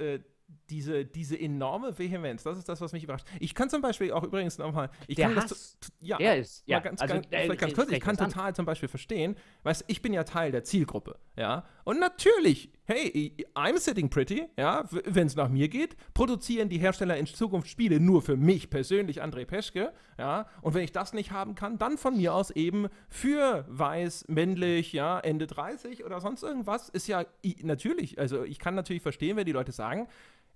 diese, 0.70 1.06
diese 1.06 1.40
enorme 1.40 1.98
Vehemenz, 1.98 2.44
das 2.44 2.58
ist 2.58 2.68
das, 2.70 2.82
was 2.82 2.92
mich 2.94 3.04
überrascht. 3.04 3.26
Ich 3.40 3.56
kann 3.56 3.70
zum 3.70 3.82
Beispiel 3.82 4.12
auch 4.12 4.24
übrigens 4.24 4.58
nochmal, 4.58 4.90
ich 5.08 5.16
Der 5.16 5.28
kann 5.28 5.36
das, 5.36 5.52
Hass, 5.52 5.78
t- 5.80 5.88
ja, 6.02 6.18
der 6.18 6.38
ist, 6.38 6.64
ja, 6.66 6.80
ganz, 6.80 7.02
also, 7.02 7.14
ganz, 7.16 7.26
äh, 7.28 7.44
vielleicht 7.44 7.60
ganz 7.62 7.72
re- 7.72 7.76
kurz, 7.76 7.92
ich 7.92 8.00
kann 8.02 8.18
an. 8.18 8.30
total 8.30 8.56
zum 8.56 8.66
Beispiel 8.66 8.90
verstehen, 8.90 9.36
weißt 9.64 9.86
ich 9.88 10.02
bin 10.02 10.14
ja 10.14 10.24
Teil 10.24 10.52
der 10.52 10.64
Zielgruppe, 10.64 11.18
ja, 11.38 11.66
und 11.86 12.00
natürlich, 12.00 12.72
hey, 12.84 13.34
I'm 13.56 13.78
sitting 13.80 14.10
pretty, 14.10 14.46
ja, 14.58 14.84
wenn 15.06 15.28
es 15.28 15.36
nach 15.36 15.50
mir 15.50 15.70
geht, 15.70 15.96
produzieren 16.14 16.68
die 16.70 16.80
Hersteller 16.80 17.18
in 17.18 17.26
Zukunft 17.28 17.68
Spiele 17.70 18.00
nur 18.00 18.22
für 18.22 18.36
mich 18.38 18.70
persönlich, 18.70 19.24
André 19.24 19.46
Peschke, 19.46 19.94
ja, 20.18 20.48
und 20.62 20.74
wenn 20.74 20.84
ich 20.84 20.92
das 20.92 21.14
nicht 21.14 21.32
haben 21.32 21.56
kann, 21.56 21.78
dann 21.78 21.98
von 21.98 22.18
mir 22.18 22.34
aus 22.34 22.52
eben 22.52 22.88
für 23.10 23.66
weiß, 23.70 24.26
männlich, 24.28 24.92
ja, 24.94 25.20
Ende 25.20 25.48
30 25.48 26.04
oder 26.06 26.20
sonst 26.20 26.44
irgendwas, 26.44 26.90
ist 26.90 27.08
ja 27.08 27.26
natürlich, 27.64 28.20
also 28.20 28.44
ich 28.44 28.60
kann 28.60 28.76
natürlich 28.76 29.02
verstehen, 29.02 29.38
wenn 29.38 29.46
die 29.46 29.52
Leute 29.54 29.72
sagen, 29.72 30.08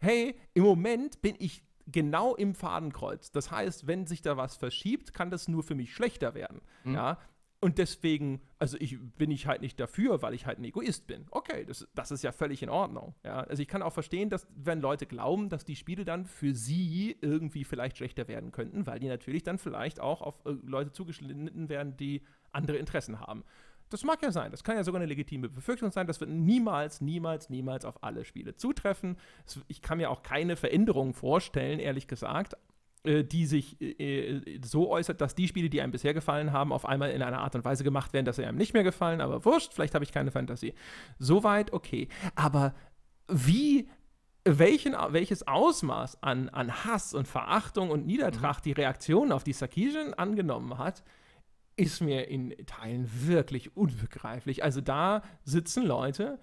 hey, 0.02 0.36
im 0.54 0.64
Moment 0.64 1.22
bin 1.22 1.36
ich 1.40 1.64
genau 1.88 2.36
im 2.36 2.56
Fadenkreuz. 2.56 3.32
Das 3.32 3.52
heißt, 3.52 3.88
wenn 3.88 4.06
sich 4.06 4.22
da 4.22 4.38
was 4.38 4.56
verschiebt, 4.56 5.14
kann 5.14 5.30
das 5.30 5.48
nur 5.48 5.64
für 5.64 5.76
mich 5.76 5.94
schlechter 5.94 6.34
werden. 6.34 6.62
Ja. 6.86 7.18
Und 7.64 7.78
deswegen, 7.78 8.42
also 8.58 8.76
ich 8.80 8.98
bin 9.00 9.30
ich 9.30 9.46
halt 9.46 9.62
nicht 9.62 9.80
dafür, 9.80 10.24
weil 10.24 10.34
ich 10.34 10.48
halt 10.48 10.58
ein 10.58 10.64
Egoist 10.64 11.06
bin. 11.06 11.28
Okay, 11.30 11.64
das, 11.64 11.88
das 11.94 12.10
ist 12.10 12.24
ja 12.24 12.32
völlig 12.32 12.64
in 12.64 12.70
Ordnung. 12.70 13.14
Ja. 13.24 13.42
Also 13.42 13.62
ich 13.62 13.68
kann 13.68 13.84
auch 13.84 13.94
verstehen, 13.94 14.32
dass 14.32 14.48
wenn 14.56 14.82
Leute 14.82 15.06
glauben, 15.06 15.48
dass 15.48 15.64
die 15.64 15.76
Spiele 15.76 16.04
dann 16.04 16.26
für 16.26 16.56
sie 16.56 17.16
irgendwie 17.22 17.64
vielleicht 17.64 17.98
schlechter 17.98 18.28
werden 18.28 18.52
könnten, 18.52 18.88
weil 18.88 19.00
die 19.00 19.08
natürlich 19.08 19.44
dann 19.44 19.60
vielleicht 19.60 20.00
auch 20.00 20.24
auf 20.24 20.44
äh, 20.46 20.56
Leute 20.64 20.92
zugeschnitten 20.92 21.70
werden, 21.70 21.96
die 21.98 22.24
andere 22.52 22.78
Interessen 22.78 23.20
haben. 23.20 23.44
Das 23.92 24.04
mag 24.04 24.22
ja 24.24 24.32
sein. 24.32 24.52
Das 24.52 24.64
kann 24.64 24.78
ja 24.78 24.84
sogar 24.84 25.00
eine 25.02 25.08
legitime 25.08 25.50
Befürchtung 25.50 25.92
sein. 25.92 26.08
Das 26.08 26.20
wird 26.20 26.32
niemals, 26.32 27.02
niemals, 27.02 27.50
niemals 27.50 27.86
auf 27.86 28.04
alle 28.04 28.26
Spiele 28.26 28.56
zutreffen. 28.56 29.18
Ich 29.68 29.82
kann 29.82 29.98
mir 29.98 30.10
auch 30.10 30.24
keine 30.24 30.56
Veränderungen 30.56 31.14
vorstellen, 31.14 31.80
ehrlich 31.80 32.08
gesagt, 32.08 32.56
äh, 33.04 33.24
die 33.24 33.46
sich 33.46 33.82
äh, 33.82 34.60
so 34.64 34.90
äußert, 34.90 35.20
dass 35.20 35.36
die 35.36 35.48
Spiele, 35.48 35.70
die 35.70 35.82
einem 35.82 35.92
bisher 35.92 36.14
gefallen 36.14 36.54
haben, 36.54 36.72
auf 36.72 36.86
einmal 36.86 37.12
in 37.12 37.22
einer 37.22 37.40
Art 37.40 37.54
und 37.56 37.66
Weise 37.66 37.84
gemacht 37.84 38.14
werden, 38.14 38.26
dass 38.26 38.38
sie 38.38 38.46
einem 38.46 38.58
nicht 38.58 38.74
mehr 38.74 38.84
gefallen. 38.84 39.20
Aber 39.20 39.44
wurscht, 39.44 39.74
vielleicht 39.74 39.94
habe 39.94 40.06
ich 40.06 40.14
keine 40.14 40.32
Fantasie. 40.32 40.74
Soweit 41.20 41.74
okay. 41.74 42.08
Aber 42.36 42.74
wie 43.28 43.90
welchen, 44.46 44.96
welches 45.10 45.48
Ausmaß 45.48 46.24
an, 46.24 46.50
an 46.50 46.86
Hass 46.86 47.14
und 47.14 47.28
Verachtung 47.28 47.90
und 47.90 48.06
Niedertracht 48.06 48.66
die 48.66 48.72
Reaktion 48.72 49.32
auf 49.32 49.44
die 49.44 49.54
Sarkeesian 49.54 50.14
angenommen 50.14 50.78
hat, 50.78 51.04
ist 51.76 52.02
mir 52.02 52.28
in 52.28 52.54
Teilen 52.66 53.10
wirklich 53.26 53.76
unbegreiflich. 53.76 54.64
Also 54.64 54.82
da 54.82 55.24
sitzen 55.44 55.86
Leute, 55.86 56.40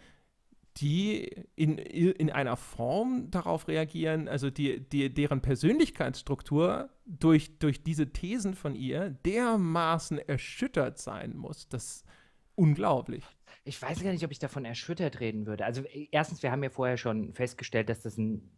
die 0.78 1.28
in, 1.56 1.78
in 1.78 2.30
einer 2.30 2.56
Form 2.56 3.30
darauf 3.30 3.68
reagieren, 3.68 4.28
also 4.28 4.50
die, 4.50 4.80
die, 4.80 5.12
deren 5.12 5.40
Persönlichkeitsstruktur 5.40 6.90
durch, 7.04 7.58
durch 7.58 7.82
diese 7.82 8.12
Thesen 8.12 8.54
von 8.54 8.74
ihr 8.74 9.10
dermaßen 9.10 10.18
erschüttert 10.18 10.98
sein 10.98 11.36
muss. 11.36 11.68
Das 11.68 11.84
ist 11.84 12.04
unglaublich. 12.54 13.24
Ich 13.64 13.80
weiß 13.80 14.02
gar 14.02 14.12
nicht, 14.12 14.24
ob 14.24 14.30
ich 14.30 14.38
davon 14.38 14.64
erschüttert 14.64 15.20
reden 15.20 15.46
würde. 15.46 15.64
Also 15.64 15.82
äh, 15.82 16.08
erstens, 16.12 16.42
wir 16.42 16.52
haben 16.52 16.62
ja 16.62 16.70
vorher 16.70 16.96
schon 16.96 17.32
festgestellt, 17.34 17.88
dass 17.88 18.02
das 18.02 18.16
ein 18.16 18.50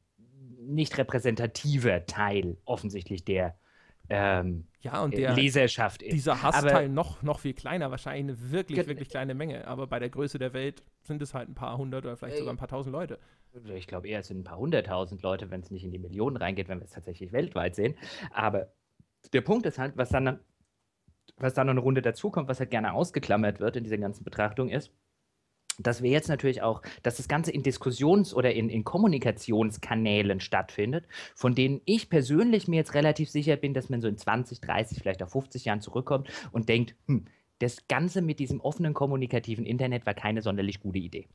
nicht 0.59 0.99
repräsentativer 0.99 2.07
Teil 2.07 2.59
offensichtlich 2.65 3.25
der 3.25 3.59
ähm, 4.11 4.67
Ja, 4.81 5.03
und 5.03 5.17
der, 5.17 5.35
Leserschaft 5.35 6.03
ist. 6.03 6.13
dieser 6.13 6.33
Aber- 6.33 6.43
Hassteil 6.43 6.89
noch, 6.89 7.23
noch 7.23 7.39
viel 7.41 7.55
kleiner, 7.55 7.91
wahrscheinlich 7.91 8.37
eine 8.37 8.51
wirklich, 8.51 8.87
wirklich 8.87 9.09
kleine 9.09 9.35
Menge. 9.35 9.67
Aber 9.67 9.87
bei 9.87 9.99
der 9.99 10.11
Größe 10.11 10.39
der 10.39 10.53
Welt 10.53 10.83
sind 11.03 11.23
es 11.23 11.33
halt 11.35 11.49
ein 11.49 11.55
paar 11.55 11.79
hundert 11.79 12.05
oder 12.05 12.17
vielleicht 12.17 12.37
Äh, 12.37 12.39
sogar 12.41 12.53
ein 12.55 12.59
paar 12.59 12.69
tausend 12.69 12.93
Leute. 12.93 13.19
Ich 13.75 13.87
glaube 13.87 14.09
eher, 14.09 14.21
es 14.21 14.29
sind 14.29 14.39
ein 14.41 14.45
paar 14.45 14.59
hunderttausend 14.59 15.23
Leute, 15.23 15.51
wenn 15.51 15.61
es 15.61 15.71
nicht 15.71 15.85
in 15.85 15.91
die 15.91 15.99
Millionen 15.99 16.37
reingeht, 16.37 16.69
wenn 16.69 16.79
wir 16.79 16.85
es 16.85 16.93
tatsächlich 16.93 17.33
weltweit 17.33 17.75
sehen. 17.75 17.97
Aber 18.33 18.73
der 19.33 19.41
Punkt 19.41 19.67
ist 19.67 19.79
halt, 19.79 19.97
was 19.97 20.11
dann, 20.11 20.39
was 21.37 21.55
dann 21.55 21.67
noch 21.67 21.73
eine 21.73 21.81
Runde 21.81 22.01
dazukommt, 22.03 22.49
was 22.49 22.61
halt 22.61 22.71
gerne 22.71 22.93
ausgeklammert 22.93 23.59
wird 23.61 23.77
in 23.77 23.85
dieser 23.85 23.99
ganzen 23.99 24.25
Betrachtung 24.25 24.69
ist, 24.69 24.93
dass 25.83 26.03
wir 26.03 26.11
jetzt 26.11 26.29
natürlich 26.29 26.63
auch, 26.63 26.83
dass 27.03 27.17
das 27.17 27.29
Ganze 27.29 27.51
in 27.51 27.63
Diskussions- 27.63 28.35
oder 28.35 28.53
in, 28.53 28.69
in 28.69 28.85
Kommunikationskanälen 28.85 30.41
stattfindet, 30.41 31.07
von 31.35 31.55
denen 31.55 31.81
ich 31.85 32.11
persönlich 32.11 32.69
mir 32.69 32.77
jetzt 32.77 32.95
relativ 32.95 33.31
sicher 33.31 33.57
bin, 33.57 33.75
dass 33.75 33.89
man 33.89 34.01
so 34.01 34.09
in 34.09 34.17
20, 34.17 34.61
30, 34.61 34.99
vielleicht 34.99 35.23
auch 35.23 35.29
50 35.29 35.65
Jahren 35.65 35.81
zurückkommt 35.81 36.29
und 36.53 36.69
denkt, 36.69 36.95
hm, 37.07 37.27
das 37.59 37.87
Ganze 37.89 38.23
mit 38.23 38.39
diesem 38.39 38.61
offenen 38.61 38.95
kommunikativen 38.95 39.67
Internet 39.67 40.07
war 40.07 40.15
keine 40.15 40.43
sonderlich 40.43 40.81
gute 40.81 40.99
Idee. 40.99 41.29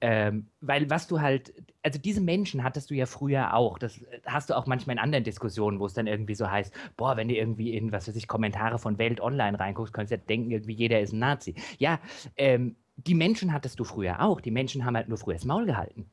Ähm, 0.00 0.48
weil 0.60 0.88
was 0.88 1.06
du 1.06 1.20
halt, 1.20 1.52
also 1.82 1.98
diese 1.98 2.20
Menschen 2.20 2.64
hattest 2.64 2.90
du 2.90 2.94
ja 2.94 3.06
früher 3.06 3.54
auch. 3.54 3.78
Das 3.78 3.98
äh, 3.98 4.20
hast 4.26 4.50
du 4.50 4.56
auch 4.56 4.66
manchmal 4.66 4.96
in 4.96 5.02
anderen 5.02 5.24
Diskussionen, 5.24 5.78
wo 5.78 5.86
es 5.86 5.94
dann 5.94 6.06
irgendwie 6.06 6.34
so 6.34 6.50
heißt, 6.50 6.72
boah, 6.96 7.16
wenn 7.16 7.28
du 7.28 7.34
irgendwie 7.34 7.74
in, 7.74 7.92
was 7.92 8.08
weiß 8.08 8.16
ich, 8.16 8.26
Kommentare 8.26 8.78
von 8.78 8.98
Welt 8.98 9.20
Online 9.20 9.58
reinguckst, 9.58 9.92
kannst 9.92 10.10
du 10.10 10.16
ja 10.16 10.22
denken, 10.22 10.50
irgendwie 10.50 10.74
jeder 10.74 11.00
ist 11.00 11.12
ein 11.12 11.18
Nazi. 11.18 11.54
Ja, 11.78 12.00
ähm, 12.36 12.76
die 12.96 13.14
Menschen 13.14 13.52
hattest 13.52 13.78
du 13.80 13.84
früher 13.84 14.22
auch. 14.22 14.40
Die 14.40 14.50
Menschen 14.50 14.84
haben 14.84 14.96
halt 14.96 15.08
nur 15.08 15.18
früher 15.18 15.34
das 15.34 15.44
Maul 15.44 15.66
gehalten. 15.66 16.10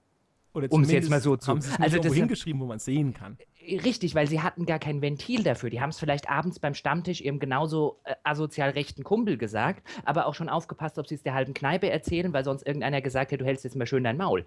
Oder 0.58 0.72
um's 0.72 0.92
jetzt 0.92 1.10
mal 1.10 1.22
so 1.22 1.38
zu- 1.38 1.52
Haben 1.52 1.62
sie 1.62 1.70
es 1.72 1.80
also 1.80 2.00
das- 2.00 2.14
hingeschrieben, 2.14 2.60
wo 2.60 2.66
man 2.66 2.78
es 2.78 2.86
sehen 2.86 3.14
kann. 3.14 3.38
Richtig, 3.84 4.16
weil 4.16 4.28
sie 4.28 4.42
hatten 4.42 4.66
gar 4.66 4.80
kein 4.80 5.02
Ventil 5.02 5.44
dafür. 5.44 5.70
Die 5.70 5.82
haben 5.82 5.90
es 5.90 6.00
vielleicht 6.00 6.30
abends 6.30 6.58
beim 6.58 6.74
Stammtisch 6.74 7.20
ihrem 7.22 7.38
genauso 7.38 8.00
äh, 8.06 8.16
asozial 8.24 8.70
rechten 8.70 9.04
Kumpel 9.04 9.38
gesagt, 9.38 9.86
aber 10.06 10.26
auch 10.26 10.34
schon 10.36 10.48
aufgepasst, 10.48 10.98
ob 10.98 11.06
sie 11.08 11.16
es 11.16 11.22
der 11.24 11.34
halben 11.34 11.54
Kneipe 11.54 11.90
erzählen, 11.90 12.32
weil 12.34 12.46
sonst 12.46 12.66
irgendeiner 12.66 13.02
gesagt 13.02 13.32
hat, 13.34 13.42
du 13.42 13.46
hältst 13.46 13.66
jetzt 13.66 13.76
mal 13.76 13.86
schön 13.86 14.06
dein 14.06 14.16
Maul. 14.18 14.46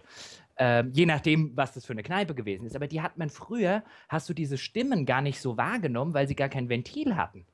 Ähm, 0.56 0.90
je 0.94 1.04
nachdem, 1.06 1.54
was 1.54 1.74
das 1.74 1.84
für 1.84 1.92
eine 1.92 2.02
Kneipe 2.02 2.34
gewesen 2.34 2.64
ist. 2.66 2.74
Aber 2.74 2.86
die 2.88 3.02
hat 3.02 3.18
man 3.18 3.28
früher, 3.28 3.84
hast 4.08 4.28
du 4.28 4.34
diese 4.34 4.56
Stimmen 4.58 5.04
gar 5.06 5.20
nicht 5.20 5.40
so 5.40 5.56
wahrgenommen, 5.58 6.14
weil 6.14 6.26
sie 6.26 6.34
gar 6.34 6.48
kein 6.48 6.68
Ventil 6.70 7.16
hatten. 7.16 7.44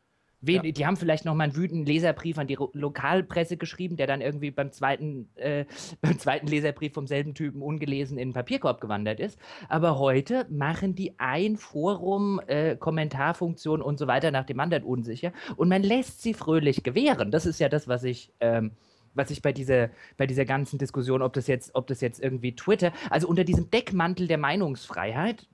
Wen, 0.41 0.65
Ja. 0.65 0.73
Die 0.73 0.87
haben 0.87 0.97
vielleicht 0.97 1.25
noch 1.25 1.35
mal 1.35 1.45
einen 1.45 1.57
wütenden 1.57 1.87
Leserbrief 1.87 2.39
an 2.39 2.47
die 2.47 2.55
Ro 2.55 2.71
Lokalpresse 2.73 3.57
geschrieben, 3.57 3.97
der 3.97 4.07
dann 4.07 4.21
irgendwie 4.21 4.51
beim 4.51 4.71
zweiten, 4.73 5.29
äh, 5.37 5.65
beim 6.03 6.19
zweiten 6.19 6.47
Leserbrief 6.47 6.93
vom 6.93 7.07
selben 7.07 7.35
Typen 7.35 7.63
ungelesen 7.63 8.19
in 8.19 8.29
den 8.29 8.35
Papierkorb 8.35 8.81
gewandert 8.81 9.21
ist. 9.21 9.39
Aber 9.69 9.99
heute 9.99 10.47
machen 10.51 10.95
die 10.95 11.19
ein 11.19 11.57
Forum, 11.57 12.41
äh, 12.47 12.77
Kommentarfunktion 12.77 13.81
und 13.81 13.99
so 13.99 14.07
weiter 14.07 14.31
nach 14.31 14.45
dem 14.45 14.61
anderen 14.61 14.85
unsicher 14.85 15.33
und 15.57 15.69
man 15.69 15.83
lässt 15.83 16.23
sie 16.23 16.35
fröhlich 16.35 16.83
gewähren. 16.83 17.31
Das 17.31 17.47
ist 17.47 17.59
ja 17.59 17.69
das, 17.69 17.89
was 17.89 18.05
ich. 18.05 18.33
Ähm, 18.41 18.73
was 19.17 19.31
ich 19.31 19.41
bei 19.41 19.53
dieser, 19.53 19.89
bei 20.19 20.27
dieser 20.27 20.45
ganzen 20.45 20.79
Diskussion, 20.79 21.23
ob 21.23 21.33
das 21.33 21.47
jetzt, 21.47 21.75
ob 21.75 21.87
das 21.87 22.03
jetzt 22.03 22.23
irgendwie 22.23 22.55
Twitter, 22.55 22.93
also 23.09 23.27
unter 23.27 23.45
diesem 23.45 23.71
Deckmantel 23.71 24.29
der 24.29 24.37
Meinungsfreiheit, 24.37 25.49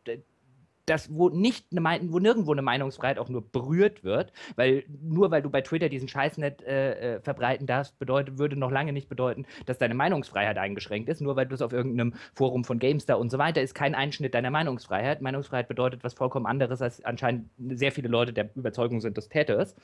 das, 0.86 1.14
wo 1.14 1.28
nicht 1.28 1.66
eine 1.70 2.10
wo 2.10 2.18
nirgendwo 2.18 2.52
eine 2.52 2.62
Meinungsfreiheit 2.62 3.18
auch 3.18 3.28
nur 3.28 3.42
berührt 3.50 4.02
wird, 4.02 4.32
weil 4.56 4.84
nur 5.00 5.30
weil 5.30 5.42
du 5.42 5.50
bei 5.50 5.60
Twitter 5.60 5.88
diesen 5.88 6.08
Scheiß 6.08 6.38
nicht 6.38 6.62
äh, 6.62 7.16
äh, 7.16 7.20
verbreiten 7.20 7.66
darfst, 7.66 7.98
bedeutet, 7.98 8.38
würde 8.38 8.56
noch 8.56 8.70
lange 8.70 8.92
nicht 8.92 9.08
bedeuten, 9.08 9.46
dass 9.66 9.78
deine 9.78 9.94
Meinungsfreiheit 9.94 10.58
eingeschränkt 10.58 11.08
ist. 11.08 11.20
Nur 11.20 11.36
weil 11.36 11.46
du 11.46 11.54
es 11.54 11.62
auf 11.62 11.72
irgendeinem 11.72 12.14
Forum 12.34 12.64
von 12.64 12.78
GameStar 12.78 13.18
und 13.18 13.30
so 13.30 13.38
weiter 13.38 13.62
ist 13.62 13.74
kein 13.74 13.94
Einschnitt 13.94 14.34
deiner 14.34 14.50
Meinungsfreiheit. 14.50 15.22
Meinungsfreiheit 15.22 15.68
bedeutet 15.68 16.02
was 16.02 16.14
vollkommen 16.14 16.46
anderes, 16.46 16.82
als 16.82 17.04
anscheinend 17.04 17.48
sehr 17.58 17.92
viele 17.92 18.08
Leute 18.08 18.32
der 18.32 18.50
Überzeugung 18.56 19.00
sind, 19.00 19.16
das 19.16 19.28
täte 19.28 19.54
es. 19.54 19.76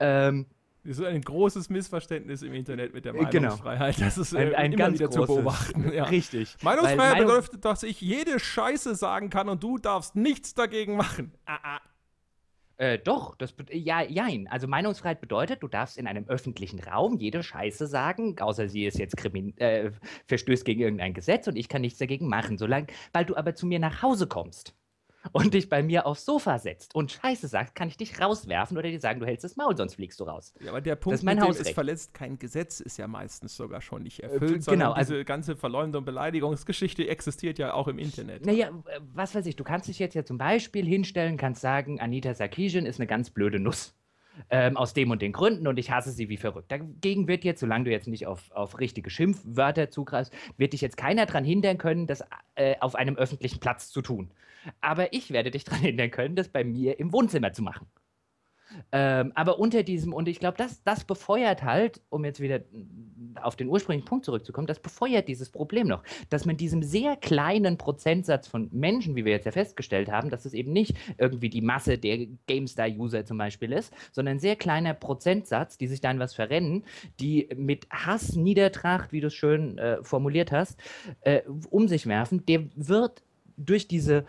Ähm, 0.00 0.46
Das 0.88 0.98
ist 0.98 1.04
ein 1.04 1.20
großes 1.20 1.68
Missverständnis 1.68 2.40
im 2.40 2.54
Internet 2.54 2.94
mit 2.94 3.04
der 3.04 3.14
äh, 3.14 3.26
genau. 3.26 3.48
Meinungsfreiheit. 3.48 3.96
Genau. 3.96 4.06
Das 4.06 4.16
ist 4.16 4.34
ein, 4.34 4.52
äh, 4.52 4.54
ein 4.54 4.72
immer 4.72 4.90
wieder 4.90 5.08
großes, 5.08 5.26
zu 5.26 5.34
beobachten. 5.34 5.92
Ja. 5.92 6.04
Richtig. 6.04 6.56
Meinungsfreiheit 6.62 7.18
Meinung 7.18 7.26
bedeutet, 7.26 7.62
dass 7.62 7.82
ich 7.82 8.00
jede 8.00 8.38
Scheiße 8.38 8.94
sagen 8.94 9.28
kann 9.28 9.50
und 9.50 9.62
du 9.62 9.76
darfst 9.76 10.16
nichts 10.16 10.54
dagegen 10.54 10.96
machen. 10.96 11.34
Ah, 11.44 11.58
ah. 11.62 11.80
Äh, 12.78 12.98
doch, 13.00 13.34
das 13.34 13.54
ja, 13.70 14.00
jein. 14.00 14.48
Also 14.48 14.66
Meinungsfreiheit 14.66 15.20
bedeutet, 15.20 15.62
du 15.62 15.68
darfst 15.68 15.98
in 15.98 16.06
einem 16.06 16.26
öffentlichen 16.26 16.80
Raum 16.80 17.18
jede 17.18 17.42
Scheiße 17.42 17.86
sagen, 17.86 18.36
außer 18.40 18.70
sie 18.70 18.86
ist 18.86 18.98
jetzt 18.98 19.16
krimin 19.18 19.58
äh, 19.58 19.90
verstößt 20.26 20.64
gegen 20.64 20.80
irgendein 20.80 21.12
Gesetz 21.12 21.48
und 21.48 21.56
ich 21.56 21.68
kann 21.68 21.82
nichts 21.82 21.98
dagegen 21.98 22.28
machen, 22.28 22.56
solange, 22.56 22.86
weil 23.12 23.26
du 23.26 23.36
aber 23.36 23.54
zu 23.54 23.66
mir 23.66 23.78
nach 23.78 24.00
Hause 24.00 24.26
kommst 24.26 24.74
und 25.32 25.54
dich 25.54 25.68
bei 25.68 25.82
mir 25.82 26.06
aufs 26.06 26.24
Sofa 26.24 26.58
setzt 26.58 26.94
und 26.94 27.12
Scheiße 27.12 27.48
sagt, 27.48 27.74
kann 27.74 27.88
ich 27.88 27.96
dich 27.96 28.20
rauswerfen 28.20 28.76
oder 28.76 28.88
dir 28.88 29.00
sagen, 29.00 29.20
du 29.20 29.26
hältst 29.26 29.44
das 29.44 29.56
Maul, 29.56 29.76
sonst 29.76 29.94
fliegst 29.94 30.20
du 30.20 30.24
raus. 30.24 30.54
Ja, 30.60 30.70
aber 30.70 30.80
der 30.80 30.96
Punkt, 30.96 31.14
das 31.14 31.20
ist 31.20 31.24
mein 31.24 31.36
mit 31.36 31.46
dem 31.46 31.60
es 31.60 31.70
verletzt 31.70 32.14
kein 32.14 32.38
Gesetz, 32.38 32.80
ist 32.80 32.98
ja 32.98 33.08
meistens 33.08 33.56
sogar 33.56 33.80
schon 33.80 34.02
nicht 34.02 34.20
äh, 34.22 34.26
erfüllt, 34.26 34.66
äh, 34.66 34.70
genau, 34.70 34.92
also 34.92 35.14
diese 35.14 35.24
ganze 35.24 35.56
Verleumdung, 35.56 36.04
Beleidigungsgeschichte 36.04 37.08
existiert 37.08 37.58
ja 37.58 37.72
auch 37.72 37.88
im 37.88 37.98
Internet. 37.98 38.44
Naja, 38.44 38.70
was 39.12 39.34
weiß 39.34 39.46
ich, 39.46 39.56
du 39.56 39.64
kannst 39.64 39.88
dich 39.88 39.98
jetzt 39.98 40.14
ja 40.14 40.24
zum 40.24 40.38
Beispiel 40.38 40.86
hinstellen, 40.86 41.36
kannst 41.36 41.60
sagen, 41.60 42.00
Anita 42.00 42.34
Sarkeesian 42.34 42.86
ist 42.86 43.00
eine 43.00 43.06
ganz 43.06 43.30
blöde 43.30 43.58
Nuss. 43.58 43.94
Ähm, 44.50 44.76
aus 44.76 44.94
dem 44.94 45.10
und 45.10 45.20
den 45.20 45.32
Gründen 45.32 45.66
und 45.66 45.80
ich 45.80 45.90
hasse 45.90 46.12
sie 46.12 46.28
wie 46.28 46.36
verrückt. 46.36 46.70
Dagegen 46.70 47.26
wird 47.26 47.42
jetzt, 47.42 47.58
solange 47.58 47.86
du 47.86 47.90
jetzt 47.90 48.06
nicht 48.06 48.28
auf, 48.28 48.52
auf 48.52 48.78
richtige 48.78 49.10
Schimpfwörter 49.10 49.90
zugreifst, 49.90 50.32
wird 50.56 50.74
dich 50.74 50.80
jetzt 50.80 50.96
keiner 50.96 51.26
daran 51.26 51.42
hindern 51.42 51.76
können, 51.76 52.06
das 52.06 52.22
äh, 52.54 52.76
auf 52.78 52.94
einem 52.94 53.16
öffentlichen 53.16 53.58
Platz 53.58 53.90
zu 53.90 54.00
tun. 54.00 54.30
Aber 54.80 55.12
ich 55.12 55.30
werde 55.30 55.50
dich 55.50 55.64
daran 55.64 55.80
hindern 55.80 56.10
können, 56.10 56.36
das 56.36 56.48
bei 56.48 56.64
mir 56.64 56.98
im 56.98 57.12
Wohnzimmer 57.12 57.52
zu 57.52 57.62
machen. 57.62 57.86
Ähm, 58.92 59.32
aber 59.34 59.58
unter 59.58 59.82
diesem, 59.82 60.12
und 60.12 60.28
ich 60.28 60.40
glaube, 60.40 60.56
das, 60.56 60.82
das 60.84 61.04
befeuert 61.04 61.62
halt, 61.62 62.00
um 62.10 62.24
jetzt 62.24 62.40
wieder 62.40 62.60
auf 63.40 63.56
den 63.56 63.68
ursprünglichen 63.68 64.06
Punkt 64.06 64.24
zurückzukommen, 64.24 64.66
das 64.66 64.80
befeuert 64.80 65.28
dieses 65.28 65.50
Problem 65.50 65.86
noch, 65.86 66.02
dass 66.28 66.44
man 66.44 66.56
diesem 66.56 66.82
sehr 66.82 67.16
kleinen 67.16 67.78
Prozentsatz 67.78 68.48
von 68.48 68.68
Menschen, 68.72 69.16
wie 69.16 69.24
wir 69.24 69.32
jetzt 69.32 69.46
ja 69.46 69.52
festgestellt 69.52 70.10
haben, 70.10 70.30
dass 70.30 70.44
es 70.44 70.54
eben 70.54 70.72
nicht 70.72 70.96
irgendwie 71.18 71.48
die 71.48 71.60
Masse 71.60 71.98
der 71.98 72.26
GameStar-User 72.46 73.24
zum 73.24 73.38
Beispiel 73.38 73.72
ist, 73.72 73.92
sondern 74.12 74.36
ein 74.36 74.40
sehr 74.40 74.56
kleiner 74.56 74.94
Prozentsatz, 74.94 75.78
die 75.78 75.86
sich 75.86 76.00
dann 76.00 76.18
was 76.18 76.34
verrennen, 76.34 76.84
die 77.20 77.48
mit 77.56 77.86
Hass, 77.90 78.34
Niedertracht, 78.34 79.12
wie 79.12 79.20
du 79.20 79.28
es 79.28 79.34
schön 79.34 79.78
äh, 79.78 80.02
formuliert 80.02 80.52
hast, 80.52 80.78
äh, 81.22 81.42
um 81.70 81.88
sich 81.88 82.06
werfen, 82.06 82.44
der 82.46 82.64
wird 82.74 83.22
durch 83.58 83.88
diese 83.88 84.24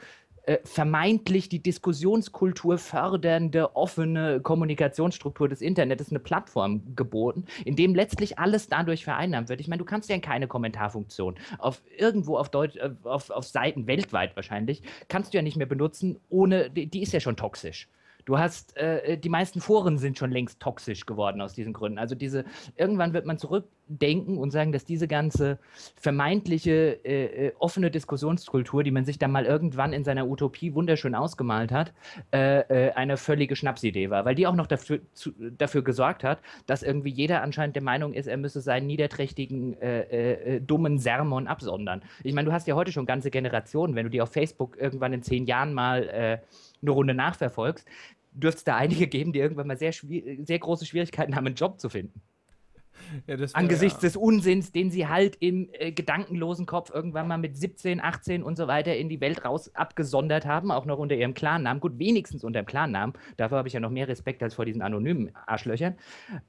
äh, 0.50 0.60
vermeintlich 0.64 1.48
die 1.48 1.62
Diskussionskultur 1.62 2.80
fördernde, 2.80 3.76
offene 3.76 4.42
Kommunikationsstruktur 4.42 5.48
des 5.48 5.62
Internets 5.62 6.10
eine 6.10 6.20
Plattform 6.20 6.96
geboten, 6.96 7.46
in 7.66 7.76
dem 7.76 7.94
letztlich 7.94 8.40
alles 8.40 8.68
dadurch 8.68 9.04
vereinnahmt 9.04 9.50
wird. 9.50 9.62
Ich 9.62 9.68
meine, 9.68 9.78
du 9.80 9.86
kannst 9.86 10.10
ja 10.10 10.18
keine 10.18 10.48
Kommentarfunktion 10.48 11.36
auf 11.60 11.84
irgendwo 11.96 12.38
auf 12.38 12.50
Deutsch, 12.50 12.78
äh, 12.78 12.90
auf, 13.04 13.30
auf 13.30 13.46
Seiten 13.46 13.86
weltweit 13.86 14.36
wahrscheinlich, 14.36 14.82
kannst 15.08 15.34
du 15.34 15.38
ja 15.38 15.44
nicht 15.44 15.58
mehr 15.58 15.68
benutzen, 15.68 16.20
ohne, 16.30 16.72
die, 16.72 16.88
die 16.88 17.04
ist 17.04 17.14
ja 17.14 17.20
schon 17.20 17.38
toxisch. 17.38 17.88
Du 18.26 18.38
hast, 18.38 18.76
äh, 18.78 19.18
die 19.18 19.30
meisten 19.30 19.62
Foren 19.62 19.98
sind 19.98 20.18
schon 20.18 20.32
längst 20.32 20.60
toxisch 20.60 21.06
geworden 21.06 21.42
aus 21.42 21.54
diesen 21.54 21.74
Gründen. 21.74 21.98
Also 21.98 22.16
diese, 22.16 22.46
irgendwann 22.76 23.14
wird 23.14 23.26
man 23.26 23.38
zurückdenken 23.38 24.38
und 24.38 24.52
sagen, 24.52 24.72
dass 24.72 24.86
diese 24.86 25.08
ganze 25.08 25.58
vermeintliche 25.96 27.00
äh, 27.06 27.48
äh, 27.48 27.54
offene 27.60 27.90
Diskussionskultur, 27.90 28.84
die 28.84 28.92
man 28.92 29.06
sich 29.06 29.18
dann 29.20 29.32
mal 29.32 29.46
irgendwann 29.46 29.94
in 29.94 30.04
seiner 30.04 30.28
Utopie 30.28 30.74
wunderschön 30.74 31.16
ausgemalt 31.16 31.72
hat, 31.72 31.94
äh, 32.32 32.60
äh 32.60 32.92
eine 32.92 33.18
völlige 33.18 33.56
Schnapsidee 33.56 34.10
war, 34.10 34.26
weil 34.26 34.36
die 34.36 34.48
auch 34.48 34.56
noch 34.56 34.68
dafür, 34.68 35.00
zu, 35.14 35.32
dafür 35.58 35.84
gesorgt 35.84 36.24
hat, 36.24 36.40
dass 36.66 36.84
irgendwie 36.84 37.10
jeder 37.12 37.42
anscheinend 37.42 37.76
der 37.76 37.84
Meinung 37.84 38.14
ist, 38.14 38.28
er 38.28 38.38
müsse 38.38 38.62
seinen 38.62 38.88
niederträchtigen, 38.88 39.80
äh, 39.82 40.60
dummen 40.62 41.00
Sermon 41.00 41.48
absondern. 41.48 42.02
Ich 42.24 42.34
meine, 42.34 42.48
du 42.48 42.54
hast 42.54 42.68
ja 42.68 42.76
heute 42.76 42.92
schon 42.92 43.06
ganze 43.06 43.32
Generationen, 43.32 43.96
wenn 43.96 44.06
du 44.06 44.10
die 44.10 44.22
auf 44.22 44.32
Facebook 44.32 44.78
irgendwann 44.80 45.14
in 45.14 45.24
zehn 45.24 45.46
Jahren 45.46 45.74
mal 45.74 46.42
eine 46.82 46.92
Runde 46.92 47.14
nachverfolgst, 47.14 47.88
dürfte 48.32 48.60
es 48.60 48.64
da 48.64 48.76
einige 48.76 49.08
geben, 49.08 49.34
die 49.34 49.40
irgendwann 49.40 49.68
mal 49.68 49.78
sehr, 49.78 49.94
sehr 49.94 50.60
große 50.60 50.86
Schwierigkeiten 50.86 51.36
haben, 51.36 51.48
einen 51.48 51.56
Job 51.56 51.80
zu 51.80 51.90
finden. 51.90 52.22
Ja, 53.28 53.38
Angesichts 53.54 54.02
ja. 54.02 54.08
des 54.08 54.16
Unsinns, 54.16 54.72
den 54.72 54.92
sie 54.92 55.08
halt 55.08 55.38
im 55.40 55.70
äh, 55.74 55.92
gedankenlosen 55.92 56.66
Kopf 56.66 56.92
irgendwann 56.94 57.28
mal 57.28 57.38
mit 57.38 57.58
17, 57.58 58.02
18 58.02 58.44
und 58.44 58.58
so 58.58 58.68
weiter 58.68 58.96
in 58.96 59.10
die 59.10 59.22
Welt 59.22 59.46
raus 59.46 59.74
abgesondert 59.76 60.46
haben, 60.46 60.72
auch 60.72 60.86
noch 60.86 61.00
unter 61.00 61.16
ihrem 61.16 61.34
Klarnamen. 61.34 61.80
Gut, 61.80 61.98
wenigstens 61.98 62.44
unter 62.44 62.62
dem 62.62 62.66
Klarnamen. 62.66 63.14
Dafür 63.38 63.58
habe 63.58 63.68
ich 63.68 63.74
ja 63.74 63.80
noch 63.80 63.90
mehr 63.90 64.08
Respekt 64.08 64.44
als 64.44 64.54
vor 64.54 64.66
diesen 64.66 64.82
anonymen 64.82 65.32
Arschlöchern. 65.48 65.96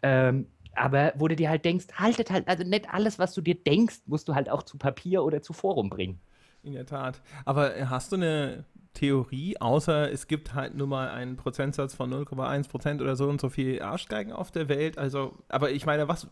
Ähm, 0.03 0.47
aber 0.75 1.13
wo 1.17 1.29
du 1.29 1.37
dir 1.37 1.49
halt 1.49 1.65
denkst, 1.65 1.87
haltet 1.95 2.31
halt, 2.31 2.47
also 2.47 2.65
nicht 2.65 2.93
alles, 2.93 3.19
was 3.19 3.35
du 3.35 3.41
dir 3.41 3.57
denkst, 3.57 4.03
musst 4.07 4.29
du 4.29 4.35
halt 4.35 4.49
auch 4.51 4.63
zu 4.63 4.79
Papier 4.79 5.25
oder 5.25 5.43
zu 5.43 5.53
Forum 5.53 5.91
bringen. 5.91 6.21
In 6.63 6.75
der 6.75 6.87
Tat. 6.87 7.21
Aber 7.45 7.73
hast 7.89 8.13
du 8.13 8.17
eine 8.17 8.65
Theorie, 8.95 9.57
außer 9.59 10.11
es 10.11 10.27
gibt 10.27 10.55
halt 10.55 10.75
nur 10.75 10.87
mal 10.87 11.11
einen 11.11 11.37
Prozentsatz 11.37 11.95
von 11.95 12.13
0,1 12.13 12.69
Prozent 12.69 13.01
oder 13.01 13.17
so 13.17 13.29
und 13.29 13.41
so 13.41 13.49
viel 13.49 13.81
Arschgeigen 13.81 14.33
auf 14.33 14.51
der 14.51 14.69
Welt. 14.69 14.99
Also, 14.99 15.39
aber 15.49 15.71
ich 15.71 15.87
meine, 15.87 16.09
was 16.09 16.29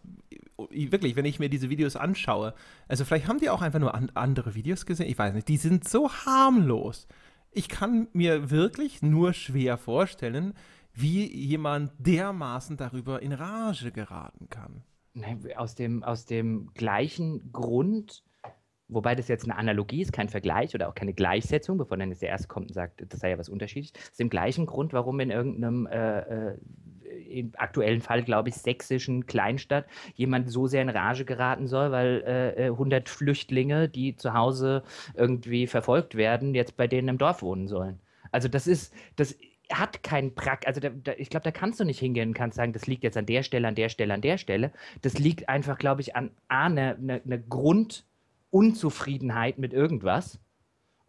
wirklich, 0.70 1.16
wenn 1.16 1.24
ich 1.24 1.38
mir 1.38 1.48
diese 1.48 1.70
Videos 1.70 1.96
anschaue, 1.96 2.54
also 2.88 3.04
vielleicht 3.04 3.28
haben 3.28 3.38
die 3.38 3.50
auch 3.50 3.62
einfach 3.62 3.78
nur 3.78 3.94
an, 3.94 4.10
andere 4.14 4.54
Videos 4.54 4.86
gesehen, 4.86 5.08
ich 5.08 5.18
weiß 5.18 5.34
nicht, 5.34 5.48
die 5.48 5.56
sind 5.56 5.88
so 5.88 6.10
harmlos. 6.10 7.06
Ich 7.52 7.68
kann 7.68 8.08
mir 8.12 8.50
wirklich 8.50 9.02
nur 9.02 9.32
schwer 9.32 9.78
vorstellen, 9.78 10.54
wie 10.92 11.32
jemand 11.32 11.92
dermaßen 11.98 12.76
darüber 12.76 13.22
in 13.22 13.32
Rage 13.32 13.92
geraten 13.92 14.48
kann. 14.48 14.82
Aus 15.56 15.74
dem, 15.74 16.02
aus 16.02 16.26
dem 16.26 16.72
gleichen 16.74 17.52
Grund, 17.52 18.24
wobei 18.88 19.14
das 19.14 19.28
jetzt 19.28 19.44
eine 19.44 19.56
Analogie 19.56 20.02
ist, 20.02 20.12
kein 20.12 20.28
Vergleich 20.28 20.74
oder 20.74 20.88
auch 20.88 20.94
keine 20.94 21.12
Gleichsetzung, 21.12 21.78
bevor 21.78 21.96
dann 21.96 22.10
jetzt 22.10 22.22
der 22.22 22.30
Erste 22.30 22.48
kommt 22.48 22.68
und 22.68 22.74
sagt, 22.74 23.04
das 23.06 23.20
sei 23.20 23.30
ja 23.30 23.38
was 23.38 23.48
unterschiedliches, 23.48 23.92
ist 24.10 24.20
dem 24.20 24.30
gleichen 24.30 24.66
Grund, 24.66 24.92
warum 24.92 25.20
in 25.20 25.30
irgendeinem 25.30 25.86
äh, 25.86 26.20
äh, 26.20 26.58
im 27.28 27.52
aktuellen 27.56 28.00
Fall, 28.00 28.22
glaube 28.22 28.48
ich, 28.48 28.56
sächsischen 28.56 29.26
Kleinstadt 29.26 29.86
jemand 30.14 30.50
so 30.50 30.66
sehr 30.66 30.82
in 30.82 30.88
Rage 30.88 31.24
geraten 31.24 31.66
soll, 31.66 31.90
weil 31.90 32.54
äh, 32.56 32.64
100 32.64 33.06
äh, 33.06 33.10
Flüchtlinge, 33.10 33.88
die 33.88 34.16
zu 34.16 34.34
Hause 34.34 34.82
irgendwie 35.14 35.66
verfolgt 35.66 36.14
werden, 36.14 36.54
jetzt 36.54 36.76
bei 36.76 36.86
denen 36.86 37.08
im 37.08 37.18
Dorf 37.18 37.42
wohnen 37.42 37.68
sollen. 37.68 37.98
Also 38.30 38.48
das 38.48 38.66
ist, 38.66 38.94
das 39.16 39.36
hat 39.72 40.02
keinen 40.02 40.34
Prack, 40.34 40.66
also 40.66 40.80
da, 40.80 40.88
da, 40.88 41.12
ich 41.18 41.30
glaube, 41.30 41.44
da 41.44 41.50
kannst 41.50 41.78
du 41.80 41.84
nicht 41.84 41.98
hingehen 41.98 42.28
und 42.28 42.34
kannst 42.34 42.56
sagen, 42.56 42.72
das 42.72 42.86
liegt 42.86 43.04
jetzt 43.04 43.16
an 43.16 43.26
der 43.26 43.42
Stelle, 43.42 43.68
an 43.68 43.74
der 43.74 43.88
Stelle, 43.90 44.14
an 44.14 44.22
der 44.22 44.38
Stelle. 44.38 44.72
Das 45.02 45.18
liegt 45.18 45.48
einfach, 45.48 45.78
glaube 45.78 46.00
ich, 46.00 46.16
an 46.16 46.30
A, 46.48 46.66
eine, 46.66 46.96
eine, 46.96 47.20
eine 47.24 47.40
Grund- 47.40 48.04
Unzufriedenheit 48.50 49.58
mit 49.58 49.72
irgendwas 49.72 50.38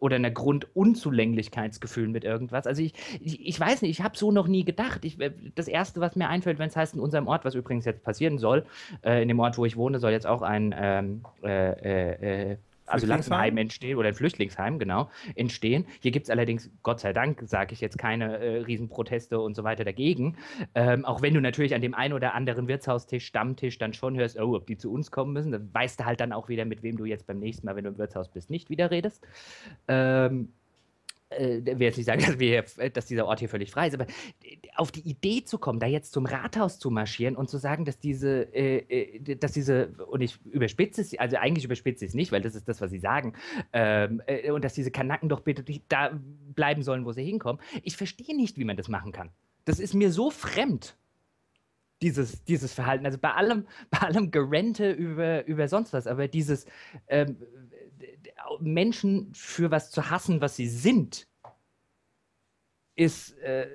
oder 0.00 0.16
einer 0.16 0.30
Grundunzulänglichkeitsgefühl 0.30 2.08
mit 2.08 2.24
irgendwas. 2.24 2.66
Also 2.66 2.82
ich, 2.82 2.94
ich, 3.20 3.46
ich 3.46 3.60
weiß 3.60 3.82
nicht, 3.82 3.90
ich 3.90 4.02
habe 4.02 4.16
so 4.16 4.32
noch 4.32 4.48
nie 4.48 4.64
gedacht. 4.64 5.04
Ich, 5.04 5.18
das 5.54 5.68
Erste, 5.68 6.00
was 6.00 6.16
mir 6.16 6.28
einfällt, 6.28 6.58
wenn 6.58 6.68
es 6.68 6.76
heißt, 6.76 6.94
in 6.94 7.00
unserem 7.00 7.28
Ort, 7.28 7.44
was 7.44 7.54
übrigens 7.54 7.84
jetzt 7.84 8.02
passieren 8.02 8.38
soll, 8.38 8.64
äh, 9.02 9.22
in 9.22 9.28
dem 9.28 9.38
Ort, 9.38 9.58
wo 9.58 9.66
ich 9.66 9.76
wohne, 9.76 10.00
soll 10.00 10.12
jetzt 10.12 10.26
auch 10.26 10.42
ein 10.42 10.74
ähm, 10.76 11.22
äh, 11.42 12.52
äh, 12.52 12.56
äh 12.90 12.94
Asylantenheim 12.94 13.56
entstehen 13.56 13.96
oder 13.96 14.08
ein 14.08 14.14
Flüchtlingsheim, 14.14 14.78
genau, 14.78 15.10
entstehen. 15.34 15.86
Hier 16.00 16.10
gibt 16.10 16.24
es 16.24 16.30
allerdings, 16.30 16.70
Gott 16.82 17.00
sei 17.00 17.12
Dank, 17.12 17.42
sage 17.46 17.72
ich 17.72 17.80
jetzt, 17.80 17.98
keine 17.98 18.38
äh, 18.38 18.60
Riesenproteste 18.62 19.40
und 19.40 19.54
so 19.54 19.64
weiter 19.64 19.84
dagegen. 19.84 20.36
Ähm, 20.74 21.04
auch 21.04 21.22
wenn 21.22 21.34
du 21.34 21.40
natürlich 21.40 21.74
an 21.74 21.80
dem 21.80 21.94
einen 21.94 22.14
oder 22.14 22.34
anderen 22.34 22.68
Wirtshaustisch, 22.68 23.26
Stammtisch 23.26 23.78
dann 23.78 23.92
schon 23.92 24.16
hörst, 24.16 24.38
oh, 24.38 24.54
ob 24.54 24.66
die 24.66 24.76
zu 24.76 24.92
uns 24.92 25.10
kommen 25.10 25.32
müssen, 25.32 25.52
dann 25.52 25.72
weißt 25.72 26.00
du 26.00 26.04
halt 26.04 26.20
dann 26.20 26.32
auch 26.32 26.48
wieder, 26.48 26.64
mit 26.64 26.82
wem 26.82 26.96
du 26.96 27.04
jetzt 27.04 27.26
beim 27.26 27.38
nächsten 27.38 27.66
Mal, 27.66 27.76
wenn 27.76 27.84
du 27.84 27.90
im 27.90 27.98
Wirtshaus 27.98 28.30
bist, 28.30 28.50
nicht 28.50 28.70
wieder 28.70 28.90
redest. 28.90 29.24
Ähm, 29.88 30.52
äh, 31.30 31.64
will 31.64 31.82
jetzt 31.82 31.96
nicht 31.96 32.06
sagen, 32.06 32.20
dass, 32.26 32.38
wir, 32.38 32.64
dass 32.92 33.06
dieser 33.06 33.26
Ort 33.26 33.40
hier 33.40 33.48
völlig 33.48 33.70
frei 33.70 33.88
ist, 33.88 33.94
aber 33.94 34.06
auf 34.76 34.92
die 34.92 35.08
Idee 35.08 35.44
zu 35.44 35.58
kommen, 35.58 35.80
da 35.80 35.86
jetzt 35.86 36.12
zum 36.12 36.26
Rathaus 36.26 36.78
zu 36.78 36.90
marschieren 36.90 37.36
und 37.36 37.48
zu 37.48 37.58
sagen, 37.58 37.84
dass 37.84 37.98
diese, 37.98 38.54
äh, 38.54 38.78
äh 38.78 39.36
dass 39.36 39.52
diese, 39.52 39.88
und 40.08 40.20
ich 40.20 40.38
überspitze 40.44 41.00
es, 41.00 41.18
also 41.18 41.36
eigentlich 41.36 41.64
überspitze 41.64 42.04
ich 42.04 42.10
es 42.10 42.14
nicht, 42.14 42.32
weil 42.32 42.42
das 42.42 42.54
ist 42.54 42.68
das, 42.68 42.80
was 42.80 42.90
sie 42.90 42.98
sagen, 42.98 43.34
ähm, 43.72 44.22
äh, 44.26 44.50
und 44.50 44.64
dass 44.64 44.74
diese 44.74 44.90
Kanaken 44.90 45.28
doch 45.28 45.40
bitte 45.40 45.64
da 45.88 46.18
bleiben 46.54 46.82
sollen, 46.82 47.04
wo 47.04 47.12
sie 47.12 47.24
hinkommen. 47.24 47.60
Ich 47.82 47.96
verstehe 47.96 48.36
nicht, 48.36 48.58
wie 48.58 48.64
man 48.64 48.76
das 48.76 48.88
machen 48.88 49.12
kann. 49.12 49.30
Das 49.64 49.78
ist 49.78 49.94
mir 49.94 50.10
so 50.10 50.30
fremd 50.30 50.96
dieses, 52.02 52.44
dieses 52.44 52.72
Verhalten. 52.72 53.06
Also 53.06 53.18
bei 53.18 53.32
allem, 53.32 53.66
bei 53.90 53.98
allem 53.98 54.30
Gerente 54.30 54.90
über, 54.90 55.46
über 55.46 55.68
sonst 55.68 55.92
was, 55.92 56.06
aber 56.06 56.28
dieses, 56.28 56.66
ähm, 57.08 57.36
Menschen 58.60 59.32
für 59.34 59.70
was 59.70 59.90
zu 59.90 60.10
hassen, 60.10 60.40
was 60.40 60.56
sie 60.56 60.68
sind, 60.68 61.28
ist. 62.94 63.38
Äh, 63.38 63.68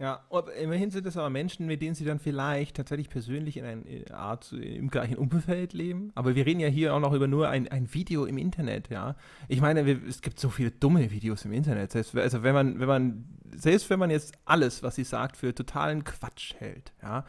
ja, 0.00 0.24
immerhin 0.60 0.92
sind 0.92 1.06
es 1.06 1.16
aber 1.16 1.28
Menschen, 1.28 1.66
mit 1.66 1.82
denen 1.82 1.96
sie 1.96 2.04
dann 2.04 2.20
vielleicht 2.20 2.76
tatsächlich 2.76 3.08
persönlich 3.08 3.56
in 3.56 3.64
einer 3.64 3.84
äh, 3.84 4.10
Art 4.12 4.52
im 4.52 4.90
gleichen 4.90 5.16
Umfeld 5.16 5.72
leben. 5.72 6.12
Aber 6.14 6.36
wir 6.36 6.46
reden 6.46 6.60
ja 6.60 6.68
hier 6.68 6.94
auch 6.94 7.00
noch 7.00 7.12
über 7.12 7.26
nur 7.26 7.48
ein, 7.48 7.66
ein 7.66 7.92
Video 7.92 8.24
im 8.24 8.38
Internet, 8.38 8.90
ja. 8.90 9.16
Ich 9.48 9.60
meine, 9.60 9.86
wir, 9.86 10.00
es 10.06 10.22
gibt 10.22 10.38
so 10.38 10.50
viele 10.50 10.70
dumme 10.70 11.10
Videos 11.10 11.44
im 11.44 11.52
Internet. 11.52 11.94
Das 11.94 12.06
heißt, 12.06 12.16
also 12.16 12.42
wenn 12.44 12.54
man, 12.54 12.78
wenn 12.78 12.86
man 12.86 13.24
selbst 13.56 13.90
wenn 13.90 13.98
man 13.98 14.10
jetzt 14.10 14.34
alles, 14.44 14.84
was 14.84 14.94
sie 14.94 15.04
sagt, 15.04 15.36
für 15.36 15.52
totalen 15.52 16.04
Quatsch 16.04 16.54
hält, 16.58 16.92
ja, 17.02 17.24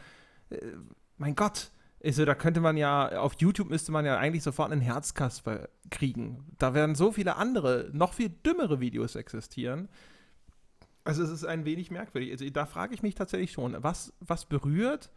äh, 0.50 0.56
mein 1.18 1.34
Gott, 1.34 1.72
also 2.02 2.24
da 2.24 2.36
könnte 2.36 2.60
man 2.60 2.76
ja, 2.76 3.18
auf 3.18 3.34
YouTube 3.38 3.68
müsste 3.68 3.90
man 3.90 4.06
ja 4.06 4.16
eigentlich 4.16 4.42
sofort 4.42 4.70
einen 4.70 4.80
Herzkasper 4.80 5.68
kriegen. 5.90 6.44
Da 6.58 6.72
werden 6.72 6.94
so 6.94 7.10
viele 7.10 7.36
andere, 7.36 7.90
noch 7.92 8.14
viel 8.14 8.30
dümmere 8.30 8.80
Videos 8.80 9.16
existieren. 9.16 9.88
Also 11.04 11.22
es 11.22 11.30
ist 11.30 11.44
ein 11.44 11.64
wenig 11.64 11.90
merkwürdig. 11.90 12.30
Also 12.32 12.48
da 12.50 12.66
frage 12.66 12.94
ich 12.94 13.02
mich 13.02 13.14
tatsächlich 13.14 13.52
schon, 13.52 13.76
was, 13.82 14.12
was 14.20 14.44
berührt 14.44 15.10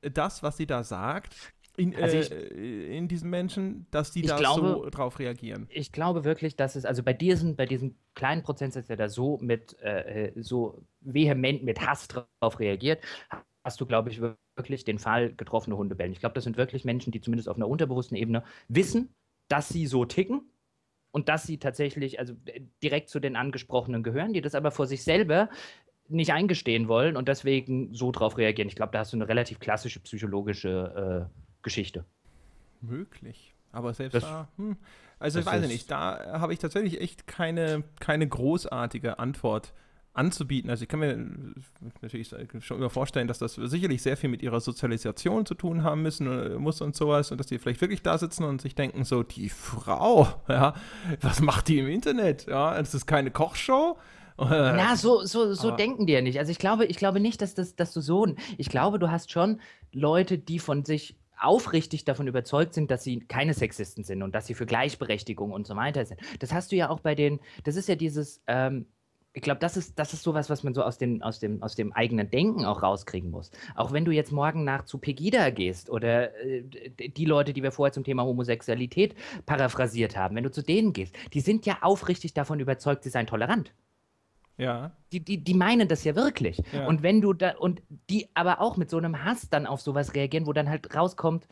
das, 0.00 0.42
was 0.42 0.56
sie 0.56 0.66
da 0.66 0.84
sagt, 0.84 1.36
in, 1.78 1.94
also 1.94 2.16
ich, 2.16 2.32
äh, 2.32 2.96
in 2.96 3.06
diesen 3.06 3.30
Menschen, 3.30 3.86
dass 3.92 4.10
die 4.10 4.22
da 4.22 4.36
glaube, 4.36 4.68
so 4.68 4.90
drauf 4.90 5.20
reagieren? 5.20 5.68
Ich 5.70 5.92
glaube 5.92 6.24
wirklich, 6.24 6.56
dass 6.56 6.74
es, 6.74 6.84
also 6.84 7.04
bei 7.04 7.12
diesen, 7.12 7.54
bei 7.54 7.66
diesem 7.66 7.94
kleinen 8.14 8.42
Prozentsatz, 8.42 8.88
der 8.88 8.96
da 8.96 9.08
so 9.08 9.38
mit, 9.40 9.78
äh, 9.80 10.32
so 10.36 10.82
vehement 11.00 11.62
mit 11.62 11.80
Hass 11.80 12.08
drauf 12.08 12.58
reagiert, 12.58 13.00
hast 13.62 13.80
du, 13.80 13.86
glaube 13.86 14.10
ich, 14.10 14.20
wirklich 14.20 14.84
den 14.84 14.98
Fall 14.98 15.32
getroffene 15.34 15.76
Hundebellen. 15.76 16.12
Ich 16.12 16.20
glaube, 16.20 16.34
das 16.34 16.44
sind 16.44 16.56
wirklich 16.56 16.84
Menschen, 16.84 17.12
die 17.12 17.20
zumindest 17.20 17.48
auf 17.48 17.56
einer 17.56 17.68
unterbewussten 17.68 18.16
Ebene 18.16 18.42
wissen, 18.66 19.14
dass 19.46 19.68
sie 19.68 19.86
so 19.86 20.04
ticken 20.04 20.50
und 21.10 21.28
dass 21.28 21.44
sie 21.44 21.58
tatsächlich, 21.58 22.18
also 22.18 22.34
direkt 22.82 23.08
zu 23.08 23.20
den 23.20 23.36
Angesprochenen 23.36 24.02
gehören, 24.02 24.32
die 24.32 24.40
das 24.40 24.54
aber 24.54 24.70
vor 24.70 24.86
sich 24.86 25.02
selber 25.02 25.48
nicht 26.08 26.32
eingestehen 26.32 26.88
wollen 26.88 27.16
und 27.16 27.28
deswegen 27.28 27.94
so 27.94 28.12
drauf 28.12 28.38
reagieren. 28.38 28.68
Ich 28.68 28.76
glaube, 28.76 28.92
da 28.92 29.00
hast 29.00 29.12
du 29.12 29.16
eine 29.16 29.28
relativ 29.28 29.60
klassische 29.60 30.00
psychologische 30.00 31.28
äh, 31.28 31.40
Geschichte. 31.62 32.04
Möglich. 32.80 33.54
Aber 33.72 33.92
selbst 33.92 34.14
das, 34.14 34.22
da, 34.22 34.48
hm, 34.56 34.76
also 35.18 35.40
ich 35.40 35.46
weiß 35.46 35.66
nicht, 35.66 35.90
da 35.90 36.40
habe 36.40 36.52
ich 36.52 36.58
tatsächlich 36.58 37.00
echt 37.00 37.26
keine, 37.26 37.84
keine 38.00 38.26
großartige 38.26 39.18
Antwort 39.18 39.74
anzubieten. 40.14 40.70
Also 40.70 40.82
ich 40.82 40.88
kann 40.88 41.00
mir 41.00 41.16
natürlich 42.02 42.34
schon 42.60 42.78
immer 42.78 42.90
vorstellen, 42.90 43.28
dass 43.28 43.38
das 43.38 43.54
sicherlich 43.54 44.02
sehr 44.02 44.16
viel 44.16 44.30
mit 44.30 44.42
ihrer 44.42 44.60
Sozialisation 44.60 45.46
zu 45.46 45.54
tun 45.54 45.84
haben 45.84 46.02
müssen 46.02 46.26
äh, 46.26 46.58
muss 46.58 46.80
und 46.80 46.96
sowas 46.96 47.30
und 47.30 47.38
dass 47.38 47.46
die 47.46 47.58
vielleicht 47.58 47.80
wirklich 47.80 48.02
da 48.02 48.18
sitzen 48.18 48.44
und 48.44 48.60
sich 48.60 48.74
denken 48.74 49.04
so, 49.04 49.22
die 49.22 49.48
Frau, 49.48 50.26
ja, 50.48 50.74
was 51.20 51.40
macht 51.40 51.68
die 51.68 51.78
im 51.78 51.88
Internet? 51.88 52.46
Ja, 52.46 52.76
das 52.76 52.94
ist 52.94 53.06
keine 53.06 53.30
Kochshow. 53.30 53.96
Na, 54.38 54.94
so, 54.96 55.24
so, 55.24 55.52
so 55.54 55.72
denken 55.72 56.06
die 56.06 56.12
ja 56.12 56.20
nicht. 56.20 56.38
Also 56.38 56.52
ich 56.52 56.58
glaube, 56.58 56.84
ich 56.86 56.96
glaube 56.96 57.18
nicht, 57.18 57.42
dass, 57.42 57.54
das, 57.54 57.74
dass 57.74 57.92
du 57.92 58.00
so, 58.00 58.26
ich 58.56 58.68
glaube, 58.68 59.00
du 59.00 59.10
hast 59.10 59.32
schon 59.32 59.60
Leute, 59.92 60.38
die 60.38 60.60
von 60.60 60.84
sich 60.84 61.16
aufrichtig 61.40 62.04
davon 62.04 62.26
überzeugt 62.26 62.74
sind, 62.74 62.90
dass 62.90 63.02
sie 63.02 63.20
keine 63.20 63.54
Sexisten 63.54 64.04
sind 64.04 64.22
und 64.22 64.34
dass 64.34 64.46
sie 64.46 64.54
für 64.54 64.66
Gleichberechtigung 64.66 65.52
und 65.52 65.66
so 65.66 65.76
weiter 65.76 66.04
sind. 66.04 66.20
Das 66.38 66.52
hast 66.52 66.72
du 66.72 66.76
ja 66.76 66.88
auch 66.88 67.00
bei 67.00 67.14
den, 67.14 67.40
das 67.64 67.76
ist 67.76 67.88
ja 67.88 67.94
dieses, 67.94 68.42
ähm, 68.46 68.86
ich 69.38 69.42
glaube, 69.42 69.60
das 69.60 69.76
ist, 69.76 70.00
das 70.00 70.12
ist 70.14 70.24
sowas, 70.24 70.50
was 70.50 70.64
man 70.64 70.74
so 70.74 70.82
aus, 70.82 70.98
den, 70.98 71.22
aus, 71.22 71.38
dem, 71.38 71.62
aus 71.62 71.76
dem 71.76 71.92
eigenen 71.92 72.28
Denken 72.28 72.64
auch 72.64 72.82
rauskriegen 72.82 73.30
muss. 73.30 73.52
Auch 73.76 73.92
wenn 73.92 74.04
du 74.04 74.10
jetzt 74.10 74.32
morgen 74.32 74.64
nach 74.64 74.84
zu 74.84 74.98
Pegida 74.98 75.50
gehst 75.50 75.90
oder 75.90 76.34
äh, 76.44 76.64
die 77.08 77.24
Leute, 77.24 77.52
die 77.52 77.62
wir 77.62 77.70
vorher 77.70 77.92
zum 77.92 78.02
Thema 78.02 78.24
Homosexualität 78.24 79.14
paraphrasiert 79.46 80.16
haben, 80.16 80.34
wenn 80.34 80.42
du 80.42 80.50
zu 80.50 80.62
denen 80.62 80.92
gehst, 80.92 81.14
die 81.34 81.40
sind 81.40 81.66
ja 81.66 81.78
aufrichtig 81.82 82.34
davon 82.34 82.58
überzeugt, 82.58 83.04
sie 83.04 83.10
seien 83.10 83.28
tolerant. 83.28 83.72
Ja. 84.56 84.90
Die, 85.12 85.20
die, 85.20 85.44
die 85.44 85.54
meinen 85.54 85.86
das 85.86 86.02
ja 86.02 86.16
wirklich. 86.16 86.60
Ja. 86.72 86.88
Und 86.88 87.04
wenn 87.04 87.20
du 87.20 87.32
da, 87.32 87.56
und 87.58 87.80
die 88.10 88.26
aber 88.34 88.60
auch 88.60 88.76
mit 88.76 88.90
so 88.90 88.98
einem 88.98 89.24
Hass 89.24 89.48
dann 89.48 89.66
auf 89.66 89.80
sowas 89.80 90.14
reagieren, 90.14 90.48
wo 90.48 90.52
dann 90.52 90.68
halt 90.68 90.96
rauskommt, 90.96 91.46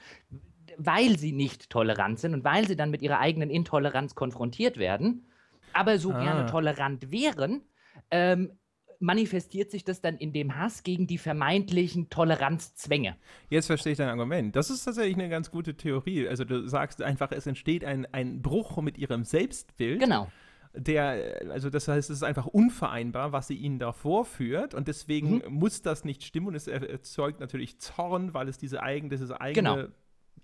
weil 0.76 1.16
sie 1.20 1.30
nicht 1.30 1.70
tolerant 1.70 2.18
sind 2.18 2.34
und 2.34 2.42
weil 2.42 2.66
sie 2.66 2.74
dann 2.74 2.90
mit 2.90 3.00
ihrer 3.00 3.20
eigenen 3.20 3.48
Intoleranz 3.48 4.16
konfrontiert 4.16 4.76
werden, 4.76 5.24
aber 5.72 5.98
so 5.98 6.10
ah. 6.12 6.20
gerne 6.20 6.46
tolerant 6.46 7.12
wären, 7.12 7.62
ähm, 8.10 8.52
manifestiert 8.98 9.70
sich 9.70 9.84
das 9.84 10.00
dann 10.00 10.16
in 10.16 10.32
dem 10.32 10.56
Hass 10.56 10.82
gegen 10.82 11.06
die 11.06 11.18
vermeintlichen 11.18 12.08
Toleranzzwänge. 12.08 13.16
Jetzt 13.50 13.66
verstehe 13.66 13.92
ich 13.92 13.98
dein 13.98 14.08
Argument. 14.08 14.56
Das 14.56 14.70
ist 14.70 14.84
tatsächlich 14.84 15.16
eine 15.16 15.28
ganz 15.28 15.50
gute 15.50 15.76
Theorie. 15.76 16.28
Also 16.28 16.44
du 16.44 16.66
sagst 16.66 17.02
einfach, 17.02 17.30
es 17.32 17.46
entsteht 17.46 17.84
ein, 17.84 18.06
ein 18.12 18.40
Bruch 18.40 18.80
mit 18.80 18.96
ihrem 18.96 19.24
Selbstbild. 19.24 20.00
Genau 20.00 20.28
der, 20.76 21.40
also 21.50 21.70
das 21.70 21.88
heißt, 21.88 22.10
es 22.10 22.18
ist 22.18 22.22
einfach 22.22 22.46
unvereinbar, 22.46 23.32
was 23.32 23.48
sie 23.48 23.56
ihnen 23.56 23.78
da 23.78 23.92
vorführt 23.92 24.74
und 24.74 24.88
deswegen 24.88 25.38
mhm. 25.38 25.54
muss 25.54 25.82
das 25.82 26.04
nicht 26.04 26.22
stimmen 26.22 26.48
und 26.48 26.54
es 26.54 26.68
erzeugt 26.68 27.40
natürlich 27.40 27.78
Zorn, 27.78 28.34
weil 28.34 28.48
es 28.48 28.58
diese 28.58 28.82
eigen, 28.82 29.08
dieses 29.08 29.30
eigene 29.30 29.74
genau. 29.74 29.88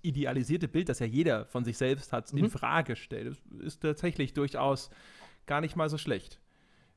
idealisierte 0.00 0.68
Bild, 0.68 0.88
das 0.88 0.98
ja 1.00 1.06
jeder 1.06 1.44
von 1.46 1.64
sich 1.64 1.76
selbst 1.76 2.12
hat, 2.12 2.32
mhm. 2.32 2.38
in 2.38 2.50
Frage 2.50 2.96
stellt. 2.96 3.42
Das 3.50 3.66
ist 3.66 3.82
tatsächlich 3.82 4.32
durchaus 4.32 4.90
gar 5.46 5.60
nicht 5.60 5.76
mal 5.76 5.90
so 5.90 5.98
schlecht. 5.98 6.40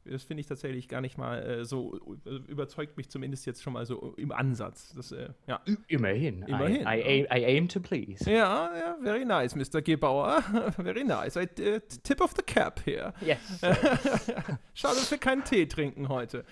Das 0.06 0.24
finde 0.24 0.42
ich 0.42 0.48
tatsächlich 0.48 0.88
gar 0.88 1.02
nicht 1.02 1.18
mal 1.18 1.42
äh, 1.42 1.66
so, 1.66 2.00
äh, 2.26 2.30
überzeugt 2.48 2.96
mich 2.96 3.10
zumindest 3.10 3.46
jetzt 3.46 3.64
schon 3.64 3.74
mal 3.74 3.86
so 3.86 4.14
im 4.18 4.32
Ansatz. 4.32 4.94
Das, 4.94 5.12
äh, 5.12 5.30
ja. 5.48 5.62
Immerhin. 5.88 6.44
Immerhin. 6.44 6.82
I, 6.82 6.84
I, 6.84 7.04
aim, 7.04 7.26
I, 7.26 7.46
aim, 7.46 7.68
to 7.68 7.80
please. 7.80 8.30
Ja, 8.30 8.70
ja, 8.78 8.98
very 9.02 9.26
nice, 9.26 9.56
Mr. 9.56 9.82
Gebauer. 9.82 10.42
very 10.78 11.04
nice. 11.04 11.36
I, 11.36 11.44
uh, 11.44 11.80
tip 12.04 12.22
of 12.22 12.34
the 12.36 12.44
cap 12.44 12.80
here. 12.86 13.14
Yes. 13.22 13.40
Schade, 14.74 14.96
dass 14.96 15.10
wir 15.10 15.18
keinen 15.18 15.44
Tee 15.44 15.66
trinken 15.66 16.08
heute. 16.10 16.46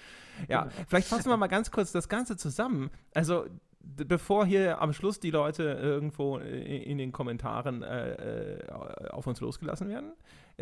Ja, 0.50 0.70
vielleicht 0.88 1.08
fassen 1.08 1.30
wir 1.30 1.38
mal 1.38 1.48
ganz 1.48 1.70
kurz 1.70 1.92
das 1.92 2.10
Ganze 2.10 2.38
zusammen. 2.38 2.90
Also, 3.14 3.46
bevor 3.84 4.46
hier 4.46 4.82
am 4.82 4.94
Schluss 4.94 5.20
die 5.20 5.30
Leute 5.30 5.64
irgendwo 5.64 6.38
in 6.38 6.98
den 6.98 7.12
Kommentaren 7.12 7.84
äh, 7.84 8.56
äh, 8.56 8.70
auf 9.10 9.28
uns 9.28 9.42
losgelassen 9.42 9.90
werden, 9.90 10.14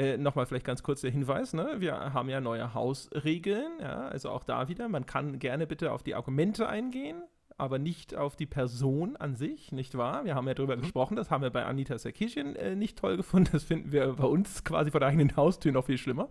äh, 0.02 0.18
Nochmal 0.18 0.46
vielleicht 0.46 0.66
ganz 0.66 0.84
kurz 0.84 1.02
der 1.02 1.12
Hinweis, 1.12 1.54
ne? 1.54 1.76
wir 1.80 2.14
haben 2.14 2.30
ja 2.30 2.42
neue 2.42 2.74
Hausregeln, 2.74 3.80
ja? 3.80 4.08
also 4.08 4.30
auch 4.30 4.44
da 4.44 4.68
wieder, 4.68 4.90
man 4.90 5.06
kann 5.06 5.40
gerne 5.40 5.68
bitte 5.68 5.92
auf 5.92 6.02
die 6.04 6.16
Argumente 6.16 6.68
eingehen, 6.68 7.22
aber 7.58 7.78
nicht 7.78 8.16
auf 8.16 8.36
die 8.36 8.48
Person 8.48 9.16
an 9.18 9.36
sich, 9.36 9.72
nicht 9.72 9.96
wahr? 9.96 10.26
Wir 10.26 10.34
haben 10.34 10.48
ja 10.48 10.56
darüber 10.56 10.76
mhm. 10.76 10.82
gesprochen, 10.82 11.16
das 11.16 11.30
haben 11.30 11.44
wir 11.44 11.52
bei 11.52 11.66
Anita 11.66 11.98
Sarkisian 11.98 12.56
äh, 12.56 12.76
nicht 12.76 12.98
toll 12.98 13.18
gefunden, 13.18 13.50
das 13.52 13.64
finden 13.64 13.92
wir 13.92 14.14
bei 14.14 14.26
uns 14.26 14.64
quasi 14.64 14.90
vor 14.90 15.00
der 15.00 15.10
eigenen 15.10 15.36
Haustür 15.36 15.72
noch 15.72 15.86
viel 15.86 16.00
schlimmer. 16.00 16.30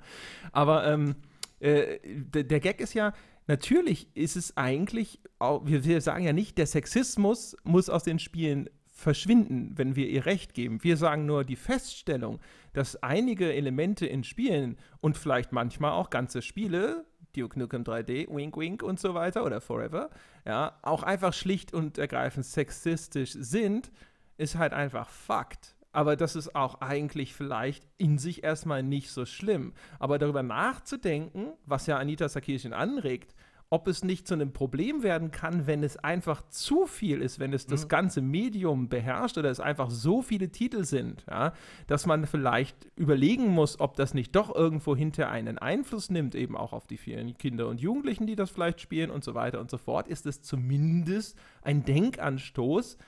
Aber 0.50 0.86
ähm, 0.86 1.14
äh, 1.60 1.98
der 2.04 2.60
Gag 2.60 2.80
ist 2.80 2.94
ja, 2.94 3.12
natürlich 3.46 4.08
ist 4.16 4.36
es 4.36 4.56
eigentlich, 4.56 5.20
wir, 5.38 5.84
wir 5.84 6.00
sagen 6.00 6.24
ja 6.24 6.32
nicht, 6.32 6.58
der 6.58 6.66
Sexismus 6.66 7.56
muss 7.62 7.88
aus 7.88 8.02
den 8.02 8.18
Spielen 8.18 8.68
verschwinden, 9.00 9.72
wenn 9.76 9.96
wir 9.96 10.08
ihr 10.08 10.26
Recht 10.26 10.54
geben. 10.54 10.82
Wir 10.82 10.96
sagen 10.96 11.24
nur 11.26 11.44
die 11.44 11.56
Feststellung, 11.56 12.38
dass 12.72 13.02
einige 13.02 13.52
Elemente 13.52 14.06
in 14.06 14.24
Spielen 14.24 14.78
und 15.00 15.16
vielleicht 15.16 15.52
manchmal 15.52 15.92
auch 15.92 16.10
ganze 16.10 16.42
Spiele, 16.42 17.04
Duke 17.36 17.58
Nukem 17.58 17.84
3D, 17.84 18.28
Wink 18.34 18.56
Wink 18.56 18.82
und 18.82 18.98
so 18.98 19.14
weiter 19.14 19.44
oder 19.44 19.60
Forever, 19.60 20.10
ja, 20.46 20.78
auch 20.82 21.02
einfach 21.02 21.32
schlicht 21.32 21.72
und 21.72 21.98
ergreifend 21.98 22.44
sexistisch 22.44 23.32
sind, 23.32 23.90
ist 24.36 24.56
halt 24.56 24.72
einfach 24.72 25.08
Fakt. 25.08 25.76
Aber 25.92 26.14
das 26.16 26.36
ist 26.36 26.54
auch 26.54 26.80
eigentlich 26.80 27.34
vielleicht 27.34 27.84
in 27.98 28.18
sich 28.18 28.44
erstmal 28.44 28.82
nicht 28.82 29.10
so 29.10 29.26
schlimm. 29.26 29.72
Aber 29.98 30.18
darüber 30.18 30.42
nachzudenken, 30.42 31.52
was 31.66 31.86
ja 31.86 31.98
Anita 31.98 32.28
Sarkeesian 32.28 32.72
anregt, 32.72 33.34
ob 33.72 33.86
es 33.86 34.02
nicht 34.02 34.26
zu 34.26 34.34
einem 34.34 34.52
Problem 34.52 35.04
werden 35.04 35.30
kann, 35.30 35.68
wenn 35.68 35.84
es 35.84 35.96
einfach 35.96 36.42
zu 36.48 36.86
viel 36.86 37.22
ist, 37.22 37.38
wenn 37.38 37.52
es 37.52 37.66
das 37.66 37.84
mhm. 37.84 37.88
ganze 37.88 38.20
Medium 38.20 38.88
beherrscht 38.88 39.38
oder 39.38 39.48
es 39.48 39.60
einfach 39.60 39.90
so 39.90 40.22
viele 40.22 40.50
Titel 40.50 40.82
sind, 40.82 41.24
ja, 41.30 41.52
dass 41.86 42.04
man 42.04 42.26
vielleicht 42.26 42.90
überlegen 42.96 43.48
muss, 43.48 43.78
ob 43.78 43.94
das 43.94 44.12
nicht 44.12 44.34
doch 44.34 44.52
irgendwo 44.52 44.96
hinter 44.96 45.30
einen 45.30 45.56
Einfluss 45.56 46.10
nimmt, 46.10 46.34
eben 46.34 46.56
auch 46.56 46.72
auf 46.72 46.88
die 46.88 46.96
vielen 46.96 47.38
Kinder 47.38 47.68
und 47.68 47.80
Jugendlichen, 47.80 48.26
die 48.26 48.34
das 48.34 48.50
vielleicht 48.50 48.80
spielen 48.80 49.10
und 49.10 49.22
so 49.22 49.34
weiter 49.34 49.60
und 49.60 49.70
so 49.70 49.78
fort, 49.78 50.08
ist 50.08 50.26
es 50.26 50.42
zumindest 50.42 51.38
ein 51.62 51.84
Denkanstoß, 51.84 52.98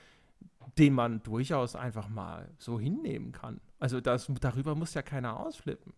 den 0.77 0.93
man 0.93 1.21
durchaus 1.23 1.75
einfach 1.75 2.07
mal 2.07 2.49
so 2.57 2.79
hinnehmen 2.79 3.33
kann. 3.33 3.59
Also 3.79 3.99
das, 3.99 4.31
darüber 4.39 4.75
muss 4.75 4.93
ja 4.93 5.01
keiner 5.01 5.37
ausflippen. 5.41 5.91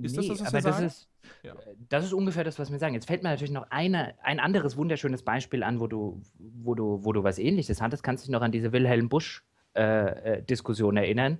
Ist 0.00 0.16
nee, 0.16 0.28
das, 0.28 0.40
was 0.40 0.54
aber 0.54 0.62
das 0.62 0.80
ist, 0.80 1.08
ja. 1.42 1.54
das 1.90 2.06
ist 2.06 2.14
ungefähr 2.14 2.42
das, 2.42 2.58
was 2.58 2.72
wir 2.72 2.78
sagen. 2.78 2.94
Jetzt 2.94 3.06
fällt 3.06 3.22
mir 3.22 3.28
natürlich 3.28 3.50
noch 3.50 3.70
eine, 3.70 4.14
ein 4.22 4.40
anderes 4.40 4.78
wunderschönes 4.78 5.22
Beispiel 5.22 5.62
an, 5.62 5.78
wo 5.78 5.86
du, 5.86 6.22
wo 6.38 6.74
du, 6.74 7.04
wo 7.04 7.12
du 7.12 7.22
was 7.22 7.38
ähnliches 7.38 7.82
hattest. 7.82 8.02
Kannst 8.02 8.24
du 8.24 8.28
dich 8.28 8.32
noch 8.32 8.40
an 8.40 8.50
diese 8.50 8.72
Wilhelm 8.72 9.10
Busch-Diskussion 9.10 10.96
äh, 10.96 11.00
äh 11.00 11.04
erinnern? 11.04 11.38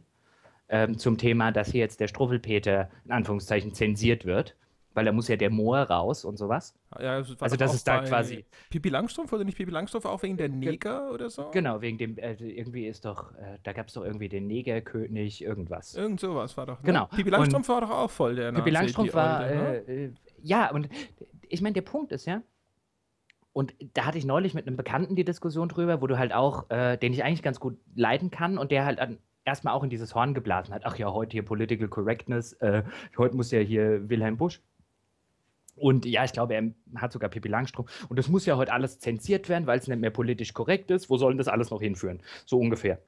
Ähm, 0.69 0.99
zum 0.99 1.17
Thema, 1.17 1.53
dass 1.53 1.71
hier 1.71 1.81
jetzt 1.81 2.01
der 2.01 2.09
Struffelpeter 2.09 2.91
in 3.07 3.13
Anführungszeichen 3.13 3.73
zensiert 3.73 4.27
wird 4.27 4.55
weil 4.95 5.05
da 5.05 5.13
muss 5.13 5.29
ja 5.29 5.37
der 5.37 5.51
Moor 5.51 5.79
raus 5.79 6.25
und 6.25 6.37
sowas. 6.39 6.75
Ja, 6.99 7.19
das 7.19 7.41
also 7.41 7.57
das 7.57 7.75
ist 7.75 7.87
da 7.87 8.03
quasi. 8.03 8.45
Pipi 8.71 8.89
Langstrumpf 8.89 9.33
oder 9.33 9.45
nicht 9.45 9.57
Pipi 9.57 9.71
Langstrumpf 9.71 10.07
auch 10.07 10.23
wegen 10.23 10.37
der 10.37 10.49
Neger 10.49 11.13
oder 11.13 11.31
so? 11.31 11.51
Genau, 11.51 11.81
wegen 11.81 11.99
dem, 11.99 12.19
äh, 12.19 12.35
irgendwie 12.35 12.87
ist 12.87 13.05
doch, 13.05 13.33
äh, 13.35 13.59
da 13.63 13.73
gab 13.73 13.89
es 13.89 13.95
doch 13.95 14.05
irgendwie 14.05 14.29
den 14.29 14.47
Negerkönig, 14.47 15.43
irgendwas. 15.43 15.95
Irgend 15.95 16.21
sowas 16.21 16.57
war 16.57 16.67
doch. 16.67 16.81
Ne? 16.81 16.87
Genau. 16.87 17.07
Pipi 17.07 17.31
Langstrumpf 17.31 17.69
und 17.69 17.75
war 17.75 17.81
doch 17.83 17.91
auch 17.91 18.11
voll 18.11 18.35
der 18.37 18.53
Pipi 18.53 18.71
Langstrumpf 18.71 19.15
war, 19.15 19.39
Alte, 19.39 19.57
ne? 19.57 19.77
äh, 19.87 20.05
äh, 20.07 20.13
ja, 20.43 20.71
und 20.71 20.89
ich 21.49 21.63
meine, 21.63 21.75
der 21.75 21.83
Punkt 21.83 22.13
ist 22.13 22.27
ja, 22.27 22.43
und 23.53 23.75
da 23.95 24.05
hatte 24.05 24.19
ich 24.19 24.25
neulich 24.25 24.55
mit 24.55 24.67
einem 24.67 24.77
Bekannten 24.77 25.17
die 25.17 25.25
Diskussion 25.25 25.69
drüber, 25.69 26.01
wo 26.01 26.07
du 26.07 26.19
halt 26.19 26.33
auch, 26.33 26.71
äh, 26.71 26.97
den 26.97 27.13
ich 27.13 27.25
eigentlich 27.25 27.43
ganz 27.43 27.59
gut 27.59 27.79
leiden 27.95 28.31
kann 28.31 28.59
und 28.59 28.71
der 28.71 28.85
halt 28.85 29.01
an, 29.01 29.19
erstmal 29.45 29.75
auch 29.75 29.83
in 29.83 29.91
dieses 29.91 30.15
Horn 30.15 30.35
geblasen 30.35 30.75
hat. 30.75 30.83
Ach 30.85 30.97
ja, 30.97 31.13
heute 31.13 31.33
hier 31.33 31.45
Political 31.45 31.89
Correctness, 31.89 32.53
äh, 32.55 32.85
heute 33.17 33.35
muss 33.35 33.51
ja 33.51 33.61
hier 33.61 34.09
Wilhelm 34.09 34.37
Busch 34.37 34.61
Und 35.79 36.07
ja, 36.07 36.25
ich 36.25 36.33
glaube, 36.33 36.55
er 36.55 36.71
hat 36.97 37.13
sogar 37.13 37.31
Pippi 37.31 37.49
Langstrom. 37.49 37.87
Und 38.09 38.19
das 38.19 38.29
muss 38.29 38.47
ja 38.47 38.57
heute 38.57 38.73
alles 38.73 38.99
zensiert 38.99 39.49
werden, 39.49 39.67
weil 39.67 39.79
es 39.79 39.87
nicht 39.89 40.01
mehr 40.01 40.11
politisch 40.11 40.53
korrekt 40.55 40.91
ist. 40.91 41.11
Wo 41.11 41.17
soll 41.17 41.33
denn 41.33 41.39
das 41.39 41.49
alles 41.49 41.71
noch 41.71 41.81
hinführen? 41.81 42.23
So 42.47 42.59
ungefähr. 42.59 43.01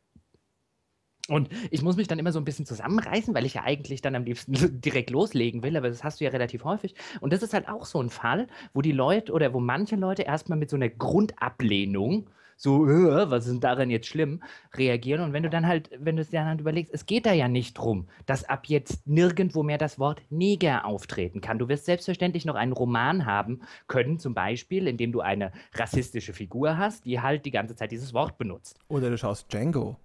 Und 1.28 1.48
ich 1.70 1.82
muss 1.82 1.96
mich 1.96 2.08
dann 2.08 2.18
immer 2.18 2.32
so 2.32 2.40
ein 2.40 2.44
bisschen 2.44 2.66
zusammenreißen, 2.66 3.34
weil 3.34 3.46
ich 3.46 3.54
ja 3.54 3.62
eigentlich 3.62 4.02
dann 4.02 4.16
am 4.16 4.24
liebsten 4.24 4.52
direkt 4.80 5.10
loslegen 5.10 5.62
will, 5.62 5.76
aber 5.76 5.88
das 5.88 6.02
hast 6.02 6.20
du 6.20 6.24
ja 6.24 6.30
relativ 6.30 6.64
häufig. 6.64 6.94
Und 7.20 7.32
das 7.32 7.42
ist 7.42 7.54
halt 7.54 7.68
auch 7.68 7.86
so 7.86 8.02
ein 8.02 8.10
Fall, 8.10 8.48
wo 8.74 8.82
die 8.82 8.92
Leute 8.92 9.32
oder 9.32 9.54
wo 9.54 9.60
manche 9.60 9.94
Leute 9.94 10.22
erstmal 10.22 10.58
mit 10.58 10.70
so 10.70 10.76
einer 10.76 10.88
Grundablehnung 10.88 12.28
so, 12.60 12.86
äh, 12.86 13.30
was 13.30 13.46
ist 13.46 13.52
denn 13.52 13.60
daran 13.60 13.88
jetzt 13.88 14.06
schlimm, 14.06 14.42
reagieren. 14.74 15.22
Und 15.22 15.32
wenn 15.32 15.42
du 15.42 15.48
dann 15.48 15.66
halt, 15.66 15.88
wenn 15.98 16.16
du 16.16 16.22
es 16.22 16.28
dir 16.28 16.44
dann 16.44 16.58
überlegst, 16.58 16.92
es 16.92 17.06
geht 17.06 17.24
da 17.24 17.32
ja 17.32 17.48
nicht 17.48 17.78
drum, 17.78 18.06
dass 18.26 18.44
ab 18.44 18.66
jetzt 18.66 19.06
nirgendwo 19.06 19.62
mehr 19.62 19.78
das 19.78 19.98
Wort 19.98 20.20
Neger 20.28 20.84
auftreten 20.84 21.40
kann. 21.40 21.58
Du 21.58 21.68
wirst 21.68 21.86
selbstverständlich 21.86 22.44
noch 22.44 22.56
einen 22.56 22.72
Roman 22.72 23.24
haben 23.24 23.62
können, 23.88 24.18
zum 24.18 24.34
Beispiel, 24.34 24.88
in 24.88 24.98
dem 24.98 25.10
du 25.10 25.20
eine 25.20 25.52
rassistische 25.72 26.34
Figur 26.34 26.76
hast, 26.76 27.06
die 27.06 27.20
halt 27.20 27.46
die 27.46 27.50
ganze 27.50 27.76
Zeit 27.76 27.92
dieses 27.92 28.12
Wort 28.12 28.36
benutzt. 28.36 28.78
Oder 28.88 29.08
du 29.08 29.16
schaust 29.16 29.50
Django. 29.50 29.96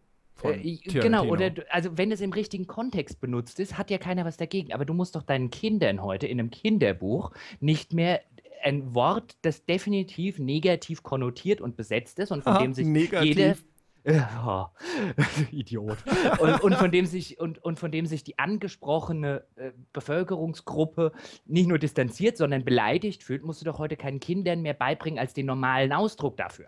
Äh, 0.44 0.77
genau, 0.86 1.26
oder 1.26 1.52
also 1.69 1.98
wenn 1.98 2.11
es 2.11 2.22
im 2.22 2.32
richtigen 2.32 2.68
Kontext 2.68 3.19
benutzt 3.19 3.60
ist, 3.60 3.77
hat 3.77 3.90
ja 3.90 3.98
keiner 3.98 4.23
was 4.23 4.38
dagegen. 4.38 4.73
Aber 4.73 4.86
du 4.86 4.94
musst 4.94 5.15
doch 5.15 5.23
deinen 5.23 5.49
Kindern 5.49 6.02
heute 6.02 6.27
in 6.27 6.40
einem 6.40 6.52
Kinderbuch 6.52 7.32
nicht 7.60 7.94
mehr 7.94 8.22
ein 8.65 8.95
Wort, 8.95 9.37
das 9.43 9.65
definitiv 9.65 10.39
negativ 10.39 11.03
konnotiert 11.03 11.61
und 11.61 11.77
besetzt 11.77 12.17
ist 12.19 12.31
und 12.31 12.43
von 12.43 12.53
Aha, 12.53 12.61
dem 12.63 12.73
sich 12.73 12.87
negativ. 12.87 13.27
jede 13.27 13.57
ja, 14.05 14.71
Idiot. 15.51 15.97
Und, 16.39 16.61
und, 16.61 16.75
von 16.75 16.91
dem 16.91 17.05
sich, 17.05 17.39
und, 17.39 17.63
und 17.63 17.79
von 17.79 17.91
dem 17.91 18.05
sich 18.05 18.23
die 18.23 18.37
angesprochene 18.37 19.43
äh, 19.55 19.71
Bevölkerungsgruppe 19.93 21.11
nicht 21.45 21.67
nur 21.67 21.79
distanziert, 21.79 22.37
sondern 22.37 22.65
beleidigt 22.65 23.23
fühlt, 23.23 23.43
musst 23.43 23.61
du 23.61 23.65
doch 23.65 23.79
heute 23.79 23.97
keinen 23.97 24.19
Kindern 24.19 24.61
mehr 24.61 24.75
beibringen 24.75 25.19
als 25.19 25.33
den 25.33 25.45
normalen 25.45 25.91
Ausdruck 25.93 26.37
dafür. 26.37 26.65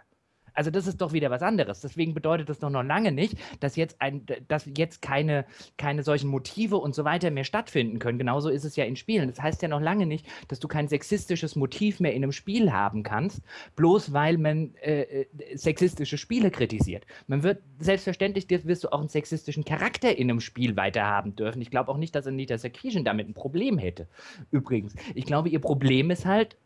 Also 0.57 0.71
das 0.71 0.87
ist 0.87 1.01
doch 1.01 1.13
wieder 1.13 1.29
was 1.29 1.43
anderes. 1.43 1.81
Deswegen 1.81 2.15
bedeutet 2.15 2.49
das 2.49 2.57
doch 2.57 2.71
noch 2.71 2.81
lange 2.81 3.11
nicht, 3.11 3.37
dass 3.59 3.75
jetzt, 3.75 4.01
ein, 4.01 4.25
dass 4.47 4.67
jetzt 4.75 5.03
keine, 5.03 5.45
keine 5.77 6.01
solchen 6.01 6.29
Motive 6.29 6.77
und 6.77 6.95
so 6.95 7.05
weiter 7.05 7.29
mehr 7.29 7.43
stattfinden 7.43 7.99
können. 7.99 8.17
Genauso 8.17 8.49
ist 8.49 8.65
es 8.65 8.75
ja 8.75 8.83
in 8.83 8.95
Spielen. 8.95 9.29
Das 9.29 9.39
heißt 9.39 9.61
ja 9.61 9.67
noch 9.67 9.79
lange 9.79 10.07
nicht, 10.07 10.25
dass 10.47 10.59
du 10.59 10.67
kein 10.67 10.87
sexistisches 10.87 11.55
Motiv 11.55 11.99
mehr 11.99 12.15
in 12.15 12.23
einem 12.23 12.31
Spiel 12.31 12.73
haben 12.73 13.03
kannst, 13.03 13.43
bloß 13.75 14.13
weil 14.13 14.39
man 14.39 14.73
äh, 14.81 15.01
äh 15.01 15.25
sexistische 15.53 16.17
Spiele 16.17 16.49
kritisiert. 16.49 17.05
Man 17.27 17.43
wird 17.43 17.61
selbstverständlich, 17.77 18.49
wirst 18.49 18.83
du 18.83 18.91
auch 18.91 18.99
einen 18.99 19.09
sexistischen 19.09 19.63
Charakter 19.63 20.17
in 20.17 20.31
einem 20.31 20.41
Spiel 20.41 20.75
weiterhaben 20.75 21.35
dürfen. 21.35 21.61
Ich 21.61 21.69
glaube 21.69 21.91
auch 21.91 21.97
nicht, 21.97 22.15
dass 22.15 22.25
Anita 22.25 22.57
Sarkeesian 22.57 23.05
damit 23.05 23.29
ein 23.29 23.35
Problem 23.35 23.77
hätte. 23.77 24.07
Übrigens, 24.49 24.95
ich 25.13 25.25
glaube, 25.25 25.49
ihr 25.49 25.59
Problem 25.59 26.09
ist 26.09 26.25
halt, 26.25 26.57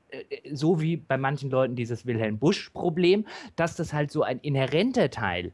so 0.51 0.81
wie 0.81 0.97
bei 0.97 1.17
manchen 1.17 1.49
Leuten 1.49 1.75
dieses 1.75 2.05
Wilhelm 2.05 2.37
Busch-Problem, 2.37 3.25
dass 3.55 3.75
das 3.75 3.93
halt 3.93 4.11
so 4.11 4.23
ein 4.23 4.39
inhärenter 4.39 5.09
Teil 5.09 5.53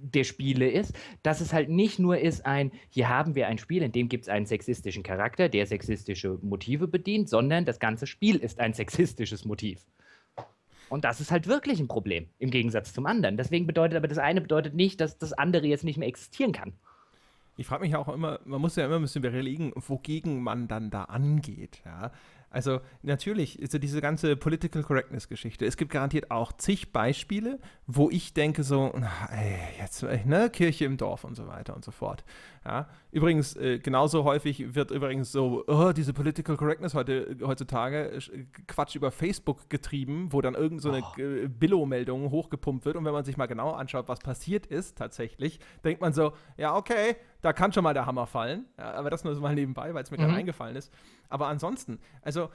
der 0.00 0.24
Spiele 0.24 0.70
ist, 0.70 0.94
dass 1.22 1.40
es 1.40 1.52
halt 1.52 1.68
nicht 1.68 1.98
nur 1.98 2.18
ist 2.18 2.46
ein, 2.46 2.70
hier 2.88 3.08
haben 3.08 3.34
wir 3.34 3.48
ein 3.48 3.58
Spiel, 3.58 3.82
in 3.82 3.92
dem 3.92 4.08
gibt 4.08 4.24
es 4.24 4.28
einen 4.28 4.46
sexistischen 4.46 5.02
Charakter, 5.02 5.48
der 5.48 5.66
sexistische 5.66 6.38
Motive 6.42 6.86
bedient, 6.86 7.28
sondern 7.28 7.64
das 7.64 7.80
ganze 7.80 8.06
Spiel 8.06 8.36
ist 8.36 8.60
ein 8.60 8.72
sexistisches 8.74 9.44
Motiv. 9.44 9.84
Und 10.88 11.04
das 11.04 11.20
ist 11.20 11.30
halt 11.30 11.46
wirklich 11.46 11.80
ein 11.80 11.88
Problem, 11.88 12.28
im 12.38 12.50
Gegensatz 12.50 12.92
zum 12.92 13.06
anderen. 13.06 13.36
Deswegen 13.36 13.66
bedeutet 13.66 13.96
aber 13.96 14.08
das 14.08 14.18
eine 14.18 14.40
bedeutet 14.40 14.74
nicht, 14.74 15.00
dass 15.00 15.18
das 15.18 15.32
andere 15.32 15.66
jetzt 15.66 15.84
nicht 15.84 15.98
mehr 15.98 16.08
existieren 16.08 16.52
kann. 16.52 16.72
Ich 17.58 17.66
frage 17.66 17.82
mich 17.82 17.96
auch 17.96 18.08
immer, 18.08 18.38
man 18.44 18.60
muss 18.60 18.76
ja 18.76 18.86
immer 18.86 18.96
ein 18.96 19.02
bisschen 19.02 19.24
überlegen, 19.24 19.72
wogegen 19.74 20.42
man 20.42 20.68
dann 20.68 20.90
da 20.90 21.04
angeht. 21.04 21.82
Ja? 21.84 22.12
Also 22.50 22.80
natürlich, 23.02 23.58
so 23.70 23.78
diese 23.78 24.00
ganze 24.00 24.34
Political 24.36 24.82
Correctness-Geschichte. 24.82 25.66
Es 25.66 25.76
gibt 25.76 25.92
garantiert 25.92 26.30
auch 26.30 26.52
zig 26.52 26.92
Beispiele, 26.92 27.58
wo 27.86 28.10
ich 28.10 28.32
denke 28.32 28.62
so, 28.62 28.92
ey, 29.30 29.58
jetzt, 29.78 30.02
ne, 30.24 30.48
Kirche 30.50 30.86
im 30.86 30.96
Dorf 30.96 31.24
und 31.24 31.34
so 31.34 31.46
weiter 31.46 31.76
und 31.76 31.84
so 31.84 31.90
fort. 31.90 32.24
Ja? 32.68 32.86
Übrigens, 33.10 33.56
äh, 33.56 33.78
genauso 33.78 34.24
häufig 34.24 34.74
wird 34.74 34.90
übrigens 34.90 35.32
so, 35.32 35.64
oh, 35.66 35.92
diese 35.92 36.12
Political 36.12 36.58
Correctness 36.58 36.92
heute, 36.92 37.38
heutzutage 37.42 38.12
äh, 38.12 38.44
Quatsch 38.66 38.94
über 38.94 39.10
Facebook 39.10 39.70
getrieben, 39.70 40.28
wo 40.32 40.42
dann 40.42 40.54
irgend 40.54 40.82
so 40.82 40.90
eine 40.90 41.02
oh. 41.02 41.48
Billo-Meldung 41.48 42.30
hochgepumpt 42.30 42.84
wird 42.84 42.96
und 42.96 43.06
wenn 43.06 43.14
man 43.14 43.24
sich 43.24 43.38
mal 43.38 43.46
genau 43.46 43.70
anschaut, 43.70 44.06
was 44.08 44.18
passiert 44.18 44.66
ist 44.66 44.98
tatsächlich, 44.98 45.60
denkt 45.82 46.02
man 46.02 46.12
so, 46.12 46.32
ja, 46.58 46.76
okay, 46.76 47.16
da 47.40 47.54
kann 47.54 47.72
schon 47.72 47.84
mal 47.84 47.94
der 47.94 48.04
Hammer 48.04 48.26
fallen. 48.26 48.66
Ja, 48.76 48.92
aber 48.92 49.08
das 49.08 49.24
nur 49.24 49.34
so 49.34 49.40
mal 49.40 49.54
nebenbei, 49.54 49.94
weil 49.94 50.02
es 50.02 50.10
mir 50.10 50.18
mhm. 50.18 50.22
gerade 50.22 50.34
eingefallen 50.34 50.76
ist. 50.76 50.92
Aber 51.30 51.46
ansonsten, 51.46 52.00
also 52.20 52.50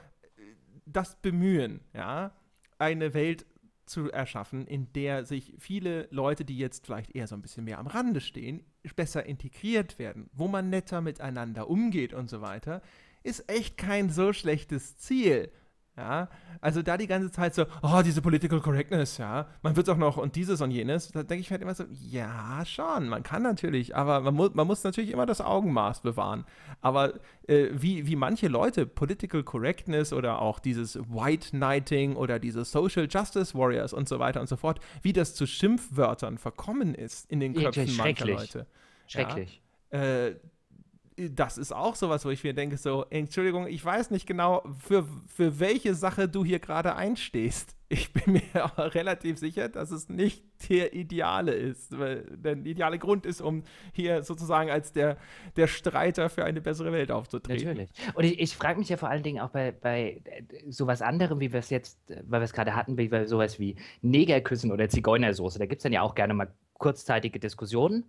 das 0.86 1.16
Bemühen, 1.16 1.80
ja, 1.92 2.30
eine 2.78 3.14
Welt 3.14 3.46
zu 3.86 4.12
erschaffen, 4.12 4.66
in 4.66 4.92
der 4.92 5.24
sich 5.24 5.54
viele 5.58 6.06
Leute, 6.10 6.44
die 6.44 6.56
jetzt 6.56 6.86
vielleicht 6.86 7.14
eher 7.16 7.26
so 7.26 7.34
ein 7.34 7.42
bisschen 7.42 7.64
mehr 7.64 7.78
am 7.78 7.86
Rande 7.86 8.20
stehen, 8.20 8.64
besser 8.92 9.24
integriert 9.24 9.98
werden, 9.98 10.28
wo 10.32 10.48
man 10.48 10.68
netter 10.68 11.00
miteinander 11.00 11.70
umgeht 11.70 12.12
und 12.12 12.28
so 12.28 12.40
weiter, 12.40 12.82
ist 13.22 13.48
echt 13.48 13.78
kein 13.78 14.10
so 14.10 14.32
schlechtes 14.32 14.98
Ziel. 14.98 15.50
Ja, 15.96 16.28
also 16.60 16.82
da 16.82 16.96
die 16.96 17.06
ganze 17.06 17.30
Zeit 17.30 17.54
so, 17.54 17.66
oh, 17.82 18.02
diese 18.04 18.20
Political 18.20 18.60
Correctness, 18.60 19.18
ja, 19.18 19.46
man 19.62 19.76
wird 19.76 19.88
auch 19.88 19.96
noch 19.96 20.16
und 20.16 20.34
dieses 20.34 20.60
und 20.60 20.72
jenes, 20.72 21.12
da 21.12 21.22
denke 21.22 21.42
ich 21.42 21.52
halt 21.52 21.62
immer 21.62 21.74
so, 21.74 21.84
ja, 21.90 22.64
schon, 22.66 23.08
man 23.08 23.22
kann 23.22 23.42
natürlich, 23.42 23.94
aber 23.94 24.20
man, 24.20 24.34
mu 24.34 24.48
man 24.52 24.66
muss 24.66 24.82
natürlich 24.82 25.12
immer 25.12 25.24
das 25.24 25.40
Augenmaß 25.40 26.00
bewahren. 26.00 26.46
Aber 26.80 27.14
äh, 27.46 27.68
wie, 27.72 28.08
wie 28.08 28.16
manche 28.16 28.48
Leute 28.48 28.86
Political 28.86 29.44
Correctness 29.44 30.12
oder 30.12 30.42
auch 30.42 30.58
dieses 30.58 30.96
White 30.96 31.50
Knighting 31.50 32.16
oder 32.16 32.40
diese 32.40 32.64
Social 32.64 33.06
Justice 33.08 33.56
Warriors 33.56 33.92
und 33.92 34.08
so 34.08 34.18
weiter 34.18 34.40
und 34.40 34.48
so 34.48 34.56
fort, 34.56 34.80
wie 35.02 35.12
das 35.12 35.36
zu 35.36 35.46
Schimpfwörtern 35.46 36.38
verkommen 36.38 36.96
ist 36.96 37.30
in 37.30 37.38
den 37.38 37.54
Köpfen 37.54 37.96
mancher 37.96 38.26
Leute. 38.26 38.66
Schrecklich. 39.06 39.62
Ja, 39.92 39.98
äh, 40.00 40.34
das 41.16 41.58
ist 41.58 41.72
auch 41.72 41.94
sowas, 41.94 42.24
wo 42.24 42.30
ich 42.30 42.42
mir 42.42 42.54
denke, 42.54 42.76
so, 42.76 43.04
Entschuldigung, 43.10 43.68
ich 43.68 43.84
weiß 43.84 44.10
nicht 44.10 44.26
genau, 44.26 44.64
für, 44.84 45.06
für 45.26 45.60
welche 45.60 45.94
Sache 45.94 46.28
du 46.28 46.44
hier 46.44 46.58
gerade 46.58 46.94
einstehst. 46.94 47.76
Ich 47.90 48.12
bin 48.12 48.32
mir 48.32 48.42
aber 48.54 48.94
relativ 48.94 49.38
sicher, 49.38 49.68
dass 49.68 49.92
es 49.92 50.08
nicht 50.08 50.42
der 50.68 50.94
ideale 50.94 51.52
ist, 51.52 51.96
weil 51.96 52.24
der 52.34 52.56
ideale 52.56 52.98
Grund 52.98 53.24
ist, 53.24 53.40
um 53.40 53.62
hier 53.92 54.24
sozusagen 54.24 54.68
als 54.68 54.92
der, 54.92 55.16
der 55.54 55.68
Streiter 55.68 56.28
für 56.28 56.44
eine 56.44 56.60
bessere 56.60 56.90
Welt 56.90 57.12
aufzutreten. 57.12 57.68
Natürlich. 57.68 57.90
Und 58.14 58.24
ich, 58.24 58.40
ich 58.40 58.56
frage 58.56 58.80
mich 58.80 58.88
ja 58.88 58.96
vor 58.96 59.10
allen 59.10 59.22
Dingen 59.22 59.38
auch 59.38 59.50
bei, 59.50 59.70
bei 59.70 60.22
sowas 60.68 61.02
anderem, 61.02 61.38
wie 61.38 61.52
wir 61.52 61.60
es 61.60 61.70
jetzt, 61.70 62.00
weil 62.08 62.40
wir 62.40 62.44
es 62.44 62.54
gerade 62.54 62.74
hatten, 62.74 62.96
wie 62.96 63.08
bei 63.08 63.26
sowas 63.26 63.60
wie 63.60 63.76
Negerküssen 64.00 64.72
oder 64.72 64.88
Zigeunersoße, 64.88 65.60
da 65.60 65.66
gibt 65.66 65.80
es 65.80 65.82
dann 65.84 65.92
ja 65.92 66.02
auch 66.02 66.16
gerne 66.16 66.34
mal 66.34 66.48
kurzzeitige 66.78 67.38
Diskussionen 67.38 68.06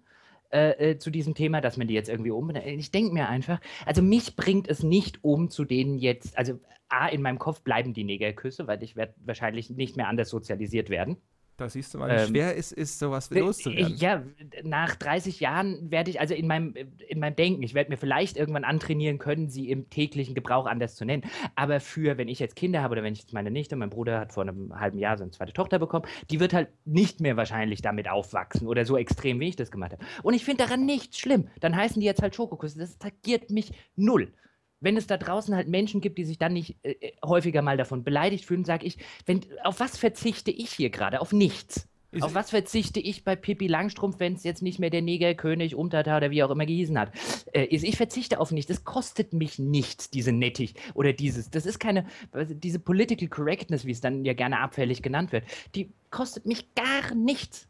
äh, 0.51 0.91
äh, 0.91 0.97
zu 0.97 1.09
diesem 1.09 1.35
Thema, 1.35 1.61
dass 1.61 1.77
man 1.77 1.88
die 1.88 1.93
jetzt 1.93 2.09
irgendwie 2.09 2.31
um. 2.31 2.49
Ich 2.55 2.91
denke 2.91 3.13
mir 3.13 3.30
einfach, 3.30 3.59
also 3.85 4.01
mich 4.01 4.35
bringt 4.35 4.67
es 4.67 4.84
nicht 4.84 5.23
um, 5.23 5.49
zu 5.49 5.65
denen 5.65 5.97
jetzt, 5.97 6.38
also 6.38 6.59
A, 6.88 7.07
in 7.07 7.22
meinem 7.22 7.39
Kopf 7.39 7.61
bleiben 7.61 7.93
die 7.93 8.03
Negerküsse, 8.03 8.67
weil 8.67 8.84
ich 8.84 8.95
werde 8.95 9.15
wahrscheinlich 9.26 9.69
nicht 9.69 9.97
mehr 9.97 10.07
anders 10.07 10.30
sozialisiert 10.30 10.89
werden. 10.89 11.17
Da 11.57 11.69
siehst 11.69 11.94
du 11.94 11.99
mal, 11.99 12.10
wie 12.10 12.22
ähm, 12.22 12.27
schwer 12.30 12.57
es 12.57 12.73
ist, 12.73 12.99
sowas 12.99 13.30
loszuwerden. 13.30 13.95
Ja, 13.95 14.23
nach 14.64 14.95
30 14.95 15.40
Jahren 15.40 15.90
werde 15.90 16.11
ich, 16.11 16.19
also 16.19 16.34
in 16.34 16.48
meinem, 16.48 16.73
in 17.07 17.19
meinem 17.19 17.36
Denken, 17.38 17.64
ich 17.64 17.73
werde 17.73 17.91
mir 17.91 17.98
vielleicht 17.98 18.36
irgendwann 18.36 18.65
antrainieren 18.65 19.19
können, 19.19 19.49
sie 19.49 19.69
im 19.69 19.90
täglichen 19.90 20.36
Gebrauch 20.36 20.65
anders 20.65 20.95
zu 20.95 21.06
nennen. 21.06 21.23
Aber 21.56 21.80
für, 21.80 22.18
wenn 22.18 22.27
ich 22.27 22.40
jetzt 22.40 22.57
Kinder 22.57 22.82
habe 22.82 22.94
oder 22.94 23.03
wenn 23.03 23.14
ich 23.14 23.19
jetzt 23.19 23.34
meine 23.34 23.52
Nichte, 23.52 23.77
mein 23.77 23.90
Bruder 23.90 24.19
hat 24.19 24.34
vor 24.34 24.44
einem 24.44 24.77
halben 24.77 24.99
Jahr 24.99 25.18
so 25.18 25.23
eine 25.23 25.32
zweite 25.32 25.53
Tochter 25.53 25.80
bekommen, 25.80 26.06
die 26.30 26.41
wird 26.41 26.53
halt 26.53 26.68
nicht 26.84 27.22
mehr 27.22 27.38
wahrscheinlich 27.38 27.82
damit 27.82 28.10
aufwachsen 28.10 28.68
oder 28.68 28.84
so 28.84 28.98
extrem, 28.98 29.40
wie 29.40 29.48
ich 29.48 29.56
das 29.56 29.72
gemacht 29.72 29.94
habe. 29.94 30.03
Und 30.23 30.34
ich 30.34 30.44
finde 30.44 30.65
daran 30.65 30.86
nichts 30.86 31.19
schlimm. 31.19 31.48
Dann 31.61 31.76
heißen 31.76 32.02
die 32.02 32.06
jetzt 32.06 32.22
halt 32.22 32.36
Schokoküsse. 32.36 32.80
Das 32.80 32.98
tagiert 32.98 33.49
mich 33.49 33.72
null 33.95 34.34
wenn 34.80 34.97
es 34.97 35.07
da 35.07 35.18
draußen 35.18 35.56
halt 35.56 35.68
Menschen 35.68 36.02
gibt, 36.02 36.18
die 36.18 36.26
sich 36.26 36.38
dann 36.38 36.53
nicht 36.53 36.77
äh, 36.84 36.91
äh 36.91 37.14
häufiger 37.23 37.61
mal 37.61 37.77
davon 37.77 38.03
beleidigt 38.03 38.45
fühlen, 38.45 38.65
sage 38.65 38.85
ich, 38.85 38.97
wenn, 39.26 39.41
auf 39.64 39.80
was 39.80 39.97
verzichte 39.97 40.52
ich 40.52 40.72
hier 40.72 40.89
gerade? 40.89 41.22
Auf 41.22 41.34
nichts. 41.34 41.88
Ist 42.15 42.23
auf 42.23 42.34
was 42.34 42.49
verzichte 42.49 42.99
ich 42.99 43.26
bei 43.26 43.35
Pippi 43.35 43.68
Langstrumpf, 43.68 44.19
wenn 44.19 44.35
es 44.35 44.43
jetzt 44.43 44.61
nicht 44.61 44.80
mehr 44.80 44.89
der 44.89 45.02
Negerkönig, 45.02 45.76
Umtata 45.76 46.15
oder 46.15 46.31
wie 46.31 46.43
auch 46.43 46.49
immer 46.49 46.65
gehießen 46.65 46.97
hat? 46.97 47.11
Äh, 47.52 47.65
ich 47.65 47.97
verzichte 47.97 48.39
auf 48.39 48.52
nichts. 48.52 48.69
Das 48.69 48.85
kostet 48.85 49.34
mich 49.34 49.60
nichts, 49.60 50.10
diese 50.10 50.31
Nettig 50.31 50.76
oder 50.93 51.11
dieses. 51.11 51.49
Das 51.49 51.65
ist 51.65 51.80
keine, 51.80 52.06
diese 52.34 52.80
Political 52.80 53.27
Correctness, 53.27 53.85
wie 53.85 53.91
es 53.91 53.99
dann 53.99 54.23
ja 54.23 54.34
gerne 54.34 54.60
abfällig 54.60 55.02
genannt 55.02 55.34
wird, 55.34 55.43
die 55.76 55.91
kostet 56.10 56.45
mich 56.45 56.73
gar 56.73 57.14
nichts. 57.14 57.68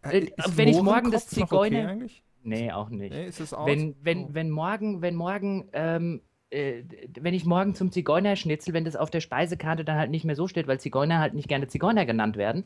Äh, 0.00 0.28
wenn 0.54 0.68
ich 0.68 0.80
morgen 0.80 1.10
das 1.10 1.26
Zigeuner. 1.26 1.96
Okay 1.96 2.22
Nee, 2.46 2.70
auch 2.70 2.90
nicht. 2.90 3.12
Nee, 3.12 3.26
ist 3.26 3.40
es 3.40 3.52
aus? 3.52 3.66
Wenn, 3.66 3.96
wenn, 4.00 4.24
oh. 4.26 4.28
wenn 4.32 4.50
morgen, 4.50 5.02
wenn 5.02 5.16
morgen, 5.16 5.68
ähm, 5.72 6.22
äh, 6.50 6.84
wenn 7.20 7.34
ich 7.34 7.44
morgen 7.44 7.74
zum 7.74 7.90
Zigeunerschnitzel, 7.90 8.72
wenn 8.72 8.84
das 8.84 8.94
auf 8.94 9.10
der 9.10 9.20
Speisekarte 9.20 9.84
dann 9.84 9.98
halt 9.98 10.12
nicht 10.12 10.24
mehr 10.24 10.36
so 10.36 10.46
steht, 10.46 10.68
weil 10.68 10.78
Zigeuner 10.78 11.18
halt 11.18 11.34
nicht 11.34 11.48
gerne 11.48 11.66
Zigeuner 11.66 12.06
genannt 12.06 12.36
werden, 12.36 12.64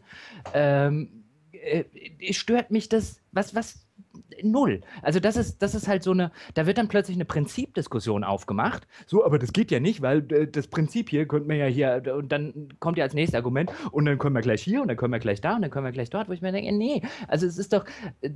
ähm, 0.52 1.24
äh, 1.52 1.84
stört 2.32 2.70
mich 2.70 2.90
das, 2.90 3.22
was, 3.32 3.54
was 3.54 3.88
null. 4.42 4.80
Also 5.02 5.20
das 5.20 5.36
ist, 5.36 5.62
das 5.62 5.74
ist 5.74 5.88
halt 5.88 6.02
so 6.02 6.12
eine, 6.12 6.32
da 6.54 6.66
wird 6.66 6.78
dann 6.78 6.88
plötzlich 6.88 7.16
eine 7.16 7.24
Prinzipdiskussion 7.24 8.24
aufgemacht. 8.24 8.86
So, 9.06 9.24
aber 9.24 9.38
das 9.38 9.52
geht 9.52 9.70
ja 9.70 9.80
nicht, 9.80 10.02
weil 10.02 10.26
äh, 10.32 10.46
das 10.46 10.68
Prinzip 10.68 11.10
hier 11.10 11.26
könnte 11.26 11.48
man 11.48 11.58
ja 11.58 11.66
hier, 11.66 12.02
und 12.16 12.30
dann 12.30 12.68
kommt 12.80 12.98
ja 12.98 13.04
als 13.04 13.14
nächstes 13.14 13.36
Argument, 13.36 13.70
und 13.92 14.04
dann 14.06 14.18
können 14.18 14.34
wir 14.34 14.42
gleich 14.42 14.62
hier, 14.62 14.82
und 14.82 14.88
dann 14.88 14.96
können 14.96 15.12
wir 15.12 15.18
gleich 15.18 15.40
da, 15.40 15.56
und 15.56 15.62
dann 15.62 15.70
können 15.70 15.84
wir 15.84 15.92
gleich 15.92 16.10
dort, 16.10 16.28
wo 16.28 16.32
ich 16.32 16.42
mir 16.42 16.52
denke, 16.52 16.72
nee, 16.72 17.02
also 17.28 17.46
es 17.46 17.58
ist 17.58 17.72
doch, 17.72 17.84
äh, 18.20 18.30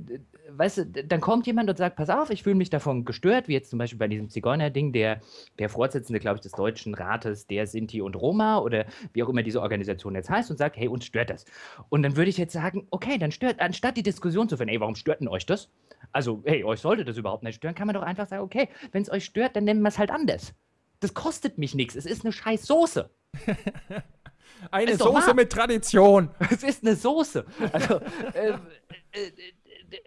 weißt 0.49 0.77
du, 0.77 0.85
dann 0.85 1.21
kommt 1.21 1.47
jemand 1.47 1.69
und 1.69 1.77
sagt, 1.77 1.95
pass 1.95 2.09
auf, 2.09 2.29
ich 2.29 2.43
fühle 2.43 2.55
mich 2.55 2.69
davon 2.69 3.05
gestört, 3.05 3.47
wie 3.47 3.53
jetzt 3.53 3.69
zum 3.69 3.79
Beispiel 3.79 3.99
bei 3.99 4.07
diesem 4.07 4.29
Zigeuner-Ding, 4.29 4.93
der, 4.93 5.21
der 5.59 5.69
Vorsitzende, 5.69 6.19
glaube 6.19 6.37
ich, 6.37 6.41
des 6.41 6.53
Deutschen 6.53 6.93
Rates 6.93 7.47
der 7.47 7.67
Sinti 7.67 8.01
und 8.01 8.15
Roma 8.15 8.59
oder 8.59 8.85
wie 9.13 9.23
auch 9.23 9.29
immer 9.29 9.43
diese 9.43 9.61
Organisation 9.61 10.15
jetzt 10.15 10.29
heißt 10.29 10.51
und 10.51 10.57
sagt, 10.57 10.77
hey, 10.77 10.87
uns 10.87 11.05
stört 11.05 11.29
das. 11.29 11.45
Und 11.89 12.03
dann 12.03 12.15
würde 12.15 12.29
ich 12.29 12.37
jetzt 12.37 12.53
sagen, 12.53 12.87
okay, 12.91 13.17
dann 13.17 13.31
stört, 13.31 13.59
anstatt 13.59 13.97
die 13.97 14.03
Diskussion 14.03 14.47
zu 14.47 14.57
führen, 14.57 14.69
ey, 14.69 14.79
warum 14.79 14.95
stört 14.95 15.19
denn 15.19 15.27
euch 15.27 15.45
das? 15.45 15.64
Also, 16.11 16.41
hey, 16.45 16.63
euch 16.63 16.79
sollte 16.79 17.03
das 17.03 17.17
überhaupt 17.17 17.43
nicht 17.43 17.55
stören, 17.55 17.75
kann 17.75 17.87
man 17.87 17.93
doch 17.93 18.01
einfach 18.01 18.27
sagen, 18.27 18.43
okay, 18.43 18.69
wenn 18.91 19.01
es 19.01 19.11
euch 19.11 19.25
stört, 19.25 19.55
dann 19.55 19.65
nennen 19.65 19.81
wir 19.81 19.89
es 19.89 19.99
halt 19.99 20.11
anders. 20.11 20.53
Das 21.01 21.13
kostet 21.13 21.57
mich 21.57 21.75
nichts. 21.75 21.95
Es 21.95 22.05
ist 22.05 22.23
eine 22.23 22.31
scheiß 22.31 22.65
Soße. 22.65 23.09
eine 24.71 24.97
Soße 24.97 25.33
mit 25.33 25.51
Tradition. 25.51 26.29
Es 26.49 26.63
ist 26.63 26.83
eine 26.83 26.95
Soße. 26.95 27.45
Also, 27.73 27.99
äh, 28.33 28.53
äh, 29.11 29.31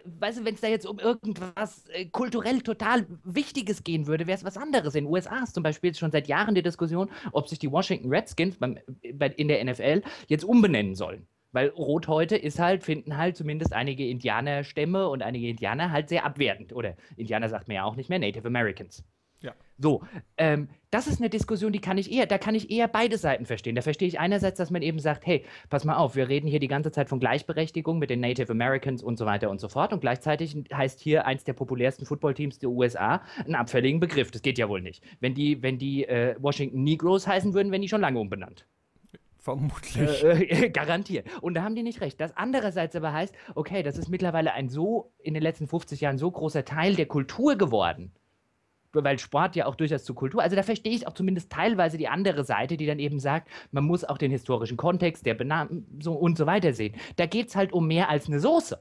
weißt 0.05 0.39
du, 0.39 0.45
wenn 0.45 0.55
es 0.55 0.61
da 0.61 0.67
jetzt 0.67 0.85
um 0.85 0.99
irgendwas 0.99 1.87
äh, 1.89 2.05
kulturell 2.05 2.61
total 2.61 3.05
Wichtiges 3.23 3.83
gehen 3.83 4.07
würde, 4.07 4.27
wäre 4.27 4.37
es 4.37 4.43
was 4.43 4.57
anderes. 4.57 4.95
In 4.95 5.05
den 5.05 5.13
USA 5.13 5.43
ist 5.43 5.53
zum 5.53 5.63
Beispiel 5.63 5.93
schon 5.95 6.11
seit 6.11 6.27
Jahren 6.27 6.55
die 6.55 6.63
Diskussion, 6.63 7.09
ob 7.31 7.47
sich 7.47 7.59
die 7.59 7.71
Washington 7.71 8.09
Redskins 8.09 8.57
beim, 8.57 8.79
bei, 9.13 9.27
in 9.27 9.47
der 9.47 9.63
NFL 9.63 10.01
jetzt 10.27 10.43
umbenennen 10.43 10.95
sollen. 10.95 11.27
Weil 11.51 11.69
Rot 11.69 12.07
heute 12.07 12.35
ist 12.35 12.59
halt, 12.59 12.83
finden 12.83 13.17
halt 13.17 13.35
zumindest 13.35 13.73
einige 13.73 14.07
Indianerstämme 14.07 15.09
und 15.09 15.23
einige 15.23 15.47
Indianer 15.49 15.91
halt 15.91 16.09
sehr 16.09 16.25
abwertend. 16.25 16.73
Oder 16.73 16.95
Indianer 17.17 17.49
sagt 17.49 17.67
man 17.67 17.75
ja 17.75 17.83
auch 17.83 17.95
nicht 17.95 18.09
mehr, 18.09 18.19
Native 18.19 18.47
Americans. 18.47 19.03
Ja. 19.41 19.53
So, 19.77 20.03
ähm, 20.37 20.67
das 20.91 21.07
ist 21.07 21.21
eine 21.21 21.29
Diskussion, 21.29 21.71
die 21.71 21.79
kann 21.79 21.97
ich 21.97 22.11
eher, 22.11 22.25
da 22.25 22.37
kann 22.37 22.55
ich 22.55 22.69
eher 22.69 22.89
beide 22.89 23.17
Seiten 23.17 23.45
verstehen. 23.45 23.75
Da 23.75 23.81
verstehe 23.81 24.07
ich 24.07 24.19
einerseits, 24.19 24.57
dass 24.57 24.69
man 24.69 24.81
eben 24.81 24.99
sagt, 24.99 25.25
hey, 25.25 25.45
pass 25.69 25.85
mal 25.85 25.95
auf, 25.95 26.15
wir 26.15 26.27
reden 26.27 26.47
hier 26.47 26.59
die 26.59 26.67
ganze 26.67 26.91
Zeit 26.91 27.07
von 27.07 27.21
Gleichberechtigung 27.21 27.99
mit 27.99 28.09
den 28.09 28.19
Native 28.19 28.51
Americans 28.51 29.01
und 29.01 29.17
so 29.17 29.25
weiter 29.25 29.49
und 29.49 29.61
so 29.61 29.69
fort. 29.69 29.93
Und 29.93 30.01
gleichzeitig 30.01 30.57
heißt 30.73 30.99
hier 30.99 31.25
eins 31.25 31.45
der 31.45 31.53
populärsten 31.53 32.05
Footballteams 32.05 32.59
der 32.59 32.69
USA 32.69 33.21
einen 33.45 33.55
abfälligen 33.55 34.01
Begriff. 34.01 34.31
Das 34.31 34.41
geht 34.41 34.57
ja 34.57 34.67
wohl 34.67 34.81
nicht. 34.81 35.03
Wenn 35.21 35.33
die, 35.33 35.63
wenn 35.63 35.77
die 35.77 36.05
äh, 36.05 36.35
Washington 36.39 36.83
Negroes 36.83 37.25
heißen 37.25 37.53
würden, 37.53 37.71
wären 37.71 37.81
die 37.81 37.89
schon 37.89 38.01
lange 38.01 38.19
umbenannt. 38.19 38.65
Vermutlich. 39.49 40.23
Äh, 40.23 40.43
äh, 40.43 40.69
garantiert. 40.69 41.27
Und 41.41 41.55
da 41.55 41.63
haben 41.63 41.75
die 41.75 41.81
nicht 41.81 42.01
recht. 42.01 42.21
Das 42.21 42.37
andererseits 42.37 42.95
aber 42.95 43.13
heißt, 43.13 43.33
okay, 43.55 43.81
das 43.81 43.97
ist 43.97 44.07
mittlerweile 44.07 44.53
ein 44.53 44.69
so, 44.69 45.11
in 45.17 45.33
den 45.33 45.41
letzten 45.41 45.67
50 45.67 46.01
Jahren 46.01 46.19
so 46.19 46.29
großer 46.29 46.65
Teil 46.65 46.95
der 46.95 47.07
Kultur 47.07 47.57
geworden, 47.57 48.11
weil 48.91 49.17
Sport 49.17 49.55
ja 49.55 49.65
auch 49.65 49.73
durchaus 49.73 50.03
zur 50.03 50.15
Kultur, 50.15 50.43
also 50.43 50.55
da 50.55 50.61
verstehe 50.61 50.93
ich 50.93 51.07
auch 51.07 51.13
zumindest 51.13 51.51
teilweise 51.51 51.97
die 51.97 52.07
andere 52.07 52.43
Seite, 52.43 52.77
die 52.77 52.85
dann 52.85 52.99
eben 52.99 53.19
sagt, 53.19 53.49
man 53.71 53.85
muss 53.85 54.03
auch 54.03 54.19
den 54.19 54.29
historischen 54.29 54.77
Kontext 54.77 55.25
der 55.25 55.33
Benamen 55.33 55.99
so 55.99 56.13
und 56.13 56.37
so 56.37 56.45
weiter 56.45 56.73
sehen. 56.73 56.95
Da 57.15 57.25
geht 57.25 57.47
es 57.47 57.55
halt 57.55 57.73
um 57.73 57.87
mehr 57.87 58.09
als 58.09 58.27
eine 58.27 58.39
Soße. 58.39 58.79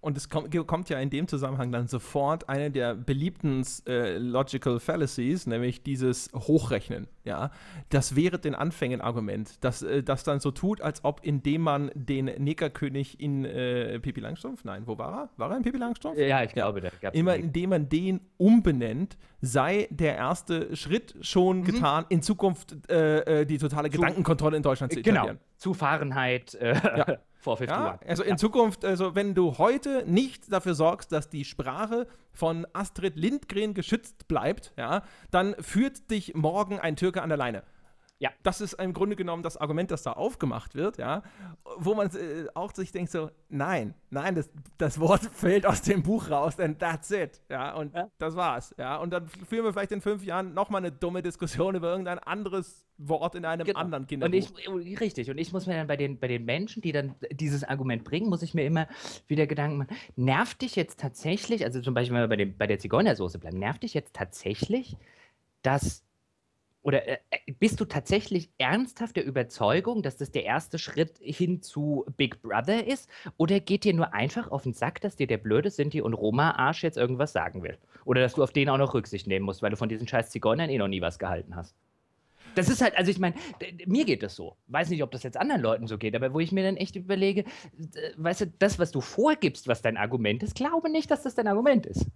Und 0.00 0.16
es 0.16 0.28
kommt, 0.28 0.54
kommt, 0.66 0.88
ja 0.88 0.98
in 1.00 1.10
dem 1.10 1.26
Zusammenhang 1.26 1.72
dann 1.72 1.88
sofort 1.88 2.48
eine 2.48 2.70
der 2.70 2.94
beliebten 2.94 3.64
äh, 3.86 4.16
Logical 4.18 4.78
Fallacies, 4.80 5.46
nämlich 5.46 5.82
dieses 5.82 6.30
Hochrechnen. 6.32 7.08
Ja, 7.24 7.50
das 7.90 8.16
wäre 8.16 8.38
den 8.38 8.54
Anfängen 8.54 9.00
Argument, 9.00 9.62
dass 9.62 9.82
äh, 9.82 10.02
das 10.02 10.24
dann 10.24 10.40
so 10.40 10.50
tut, 10.50 10.80
als 10.80 11.04
ob 11.04 11.20
indem 11.24 11.62
man 11.62 11.90
den 11.94 12.26
Negerkönig 12.26 13.20
in 13.20 13.44
äh, 13.44 13.98
Pippi 14.00 14.20
Langstrumpf, 14.20 14.64
nein, 14.64 14.84
wo 14.86 14.96
war 14.98 15.12
er? 15.12 15.28
War 15.36 15.50
er 15.50 15.56
in 15.56 15.62
Pippi 15.62 15.78
Langstrumpf? 15.78 16.18
Ja, 16.18 16.42
ich 16.42 16.52
glaube, 16.52 16.80
ja. 16.80 16.90
da 17.00 17.08
Immer 17.10 17.36
indem 17.36 17.70
man 17.70 17.88
den 17.88 18.20
umbenennt, 18.36 19.18
sei 19.40 19.88
der 19.90 20.16
erste 20.16 20.74
Schritt 20.76 21.16
schon 21.20 21.60
mhm. 21.60 21.64
getan, 21.64 22.06
in 22.08 22.22
Zukunft 22.22 22.90
äh, 22.90 23.42
äh 23.42 23.46
die 23.46 23.58
totale 23.58 23.90
zu, 23.90 23.98
Gedankenkontrolle 23.98 24.56
in 24.56 24.62
Deutschland 24.62 24.92
zu 24.92 25.00
etablieren. 25.00 25.26
Genau, 25.26 25.40
zu 25.56 25.74
Fahrenheit. 25.74 26.54
Äh, 26.54 26.74
ja. 26.74 27.18
vor 27.38 27.58
51. 27.60 27.68
Ja, 27.68 27.98
also 28.08 28.22
in 28.22 28.30
ja. 28.30 28.36
Zukunft, 28.36 28.84
also 28.84 29.14
wenn 29.14 29.34
du 29.34 29.58
heute 29.58 30.04
nicht 30.06 30.52
dafür 30.52 30.74
sorgst, 30.74 31.12
dass 31.12 31.28
die 31.28 31.44
Sprache 31.44 32.06
von 32.32 32.66
Astrid 32.72 33.16
Lindgren 33.16 33.74
geschützt 33.74 34.28
bleibt, 34.28 34.72
ja, 34.76 35.02
dann 35.30 35.54
führt 35.60 36.10
dich 36.10 36.34
morgen 36.34 36.78
ein 36.80 36.96
Türke 36.96 37.22
an 37.22 37.28
der 37.28 37.38
Leine. 37.38 37.62
Ja. 38.20 38.30
Das 38.42 38.60
ist 38.60 38.72
im 38.74 38.92
Grunde 38.92 39.14
genommen 39.14 39.44
das 39.44 39.56
Argument, 39.56 39.90
das 39.90 40.02
da 40.02 40.12
aufgemacht 40.12 40.74
wird, 40.74 40.98
ja, 40.98 41.22
wo 41.76 41.94
man 41.94 42.08
äh, 42.08 42.46
auch 42.54 42.72
sich 42.74 42.90
denkt 42.90 43.12
so, 43.12 43.30
nein, 43.48 43.94
nein, 44.10 44.34
das, 44.34 44.50
das 44.76 44.98
Wort 44.98 45.22
fällt 45.32 45.64
aus 45.64 45.82
dem 45.82 46.02
Buch 46.02 46.28
raus, 46.28 46.58
and 46.58 46.80
that's 46.80 47.10
it, 47.12 47.40
ja, 47.48 47.74
und 47.74 47.94
ja. 47.94 48.10
das 48.18 48.34
war's, 48.34 48.74
ja, 48.76 48.96
und 48.96 49.10
dann 49.10 49.28
führen 49.28 49.64
wir 49.64 49.72
vielleicht 49.72 49.92
in 49.92 50.00
fünf 50.00 50.24
Jahren 50.24 50.52
nochmal 50.52 50.80
eine 50.80 50.90
dumme 50.90 51.22
Diskussion 51.22 51.76
über 51.76 51.90
irgendein 51.90 52.18
anderes 52.18 52.84
Wort 52.98 53.36
in 53.36 53.44
einem 53.44 53.64
genau. 53.64 53.78
anderen 53.78 54.08
Kinderbuch. 54.08 54.50
Und 54.66 54.84
ich, 54.84 55.00
richtig, 55.00 55.30
und 55.30 55.38
ich 55.38 55.52
muss 55.52 55.66
mir 55.66 55.74
dann 55.74 55.86
bei 55.86 55.96
den, 55.96 56.18
bei 56.18 56.26
den 56.26 56.44
Menschen, 56.44 56.82
die 56.82 56.90
dann 56.90 57.14
dieses 57.30 57.62
Argument 57.62 58.02
bringen, 58.02 58.28
muss 58.28 58.42
ich 58.42 58.54
mir 58.54 58.64
immer 58.64 58.88
wieder 59.28 59.46
Gedanken 59.46 59.78
machen, 59.78 59.96
nervt 60.16 60.62
dich 60.62 60.74
jetzt 60.74 60.98
tatsächlich, 60.98 61.64
also 61.64 61.80
zum 61.80 61.94
Beispiel, 61.94 62.16
wenn 62.16 62.22
wir 62.24 62.28
bei, 62.28 62.36
dem, 62.36 62.56
bei 62.56 62.66
der 62.66 62.80
Zigeunersoße 62.80 63.38
bleiben, 63.38 63.60
nervt 63.60 63.84
dich 63.84 63.94
jetzt 63.94 64.14
tatsächlich, 64.14 64.96
dass 65.62 66.07
oder 66.82 67.06
äh, 67.06 67.18
äh, 67.30 67.52
bist 67.58 67.80
du 67.80 67.84
tatsächlich 67.84 68.50
ernsthaft 68.58 69.16
der 69.16 69.24
Überzeugung, 69.24 70.02
dass 70.02 70.16
das 70.16 70.30
der 70.30 70.44
erste 70.44 70.78
Schritt 70.78 71.18
hin 71.20 71.60
zu 71.62 72.04
Big 72.16 72.40
Brother 72.40 72.86
ist? 72.86 73.08
Oder 73.36 73.60
geht 73.60 73.84
dir 73.84 73.94
nur 73.94 74.14
einfach 74.14 74.50
auf 74.50 74.62
den 74.62 74.74
Sack, 74.74 75.00
dass 75.00 75.16
dir 75.16 75.26
der 75.26 75.38
blöde 75.38 75.70
Sinti 75.70 76.00
und 76.00 76.14
Roma-Arsch 76.14 76.82
jetzt 76.82 76.96
irgendwas 76.96 77.32
sagen 77.32 77.62
will? 77.62 77.78
Oder 78.04 78.20
dass 78.20 78.34
du 78.34 78.42
auf 78.42 78.52
den 78.52 78.68
auch 78.68 78.78
noch 78.78 78.94
Rücksicht 78.94 79.26
nehmen 79.26 79.44
musst, 79.44 79.62
weil 79.62 79.70
du 79.70 79.76
von 79.76 79.88
diesen 79.88 80.06
scheiß 80.06 80.30
Zigeunern 80.30 80.70
eh 80.70 80.78
noch 80.78 80.88
nie 80.88 81.02
was 81.02 81.18
gehalten 81.18 81.56
hast? 81.56 81.74
Das 82.54 82.68
ist 82.68 82.80
halt, 82.80 82.96
also 82.96 83.10
ich 83.10 83.18
meine, 83.18 83.34
mir 83.86 84.04
geht 84.04 84.22
das 84.22 84.34
so. 84.34 84.56
Weiß 84.68 84.88
nicht, 84.88 85.02
ob 85.02 85.10
das 85.10 85.22
jetzt 85.22 85.36
anderen 85.36 85.60
Leuten 85.60 85.86
so 85.86 85.98
geht, 85.98 86.16
aber 86.16 86.32
wo 86.32 86.40
ich 86.40 86.52
mir 86.52 86.64
dann 86.64 86.76
echt 86.76 86.96
überlege, 86.96 87.44
weißt 88.16 88.40
du, 88.40 88.46
das, 88.58 88.78
was 88.78 88.90
du 88.90 89.00
vorgibst, 89.00 89.68
was 89.68 89.82
dein 89.82 89.96
Argument 89.96 90.42
ist, 90.42 90.54
glaube 90.54 90.90
nicht, 90.90 91.10
dass 91.10 91.22
das 91.22 91.34
dein 91.34 91.48
Argument 91.48 91.86
ist 91.86 92.06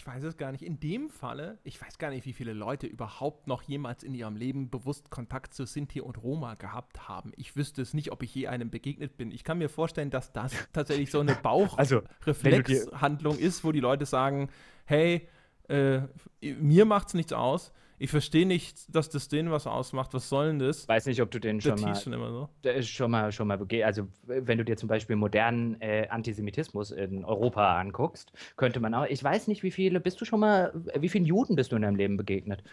ich 0.00 0.06
weiß 0.06 0.24
es 0.24 0.38
gar 0.38 0.50
nicht. 0.50 0.62
In 0.62 0.80
dem 0.80 1.10
Falle, 1.10 1.58
ich 1.62 1.78
weiß 1.78 1.98
gar 1.98 2.08
nicht, 2.08 2.24
wie 2.24 2.32
viele 2.32 2.54
Leute 2.54 2.86
überhaupt 2.86 3.46
noch 3.46 3.60
jemals 3.60 4.02
in 4.02 4.14
ihrem 4.14 4.34
Leben 4.34 4.70
bewusst 4.70 5.10
Kontakt 5.10 5.52
zu 5.52 5.66
Sinti 5.66 6.00
und 6.00 6.22
Roma 6.22 6.54
gehabt 6.54 7.06
haben. 7.06 7.32
Ich 7.36 7.54
wüsste 7.54 7.82
es 7.82 7.92
nicht, 7.92 8.10
ob 8.10 8.22
ich 8.22 8.34
je 8.34 8.46
einem 8.46 8.70
begegnet 8.70 9.18
bin. 9.18 9.30
Ich 9.30 9.44
kann 9.44 9.58
mir 9.58 9.68
vorstellen, 9.68 10.08
dass 10.08 10.32
das 10.32 10.54
tatsächlich 10.72 11.10
so 11.10 11.20
eine 11.20 11.34
Bauchreflexhandlung 11.34 13.34
also, 13.34 13.46
ist, 13.46 13.62
wo 13.62 13.72
die 13.72 13.80
Leute 13.80 14.06
sagen, 14.06 14.48
hey, 14.86 15.28
äh, 15.68 16.00
mir 16.40 16.86
es 17.06 17.12
nichts 17.12 17.34
aus 17.34 17.70
ich 18.02 18.10
verstehe 18.10 18.46
nicht, 18.46 18.94
dass 18.94 19.10
das 19.10 19.28
denen 19.28 19.50
was 19.50 19.66
ausmacht. 19.66 20.14
Was 20.14 20.30
soll 20.30 20.46
denn 20.46 20.58
das? 20.58 20.88
Weiß 20.88 21.04
nicht, 21.04 21.20
ob 21.20 21.30
du 21.30 21.38
den 21.38 21.60
schon 21.60 21.78
mal, 21.78 21.94
schon 21.94 22.14
immer 22.14 22.30
so. 22.62 22.82
schon 22.82 23.10
mal, 23.10 23.30
schon 23.30 23.46
mal, 23.46 23.60
also 23.84 24.08
wenn 24.24 24.56
du 24.56 24.64
dir 24.64 24.78
zum 24.78 24.88
Beispiel 24.88 25.16
modernen 25.16 25.78
äh, 25.82 26.08
Antisemitismus 26.08 26.92
in 26.92 27.26
Europa 27.26 27.78
anguckst, 27.78 28.32
könnte 28.56 28.80
man 28.80 28.94
auch, 28.94 29.04
ich 29.04 29.22
weiß 29.22 29.48
nicht, 29.48 29.62
wie 29.62 29.70
viele, 29.70 30.00
bist 30.00 30.18
du 30.18 30.24
schon 30.24 30.40
mal, 30.40 30.72
wie 30.98 31.10
vielen 31.10 31.26
Juden 31.26 31.56
bist 31.56 31.72
du 31.72 31.76
in 31.76 31.82
deinem 31.82 31.96
Leben 31.96 32.16
begegnet? 32.16 32.64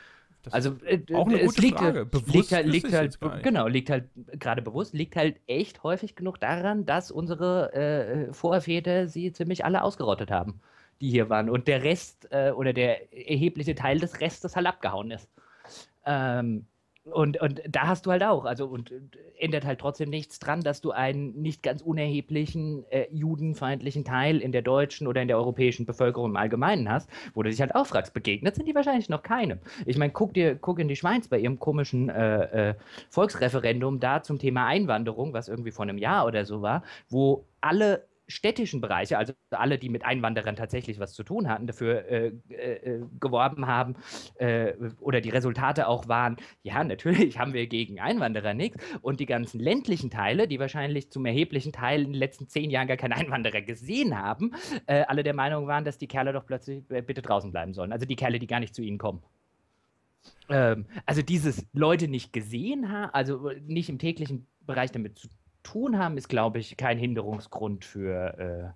Das 0.43 0.53
also 0.53 0.77
äh, 0.85 1.01
auch 1.13 1.27
eine 1.27 1.43
gute 1.43 1.61
liegt, 1.61 1.77
Frage. 1.77 2.05
Bewusst 2.05 2.33
liegt 2.33 2.51
halt, 2.53 2.67
liegt 2.67 2.93
halt 2.93 3.19
genau, 3.43 3.67
liegt 3.67 3.89
halt 3.89 4.05
gerade 4.31 4.61
bewusst, 4.61 4.93
liegt 4.93 5.17
halt 5.17 5.41
echt 5.47 5.83
häufig 5.83 6.15
genug 6.15 6.39
daran, 6.39 6.85
dass 6.85 7.11
unsere 7.11 7.73
äh, 7.73 8.33
Vorväter 8.33 9.09
sie 9.09 9.33
ziemlich 9.33 9.65
alle 9.65 9.83
ausgerottet 9.83 10.31
haben 10.31 10.61
die 11.01 11.09
hier 11.09 11.29
waren. 11.29 11.49
Und 11.49 11.67
der 11.67 11.83
Rest 11.83 12.27
äh, 12.31 12.51
oder 12.51 12.73
der 12.73 13.13
erhebliche 13.13 13.75
Teil 13.75 13.99
des 13.99 14.19
Restes 14.21 14.55
halt 14.55 14.67
abgehauen 14.67 15.11
ist. 15.11 15.29
Ähm, 16.05 16.65
und, 17.11 17.39
und 17.39 17.61
da 17.67 17.87
hast 17.87 18.05
du 18.05 18.11
halt 18.11 18.23
auch, 18.23 18.45
also 18.45 18.65
und 18.65 18.91
ändert 19.39 19.65
halt 19.65 19.79
trotzdem 19.79 20.09
nichts 20.09 20.39
dran, 20.39 20.61
dass 20.61 20.81
du 20.81 20.91
einen 20.91 21.41
nicht 21.41 21.63
ganz 21.63 21.81
unerheblichen 21.81 22.83
äh, 22.89 23.07
judenfeindlichen 23.11 24.03
Teil 24.03 24.39
in 24.39 24.51
der 24.51 24.61
deutschen 24.61 25.07
oder 25.07 25.21
in 25.21 25.27
der 25.27 25.37
europäischen 25.37 25.85
Bevölkerung 25.85 26.31
im 26.31 26.37
Allgemeinen 26.37 26.89
hast, 26.89 27.09
wo 27.33 27.43
du 27.43 27.49
dich 27.49 27.61
halt 27.61 27.75
auch 27.75 27.85
fragst, 27.85 28.13
begegnet 28.13 28.55
sind 28.55 28.67
die 28.67 28.75
wahrscheinlich 28.75 29.09
noch 29.09 29.23
keinem. 29.23 29.59
Ich 29.85 29.97
meine, 29.97 30.11
guck 30.11 30.33
dir, 30.33 30.55
guck 30.55 30.79
in 30.79 30.87
die 30.87 30.95
Schweiz 30.95 31.27
bei 31.27 31.39
ihrem 31.39 31.59
komischen 31.59 32.09
äh, 32.09 32.69
äh, 32.69 32.75
Volksreferendum 33.09 33.99
da 33.99 34.21
zum 34.21 34.39
Thema 34.39 34.65
Einwanderung, 34.65 35.33
was 35.33 35.47
irgendwie 35.47 35.71
vor 35.71 35.83
einem 35.83 35.97
Jahr 35.97 36.25
oder 36.25 36.45
so 36.45 36.61
war, 36.61 36.83
wo 37.09 37.45
alle 37.61 38.05
städtischen 38.27 38.81
Bereiche, 38.81 39.17
also 39.17 39.33
alle, 39.51 39.77
die 39.77 39.89
mit 39.89 40.05
Einwanderern 40.05 40.55
tatsächlich 40.55 40.99
was 40.99 41.13
zu 41.13 41.23
tun 41.23 41.47
hatten, 41.47 41.67
dafür 41.67 42.05
äh, 42.09 42.27
äh, 42.49 43.01
geworben 43.19 43.67
haben 43.67 43.95
äh, 44.35 44.73
oder 44.99 45.21
die 45.21 45.29
Resultate 45.29 45.87
auch 45.87 46.07
waren, 46.07 46.37
ja, 46.61 46.83
natürlich 46.83 47.39
haben 47.39 47.53
wir 47.53 47.67
gegen 47.67 47.99
Einwanderer 47.99 48.53
nichts 48.53 48.83
und 49.01 49.19
die 49.19 49.25
ganzen 49.25 49.59
ländlichen 49.59 50.09
Teile, 50.09 50.47
die 50.47 50.59
wahrscheinlich 50.59 51.09
zum 51.09 51.25
erheblichen 51.25 51.71
Teil 51.71 52.01
in 52.01 52.13
den 52.13 52.19
letzten 52.19 52.47
zehn 52.47 52.69
Jahren 52.69 52.87
gar 52.87 52.97
keine 52.97 53.15
Einwanderer 53.15 53.61
gesehen 53.61 54.17
haben, 54.17 54.51
äh, 54.85 55.03
alle 55.07 55.23
der 55.23 55.33
Meinung 55.33 55.67
waren, 55.67 55.85
dass 55.85 55.97
die 55.97 56.07
Kerle 56.07 56.33
doch 56.33 56.45
plötzlich 56.45 56.83
äh, 56.89 57.01
bitte 57.01 57.21
draußen 57.21 57.51
bleiben 57.51 57.73
sollen. 57.73 57.91
Also 57.91 58.05
die 58.05 58.15
Kerle, 58.15 58.39
die 58.39 58.47
gar 58.47 58.59
nicht 58.59 58.75
zu 58.75 58.81
ihnen 58.81 58.97
kommen. 58.97 59.23
Ähm, 60.49 60.85
also 61.05 61.21
dieses 61.21 61.65
Leute 61.73 62.07
nicht 62.07 62.33
gesehen 62.33 62.91
haben, 62.91 63.13
also 63.13 63.51
nicht 63.65 63.89
im 63.89 63.99
täglichen 63.99 64.47
Bereich 64.65 64.91
damit 64.91 65.17
zu 65.17 65.29
tun 65.67 65.97
haben, 65.97 66.17
ist, 66.17 66.29
glaube 66.29 66.59
ich, 66.59 66.77
kein 66.77 66.97
Hinderungsgrund 66.97 67.83
für 67.83 68.39
äh, 68.39 68.69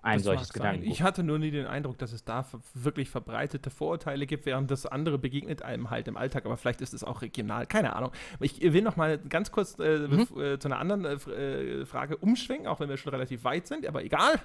ein 0.00 0.18
das 0.18 0.24
solches 0.24 0.52
Gedankengut. 0.52 0.90
Ich 0.90 1.02
hatte 1.02 1.22
nur 1.22 1.38
nie 1.38 1.50
den 1.50 1.66
Eindruck, 1.66 1.98
dass 1.98 2.12
es 2.12 2.24
da 2.24 2.46
wirklich 2.74 3.10
verbreitete 3.10 3.68
Vorurteile 3.68 4.26
gibt, 4.26 4.46
während 4.46 4.70
das 4.70 4.86
andere 4.86 5.18
begegnet 5.18 5.62
einem 5.62 5.90
halt 5.90 6.08
im 6.08 6.16
Alltag. 6.16 6.46
Aber 6.46 6.56
vielleicht 6.56 6.80
ist 6.80 6.94
es 6.94 7.04
auch 7.04 7.20
regional, 7.20 7.66
keine 7.66 7.94
Ahnung. 7.94 8.12
Ich 8.40 8.60
will 8.60 8.82
noch 8.82 8.96
mal 8.96 9.18
ganz 9.18 9.52
kurz 9.52 9.78
äh, 9.78 9.98
mhm. 9.98 10.26
äh, 10.40 10.58
zu 10.58 10.68
einer 10.68 10.78
anderen 10.78 11.04
äh, 11.04 11.84
Frage 11.84 12.16
umschwenken, 12.16 12.66
auch 12.66 12.80
wenn 12.80 12.88
wir 12.88 12.96
schon 12.96 13.12
relativ 13.12 13.44
weit 13.44 13.66
sind, 13.66 13.86
aber 13.86 14.02
egal. 14.02 14.40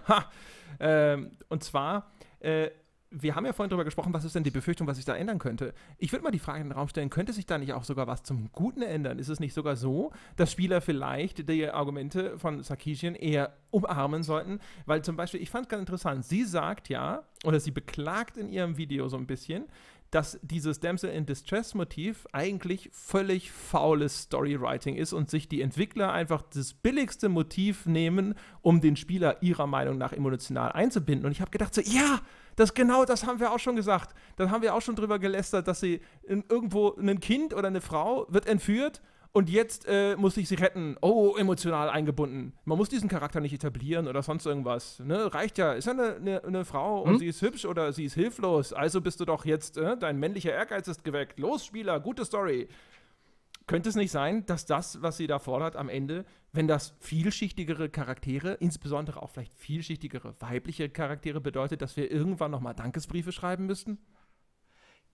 Ähm, 0.80 1.38
und 1.50 1.64
zwar 1.64 2.12
äh, 2.40 2.72
wir 3.14 3.36
haben 3.36 3.46
ja 3.46 3.54
vorhin 3.54 3.70
darüber 3.70 3.86
gesprochen, 3.86 4.14
was 4.14 4.26
ist 4.26 4.36
denn 4.36 4.44
die 4.44 4.52
Befürchtung, 4.52 4.88
was 4.88 4.98
sich 4.98 5.06
da 5.06 5.16
ändern 5.16 5.38
könnte. 5.38 5.74
Ich 5.98 6.12
würde 6.12 6.24
mal 6.24 6.32
die 6.32 6.40
Frage 6.40 6.62
in 6.62 6.70
den 6.70 6.74
Raum 6.74 6.88
stellen, 6.88 7.10
könnte 7.10 7.32
sich 7.32 7.46
da 7.46 7.58
nicht 7.58 7.74
auch 7.74 7.84
sogar 7.84 8.08
was 8.08 8.24
zum 8.24 8.52
Guten 8.52 8.82
ändern? 8.82 9.20
Ist 9.20 9.30
es 9.30 9.40
nicht 9.40 9.54
sogar 9.54 9.76
so, 9.76 10.12
dass 10.36 10.52
Spieler 10.52 10.82
vielleicht 10.82 11.48
die 11.48 11.70
Argumente 11.70 12.40
von 12.40 12.64
Sarkisian 12.64 13.16
eher 13.16 13.54
umarmen 13.70 14.24
sollten? 14.24 14.60
Weil 14.86 15.04
zum 15.04 15.16
Beispiel, 15.16 15.42
ich 15.42 15.52
fand 15.52 15.66
es 15.66 15.70
ganz 15.70 15.82
interessant, 15.82 16.26
sie 16.26 16.44
sagt 16.44 16.90
ja, 16.90 17.24
oder 17.44 17.60
sie 17.60 17.72
beklagt 17.72 18.38
in 18.38 18.50
ihrem 18.50 18.78
Video 18.78 19.08
so 19.08 19.18
ein 19.18 19.28
bisschen, 19.28 19.66
dass 20.14 20.40
dieses 20.44 20.80
Damsel 20.80 21.10
in 21.10 21.26
Distress 21.26 21.74
Motiv 21.74 22.28
eigentlich 22.34 22.90
völlig 22.94 23.52
faules 23.52 24.24
Storywriting 24.24 24.96
ist 24.96 25.12
und 25.12 25.30
sich 25.32 25.50
die 25.50 25.62
Entwickler 25.62 26.12
einfach 26.12 26.44
das 26.44 26.76
billigste 26.76 27.30
Motiv 27.30 27.88
nehmen, 27.88 28.36
um 28.62 28.80
den 28.80 28.96
Spieler 28.96 29.42
ihrer 29.42 29.66
Meinung 29.66 29.98
nach 29.98 30.14
emotional 30.14 30.72
einzubinden. 30.72 31.26
Und 31.26 31.32
ich 31.32 31.42
habe 31.42 31.50
gedacht 31.50 31.74
so, 31.74 31.82
ja, 31.82 32.22
das 32.56 32.74
genau, 32.74 33.06
das 33.06 33.26
haben 33.26 33.40
wir 33.40 33.52
auch 33.52 33.60
schon 33.60 33.76
gesagt. 33.76 34.16
Da 34.36 34.50
haben 34.50 34.62
wir 34.62 34.76
auch 34.76 34.82
schon 34.82 34.96
drüber 34.96 35.20
gelästert, 35.20 35.68
dass 35.68 35.80
sie 35.80 36.02
irgendwo 36.28 36.96
ein 36.96 37.20
Kind 37.20 37.54
oder 37.54 37.68
eine 37.68 37.82
Frau 37.82 38.26
wird 38.30 38.48
entführt 38.48 39.02
und 39.36 39.50
jetzt 39.50 39.88
äh, 39.88 40.16
muss 40.16 40.38
ich 40.38 40.48
sie 40.48 40.56
retten. 40.56 40.96
Oh, 41.02 41.36
emotional 41.36 41.90
eingebunden. 41.90 42.54
Man 42.66 42.78
muss 42.78 42.90
diesen 42.90 43.10
Charakter 43.10 43.42
nicht 43.42 43.54
etablieren 43.54 44.08
oder 44.08 44.22
sonst 44.22 44.46
irgendwas. 44.46 45.00
Ne? 45.00 45.34
Reicht 45.34 45.58
ja. 45.58 45.74
Ist 45.74 45.86
ja 45.86 45.94
eine, 45.94 46.16
eine, 46.16 46.44
eine 46.44 46.66
Frau 46.66 47.02
und 47.02 47.14
hm? 47.14 47.18
sie 47.18 47.28
ist 47.28 47.42
hübsch 47.42 47.66
oder 47.66 47.92
sie 47.94 48.06
ist 48.06 48.14
hilflos. 48.14 48.74
Also 48.74 49.02
bist 49.02 49.20
du 49.20 49.26
doch 49.26 49.44
jetzt, 49.44 49.78
äh, 49.78 49.98
dein 49.98 50.20
männlicher 50.20 50.52
Ehrgeiz 50.52 50.88
ist 50.88 51.04
geweckt. 51.04 51.40
Los, 51.40 51.66
Spieler, 51.66 52.00
gute 52.00 52.26
Story. 52.26 52.68
Könnte 53.66 53.90
es 53.90 53.96
nicht 53.96 54.12
sein, 54.12 54.46
dass 54.46 54.66
das, 54.66 55.02
was 55.02 55.18
sie 55.18 55.28
da 55.28 55.40
fordert, 55.40 55.76
am 55.76 55.88
Ende, 55.88 56.26
wenn 56.52 56.68
das 56.68 56.96
vielschichtigere 57.00 57.90
Charaktere, 57.90 58.54
insbesondere 58.56 59.24
auch 59.24 59.30
vielleicht 59.30 59.54
vielschichtigere 59.54 60.36
weibliche 60.40 60.90
Charaktere 60.90 61.40
bedeutet, 61.40 61.82
dass 61.82 61.96
wir 61.96 62.12
irgendwann 62.12 62.52
nochmal 62.52 62.76
Dankesbriefe 62.76 63.32
schreiben 63.32 63.66
müssten? 63.66 64.00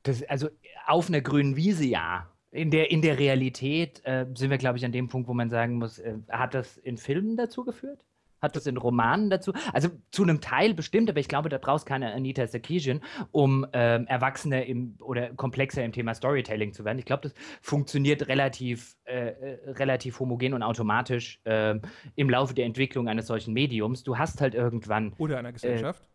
Das, 0.04 0.24
also 0.24 0.50
auf 0.88 1.10
einer 1.10 1.22
grünen 1.22 1.56
Wiese 1.56 1.86
ja 1.86 2.30
in 2.52 2.72
der, 2.72 2.90
in 2.90 3.02
der 3.02 3.20
Realität 3.20 4.02
äh, 4.06 4.26
sind 4.34 4.50
wir, 4.50 4.58
glaube 4.58 4.78
ich, 4.78 4.86
an 4.86 4.92
dem 4.92 5.08
Punkt, 5.08 5.28
wo 5.28 5.34
man 5.34 5.50
sagen 5.50 5.76
muss, 5.76 6.00
äh, 6.00 6.18
hat 6.30 6.54
das 6.54 6.78
in 6.78 6.98
Filmen 6.98 7.38
dazu 7.38 7.64
geführt? 7.64 8.04
Hat 8.42 8.56
das 8.56 8.66
in 8.68 8.78
Romanen 8.78 9.30
dazu? 9.30 9.54
Also 9.74 9.90
zu 10.12 10.24
einem 10.24 10.42
Teil 10.42 10.74
bestimmt, 10.74 11.10
aber 11.10 11.20
ich 11.20 11.28
glaube, 11.28 11.50
da 11.50 11.58
brauchst 11.58 11.86
keine 11.86 12.14
Anita 12.14 12.46
Sarkeesian, 12.48 13.02
um 13.32 13.66
ähm, 13.74 14.08
erwachsener 14.08 14.66
im, 14.66 14.96
oder 15.02 15.30
komplexer 15.34 15.84
im 15.84 15.92
Thema 15.92 16.14
Storytelling 16.14 16.74
zu 16.74 16.86
werden. 16.86 17.00
Ich 17.00 17.06
glaube, 17.06 17.24
das 17.24 17.34
funktioniert 17.62 18.28
relativ, 18.28 18.96
äh, 19.06 19.30
äh 19.30 19.72
relativ 19.72 20.20
homogen 20.20 20.54
und 20.54 20.64
automatisch 20.64 21.42
äh, 21.44 21.76
im 22.16 22.30
Laufe 22.30 22.54
der 22.54 22.66
Entwicklung 22.66 23.08
eines 23.08 23.28
solchen 23.28 23.54
Mediums. 23.54 24.04
Du 24.04 24.18
hast 24.18 24.42
halt 24.42 24.56
irgendwann. 24.56 25.14
Oder 25.18 25.40
einer 25.40 25.54
Gesellschaft. 25.54 26.02
Äh, 26.02 26.09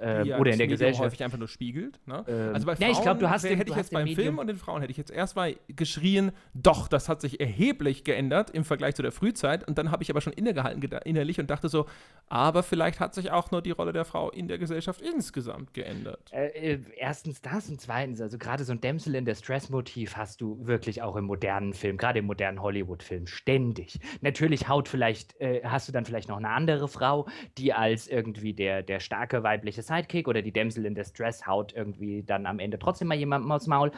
ja, 0.00 0.38
oder 0.38 0.52
in 0.52 0.58
der 0.58 0.66
Medium 0.66 0.68
Gesellschaft. 0.70 1.04
häufig 1.04 1.22
einfach 1.22 1.38
nur 1.38 1.48
spiegelt. 1.48 2.00
Ne? 2.06 2.24
Ähm, 2.26 2.54
also 2.54 2.66
bei 2.66 2.76
Frauen 2.76 2.88
ja, 2.88 2.96
ich 2.96 3.02
glaube, 3.02 3.20
du 3.20 3.30
hast 3.30 3.44
den, 3.44 3.56
hätte 3.56 3.70
ich 3.70 3.76
jetzt 3.76 3.92
beim 3.92 4.08
Film 4.08 4.38
und 4.38 4.46
den 4.46 4.56
Frauen 4.56 4.80
hätte 4.80 4.90
ich 4.90 4.96
jetzt 4.96 5.10
erstmal 5.10 5.56
geschrien, 5.68 6.32
doch, 6.54 6.88
das 6.88 7.08
hat 7.08 7.20
sich 7.20 7.40
erheblich 7.40 8.04
geändert 8.04 8.50
im 8.50 8.64
Vergleich 8.64 8.94
zu 8.94 9.02
der 9.02 9.12
Frühzeit. 9.12 9.66
Und 9.66 9.78
dann 9.78 9.90
habe 9.90 10.02
ich 10.02 10.10
aber 10.10 10.20
schon 10.20 10.32
innegehalten 10.32 10.80
innerlich 11.04 11.38
und 11.38 11.50
dachte 11.50 11.68
so, 11.68 11.86
aber 12.28 12.62
vielleicht 12.62 13.00
hat 13.00 13.14
sich 13.14 13.30
auch 13.30 13.50
nur 13.50 13.62
die 13.62 13.72
Rolle 13.72 13.92
der 13.92 14.04
Frau 14.04 14.30
in 14.30 14.48
der 14.48 14.58
Gesellschaft 14.58 15.00
insgesamt 15.00 15.74
geändert. 15.74 16.30
Äh, 16.32 16.74
äh, 16.74 16.78
erstens 16.96 17.42
das 17.42 17.68
und 17.68 17.80
zweitens, 17.80 18.20
also 18.20 18.38
gerade 18.38 18.64
so 18.64 18.72
ein 18.72 18.80
Dämsel 18.80 19.14
in 19.14 19.24
der 19.24 19.34
Stress-Motiv 19.34 20.16
hast 20.16 20.40
du 20.40 20.66
wirklich 20.66 21.02
auch 21.02 21.16
im 21.16 21.24
modernen 21.24 21.74
Film, 21.74 21.96
gerade 21.96 22.20
im 22.20 22.26
modernen 22.26 22.62
Hollywood-Film, 22.62 23.26
ständig. 23.26 23.98
Natürlich 24.20 24.68
haut 24.68 24.88
vielleicht, 24.88 25.40
äh, 25.40 25.60
hast 25.64 25.88
du 25.88 25.92
dann 25.92 26.04
vielleicht 26.04 26.28
noch 26.28 26.38
eine 26.38 26.50
andere 26.50 26.88
Frau, 26.88 27.26
die 27.58 27.72
als 27.72 28.06
irgendwie 28.06 28.54
der, 28.54 28.82
der 28.82 29.00
starke 29.00 29.42
weibliche 29.42 29.82
Sidekick 29.90 30.28
oder 30.28 30.42
die 30.42 30.52
Damsel 30.52 30.86
in 30.86 30.94
Distress 30.94 31.46
haut 31.46 31.72
irgendwie 31.74 32.22
dann 32.22 32.46
am 32.46 32.58
Ende 32.58 32.78
trotzdem 32.78 33.08
mal 33.08 33.16
jemandem 33.16 33.50
aus 33.50 33.66
Maul. 33.66 33.90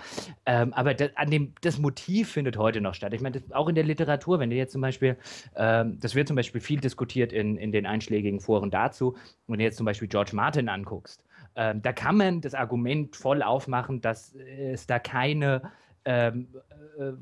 Ähm, 0.46 0.72
aber 0.72 0.94
das, 0.94 1.10
an 1.16 1.30
dem, 1.30 1.52
das 1.60 1.78
Motiv 1.78 2.32
findet 2.32 2.56
heute 2.56 2.80
noch 2.80 2.94
statt. 2.94 3.12
Ich 3.12 3.20
meine, 3.20 3.42
auch 3.50 3.68
in 3.68 3.74
der 3.74 3.84
Literatur, 3.84 4.38
wenn 4.38 4.50
du 4.50 4.56
jetzt 4.56 4.72
zum 4.72 4.80
Beispiel, 4.80 5.16
ähm, 5.56 5.98
das 6.00 6.14
wird 6.14 6.28
zum 6.28 6.36
Beispiel 6.36 6.60
viel 6.60 6.80
diskutiert 6.80 7.32
in, 7.32 7.56
in 7.56 7.72
den 7.72 7.86
einschlägigen 7.86 8.40
Foren 8.40 8.70
dazu, 8.70 9.16
wenn 9.46 9.58
du 9.58 9.64
jetzt 9.64 9.76
zum 9.76 9.86
Beispiel 9.86 10.08
George 10.08 10.32
Martin 10.34 10.68
anguckst, 10.68 11.24
ähm, 11.54 11.82
da 11.82 11.92
kann 11.92 12.16
man 12.16 12.40
das 12.40 12.54
Argument 12.54 13.14
voll 13.14 13.42
aufmachen, 13.42 14.00
dass 14.00 14.34
es 14.34 14.86
da 14.86 14.98
keine 14.98 15.62
ähm, 16.04 16.48
äh, 16.98 17.12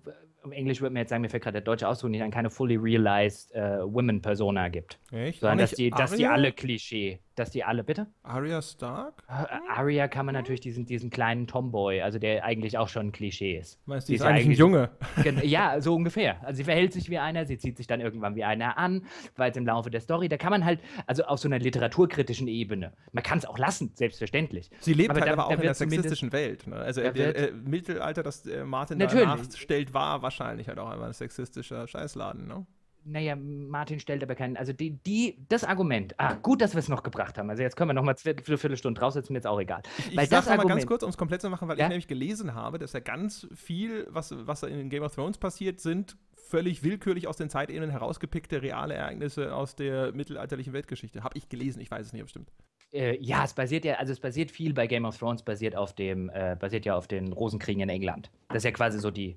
im 0.44 0.52
Englisch 0.52 0.80
würde 0.80 0.92
man 0.92 1.00
jetzt 1.00 1.10
sagen, 1.10 1.22
mir 1.22 1.28
fällt 1.28 1.42
gerade 1.42 1.54
der 1.54 1.62
deutsche 1.62 1.86
Ausdruck 1.88 2.10
nicht 2.10 2.22
an, 2.22 2.30
keine 2.30 2.50
fully 2.50 2.76
realized 2.76 3.54
äh, 3.54 3.80
Women-Persona 3.82 4.68
gibt. 4.68 4.98
Echt? 5.12 5.40
Sondern 5.40 5.58
dass 5.58 5.72
die, 5.72 5.90
dass 5.90 6.12
die 6.12 6.26
alle 6.26 6.52
Klischee 6.52 7.20
dass 7.40 7.50
die 7.50 7.64
alle, 7.64 7.82
bitte? 7.82 8.06
Arya 8.22 8.60
Stark? 8.60 9.22
Äh, 9.26 9.46
Arya 9.70 10.08
kann 10.08 10.26
man 10.26 10.34
natürlich 10.34 10.60
diesen, 10.60 10.84
diesen 10.84 11.08
kleinen 11.08 11.46
Tomboy, 11.46 12.02
also 12.02 12.18
der 12.18 12.44
eigentlich 12.44 12.76
auch 12.76 12.88
schon 12.88 13.06
ein 13.06 13.12
Klischee 13.12 13.56
ist. 13.56 13.80
Meinst 13.86 14.08
du, 14.08 14.12
die 14.12 14.16
ist, 14.16 14.20
ist 14.20 14.26
eigentlich 14.26 14.46
ein 14.48 14.52
Junge? 14.52 14.90
ja, 15.42 15.80
so 15.80 15.94
ungefähr. 15.94 16.36
Also 16.44 16.58
sie 16.58 16.64
verhält 16.64 16.92
sich 16.92 17.08
wie 17.08 17.18
einer, 17.18 17.46
sie 17.46 17.56
zieht 17.56 17.78
sich 17.78 17.86
dann 17.86 18.00
irgendwann 18.00 18.36
wie 18.36 18.44
einer 18.44 18.76
an, 18.76 19.06
weil 19.36 19.50
es 19.50 19.56
im 19.56 19.64
Laufe 19.66 19.90
der 19.90 20.00
Story, 20.00 20.28
da 20.28 20.36
kann 20.36 20.50
man 20.50 20.64
halt, 20.66 20.80
also 21.06 21.24
auf 21.24 21.38
so 21.38 21.48
einer 21.48 21.58
literaturkritischen 21.58 22.46
Ebene, 22.46 22.92
man 23.12 23.24
kann 23.24 23.38
es 23.38 23.46
auch 23.46 23.58
lassen, 23.58 23.92
selbstverständlich. 23.94 24.70
Sie 24.80 24.92
lebt 24.92 25.10
aber 25.10 25.20
halt 25.20 25.28
da, 25.28 25.32
aber 25.32 25.46
auch 25.46 25.52
in 25.52 25.62
der 25.62 25.74
sexistischen 25.74 26.32
Welt. 26.32 26.66
Ne? 26.66 26.76
Also 26.76 27.00
der 27.00 27.36
äh, 27.36 27.52
Mittelalter, 27.52 28.22
das 28.22 28.44
äh, 28.44 28.64
Martin 28.64 28.98
natürlich. 28.98 29.24
da 29.24 29.36
nachstellt, 29.36 29.94
war 29.94 30.20
wahrscheinlich 30.30 30.68
halt 30.68 30.78
auch 30.78 30.88
einmal 30.88 31.08
ein 31.08 31.12
sexistischer 31.12 31.86
Scheißladen, 31.86 32.46
ne? 32.46 32.66
Naja, 33.02 33.34
Martin 33.34 33.98
stellt 33.98 34.22
aber 34.22 34.34
keinen. 34.34 34.58
Also 34.58 34.74
die, 34.74 34.90
die, 34.90 35.38
das 35.48 35.64
Argument, 35.64 36.14
ah, 36.18 36.34
gut, 36.34 36.60
dass 36.60 36.74
wir 36.74 36.80
es 36.80 36.88
noch 36.88 37.02
gebracht 37.02 37.38
haben. 37.38 37.48
Also 37.48 37.62
jetzt 37.62 37.74
können 37.74 37.88
wir 37.88 37.94
noch 37.94 38.02
mal 38.02 38.14
eine 38.22 38.58
Viertelstunde 38.58 39.00
draufsetzen, 39.00 39.32
mir 39.32 39.38
jetzt 39.38 39.46
auch 39.46 39.58
egal. 39.58 39.80
Ich, 40.10 40.16
weil 40.16 40.24
ich 40.24 40.30
das 40.30 40.46
mal 40.46 40.58
ganz 40.58 40.86
kurz, 40.86 41.02
um 41.02 41.08
es 41.08 41.16
komplett 41.16 41.40
zu 41.40 41.48
machen, 41.48 41.66
weil 41.66 41.78
ja? 41.78 41.86
ich 41.86 41.88
nämlich 41.88 42.08
gelesen 42.08 42.54
habe, 42.54 42.78
dass 42.78 42.92
ja 42.92 43.00
ganz 43.00 43.48
viel, 43.54 44.06
was, 44.10 44.34
was 44.46 44.64
in 44.64 44.90
Game 44.90 45.02
of 45.02 45.14
Thrones 45.14 45.38
passiert, 45.38 45.80
sind 45.80 46.18
völlig 46.36 46.82
willkürlich 46.82 47.26
aus 47.26 47.38
den 47.38 47.48
Zeitebenen 47.48 47.90
herausgepickte 47.90 48.60
reale 48.60 48.94
Ereignisse 48.94 49.54
aus 49.54 49.76
der 49.76 50.12
mittelalterlichen 50.12 50.74
Weltgeschichte. 50.74 51.24
Habe 51.24 51.38
ich 51.38 51.48
gelesen, 51.48 51.80
ich 51.80 51.90
weiß 51.90 52.06
es 52.06 52.12
nicht 52.12 52.22
bestimmt. 52.22 52.52
Äh, 52.92 53.16
ja, 53.22 53.44
es 53.44 53.54
basiert 53.54 53.84
ja, 53.84 53.94
also 53.94 54.12
es 54.12 54.20
basiert 54.20 54.50
viel 54.50 54.74
bei 54.74 54.86
Game 54.86 55.04
of 55.04 55.16
Thrones, 55.16 55.42
basiert 55.42 55.76
auf 55.76 55.94
dem, 55.94 56.28
äh, 56.30 56.56
basiert 56.58 56.84
ja 56.84 56.96
auf 56.96 57.06
den 57.06 57.32
Rosenkriegen 57.32 57.82
in 57.82 57.88
England. 57.88 58.30
Das 58.48 58.58
ist 58.58 58.64
ja 58.64 58.72
quasi 58.72 58.98
so 58.98 59.10
die, 59.10 59.36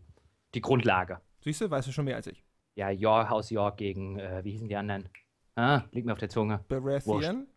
die 0.53 0.61
Grundlage. 0.61 1.21
Siehst 1.41 1.61
du, 1.61 1.69
weißt 1.69 1.88
du 1.88 1.91
schon 1.91 2.05
mehr 2.05 2.15
als 2.15 2.27
ich 2.27 2.43
ja, 2.75 2.89
York, 2.89 3.30
Haus 3.30 3.49
York 3.49 3.77
gegen, 3.77 4.17
äh, 4.19 4.43
wie 4.43 4.51
hießen 4.51 4.67
die 4.67 4.75
anderen? 4.75 5.09
Ah, 5.55 5.84
liegt 5.91 6.05
mir 6.05 6.13
auf 6.13 6.19
der 6.19 6.30
Zunge. 6.30 6.63
Baratheon? 6.67 7.47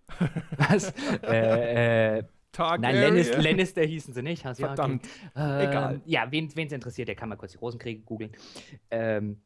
Was? 0.59 0.93
äh, 1.23 2.19
äh, 2.19 2.25
Nein, 2.59 2.97
Lannister, 2.97 3.43
Lannister 3.43 3.83
hießen 3.83 4.15
sie 4.15 4.23
nicht. 4.23 4.47
Haus 4.47 4.59
Verdammt. 4.59 5.07
Äh, 5.35 5.67
Egal. 5.67 6.01
Ja, 6.07 6.31
wen 6.31 6.47
es 6.47 6.73
interessiert, 6.73 7.09
der 7.09 7.15
kann 7.15 7.29
mal 7.29 7.37
kurz 7.37 7.53
die 7.53 7.59
Rosenkriege 7.59 8.01
googeln. 8.01 8.33
Ähm, 8.91 9.43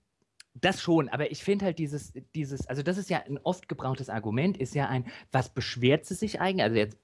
das 0.61 0.83
schon, 0.83 1.09
aber 1.09 1.31
ich 1.31 1.43
finde 1.43 1.65
halt 1.67 1.79
dieses, 1.79 2.13
dieses, 2.35 2.67
also 2.67 2.83
das 2.83 2.99
ist 2.99 3.11
ja 3.11 3.23
ein 3.27 3.39
oft 3.43 3.69
gebrauchtes 3.69 4.09
Argument, 4.09 4.57
ist 4.57 4.75
ja 4.75 4.89
ein, 4.89 5.05
was 5.33 5.49
beschwert 5.49 6.05
sie 6.07 6.15
sich 6.15 6.41
eigentlich, 6.41 6.65
also 6.65 6.77
jetzt 6.77 6.99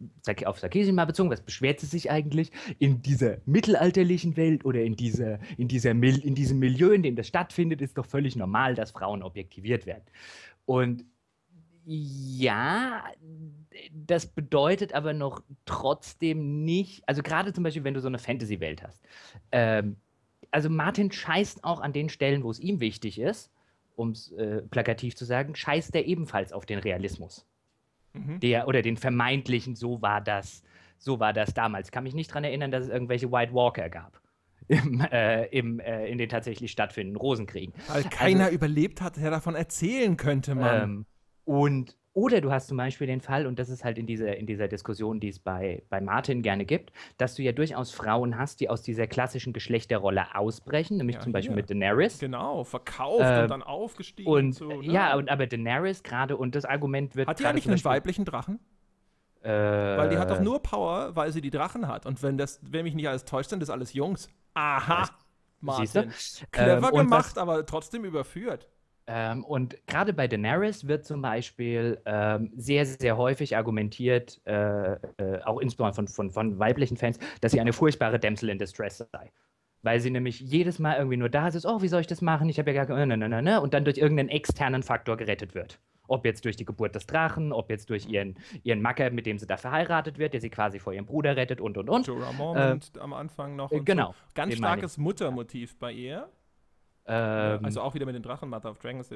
auf 0.47 0.59
Sarkisian 0.59 0.95
mal 0.95 1.05
bezogen, 1.05 1.31
was 1.31 1.43
beschwert 1.43 1.81
sie 1.81 1.87
sich 1.87 2.11
eigentlich 2.11 2.51
in 2.79 3.03
dieser 3.03 3.39
mittelalterlichen 3.47 4.37
Welt 4.37 4.65
oder 4.65 4.83
in, 4.83 4.97
dieser, 4.97 5.39
in, 5.57 5.69
dieser, 5.69 5.91
in 5.91 6.35
diesem 6.35 6.59
Milieu, 6.59 6.93
in 6.93 7.03
dem 7.03 7.17
das 7.17 7.27
stattfindet, 7.27 7.81
ist 7.81 7.99
doch 7.99 8.07
völlig 8.07 8.37
normal, 8.37 8.75
dass 8.75 8.91
Frauen 8.91 9.23
objektiviert 9.23 9.87
werden. 9.87 10.05
Und 10.65 11.05
ja, 11.89 13.05
das 13.93 14.27
bedeutet 14.27 14.93
aber 14.93 15.13
noch 15.13 15.43
trotzdem 15.67 16.65
nicht, 16.65 17.09
also 17.09 17.23
gerade 17.23 17.53
zum 17.53 17.63
Beispiel, 17.63 17.85
wenn 17.85 17.95
du 17.95 18.01
so 18.01 18.09
eine 18.09 18.19
Fantasy-Welt 18.19 18.83
hast, 18.83 19.01
ähm, 19.53 19.97
also 20.57 20.71
Martin 20.71 21.13
scheißt 21.13 21.65
auch 21.65 21.81
an 21.81 21.93
den 21.93 22.09
Stellen, 22.09 22.43
wo 22.43 22.51
es 22.51 22.59
ihm 22.59 22.81
wichtig 22.81 23.21
ist, 23.21 23.53
um 23.95 24.13
es 24.13 24.33
äh, 24.33 24.63
plakativ 24.63 25.15
zu 25.15 25.27
sagen, 25.27 25.55
scheißt 25.55 25.95
er 25.95 26.07
ebenfalls 26.07 26.55
auf 26.55 26.65
den 26.65 26.79
Realismus. 26.79 27.47
Mhm. 28.15 28.41
Der, 28.41 28.67
oder 28.67 28.81
den 28.81 28.97
vermeintlichen, 28.97 29.77
so 29.77 30.01
war 30.01 30.23
das, 30.23 30.63
so 30.97 31.21
war 31.21 31.35
das 31.35 31.53
damals. 31.53 31.89
Ich 31.89 31.93
kann 31.93 32.05
mich 32.05 32.15
nicht 32.15 32.31
daran 32.31 32.45
erinnern, 32.45 32.71
dass 32.71 32.85
es 32.85 32.89
irgendwelche 32.89 33.31
White 33.31 33.53
Walker 33.53 33.91
gab. 33.91 34.19
Im, 34.69 35.03
äh, 35.13 35.45
im, 35.49 35.79
äh, 35.79 36.09
in 36.09 36.17
den 36.17 36.31
tatsächlich 36.31 36.73
stattfindenden 36.73 37.21
Rosenkriegen. 37.21 37.75
Weil 37.87 38.03
keiner 38.05 38.47
also, 38.47 38.55
überlebt 38.55 39.03
hat, 39.03 39.17
der 39.19 39.31
davon 39.31 39.55
erzählen 39.55 40.17
könnte, 40.17 40.55
man. 40.55 40.83
Ähm, 40.83 41.07
und 41.45 41.97
oder 42.17 42.41
du 42.41 42.51
hast 42.51 42.69
zum 42.69 42.79
Beispiel 42.79 43.07
den 43.07 43.21
Fall, 43.21 43.47
und 43.47 43.59
das 43.59 43.69
ist 43.69 43.85
halt 43.85 43.99
in 43.99 44.07
dieser, 44.07 44.39
in 44.39 44.47
dieser 44.47 44.69
Diskussion, 44.69 45.21
die 45.21 45.29
es 45.29 45.39
bei, 45.39 45.83
bei 45.91 46.01
Martin 46.01 46.41
gerne 46.41 46.65
gibt, 46.65 46.91
dass 47.19 47.35
du 47.35 47.43
ja 47.43 47.53
durchaus 47.53 47.91
Frauen 47.91 48.39
hast, 48.39 48.61
die 48.61 48.71
aus 48.71 48.81
dieser 48.81 49.07
klassischen 49.07 49.53
Geschlechterrolle 49.53 50.35
ausbrechen, 50.35 50.97
nämlich 50.97 51.17
ja, 51.17 51.23
zum 51.23 51.33
Beispiel 51.33 51.55
hier. 51.55 51.57
mit 51.57 51.69
Daenerys. 51.69 52.19
Genau, 52.19 52.65
verkauft 52.65 53.21
äh, 53.21 53.43
und 53.43 53.51
dann 53.51 53.63
aufgestiegen. 53.63 54.33
Und, 54.33 54.55
so, 54.55 54.81
ne? 54.81 54.91
Ja, 54.91 55.15
und, 55.15 55.29
aber 55.29 55.47
Daenerys 55.47 56.03
gerade, 56.03 56.39
und 56.39 56.55
das 56.55 56.65
Argument 56.65 57.17
wird. 57.17 57.29
Hat 57.29 57.39
die 57.39 57.45
eigentlich 57.45 57.69
einen 57.69 57.85
weiblichen 57.85 58.25
Drachen? 58.25 58.61
Äh, 59.43 59.51
weil 59.51 60.09
die 60.09 60.17
hat 60.17 60.31
doch 60.31 60.41
nur 60.41 60.63
Power, 60.63 61.15
weil 61.15 61.33
sie 61.33 61.43
die 61.43 61.51
Drachen 61.51 61.87
hat. 61.87 62.07
Und 62.07 62.23
wenn 62.23 62.39
das, 62.39 62.61
wenn 62.63 62.85
mich 62.85 62.95
nicht 62.95 63.09
alles 63.11 63.27
täuscht, 63.27 63.51
sind 63.51 63.61
das 63.61 63.69
alles 63.69 63.93
Jungs. 63.93 64.31
Aha! 64.55 65.07
Martin. 65.61 66.11
Clever 66.51 66.89
ähm, 66.89 66.97
gemacht, 66.97 67.37
was, 67.37 67.39
aber 67.39 67.67
trotzdem 67.67 68.07
überführt. 68.07 68.69
Ähm, 69.09 69.45
und 69.45 69.77
gerade 69.87 70.13
bei 70.13 70.27
Daenerys 70.27 70.89
wird 70.89 71.05
zum 71.05 71.23
Beispiel 71.23 72.01
ähm, 72.07 72.53
sehr, 72.57 72.85
sehr 72.87 73.17
häufig 73.17 73.57
argumentiert, 73.57 74.41
äh, 74.47 74.93
äh, 74.93 75.43
auch 75.45 75.61
insbesondere 75.61 75.95
von, 75.95 76.09
von, 76.09 76.31
von 76.31 76.59
weiblichen 76.59 76.97
Fans, 76.97 77.19
dass 77.41 77.53
sie 77.53 77.61
eine 77.61 77.73
furchtbare 77.73 78.19
Damsel 78.19 78.49
in 78.49 78.59
Distress 78.59 78.99
sei 78.99 79.31
weil 79.87 80.01
sie 80.01 80.11
nämlich 80.11 80.41
jedes 80.41 80.81
Mal 80.81 80.97
irgendwie 80.97 81.17
nur 81.17 81.29
da 81.29 81.47
ist, 81.47 81.65
oh, 81.65 81.81
wie 81.81 81.87
soll 81.87 82.01
ich 82.01 82.09
das 82.09 82.21
machen? 82.21 82.49
Ich 82.49 82.59
habe 82.59 82.73
ja 82.73 82.85
gar 82.85 82.87
keine, 82.87 83.17
ne, 83.17 83.29
ne, 83.29 83.41
ne, 83.41 83.61
und 83.61 83.73
dann 83.73 83.85
durch 83.85 83.99
irgendeinen 83.99 84.29
externen 84.29 84.83
Faktor 84.83 85.17
gerettet 85.17 85.55
wird. 85.55 85.79
Ob 86.09 86.25
jetzt 86.25 86.45
durch 86.45 86.57
die 86.57 86.65
Geburt 86.65 86.95
des 86.97 87.07
Drachen, 87.07 87.53
ob 87.53 87.71
jetzt 87.71 87.89
durch 87.91 88.07
ihren, 88.07 88.37
ihren 88.65 88.83
Macker, 88.83 89.11
mit 89.11 89.27
dem 89.27 89.39
sie 89.39 89.47
da 89.47 89.57
verheiratet 89.57 90.19
wird, 90.19 90.35
der 90.35 90.41
sie 90.41 90.51
quasi 90.51 90.81
vor 90.81 90.93
ihrem 90.93 91.07
Bruder 91.07 91.37
rettet 91.37 91.61
und 91.61 91.79
und 91.79 91.89
und. 91.89 92.07
Jorah 92.07 92.33
Mormont 92.33 92.93
äh, 92.97 93.01
am 93.01 93.13
Anfang 93.13 93.55
noch. 93.55 93.71
genau. 93.85 94.09
So. 94.09 94.15
Ganz 94.35 94.55
starkes 94.57 94.99
Muttermotiv 94.99 95.79
bei 95.79 95.93
ihr. 95.93 96.29
Ähm, 97.09 97.65
also 97.65 97.81
auch 97.83 97.95
wieder 97.95 98.07
mit 98.07 98.15
den 98.15 98.23
Drachen, 98.23 98.49
Mother 98.49 98.71
of 98.71 98.79
Dragons. 98.79 99.11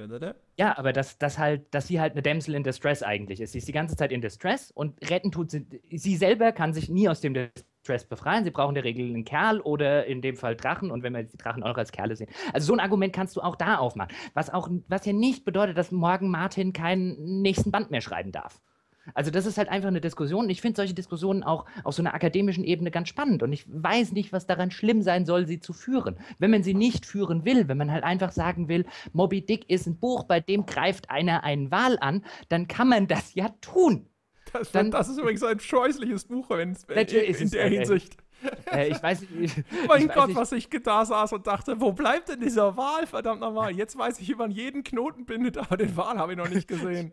Ja, 0.57 0.79
aber 0.79 0.93
dass, 0.93 1.19
dass, 1.19 1.39
halt, 1.39 1.75
dass 1.75 1.89
sie 1.89 2.01
halt 2.01 2.13
eine 2.13 2.23
Damsel 2.23 2.55
in 2.55 2.63
Distress 2.63 3.03
eigentlich 3.03 3.41
ist. 3.41 3.53
Sie 3.53 3.59
ist 3.59 3.69
die 3.69 3.73
ganze 3.73 3.97
Zeit 3.97 4.13
in 4.13 4.21
Distress 4.21 4.71
und 4.71 5.11
retten 5.11 5.33
tut 5.33 5.51
sie. 5.51 5.67
Sie 5.91 6.17
selber 6.17 6.53
kann 6.53 6.73
sich 6.73 6.89
nie 6.89 7.09
aus 7.09 7.21
dem 7.21 7.35
Distress 7.35 8.05
befreien. 8.05 8.45
Sie 8.45 8.51
brauchen 8.51 8.71
in 8.71 8.75
der 8.77 8.85
Regel 8.85 9.07
einen 9.07 9.25
Kerl 9.25 9.61
oder 9.61 10.07
in 10.07 10.23
dem 10.23 10.37
Fall 10.37 10.55
Drachen 10.55 10.91
und 10.91 11.03
wenn 11.03 11.15
wir 11.15 11.25
die 11.25 11.37
Drachen 11.37 11.63
auch 11.65 11.69
noch 11.69 11.79
als 11.79 11.91
Kerle 11.91 12.15
sehen. 12.15 12.31
Also 12.53 12.69
so 12.69 12.73
ein 12.75 12.81
Argument 12.81 13.13
kannst 13.13 13.37
du 13.37 13.41
auch 13.41 13.57
da 13.57 13.79
aufmachen. 13.79 14.15
Was, 14.35 14.51
auch, 14.51 14.69
was 14.89 15.05
ja 15.05 15.13
nicht 15.13 15.45
bedeutet, 15.45 15.77
dass 15.77 15.91
morgen 15.91 16.31
Martin 16.31 16.73
keinen 16.73 17.43
nächsten 17.43 17.73
Band 17.73 17.91
mehr 17.91 18.01
schreiben 18.01 18.31
darf. 18.31 18.61
Also 19.15 19.31
das 19.31 19.47
ist 19.47 19.59
halt 19.59 19.69
einfach 19.69 19.89
eine 19.89 20.01
Diskussion. 20.01 20.49
Ich 20.51 20.61
finde 20.61 20.77
solche 20.77 20.95
Diskussionen 20.95 21.43
auch 21.43 21.67
auf 21.85 21.95
so 21.95 22.03
einer 22.03 22.15
akademischen 22.15 22.65
Ebene 22.65 22.91
ganz 22.91 23.09
spannend. 23.09 23.43
Und 23.43 23.53
ich 23.53 23.65
weiß 23.69 24.13
nicht, 24.13 24.33
was 24.33 24.47
daran 24.47 24.71
schlimm 24.71 25.03
sein 25.03 25.27
soll, 25.27 25.47
sie 25.47 25.61
zu 25.61 25.73
führen. 25.73 26.17
Wenn 26.39 26.51
man 26.51 26.63
sie 26.63 26.75
nicht 26.75 27.07
führen 27.07 27.45
will, 27.45 27.69
wenn 27.69 27.79
man 27.79 27.91
halt 27.91 28.05
einfach 28.05 28.33
sagen 28.33 28.69
will, 28.69 28.87
Moby 29.13 29.45
Dick 29.45 29.69
ist 29.69 29.87
ein 29.87 29.99
Buch, 29.99 30.25
bei 30.25 30.41
dem 30.41 30.67
greift 30.67 31.11
einer 31.11 31.45
einen 31.45 31.71
Wal 31.71 31.99
an, 32.01 32.25
dann 32.49 32.69
kann 32.69 32.89
man 32.89 33.07
das 33.07 33.35
ja 33.35 33.49
tun. 33.61 34.07
Das, 34.53 34.73
dann, 34.73 34.91
das 34.91 35.09
ist 35.09 35.19
übrigens 35.19 35.43
ein 35.45 35.61
scheußliches 35.61 36.25
Buch 36.25 36.51
in, 36.51 36.77
in, 36.89 37.07
in 37.07 37.51
der 37.51 37.69
Hinsicht. 37.69 38.17
Äh, 38.73 38.89
ich 38.89 39.03
weiß 39.03 39.23
nicht. 39.31 39.57
mein 39.89 40.09
Gott, 40.09 40.29
nicht. 40.29 40.37
was 40.37 40.53
ich 40.53 40.69
da 40.69 41.05
saß 41.05 41.33
und 41.35 41.47
dachte, 41.47 41.81
wo 41.81 41.93
bleibt 41.93 42.29
denn 42.29 42.41
dieser 42.41 42.77
Wal? 42.77 43.07
Verdammt 43.07 43.41
nochmal. 43.41 43.73
Jetzt 43.73 43.97
weiß 43.97 44.21
ich, 44.21 44.29
wie 44.29 44.35
man 44.35 44.51
jeden 44.51 44.83
Knoten 44.83 45.27
bindet, 45.27 45.59
aber 45.59 45.77
den 45.77 45.97
Wal 45.97 46.19
habe 46.19 46.33
ich 46.33 46.39
noch 46.39 46.49
nicht 46.49 46.69
gesehen. 46.69 47.13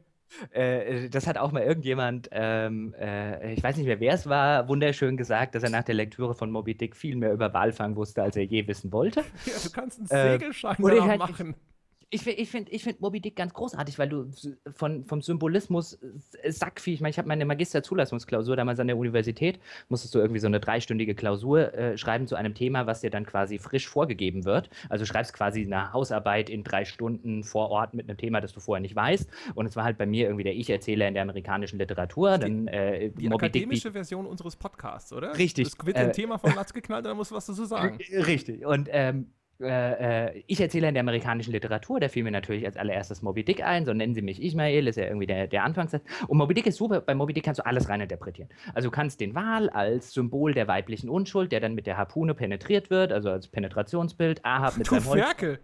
Äh, 0.51 1.09
das 1.09 1.27
hat 1.27 1.37
auch 1.37 1.51
mal 1.51 1.63
irgendjemand, 1.63 2.29
ähm, 2.31 2.93
äh, 2.99 3.53
ich 3.53 3.63
weiß 3.63 3.77
nicht 3.77 3.85
mehr, 3.85 3.99
wer 3.99 4.13
es 4.13 4.27
war, 4.27 4.67
wunderschön 4.67 5.17
gesagt, 5.17 5.55
dass 5.55 5.63
er 5.63 5.69
nach 5.69 5.83
der 5.83 5.95
Lektüre 5.95 6.35
von 6.35 6.51
Moby 6.51 6.75
Dick 6.75 6.95
viel 6.95 7.15
mehr 7.15 7.33
über 7.33 7.53
Walfang 7.53 7.95
wusste, 7.95 8.23
als 8.23 8.35
er 8.35 8.43
je 8.43 8.67
wissen 8.67 8.91
wollte. 8.91 9.23
Ja, 9.45 9.53
du 9.63 9.69
kannst 9.69 9.99
einen 9.99 10.09
äh, 10.09 10.31
Segelschein 10.33 10.75
äh, 10.79 11.01
halt, 11.01 11.19
machen. 11.19 11.55
Ich, 11.57 11.76
ich 12.09 12.21
finde 12.21 12.71
ich 12.71 12.83
find 12.83 13.01
Moby 13.01 13.19
Dick 13.19 13.35
ganz 13.35 13.53
großartig, 13.53 13.99
weil 13.99 14.07
du 14.07 14.31
von, 14.73 15.03
vom 15.05 15.21
Symbolismus 15.21 15.99
Sackvieh, 16.47 16.93
ich 16.93 17.01
meine, 17.01 17.09
ich 17.09 17.17
habe 17.17 17.27
meine 17.27 17.43
Magisterzulassungsklausur 17.43 18.55
damals 18.55 18.79
an 18.79 18.87
der 18.87 18.97
Universität, 18.97 19.59
musstest 19.89 20.15
du 20.15 20.19
irgendwie 20.19 20.39
so 20.39 20.47
eine 20.47 20.61
dreistündige 20.61 21.15
Klausur 21.15 21.73
äh, 21.73 21.97
schreiben 21.97 22.25
zu 22.25 22.35
einem 22.35 22.53
Thema, 22.53 22.87
was 22.87 23.01
dir 23.01 23.09
dann 23.09 23.25
quasi 23.25 23.59
frisch 23.59 23.89
vorgegeben 23.89 24.45
wird. 24.45 24.69
Also 24.87 25.03
du 25.03 25.07
schreibst 25.07 25.33
quasi 25.33 25.65
eine 25.65 25.91
Hausarbeit 25.91 26.49
in 26.49 26.63
drei 26.63 26.85
Stunden 26.85 27.43
vor 27.43 27.69
Ort 27.71 27.93
mit 27.93 28.07
einem 28.07 28.17
Thema, 28.17 28.39
das 28.39 28.53
du 28.53 28.61
vorher 28.61 28.81
nicht 28.81 28.95
weißt. 28.95 29.29
Und 29.55 29.65
es 29.65 29.75
war 29.75 29.83
halt 29.83 29.97
bei 29.97 30.05
mir 30.05 30.27
irgendwie 30.27 30.45
der 30.45 30.55
Ich-Erzähler 30.55 31.09
in 31.09 31.13
der 31.13 31.23
amerikanischen 31.23 31.77
Literatur. 31.77 32.37
Dann, 32.37 32.67
äh, 32.67 33.09
die 33.09 33.27
Moby 33.27 33.47
akademische 33.47 33.89
Dick, 33.89 33.93
Version 33.93 34.25
unseres 34.25 34.55
Podcasts, 34.55 35.11
oder? 35.11 35.37
Richtig. 35.37 35.67
Es 35.67 35.85
wird 35.85 35.97
ein 35.97 36.09
äh, 36.09 36.11
Thema 36.13 36.37
vom 36.37 36.55
Latz 36.55 36.71
geknallt, 36.71 37.05
da 37.05 37.13
musst 37.13 37.31
du 37.31 37.35
was 37.35 37.47
dazu 37.47 37.65
sagen. 37.65 37.97
Richtig. 38.13 38.65
Und 38.65 38.87
ähm, 38.91 39.33
äh, 39.59 40.27
äh, 40.27 40.43
ich 40.45 40.61
erzähle 40.61 40.87
in 40.87 40.93
der 40.93 41.01
amerikanischen 41.01 41.51
Literatur, 41.51 41.99
da 41.99 42.09
fiel 42.09 42.23
mir 42.23 42.31
natürlich 42.31 42.65
als 42.65 42.77
allererstes 42.77 43.21
Moby 43.21 43.43
Dick 43.43 43.63
ein, 43.63 43.85
so 43.85 43.93
nennen 43.93 44.13
sie 44.13 44.21
mich 44.21 44.41
Ismail, 44.41 44.87
ist 44.87 44.97
ja 44.97 45.05
irgendwie 45.05 45.25
der, 45.25 45.47
der 45.47 45.63
Anfangssatz. 45.63 46.03
Und 46.27 46.37
Moby 46.37 46.53
Dick 46.53 46.67
ist 46.67 46.77
super, 46.77 47.01
bei 47.01 47.15
Moby 47.15 47.33
Dick 47.33 47.43
kannst 47.43 47.59
du 47.59 47.65
alles 47.65 47.89
reininterpretieren. 47.89 48.49
Also 48.73 48.89
du 48.89 48.91
kannst 48.91 49.19
den 49.19 49.33
Wal 49.33 49.69
als 49.69 50.13
Symbol 50.13 50.53
der 50.53 50.67
weiblichen 50.67 51.09
Unschuld, 51.09 51.51
der 51.51 51.59
dann 51.59 51.73
mit 51.73 51.87
der 51.87 51.97
Harpune 51.97 52.35
penetriert 52.35 52.89
wird, 52.89 53.11
also 53.11 53.29
als 53.29 53.47
Penetrationsbild, 53.47 54.45
Ahab 54.45 54.77
mit 54.77 54.87
du 54.87 54.99
seinem 54.99 55.21
Ferkel. 55.21 55.59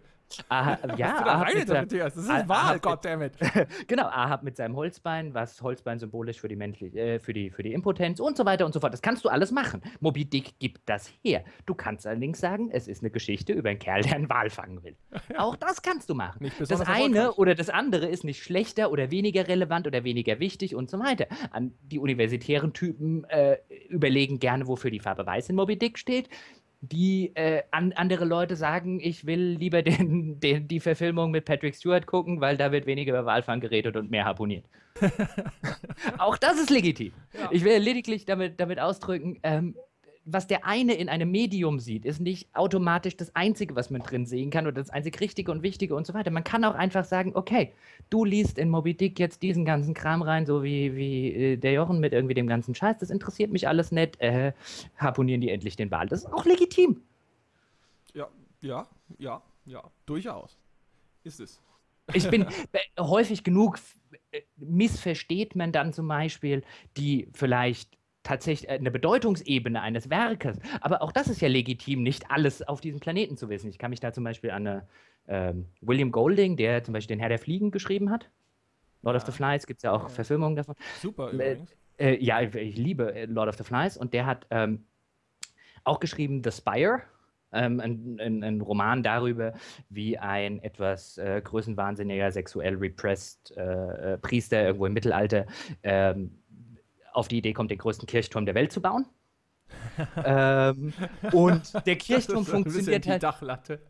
Aha, 0.48 0.78
ja, 0.96 1.24
Ahab 1.24 1.54
mit 1.54 1.68
seinem, 1.68 1.88
das 1.88 2.16
ist 2.16 2.28
Wahl, 2.28 2.48
Ahab 2.48 2.82
goddammit. 2.82 3.32
genau, 3.86 4.04
Ahab 4.06 4.42
mit 4.42 4.56
seinem 4.56 4.76
Holzbein, 4.76 5.34
was 5.34 5.62
Holzbein 5.62 5.98
symbolisch 5.98 6.40
für 6.40 6.48
die, 6.48 6.56
männlich, 6.56 6.94
äh, 6.94 7.18
für, 7.18 7.32
die, 7.32 7.50
für 7.50 7.62
die 7.62 7.72
Impotenz 7.72 8.20
und 8.20 8.36
so 8.36 8.44
weiter 8.44 8.66
und 8.66 8.72
so 8.72 8.80
fort. 8.80 8.92
Das 8.92 9.02
kannst 9.02 9.24
du 9.24 9.28
alles 9.28 9.50
machen. 9.50 9.82
Moby 10.00 10.24
Dick 10.24 10.58
gibt 10.58 10.82
das 10.88 11.12
her. 11.22 11.44
Du 11.66 11.74
kannst 11.74 12.06
allerdings 12.06 12.40
sagen, 12.40 12.70
es 12.70 12.88
ist 12.88 13.02
eine 13.02 13.10
Geschichte 13.10 13.52
über 13.52 13.70
einen 13.70 13.78
Kerl, 13.78 14.02
der 14.02 14.16
einen 14.16 14.28
Wal 14.28 14.50
fangen 14.50 14.82
will. 14.82 14.96
Auch 15.38 15.56
das 15.56 15.82
kannst 15.82 16.10
du 16.10 16.14
machen. 16.14 16.50
das 16.58 16.80
eine 16.82 17.32
oder 17.34 17.54
das 17.54 17.70
andere 17.70 18.06
ist 18.06 18.24
nicht 18.24 18.42
schlechter 18.42 18.90
oder 18.90 19.10
weniger 19.10 19.48
relevant 19.48 19.86
oder 19.86 20.04
weniger 20.04 20.40
wichtig 20.40 20.74
und 20.74 20.90
so 20.90 20.98
weiter. 20.98 21.26
An 21.50 21.72
die 21.82 21.98
universitären 21.98 22.72
Typen 22.72 23.24
äh, 23.24 23.58
überlegen 23.88 24.38
gerne, 24.38 24.66
wofür 24.66 24.90
die 24.90 25.00
Farbe 25.00 25.24
weiß 25.26 25.48
in 25.48 25.56
Moby 25.56 25.78
Dick 25.78 25.98
steht 25.98 26.28
die 26.88 27.32
äh, 27.34 27.62
an, 27.70 27.92
andere 27.92 28.24
Leute 28.24 28.56
sagen, 28.56 29.00
ich 29.00 29.26
will 29.26 29.40
lieber 29.40 29.82
den, 29.82 30.40
den, 30.40 30.68
die 30.68 30.80
Verfilmung 30.80 31.30
mit 31.30 31.44
Patrick 31.44 31.74
Stewart 31.74 32.06
gucken, 32.06 32.40
weil 32.40 32.56
da 32.56 32.72
wird 32.72 32.86
weniger 32.86 33.12
über 33.12 33.26
Walfang 33.26 33.60
geredet 33.60 33.96
und 33.96 34.10
mehr 34.10 34.24
harponiert. 34.24 34.64
Auch 36.18 36.36
das 36.36 36.58
ist 36.58 36.70
legitim. 36.70 37.12
Ja. 37.32 37.48
Ich 37.50 37.64
will 37.64 37.78
lediglich 37.78 38.24
damit, 38.24 38.60
damit 38.60 38.78
ausdrücken, 38.78 39.38
ähm, 39.42 39.76
was 40.26 40.46
der 40.46 40.64
eine 40.64 40.94
in 40.94 41.08
einem 41.08 41.30
Medium 41.30 41.78
sieht, 41.78 42.04
ist 42.04 42.20
nicht 42.20 42.48
automatisch 42.54 43.16
das 43.16 43.34
Einzige, 43.36 43.76
was 43.76 43.90
man 43.90 44.00
drin 44.02 44.24
sehen 44.24 44.50
kann 44.50 44.66
oder 44.66 44.76
das 44.76 44.90
einzig 44.90 45.20
Richtige 45.20 45.52
und 45.52 45.62
Wichtige 45.62 45.94
und 45.94 46.06
so 46.06 46.14
weiter. 46.14 46.30
Man 46.30 46.44
kann 46.44 46.64
auch 46.64 46.74
einfach 46.74 47.04
sagen, 47.04 47.32
okay, 47.34 47.72
du 48.08 48.24
liest 48.24 48.58
in 48.58 48.70
Moby 48.70 48.94
Dick 48.94 49.18
jetzt 49.18 49.42
diesen 49.42 49.64
ganzen 49.64 49.92
Kram 49.92 50.22
rein, 50.22 50.46
so 50.46 50.62
wie, 50.62 50.96
wie 50.96 51.34
äh, 51.34 51.56
der 51.56 51.72
Jochen 51.72 52.00
mit 52.00 52.12
irgendwie 52.12 52.34
dem 52.34 52.46
ganzen 52.46 52.74
Scheiß, 52.74 52.98
das 52.98 53.10
interessiert 53.10 53.52
mich 53.52 53.68
alles 53.68 53.92
nicht, 53.92 54.18
äh, 54.20 54.52
harponieren 54.96 55.42
die 55.42 55.50
endlich 55.50 55.76
den 55.76 55.90
Wal. 55.90 56.08
Das 56.08 56.20
ist 56.20 56.32
auch 56.32 56.46
legitim. 56.46 57.02
Ja, 58.14 58.28
ja, 58.62 58.86
ja, 59.18 59.42
ja, 59.66 59.82
durchaus. 60.06 60.56
Ist 61.22 61.40
es. 61.40 61.60
Ich 62.12 62.28
bin 62.28 62.46
häufig 62.98 63.44
genug, 63.44 63.78
äh, 64.30 64.40
missversteht 64.56 65.54
man 65.54 65.72
dann 65.72 65.92
zum 65.92 66.08
Beispiel 66.08 66.62
die 66.96 67.28
vielleicht 67.32 67.90
tatsächlich 68.24 68.68
eine 68.68 68.90
Bedeutungsebene 68.90 69.80
eines 69.80 70.10
Werkes. 70.10 70.58
Aber 70.80 71.02
auch 71.02 71.12
das 71.12 71.28
ist 71.28 71.40
ja 71.40 71.48
legitim, 71.48 72.02
nicht 72.02 72.30
alles 72.30 72.62
auf 72.62 72.80
diesem 72.80 72.98
Planeten 72.98 73.36
zu 73.36 73.48
wissen. 73.48 73.70
Ich 73.70 73.78
kann 73.78 73.90
mich 73.90 74.00
da 74.00 74.12
zum 74.12 74.24
Beispiel 74.24 74.50
an 74.50 74.66
eine, 74.66 74.88
ähm, 75.28 75.66
William 75.80 76.10
Golding, 76.10 76.56
der 76.56 76.82
zum 76.82 76.92
Beispiel 76.94 77.16
den 77.16 77.20
Herr 77.20 77.28
der 77.28 77.38
Fliegen 77.38 77.70
geschrieben 77.70 78.10
hat. 78.10 78.30
Lord 79.02 79.14
ja. 79.14 79.22
of 79.22 79.26
the 79.26 79.32
Flies 79.32 79.66
gibt 79.66 79.78
es 79.78 79.82
ja 79.84 79.92
auch 79.92 80.04
ja. 80.04 80.08
Verfilmungen 80.08 80.56
davon. 80.56 80.74
Super 81.00 81.28
äh, 81.28 81.34
übrigens. 81.34 81.76
Äh, 81.98 82.24
ja, 82.24 82.40
ich 82.40 82.76
liebe 82.76 83.14
äh, 83.14 83.26
Lord 83.26 83.48
of 83.48 83.56
the 83.56 83.64
Flies 83.64 83.96
und 83.96 84.14
der 84.14 84.26
hat 84.26 84.46
ähm, 84.50 84.86
auch 85.84 86.00
geschrieben 86.00 86.42
The 86.42 86.50
Spire. 86.50 87.02
Ähm, 87.52 87.78
ein, 87.78 88.18
ein, 88.20 88.42
ein, 88.42 88.60
Roman 88.60 89.04
darüber, 89.04 89.52
wie 89.88 90.18
ein 90.18 90.60
etwas 90.64 91.18
äh, 91.18 91.40
größenwahnsinniger, 91.40 92.32
sexuell 92.32 92.74
repressed 92.74 93.56
äh, 93.56 94.14
äh, 94.14 94.18
Priester 94.18 94.64
irgendwo 94.64 94.86
im 94.86 94.92
Mittelalter 94.92 95.46
ähm, 95.84 96.42
auf 97.14 97.28
die 97.28 97.38
Idee 97.38 97.52
kommt, 97.52 97.70
den 97.70 97.78
größten 97.78 98.06
Kirchturm 98.06 98.46
der 98.46 98.54
Welt 98.54 98.72
zu 98.72 98.82
bauen. 98.82 99.06
ähm, 100.24 100.92
und 101.32 101.62
der 101.86 101.96
Kirchturm 101.96 102.44
funktioniert 102.44 103.06
halt. 103.06 103.22
Dachlatte. 103.22 103.80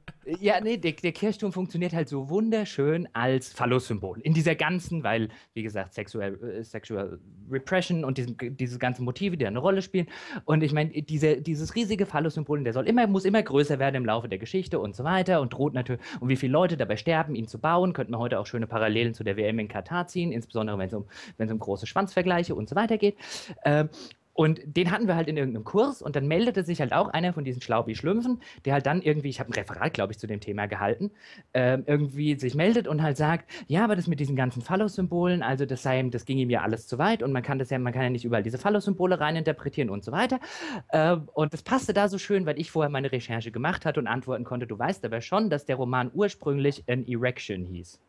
Ja, 0.41 0.59
nee, 0.61 0.79
der, 0.79 0.93
der, 0.93 1.13
Kirchturm 1.13 1.53
funktioniert 1.53 1.93
halt 1.93 2.09
so 2.09 2.31
wunderschön 2.31 3.09
als 3.13 3.53
Phallus-Symbol. 3.53 4.21
In 4.23 4.33
dieser 4.33 4.55
ganzen, 4.55 5.05
weil, 5.05 5.29
wie 5.53 5.63
gesagt, 5.63 5.93
Sexual, 5.93 6.39
äh, 6.43 6.65
Sexual 6.65 7.19
Repression 7.51 8.05
und 8.05 8.17
diesem, 8.17 8.37
diese 8.57 8.79
ganzen 8.79 9.05
Motive, 9.05 9.37
die 9.37 9.47
eine 9.47 9.59
Rolle 9.59 9.83
spielen. 9.83 10.07
Und 10.47 10.63
ich 10.63 10.73
meine, 10.73 10.91
diese, 11.03 11.43
dieses 11.43 11.75
riesige 11.75 12.07
Phallus-Symbol, 12.07 12.65
der 12.65 12.73
soll 12.73 12.89
immer, 12.89 13.07
muss 13.07 13.27
immer 13.27 13.43
größer 13.43 13.79
werden 13.79 13.97
im 13.97 14.07
Laufe 14.07 14.29
der 14.29 14.39
Geschichte 14.39 14.79
und 14.79 14.97
so 14.97 15.05
weiter 15.05 15.43
und 15.43 15.53
droht 15.53 15.75
natürlich, 15.75 16.01
und 16.21 16.29
wie 16.29 16.37
viele 16.37 16.53
Leute 16.53 16.79
dabei 16.79 16.97
sterben, 16.97 17.35
ihn 17.35 17.47
zu 17.47 17.59
bauen, 17.59 17.93
könnte 17.93 18.11
man 18.11 18.21
heute 18.21 18.41
auch 18.41 18.47
schöne 18.47 18.67
Parallelen 18.67 19.13
zu 19.13 19.25
der 19.25 19.37
WM 19.37 19.59
in 19.59 19.69
Katar 19.69 20.07
ziehen, 20.07 20.33
insbesondere 20.33 20.79
wenn 20.79 20.89
es 20.89 20.95
um, 20.95 21.07
um 21.39 21.59
große 21.59 21.87
Schwanzvergleiche 21.87 22.55
und 22.55 22.69
so 22.69 22.77
weiter 22.77 22.97
geht. 22.97 23.17
Ähm, 23.65 23.91
und 24.35 24.61
den 24.65 24.91
hatten 24.91 25.07
wir 25.07 25.15
halt 25.17 25.29
in 25.29 25.37
irgendeinem 25.37 25.65
Kurs 25.65 26.03
und 26.03 26.17
dann 26.17 26.27
meldete 26.27 26.65
sich 26.65 26.81
halt 26.81 26.93
auch 26.93 27.09
einer 27.09 27.33
von 27.33 27.45
diesen 27.45 27.63
Schlaubi-Schlümpfen, 27.63 28.41
der 28.65 28.75
halt 28.75 28.85
dann 28.87 29.01
irgendwie, 29.01 29.29
ich 29.29 29.41
habe 29.41 29.51
ein 29.51 29.55
Referat, 29.55 29.95
glaube 29.95 30.13
ich, 30.13 30.19
zu 30.19 30.27
dem 30.27 30.41
Thema 30.41 30.67
gehalten, 30.67 31.13
äh, 31.53 31.79
irgendwie 31.87 32.39
sich 32.39 32.55
meldet 32.55 32.89
und 32.89 33.03
halt 33.03 33.17
sagt, 33.17 33.51
ja, 33.69 33.85
aber 33.85 33.95
das 33.95 34.09
mit 34.09 34.19
diesen 34.21 34.35
ganzen 34.35 34.61
Phallus-Symbolen, 34.61 35.43
also 35.43 35.67
das 35.67 35.83
sei, 35.83 36.03
das 36.11 36.25
ging 36.25 36.39
ihm 36.39 36.51
ja 36.51 36.63
alles 36.63 36.89
zu 36.89 36.99
weit 36.99 37.23
und 37.23 37.33
man 37.33 37.43
kann 37.43 37.59
das 37.59 37.71
ja, 37.71 37.79
man 37.79 37.93
kann 37.93 38.03
ja 38.03 38.11
nicht 38.11 38.25
überall 38.25 38.43
diese 38.43 38.59
Phallus-Symbole 38.59 39.21
reininterpretieren 39.21 39.89
und 39.89 40.05
so 40.05 40.11
weiter. 40.11 40.41
Äh, 40.89 41.17
und 41.33 41.53
das 41.53 41.63
passte 41.63 41.95
da 41.95 42.09
so 42.09 42.19
schön, 42.19 42.45
weil 42.45 42.59
ich 42.59 42.73
vorher 42.73 42.91
meine 42.91 43.13
Recherche 43.13 43.53
gemacht 43.53 43.87
hatte 43.87 44.01
und 44.01 44.09
antworten 44.09 44.45
konnte, 44.45 44.67
du 44.67 44.77
weißt 44.77 45.05
aber 45.05 45.21
schon, 45.21 45.49
dass 45.49 45.65
der 45.65 45.77
Roman 45.77 46.11
ursprünglich 46.13 46.85
An 46.89 47.07
Erection 47.07 47.65
hieß. 47.67 48.01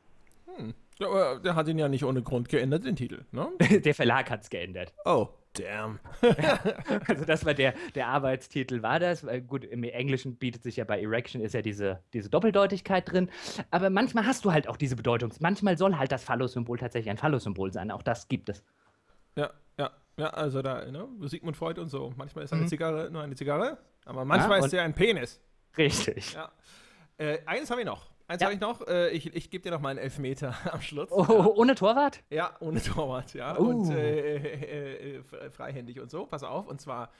Hm. 0.58 0.74
Ja, 0.98 1.08
aber 1.08 1.40
der 1.40 1.56
hat 1.56 1.68
ihn 1.68 1.78
ja 1.78 1.88
nicht 1.88 2.04
ohne 2.04 2.22
Grund 2.24 2.50
geändert, 2.50 2.86
den 2.86 2.96
Titel, 2.96 3.26
ne? 3.32 3.50
der 3.84 3.94
Verlag 3.94 4.30
hat 4.32 4.44
es 4.44 4.50
geändert. 4.50 4.94
Oh. 5.04 5.28
Damn. 5.58 6.00
also 7.08 7.26
das 7.26 7.46
war 7.46 7.54
der, 7.54 7.74
der 7.96 8.08
Arbeitstitel 8.08 8.82
war 8.82 9.00
das. 9.00 9.26
Gut, 9.48 9.64
im 9.64 9.84
Englischen 9.84 10.36
bietet 10.36 10.64
sich 10.64 10.78
ja 10.78 10.84
bei 10.84 11.02
Erection 11.02 11.42
ist 11.42 11.54
ja 11.54 11.62
diese, 11.62 12.02
diese 12.14 12.30
Doppeldeutigkeit 12.30 13.10
drin. 13.12 13.30
Aber 13.72 13.90
manchmal 13.90 14.26
hast 14.26 14.46
du 14.46 14.52
halt 14.52 14.68
auch 14.68 14.78
diese 14.78 14.96
Bedeutung. 14.96 15.34
Manchmal 15.40 15.78
soll 15.78 15.98
halt 15.98 16.12
das 16.12 16.24
Phallus-Symbol 16.24 16.78
tatsächlich 16.78 17.10
ein 17.10 17.18
Phallus-Symbol 17.18 17.72
sein. 17.72 17.92
Auch 17.92 18.04
das 18.04 18.28
gibt 18.28 18.50
es. 18.50 18.64
Ja, 19.36 19.52
ja, 19.78 19.92
ja, 20.18 20.28
also 20.30 20.62
da, 20.62 20.86
ne, 20.90 21.08
Sigmund 21.22 21.58
Freud 21.58 21.80
und 21.80 21.90
so. 21.90 22.14
Manchmal 22.16 22.46
ist 22.46 22.54
eine 22.54 22.64
mhm. 22.64 22.68
Zigarre 22.68 23.10
nur 23.12 23.22
eine 23.22 23.36
Zigarre, 23.36 23.78
aber 24.06 24.26
manchmal 24.26 24.60
ja, 24.60 24.66
ist 24.66 24.72
sie 24.72 24.80
ein 24.80 24.94
Penis. 24.94 25.42
Richtig. 25.78 26.34
Ja. 26.34 26.52
Äh, 27.18 27.40
eines 27.46 27.70
habe 27.70 27.82
ich 27.82 27.86
noch. 27.86 28.15
Eins 28.28 28.42
ja. 28.42 28.46
habe 28.46 28.56
ich 28.56 28.62
noch. 28.62 28.88
Äh, 28.88 29.10
ich 29.10 29.34
ich 29.36 29.50
gebe 29.50 29.64
dir 29.64 29.72
noch 29.72 29.82
mal 29.82 29.90
einen 29.90 30.00
Elfmeter 30.00 30.56
am 30.72 30.82
Schluss. 30.82 31.12
Oh, 31.12 31.26
ja. 31.28 31.46
Ohne 31.46 31.76
Torwart? 31.76 32.24
Ja, 32.30 32.56
ohne 32.60 32.82
Torwart, 32.82 33.34
ja. 33.34 33.60
Uh. 33.60 33.70
Und 33.70 33.92
äh, 33.92 34.38
äh, 34.38 35.18
äh, 35.18 35.50
freihändig 35.52 36.00
und 36.00 36.10
so. 36.10 36.26
Pass 36.26 36.44
auf. 36.44 36.68
Und 36.68 36.82
zwar, 36.82 37.12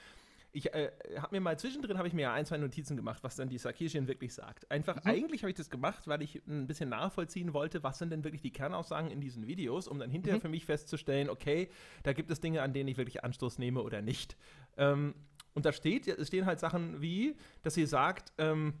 ich 0.56 0.72
äh, 0.74 0.90
habe 1.18 1.36
mir 1.36 1.40
mal 1.40 1.58
zwischendrin 1.58 1.98
habe 1.98 2.08
ich 2.08 2.14
mir 2.14 2.22
ja 2.22 2.32
ein, 2.32 2.44
zwei 2.44 2.56
Notizen 2.56 2.96
gemacht, 2.96 3.22
was 3.22 3.36
dann 3.36 3.48
die 3.48 3.58
Sarkisian 3.58 4.08
wirklich 4.08 4.34
sagt. 4.34 4.68
Einfach, 4.70 4.96
mhm. 4.96 5.10
eigentlich 5.10 5.42
habe 5.42 5.50
ich 5.50 5.56
das 5.56 5.70
gemacht, 5.70 6.08
weil 6.08 6.22
ich 6.22 6.42
ein 6.46 6.66
bisschen 6.66 6.88
nachvollziehen 6.88 7.52
wollte, 7.52 7.82
was 7.82 7.98
sind 7.98 8.10
denn 8.10 8.24
wirklich 8.24 8.42
die 8.42 8.52
Kernaussagen 8.52 9.10
in 9.10 9.20
diesen 9.20 9.46
Videos, 9.46 9.86
um 9.86 9.98
dann 9.98 10.10
hinterher 10.10 10.38
mhm. 10.38 10.42
für 10.42 10.48
mich 10.48 10.64
festzustellen, 10.64 11.28
okay, 11.28 11.68
da 12.02 12.14
gibt 12.14 12.30
es 12.30 12.40
Dinge, 12.40 12.62
an 12.62 12.72
denen 12.72 12.88
ich 12.88 12.96
wirklich 12.96 13.22
Anstoß 13.22 13.58
nehme 13.58 13.82
oder 13.82 14.02
nicht. 14.02 14.36
Ähm, 14.76 15.14
und 15.54 15.66
da 15.66 15.72
steht, 15.72 16.08
es 16.08 16.28
stehen 16.28 16.46
halt 16.46 16.58
Sachen 16.58 17.00
wie, 17.00 17.36
dass 17.62 17.74
sie 17.74 17.86
sagt, 17.86 18.32
ähm, 18.38 18.74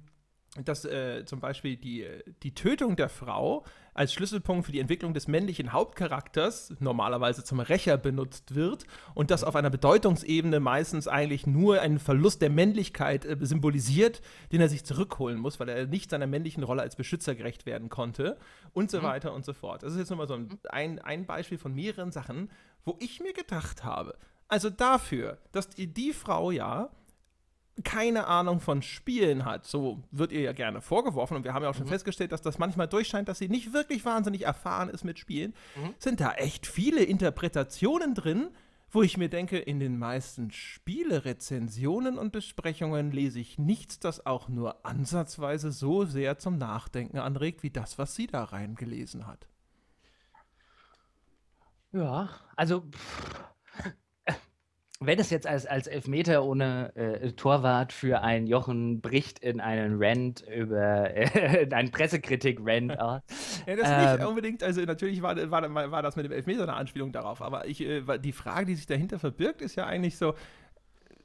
dass 0.64 0.84
äh, 0.84 1.24
zum 1.24 1.40
Beispiel 1.40 1.76
die, 1.76 2.06
die 2.42 2.54
Tötung 2.54 2.96
der 2.96 3.08
Frau 3.08 3.64
als 3.94 4.12
Schlüsselpunkt 4.12 4.66
für 4.66 4.72
die 4.72 4.80
Entwicklung 4.80 5.14
des 5.14 5.26
männlichen 5.26 5.72
Hauptcharakters 5.72 6.74
normalerweise 6.80 7.44
zum 7.44 7.60
Rächer 7.60 7.96
benutzt 7.96 8.54
wird 8.54 8.84
und 9.14 9.30
das 9.30 9.42
auf 9.42 9.56
einer 9.56 9.70
Bedeutungsebene 9.70 10.60
meistens 10.60 11.08
eigentlich 11.08 11.46
nur 11.46 11.80
einen 11.80 11.98
Verlust 11.98 12.42
der 12.42 12.50
Männlichkeit 12.50 13.24
äh, 13.24 13.36
symbolisiert, 13.40 14.20
den 14.52 14.60
er 14.60 14.68
sich 14.68 14.84
zurückholen 14.84 15.38
muss, 15.38 15.58
weil 15.60 15.68
er 15.68 15.86
nicht 15.86 16.10
seiner 16.10 16.26
männlichen 16.26 16.62
Rolle 16.62 16.82
als 16.82 16.96
Beschützer 16.96 17.34
gerecht 17.34 17.66
werden 17.66 17.88
konnte 17.88 18.36
und 18.72 18.90
so 18.90 18.98
mhm. 18.98 19.04
weiter 19.04 19.32
und 19.32 19.44
so 19.44 19.54
fort. 19.54 19.82
Das 19.82 19.92
ist 19.92 19.98
jetzt 19.98 20.10
nochmal 20.10 20.28
so 20.28 20.34
ein, 20.34 20.42
mhm. 20.42 20.58
ein, 20.68 20.98
ein 20.98 21.26
Beispiel 21.26 21.58
von 21.58 21.74
mehreren 21.74 22.12
Sachen, 22.12 22.50
wo 22.84 22.96
ich 23.00 23.20
mir 23.20 23.32
gedacht 23.32 23.82
habe, 23.82 24.16
also 24.48 24.70
dafür, 24.70 25.38
dass 25.52 25.70
die, 25.70 25.92
die 25.92 26.12
Frau 26.12 26.50
ja 26.50 26.90
keine 27.84 28.26
Ahnung 28.26 28.60
von 28.60 28.82
Spielen 28.82 29.44
hat. 29.44 29.66
So 29.66 30.02
wird 30.10 30.32
ihr 30.32 30.40
ja 30.40 30.52
gerne 30.52 30.80
vorgeworfen. 30.80 31.36
Und 31.36 31.44
wir 31.44 31.52
haben 31.54 31.62
ja 31.62 31.70
auch 31.70 31.74
schon 31.74 31.84
mhm. 31.84 31.90
festgestellt, 31.90 32.32
dass 32.32 32.42
das 32.42 32.58
manchmal 32.58 32.88
durchscheint, 32.88 33.28
dass 33.28 33.38
sie 33.38 33.48
nicht 33.48 33.72
wirklich 33.72 34.04
wahnsinnig 34.04 34.42
erfahren 34.42 34.88
ist 34.88 35.04
mit 35.04 35.18
Spielen. 35.18 35.54
Mhm. 35.76 35.94
Sind 35.98 36.20
da 36.20 36.32
echt 36.32 36.66
viele 36.66 37.02
Interpretationen 37.02 38.14
drin, 38.14 38.48
wo 38.90 39.02
ich 39.02 39.18
mir 39.18 39.28
denke, 39.28 39.58
in 39.58 39.78
den 39.78 39.98
meisten 39.98 40.50
Spielerezensionen 40.50 42.18
und 42.18 42.32
Besprechungen 42.32 43.10
lese 43.10 43.40
ich 43.40 43.58
nichts, 43.58 43.98
das 43.98 44.24
auch 44.24 44.48
nur 44.48 44.86
ansatzweise 44.86 45.70
so 45.70 46.04
sehr 46.04 46.38
zum 46.38 46.56
Nachdenken 46.56 47.18
anregt, 47.18 47.62
wie 47.62 47.70
das, 47.70 47.98
was 47.98 48.14
sie 48.14 48.26
da 48.26 48.44
reingelesen 48.44 49.26
hat. 49.26 49.48
Ja, 51.92 52.30
also. 52.56 52.82
Pff 52.82 53.55
wenn 55.00 55.18
es 55.18 55.30
jetzt 55.30 55.46
als, 55.46 55.66
als 55.66 55.86
Elfmeter 55.86 56.44
ohne 56.44 56.94
äh, 56.96 57.32
Torwart 57.32 57.92
für 57.92 58.22
ein 58.22 58.46
Jochen 58.46 59.00
bricht 59.00 59.38
in 59.40 59.60
einen 59.60 59.96
Rant 60.02 60.42
über 60.48 61.14
äh, 61.14 61.68
einen 61.70 61.90
Pressekritik-Rant 61.90 62.98
aus. 62.98 63.20
ja, 63.66 63.76
das 63.76 63.90
ähm, 63.90 64.18
nicht 64.18 64.28
unbedingt, 64.28 64.62
also 64.62 64.80
natürlich 64.82 65.20
war, 65.20 65.36
war, 65.50 65.90
war 65.90 66.02
das 66.02 66.16
mit 66.16 66.24
dem 66.24 66.32
Elfmeter 66.32 66.62
eine 66.62 66.74
Anspielung 66.74 67.12
darauf, 67.12 67.42
aber 67.42 67.66
ich, 67.66 67.80
äh, 67.82 68.18
die 68.18 68.32
Frage, 68.32 68.66
die 68.66 68.74
sich 68.74 68.86
dahinter 68.86 69.18
verbirgt, 69.18 69.60
ist 69.60 69.74
ja 69.74 69.84
eigentlich 69.84 70.16
so, 70.16 70.30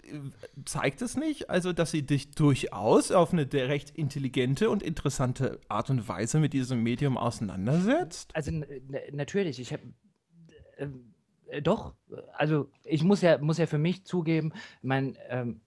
äh, 0.03 0.19
zeigt 0.65 1.02
es 1.02 1.15
nicht, 1.15 1.49
also 1.49 1.72
dass 1.72 1.91
sie 1.91 2.06
dich 2.06 2.31
durchaus 2.31 3.11
auf 3.11 3.31
eine 3.31 3.48
recht 3.53 3.91
intelligente 3.91 4.69
und 4.69 4.84
interessante 4.84 5.61
Art 5.69 5.89
und 5.89 6.10
Weise 6.10 6.39
mit 6.39 6.52
diesem 6.52 6.84
Medium 6.84 7.18
auseinandersetzt? 7.18 8.35
Also 8.35 8.52
natürlich, 9.11 9.61
ich 9.61 9.72
habe 9.72 9.84
äh, 10.76 10.88
doch, 11.61 11.93
also 12.33 12.69
ich 12.83 13.03
muss 13.03 13.21
ja, 13.21 13.37
muss 13.37 13.57
ja 13.57 13.65
für 13.65 13.77
mich 13.77 14.05
zugeben, 14.05 14.53
mein, 14.81 15.17
ähm, 15.29 15.61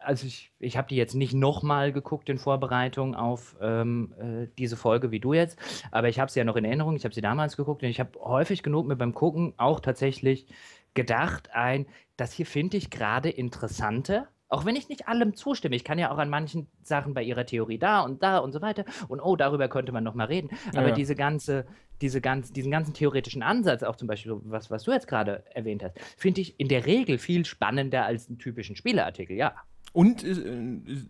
also 0.00 0.26
ich, 0.26 0.52
ich 0.58 0.76
habe 0.76 0.88
die 0.88 0.96
jetzt 0.96 1.14
nicht 1.14 1.34
nochmal 1.34 1.92
geguckt 1.92 2.28
in 2.28 2.38
Vorbereitung 2.38 3.14
auf 3.14 3.56
ähm, 3.60 4.14
äh, 4.18 4.48
diese 4.58 4.76
Folge 4.76 5.10
wie 5.10 5.20
du 5.20 5.34
jetzt, 5.34 5.58
aber 5.90 6.08
ich 6.08 6.18
habe 6.18 6.30
sie 6.30 6.40
ja 6.40 6.44
noch 6.44 6.56
in 6.56 6.64
Erinnerung, 6.64 6.96
ich 6.96 7.04
habe 7.04 7.14
sie 7.14 7.20
damals 7.20 7.56
geguckt 7.56 7.82
und 7.82 7.88
ich 7.88 8.00
habe 8.00 8.18
häufig 8.20 8.62
genug 8.62 8.86
mir 8.86 8.96
beim 8.96 9.14
Gucken 9.14 9.54
auch 9.56 9.80
tatsächlich 9.80 10.46
gedacht, 10.94 11.50
ein, 11.52 11.86
das 12.16 12.32
hier 12.32 12.46
finde 12.46 12.76
ich 12.76 12.90
gerade 12.90 13.30
interessanter 13.30 14.28
auch 14.48 14.64
wenn 14.64 14.76
ich 14.76 14.88
nicht 14.88 15.08
allem 15.08 15.34
zustimme. 15.34 15.76
Ich 15.76 15.84
kann 15.84 15.98
ja 15.98 16.10
auch 16.10 16.18
an 16.18 16.30
manchen 16.30 16.66
Sachen 16.82 17.14
bei 17.14 17.22
ihrer 17.22 17.44
Theorie 17.44 17.78
da 17.78 18.00
und 18.00 18.22
da 18.22 18.38
und 18.38 18.52
so 18.52 18.62
weiter. 18.62 18.84
Und 19.08 19.20
oh, 19.20 19.36
darüber 19.36 19.68
könnte 19.68 19.92
man 19.92 20.04
noch 20.04 20.14
mal 20.14 20.24
reden. 20.24 20.50
Aber 20.74 20.88
ja. 20.88 20.94
diese 20.94 21.14
ganze, 21.14 21.66
diese 22.00 22.20
ganz, 22.20 22.52
diesen 22.52 22.70
ganzen 22.70 22.94
theoretischen 22.94 23.42
Ansatz, 23.42 23.82
auch 23.82 23.96
zum 23.96 24.08
Beispiel, 24.08 24.36
was, 24.44 24.70
was 24.70 24.84
du 24.84 24.92
jetzt 24.92 25.08
gerade 25.08 25.44
erwähnt 25.54 25.82
hast, 25.82 25.98
finde 26.16 26.40
ich 26.40 26.58
in 26.58 26.68
der 26.68 26.86
Regel 26.86 27.18
viel 27.18 27.44
spannender 27.44 28.04
als 28.04 28.28
einen 28.28 28.38
typischen 28.38 28.76
Spieleartikel, 28.76 29.36
ja. 29.36 29.54
Und 29.92 30.22
äh, 30.22 30.36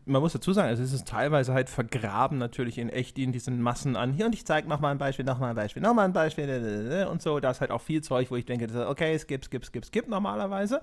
man 0.05 0.23
muss 0.23 0.32
dazu 0.32 0.52
sagen, 0.52 0.69
also 0.69 0.82
es 0.82 0.93
ist 0.93 1.09
teilweise 1.09 1.52
halt 1.52 1.69
vergraben 1.69 2.39
natürlich 2.39 2.78
in 2.78 2.89
echt 2.89 3.19
in 3.19 3.32
diesen 3.32 3.60
Massen 3.60 3.97
an. 3.97 4.12
Hier 4.12 4.27
und 4.27 4.35
ich 4.35 4.47
zeige 4.47 4.69
nochmal 4.69 4.93
ein 4.93 4.98
Beispiel, 4.98 5.24
nochmal 5.24 5.51
ein 5.51 5.56
Beispiel, 5.56 5.82
nochmal 5.82 6.05
ein 6.05 6.12
Beispiel 6.12 7.06
und 7.10 7.20
so. 7.20 7.40
Da 7.40 7.51
ist 7.51 7.60
halt 7.60 7.70
auch 7.70 7.82
viel 7.82 8.02
Zeug, 8.02 8.31
wo 8.31 8.36
ich 8.36 8.47
denke, 8.47 8.89
okay, 8.89 9.19
skip, 9.19 9.44
skip, 9.44 9.65
skip, 9.65 9.85
skip 9.85 10.09
normalerweise. 10.09 10.81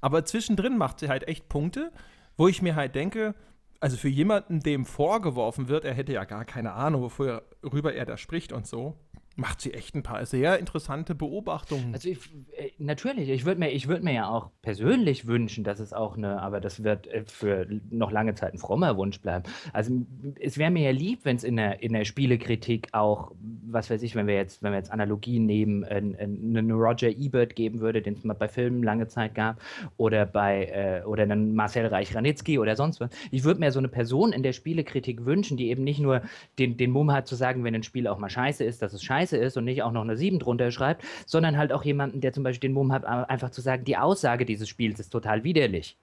Aber 0.00 0.24
zwischendrin 0.24 0.76
macht 0.76 1.00
sie 1.00 1.08
halt 1.08 1.26
echt 1.26 1.48
Punkte, 1.48 1.92
wo 2.36 2.48
ich 2.48 2.62
mir 2.62 2.76
halt 2.76 2.94
denke, 2.94 3.34
also 3.80 3.96
für 3.96 4.08
jemanden, 4.08 4.60
dem 4.60 4.84
vorgeworfen 4.84 5.68
wird, 5.68 5.84
er 5.84 5.94
hätte 5.94 6.12
ja 6.12 6.24
gar 6.24 6.44
keine 6.44 6.72
Ahnung, 6.72 7.02
worüber 7.02 7.94
er 7.94 8.06
da 8.06 8.16
spricht 8.16 8.52
und 8.52 8.66
so, 8.66 8.96
macht 9.38 9.60
sie 9.60 9.72
echt 9.72 9.94
ein 9.94 10.02
paar 10.02 10.26
sehr 10.26 10.58
interessante 10.58 11.14
Beobachtungen. 11.14 11.94
Also 11.94 12.08
ich, 12.08 12.18
äh, 12.56 12.70
natürlich, 12.78 13.28
ich 13.28 13.44
würde 13.44 13.60
mir, 13.60 13.70
würd 13.70 14.02
mir 14.02 14.12
ja 14.12 14.28
auch 14.28 14.50
persönlich 14.62 15.28
wünschen, 15.28 15.62
dass 15.62 15.78
es 15.78 15.92
auch 15.92 16.16
eine, 16.16 16.42
aber 16.42 16.60
das 16.60 16.82
wird 16.82 17.06
äh, 17.06 17.22
für 17.24 17.66
noch 17.90 18.10
lange 18.10 18.34
Zeit 18.34 18.52
ein 18.52 18.58
frommer 18.58 18.96
Wunsch 18.96 19.20
bleiben. 19.20 19.44
Also 19.72 20.04
es 20.40 20.58
wäre 20.58 20.72
mir 20.72 20.82
ja 20.82 20.90
lieb, 20.90 21.20
wenn 21.22 21.36
es 21.36 21.44
in 21.44 21.54
der, 21.54 21.82
in 21.82 21.92
der 21.92 22.04
Spielekritik 22.04 22.88
auch, 22.92 23.32
was 23.40 23.90
weiß 23.90 24.02
ich, 24.02 24.16
wenn 24.16 24.26
wir 24.26 24.34
jetzt, 24.34 24.62
wenn 24.62 24.72
wir 24.72 24.78
jetzt 24.78 24.90
Analogien 24.90 25.46
nehmen, 25.46 25.84
einen 25.84 26.72
Roger 26.72 27.08
Ebert 27.08 27.54
geben 27.54 27.78
würde, 27.78 28.02
den 28.02 28.14
es 28.14 28.24
mal 28.24 28.34
bei 28.34 28.48
Filmen 28.48 28.82
lange 28.82 29.06
Zeit 29.06 29.36
gab, 29.36 29.60
oder 29.96 30.26
bei 30.26 30.66
äh, 30.66 31.06
oder 31.06 31.22
einen 31.22 31.54
Marcel 31.54 31.86
Reich-Ranitzky 31.86 32.58
oder 32.58 32.74
sonst 32.74 33.00
was. 33.00 33.10
Ich 33.30 33.44
würde 33.44 33.60
mir 33.60 33.70
so 33.70 33.78
eine 33.78 33.88
Person 33.88 34.32
in 34.32 34.42
der 34.42 34.52
Spielekritik 34.52 35.24
wünschen, 35.24 35.56
die 35.56 35.68
eben 35.68 35.84
nicht 35.84 36.00
nur 36.00 36.22
den, 36.58 36.76
den 36.76 36.90
Mumm 36.90 37.12
hat 37.12 37.28
zu 37.28 37.36
sagen, 37.36 37.62
wenn 37.62 37.74
ein 37.76 37.84
Spiel 37.84 38.08
auch 38.08 38.18
mal 38.18 38.30
scheiße 38.30 38.64
ist, 38.64 38.82
dass 38.82 38.92
es 38.92 39.04
scheiße 39.04 39.27
scheiße 39.28 39.36
ist 39.36 39.56
und 39.56 39.64
nicht 39.64 39.82
auch 39.82 39.92
noch 39.92 40.02
eine 40.02 40.16
7 40.16 40.38
drunter 40.38 40.70
schreibt, 40.70 41.04
sondern 41.26 41.56
halt 41.56 41.72
auch 41.72 41.84
jemanden, 41.84 42.20
der 42.20 42.32
zum 42.32 42.42
Beispiel 42.42 42.68
den 42.68 42.74
Mumm 42.74 42.92
hat, 42.92 43.04
einfach 43.04 43.50
zu 43.50 43.60
sagen, 43.60 43.84
die 43.84 43.96
Aussage 43.96 44.44
dieses 44.44 44.68
Spiels 44.68 45.00
ist 45.00 45.10
total 45.10 45.44
widerlich. 45.44 45.96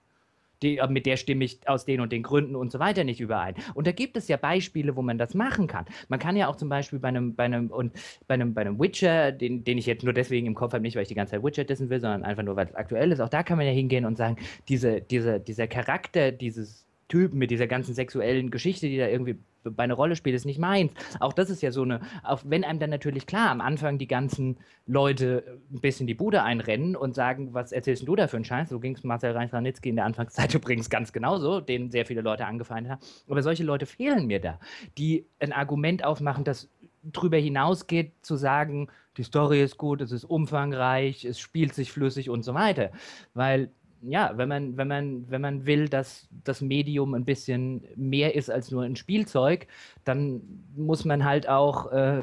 Die, 0.62 0.78
äh, 0.78 0.88
mit 0.88 1.04
der 1.04 1.18
stimme 1.18 1.44
ich 1.44 1.68
aus 1.68 1.84
den 1.84 2.00
und 2.00 2.12
den 2.12 2.22
Gründen 2.22 2.56
und 2.56 2.72
so 2.72 2.78
weiter 2.78 3.04
nicht 3.04 3.20
überein. 3.20 3.54
Und 3.74 3.86
da 3.86 3.92
gibt 3.92 4.16
es 4.16 4.26
ja 4.26 4.38
Beispiele, 4.38 4.96
wo 4.96 5.02
man 5.02 5.18
das 5.18 5.34
machen 5.34 5.66
kann. 5.66 5.84
Man 6.08 6.18
kann 6.18 6.34
ja 6.34 6.48
auch 6.48 6.56
zum 6.56 6.70
Beispiel 6.70 6.98
bei 6.98 7.08
einem, 7.08 7.34
bei 7.34 7.44
einem, 7.44 7.70
und 7.70 7.92
bei 8.26 8.34
einem, 8.34 8.54
bei 8.54 8.62
einem 8.62 8.80
Witcher, 8.80 9.32
den, 9.32 9.64
den 9.64 9.76
ich 9.76 9.84
jetzt 9.84 10.02
nur 10.02 10.14
deswegen 10.14 10.46
im 10.46 10.54
Kopf 10.54 10.72
habe, 10.72 10.80
nicht 10.80 10.96
weil 10.96 11.02
ich 11.02 11.08
die 11.08 11.14
ganze 11.14 11.32
Zeit 11.32 11.44
Witcher 11.44 11.64
dissen 11.64 11.90
will, 11.90 12.00
sondern 12.00 12.22
einfach 12.22 12.42
nur, 12.42 12.56
weil 12.56 12.68
es 12.68 12.74
aktuell 12.74 13.12
ist, 13.12 13.20
auch 13.20 13.28
da 13.28 13.42
kann 13.42 13.58
man 13.58 13.66
ja 13.66 13.72
hingehen 13.72 14.06
und 14.06 14.16
sagen, 14.16 14.36
diese, 14.68 15.02
diese, 15.02 15.40
dieser 15.40 15.66
Charakter 15.66 16.32
dieses 16.32 16.85
Typen 17.08 17.38
mit 17.38 17.50
dieser 17.50 17.66
ganzen 17.66 17.94
sexuellen 17.94 18.50
Geschichte, 18.50 18.88
die 18.88 18.98
da 18.98 19.06
irgendwie 19.06 19.38
bei 19.64 19.84
einer 19.84 19.94
Rolle 19.94 20.16
spielt, 20.16 20.36
ist 20.36 20.44
nicht 20.44 20.58
meins. 20.58 20.92
Auch 21.20 21.32
das 21.32 21.50
ist 21.50 21.62
ja 21.62 21.70
so 21.70 21.82
eine, 21.82 22.00
auch 22.22 22.42
wenn 22.44 22.64
einem 22.64 22.78
dann 22.78 22.90
natürlich 22.90 23.26
klar 23.26 23.50
am 23.50 23.60
Anfang 23.60 23.98
die 23.98 24.06
ganzen 24.06 24.58
Leute 24.86 25.60
ein 25.72 25.80
bisschen 25.80 26.06
die 26.06 26.14
Bude 26.14 26.42
einrennen 26.42 26.94
und 26.96 27.14
sagen, 27.14 27.52
was 27.52 27.72
erzählst 27.72 28.06
du 28.06 28.16
da 28.16 28.28
für 28.28 28.36
einen 28.36 28.44
Scheiß? 28.44 28.68
So 28.68 28.78
ging 28.78 28.94
es 28.94 29.04
Marcel 29.04 29.32
Reich-Ranitzky 29.32 29.88
in 29.88 29.96
der 29.96 30.04
Anfangszeit 30.04 30.54
übrigens 30.54 30.90
ganz 30.90 31.12
genauso, 31.12 31.60
den 31.60 31.90
sehr 31.90 32.06
viele 32.06 32.20
Leute 32.20 32.46
angefeindet 32.46 32.92
haben. 32.92 33.00
Aber 33.28 33.42
solche 33.42 33.64
Leute 33.64 33.86
fehlen 33.86 34.26
mir 34.26 34.40
da, 34.40 34.60
die 34.98 35.26
ein 35.40 35.52
Argument 35.52 36.04
aufmachen, 36.04 36.44
das 36.44 36.68
drüber 37.02 37.36
hinausgeht, 37.36 38.12
zu 38.22 38.36
sagen, 38.36 38.88
die 39.16 39.22
Story 39.22 39.62
ist 39.62 39.78
gut, 39.78 40.00
es 40.00 40.12
ist 40.12 40.24
umfangreich, 40.24 41.24
es 41.24 41.38
spielt 41.38 41.74
sich 41.74 41.92
flüssig 41.92 42.28
und 42.28 42.42
so 42.42 42.54
weiter. 42.54 42.90
Weil 43.32 43.70
ja, 44.02 44.32
wenn 44.36 44.48
man, 44.48 44.76
wenn 44.76 44.88
man, 44.88 45.30
wenn 45.30 45.40
man 45.40 45.66
will, 45.66 45.88
dass 45.88 46.28
das 46.44 46.60
Medium 46.60 47.14
ein 47.14 47.24
bisschen 47.24 47.84
mehr 47.96 48.34
ist 48.34 48.50
als 48.50 48.70
nur 48.70 48.82
ein 48.82 48.96
Spielzeug, 48.96 49.66
dann 50.04 50.42
muss 50.76 51.04
man 51.04 51.24
halt 51.24 51.48
auch 51.48 51.90
äh, 51.92 52.22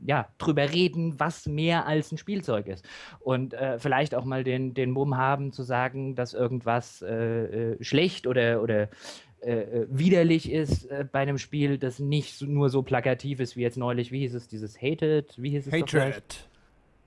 ja, 0.00 0.28
drüber 0.38 0.70
reden, 0.72 1.18
was 1.18 1.46
mehr 1.46 1.86
als 1.86 2.12
ein 2.12 2.18
Spielzeug 2.18 2.66
ist. 2.66 2.84
Und 3.20 3.54
äh, 3.54 3.78
vielleicht 3.78 4.14
auch 4.14 4.24
mal 4.24 4.44
den, 4.44 4.74
den 4.74 4.90
Mumm 4.90 5.16
haben 5.16 5.52
zu 5.52 5.62
sagen, 5.62 6.14
dass 6.14 6.34
irgendwas 6.34 7.02
äh, 7.02 7.72
äh 7.72 7.84
schlecht 7.84 8.26
oder, 8.26 8.62
oder 8.62 8.88
äh, 9.40 9.52
äh, 9.52 9.86
widerlich 9.90 10.50
ist 10.50 10.88
bei 11.12 11.20
einem 11.20 11.38
Spiel, 11.38 11.78
das 11.78 11.98
nicht 11.98 12.42
nur 12.42 12.68
so 12.68 12.82
plakativ 12.82 13.40
ist 13.40 13.56
wie 13.56 13.62
jetzt 13.62 13.76
neulich, 13.76 14.12
wie 14.12 14.20
hieß 14.20 14.34
es, 14.34 14.48
dieses 14.48 14.80
Hated, 14.80 15.34
wie 15.36 15.50
hieß 15.50 15.68
es? 15.68 15.72
Hatred. 15.72 16.48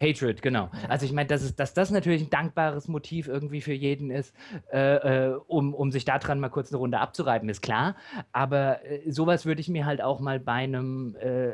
Hatred, 0.01 0.41
genau. 0.41 0.69
Also 0.87 1.05
ich 1.05 1.11
meine, 1.11 1.27
dass, 1.27 1.55
dass 1.55 1.73
das 1.73 1.91
natürlich 1.91 2.23
ein 2.23 2.29
dankbares 2.29 2.87
Motiv 2.87 3.27
irgendwie 3.27 3.61
für 3.61 3.73
jeden 3.73 4.11
ist, 4.11 4.33
äh, 4.71 5.27
äh, 5.27 5.39
um, 5.47 5.73
um 5.73 5.91
sich 5.91 6.05
daran 6.05 6.39
mal 6.39 6.49
kurz 6.49 6.71
eine 6.71 6.77
Runde 6.77 6.99
abzureiben, 6.99 7.49
ist 7.49 7.61
klar. 7.61 7.95
Aber 8.31 8.85
äh, 8.85 9.11
sowas 9.11 9.45
würde 9.45 9.59
ich 9.59 9.67
mir 9.67 9.85
halt 9.85 10.01
auch 10.01 10.19
mal 10.19 10.39
bei 10.39 10.53
einem 10.53 11.15
äh, 11.19 11.51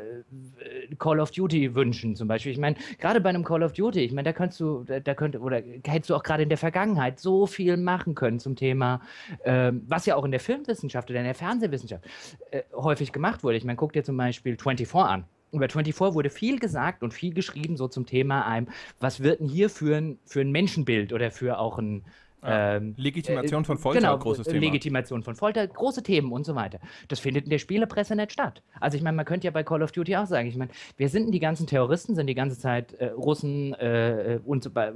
Call 0.98 1.20
of 1.20 1.32
Duty 1.32 1.74
wünschen, 1.74 2.14
zum 2.14 2.28
Beispiel. 2.28 2.52
Ich 2.52 2.58
meine, 2.58 2.76
gerade 2.98 3.20
bei 3.20 3.30
einem 3.30 3.44
Call 3.44 3.64
of 3.64 3.72
Duty, 3.72 4.00
ich 4.00 4.12
meine, 4.12 4.26
da 4.26 4.32
könntest 4.32 4.60
du, 4.60 4.84
da, 4.84 5.00
da 5.00 5.14
könnte, 5.14 5.40
oder 5.40 5.62
hättest 5.84 6.10
du 6.10 6.14
auch 6.14 6.22
gerade 6.22 6.44
in 6.44 6.48
der 6.48 6.58
Vergangenheit 6.58 7.18
so 7.18 7.46
viel 7.46 7.76
machen 7.76 8.14
können 8.14 8.38
zum 8.38 8.54
Thema, 8.54 9.00
ähm, 9.44 9.82
was 9.88 10.06
ja 10.06 10.14
auch 10.14 10.24
in 10.24 10.30
der 10.30 10.40
Filmwissenschaft 10.40 11.10
oder 11.10 11.18
in 11.18 11.26
der 11.26 11.34
Fernsehwissenschaft 11.34 12.04
äh, 12.52 12.62
häufig 12.72 13.12
gemacht 13.12 13.42
wurde. 13.42 13.56
Ich 13.56 13.64
meine, 13.64 13.76
guck 13.76 13.92
dir 13.92 14.04
zum 14.04 14.16
Beispiel 14.16 14.56
24 14.56 14.94
an 14.94 15.24
über 15.52 15.68
24 15.68 16.14
wurde 16.14 16.30
viel 16.30 16.58
gesagt 16.58 17.02
und 17.02 17.14
viel 17.14 17.32
geschrieben, 17.32 17.76
so 17.76 17.88
zum 17.88 18.06
Thema 18.06 18.46
einem, 18.46 18.68
was 19.00 19.22
wird 19.22 19.40
denn 19.40 19.48
hier 19.48 19.70
für 19.70 19.96
ein, 19.96 20.18
für 20.24 20.40
ein 20.40 20.50
Menschenbild 20.50 21.12
oder 21.12 21.30
für 21.30 21.58
auch 21.58 21.78
ein 21.78 22.04
ja. 22.42 22.76
ähm, 22.76 22.94
Legitimation 22.96 23.64
von 23.64 23.78
Folter, 23.78 24.00
genau, 24.00 24.18
großes 24.18 24.46
Thema. 24.46 24.60
Legitimation 24.60 25.22
von 25.22 25.34
Folter, 25.34 25.66
große 25.66 26.02
Themen 26.02 26.32
und 26.32 26.44
so 26.44 26.54
weiter. 26.54 26.78
Das 27.08 27.20
findet 27.20 27.44
in 27.44 27.50
der 27.50 27.58
Spielepresse 27.58 28.14
nicht 28.14 28.32
statt. 28.32 28.62
Also 28.80 28.96
ich 28.96 29.02
meine, 29.02 29.16
man 29.16 29.24
könnte 29.24 29.46
ja 29.46 29.50
bei 29.50 29.62
Call 29.62 29.82
of 29.82 29.92
Duty 29.92 30.16
auch 30.16 30.26
sagen, 30.26 30.48
ich 30.48 30.56
meine, 30.56 30.70
wir 30.96 31.08
sind 31.08 31.32
die 31.32 31.40
ganzen 31.40 31.66
Terroristen, 31.66 32.14
sind 32.14 32.26
die 32.26 32.34
ganze 32.34 32.58
Zeit 32.58 32.92
äh, 32.94 33.06
Russen 33.06 33.74
äh, 33.74 34.40
und 34.44 34.66
äh, 34.76 34.92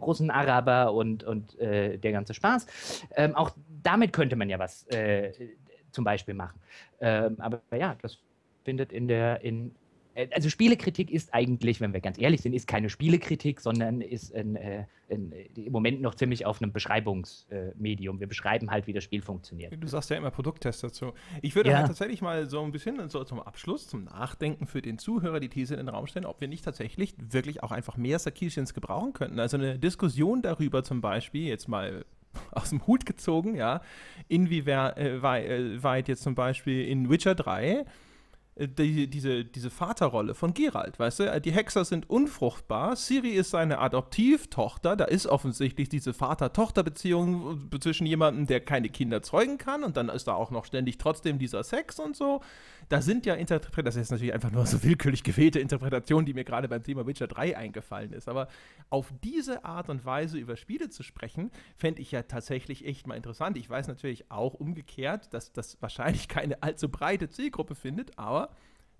Russen, 0.00 0.30
Araber 0.30 0.92
und, 0.92 1.24
und 1.24 1.58
äh, 1.58 1.98
der 1.98 2.12
ganze 2.12 2.34
Spaß. 2.34 2.66
Ähm, 3.16 3.34
auch 3.34 3.50
damit 3.82 4.12
könnte 4.12 4.36
man 4.36 4.48
ja 4.50 4.58
was 4.58 4.86
äh, 4.88 5.32
zum 5.92 6.04
Beispiel 6.04 6.34
machen. 6.34 6.58
Ähm, 7.00 7.36
aber 7.38 7.60
ja, 7.76 7.96
das 8.02 8.18
findet 8.64 8.92
in 8.92 9.08
der, 9.08 9.42
in, 9.42 9.68
äh, 9.68 9.81
also 10.34 10.50
Spielekritik 10.50 11.10
ist 11.10 11.32
eigentlich, 11.32 11.80
wenn 11.80 11.92
wir 11.92 12.00
ganz 12.00 12.18
ehrlich 12.18 12.42
sind, 12.42 12.52
ist 12.52 12.66
keine 12.66 12.90
Spielekritik, 12.90 13.60
sondern 13.60 14.00
ist 14.00 14.34
ein, 14.34 14.56
äh, 14.56 14.84
ein, 15.10 15.32
äh, 15.32 15.48
im 15.54 15.72
Moment 15.72 16.00
noch 16.00 16.14
ziemlich 16.14 16.44
auf 16.44 16.60
einem 16.60 16.72
Beschreibungsmedium. 16.72 18.20
wir 18.20 18.26
beschreiben 18.26 18.70
halt, 18.70 18.86
wie 18.86 18.92
das 18.92 19.04
Spiel 19.04 19.22
funktioniert. 19.22 19.74
Du 19.78 19.86
sagst 19.86 20.10
ja 20.10 20.16
immer 20.16 20.30
Produkttest 20.30 20.84
dazu. 20.84 21.12
Ich 21.40 21.54
würde 21.54 21.70
ja. 21.70 21.78
halt 21.78 21.86
tatsächlich 21.86 22.20
mal 22.20 22.46
so 22.46 22.62
ein 22.62 22.72
bisschen 22.72 23.08
so 23.08 23.24
zum 23.24 23.40
Abschluss, 23.40 23.88
zum 23.88 24.04
Nachdenken 24.04 24.66
für 24.66 24.82
den 24.82 24.98
Zuhörer 24.98 25.40
die 25.40 25.48
These 25.48 25.74
in 25.74 25.86
den 25.86 25.88
Raum 25.88 26.06
stellen, 26.06 26.26
ob 26.26 26.40
wir 26.40 26.48
nicht 26.48 26.64
tatsächlich 26.64 27.14
wirklich 27.18 27.62
auch 27.62 27.72
einfach 27.72 27.96
mehr 27.96 28.18
Sarkisians 28.18 28.74
gebrauchen 28.74 29.12
könnten. 29.12 29.40
Also 29.40 29.56
eine 29.56 29.78
Diskussion 29.78 30.42
darüber 30.42 30.84
zum 30.84 31.00
Beispiel, 31.00 31.46
jetzt 31.48 31.68
mal 31.68 32.04
aus 32.50 32.70
dem 32.70 32.86
Hut 32.86 33.06
gezogen, 33.06 33.54
ja, 33.54 33.80
inwieweit 34.28 34.98
äh, 34.98 36.10
jetzt 36.10 36.22
zum 36.22 36.34
Beispiel 36.34 36.86
in 36.86 37.08
Witcher 37.08 37.34
3 37.34 37.70
äh, 37.70 37.84
die, 38.56 39.08
diese, 39.08 39.46
diese 39.46 39.70
Vaterrolle 39.70 40.34
von 40.34 40.52
Geralt, 40.52 40.98
weißt 40.98 41.20
du? 41.20 41.40
Die 41.40 41.52
Hexer 41.52 41.86
sind 41.86 42.10
unfruchtbar, 42.10 42.96
Siri 42.96 43.30
ist 43.30 43.50
seine 43.50 43.78
Adoptivtochter, 43.78 44.94
da 44.94 45.04
ist 45.04 45.26
offensichtlich 45.26 45.88
diese 45.88 46.12
Vater-Tochter-Beziehung 46.12 47.70
zwischen 47.80 48.06
jemandem, 48.06 48.46
der 48.46 48.60
keine 48.60 48.90
Kinder 48.90 49.22
zeugen 49.22 49.56
kann 49.56 49.84
und 49.84 49.96
dann 49.96 50.10
ist 50.10 50.28
da 50.28 50.34
auch 50.34 50.50
noch 50.50 50.66
ständig 50.66 50.98
trotzdem 50.98 51.38
dieser 51.38 51.64
Sex 51.64 51.98
und 51.98 52.14
so. 52.14 52.42
Da 52.90 53.00
sind 53.00 53.24
ja 53.24 53.34
Interpretationen, 53.34 53.84
das 53.86 53.96
ist 53.96 54.10
natürlich 54.10 54.34
einfach 54.34 54.50
nur 54.50 54.66
so 54.66 54.82
willkürlich 54.82 55.22
gewählte 55.22 55.58
Interpretation, 55.58 56.26
die 56.26 56.34
mir 56.34 56.44
gerade 56.44 56.68
beim 56.68 56.82
Thema 56.82 57.06
Witcher 57.06 57.28
3 57.28 57.56
eingefallen 57.56 58.12
ist, 58.12 58.28
aber 58.28 58.48
auf 58.90 59.14
diese 59.24 59.64
Art 59.64 59.88
und 59.88 60.04
Weise 60.04 60.36
über 60.36 60.56
Spiele 60.56 60.90
zu 60.90 61.02
sprechen, 61.02 61.50
fände 61.76 62.02
ich 62.02 62.12
ja 62.12 62.22
tatsächlich 62.22 62.84
echt 62.84 63.06
mal 63.06 63.14
interessant. 63.14 63.56
Ich 63.56 63.70
weiß 63.70 63.88
natürlich 63.88 64.30
auch 64.30 64.52
umgekehrt, 64.52 65.32
dass 65.32 65.52
das 65.52 65.80
wahrscheinlich 65.80 66.28
keine 66.28 66.62
allzu 66.62 66.90
breite 66.90 67.30
Zielgruppe 67.30 67.74
findet, 67.74 68.18
aber 68.18 68.50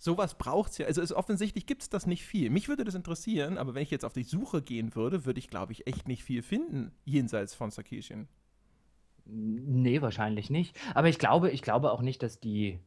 sowas 0.03 0.37
braucht 0.37 0.73
es 0.73 0.79
ja. 0.79 0.87
Also 0.87 1.01
es, 1.01 1.13
offensichtlich 1.13 1.65
gibt 1.65 1.83
es 1.83 1.89
das 1.89 2.07
nicht 2.07 2.25
viel. 2.25 2.51
Mich 2.51 2.69
würde 2.69 2.83
das 2.83 2.97
interessieren, 2.97 3.57
aber 3.57 3.75
wenn 3.75 3.85
ich 3.85 3.91
jetzt 3.91 4.05
auf 4.05 4.13
die 4.13 4.25
Suche 4.25 4.61
gehen 4.61 4.97
würde, 4.97 5.25
würde 5.25 5.39
ich, 5.39 5.49
glaube 5.49 5.73
ich, 5.73 5.87
echt 5.87 6.09
nicht 6.09 6.25
viel 6.25 6.43
finden, 6.43 6.93
jenseits 7.05 7.55
von 7.55 7.71
Sarkisian. 7.71 8.27
Nee, 9.25 10.03
wahrscheinlich 10.03 10.51
nicht. 10.51 10.77
Aber 10.95 11.09
ich 11.09 11.21
glaube, 11.21 11.51
ich 11.51 11.63
glaube 11.63 11.93
auch 11.93 12.03
nicht, 12.03 12.25
dass 12.25 12.41
die, 12.41 12.81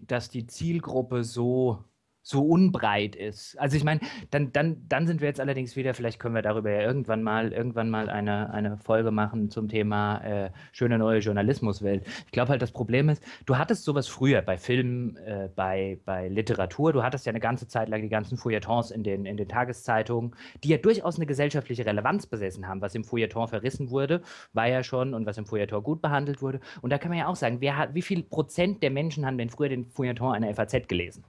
dass 0.00 0.28
die 0.28 0.48
Zielgruppe 0.48 1.22
so 1.22 1.84
so 2.26 2.44
unbreit 2.44 3.14
ist. 3.14 3.56
Also 3.56 3.76
ich 3.76 3.84
meine, 3.84 4.00
dann, 4.32 4.50
dann, 4.50 4.82
dann 4.88 5.06
sind 5.06 5.20
wir 5.20 5.28
jetzt 5.28 5.38
allerdings 5.38 5.76
wieder, 5.76 5.94
vielleicht 5.94 6.18
können 6.18 6.34
wir 6.34 6.42
darüber 6.42 6.72
ja 6.72 6.80
irgendwann 6.80 7.22
mal, 7.22 7.52
irgendwann 7.52 7.88
mal 7.88 8.10
eine, 8.10 8.52
eine 8.52 8.78
Folge 8.78 9.12
machen 9.12 9.48
zum 9.48 9.68
Thema 9.68 10.18
äh, 10.24 10.50
schöne 10.72 10.98
neue 10.98 11.20
Journalismuswelt. 11.20 12.04
Ich 12.24 12.32
glaube 12.32 12.48
halt, 12.48 12.62
das 12.62 12.72
Problem 12.72 13.10
ist, 13.10 13.22
du 13.46 13.58
hattest 13.58 13.84
sowas 13.84 14.08
früher 14.08 14.42
bei 14.42 14.58
Filmen, 14.58 15.16
äh, 15.18 15.48
bei, 15.54 16.00
bei 16.04 16.26
Literatur, 16.26 16.92
du 16.92 17.04
hattest 17.04 17.26
ja 17.26 17.30
eine 17.30 17.38
ganze 17.38 17.68
Zeit 17.68 17.88
lang 17.88 18.02
die 18.02 18.08
ganzen 18.08 18.36
Feuilletons 18.36 18.90
in 18.90 19.04
den, 19.04 19.24
in 19.24 19.36
den 19.36 19.46
Tageszeitungen, 19.46 20.34
die 20.64 20.70
ja 20.70 20.78
durchaus 20.78 21.16
eine 21.16 21.26
gesellschaftliche 21.26 21.86
Relevanz 21.86 22.26
besessen 22.26 22.66
haben. 22.66 22.80
Was 22.80 22.96
im 22.96 23.04
Feuilleton 23.04 23.46
verrissen 23.46 23.90
wurde, 23.90 24.20
war 24.52 24.66
ja 24.66 24.82
schon 24.82 25.14
und 25.14 25.26
was 25.26 25.38
im 25.38 25.46
Feuilleton 25.46 25.80
gut 25.80 26.02
behandelt 26.02 26.42
wurde. 26.42 26.58
Und 26.82 26.90
da 26.90 26.98
kann 26.98 27.10
man 27.10 27.18
ja 27.18 27.28
auch 27.28 27.36
sagen, 27.36 27.60
wer 27.60 27.78
hat, 27.78 27.94
wie 27.94 28.02
viel 28.02 28.24
Prozent 28.24 28.82
der 28.82 28.90
Menschen 28.90 29.24
haben 29.24 29.38
denn 29.38 29.48
früher 29.48 29.68
den 29.68 29.86
Feuilleton 29.86 30.34
einer 30.34 30.52
FAZ 30.52 30.88
gelesen? 30.88 31.22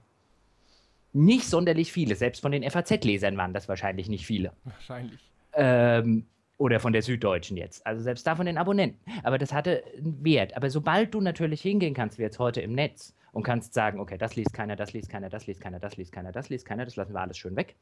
Nicht 1.12 1.44
sonderlich 1.44 1.92
viele. 1.92 2.14
Selbst 2.14 2.40
von 2.40 2.52
den 2.52 2.68
FAZ-Lesern 2.68 3.36
waren 3.36 3.54
das 3.54 3.68
wahrscheinlich 3.68 4.08
nicht 4.08 4.26
viele. 4.26 4.52
Wahrscheinlich. 4.64 5.20
Ähm, 5.54 6.26
oder 6.58 6.80
von 6.80 6.92
der 6.92 7.02
Süddeutschen 7.02 7.56
jetzt. 7.56 7.86
Also 7.86 8.02
selbst 8.02 8.26
da 8.26 8.36
von 8.36 8.46
den 8.46 8.58
Abonnenten. 8.58 8.98
Aber 9.22 9.38
das 9.38 9.52
hatte 9.52 9.82
einen 9.96 10.24
Wert. 10.24 10.56
Aber 10.56 10.70
sobald 10.70 11.14
du 11.14 11.20
natürlich 11.20 11.62
hingehen 11.62 11.94
kannst, 11.94 12.18
wie 12.18 12.22
jetzt 12.22 12.38
heute 12.38 12.60
im 12.60 12.72
Netz, 12.72 13.14
und 13.32 13.42
kannst 13.42 13.74
sagen, 13.74 14.00
okay, 14.00 14.18
das 14.18 14.36
liest 14.36 14.52
keiner, 14.52 14.76
das 14.76 14.92
liest 14.92 15.10
keiner, 15.10 15.28
das 15.28 15.46
liest 15.46 15.60
keiner, 15.60 15.78
das 15.78 15.96
liest 15.96 16.12
keiner, 16.12 16.32
das 16.32 16.48
liest 16.48 16.64
keiner, 16.64 16.84
das 16.84 16.96
lassen 16.96 17.12
wir 17.12 17.20
alles 17.20 17.38
schön 17.38 17.56
weg, 17.56 17.76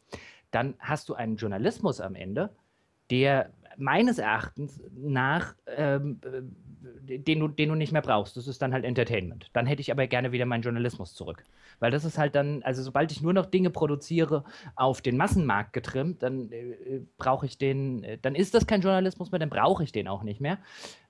dann 0.50 0.74
hast 0.78 1.08
du 1.08 1.14
einen 1.14 1.36
Journalismus 1.36 2.00
am 2.00 2.14
Ende, 2.14 2.50
der 3.10 3.50
meines 3.76 4.18
Erachtens 4.18 4.80
nach, 4.94 5.54
ähm, 5.66 6.20
äh, 6.24 6.42
den, 6.82 7.40
du, 7.40 7.48
den 7.48 7.68
du 7.68 7.74
nicht 7.74 7.92
mehr 7.92 8.02
brauchst. 8.02 8.36
Das 8.36 8.46
ist 8.46 8.60
dann 8.62 8.72
halt 8.72 8.84
Entertainment. 8.84 9.48
Dann 9.52 9.66
hätte 9.66 9.80
ich 9.80 9.90
aber 9.90 10.06
gerne 10.06 10.32
wieder 10.32 10.46
meinen 10.46 10.62
Journalismus 10.62 11.14
zurück. 11.14 11.44
Weil 11.78 11.90
das 11.90 12.04
ist 12.04 12.18
halt 12.18 12.34
dann, 12.34 12.62
also 12.62 12.82
sobald 12.82 13.12
ich 13.12 13.22
nur 13.22 13.32
noch 13.32 13.46
Dinge 13.46 13.70
produziere, 13.70 14.44
auf 14.74 15.02
den 15.02 15.16
Massenmarkt 15.16 15.72
getrimmt, 15.72 16.22
dann 16.22 16.50
äh, 16.52 17.00
brauche 17.18 17.46
ich 17.46 17.58
den, 17.58 18.04
äh, 18.04 18.18
dann 18.20 18.34
ist 18.34 18.54
das 18.54 18.66
kein 18.66 18.80
Journalismus 18.80 19.30
mehr, 19.30 19.38
dann 19.38 19.50
brauche 19.50 19.84
ich 19.84 19.92
den 19.92 20.08
auch 20.08 20.22
nicht 20.22 20.40
mehr. 20.40 20.58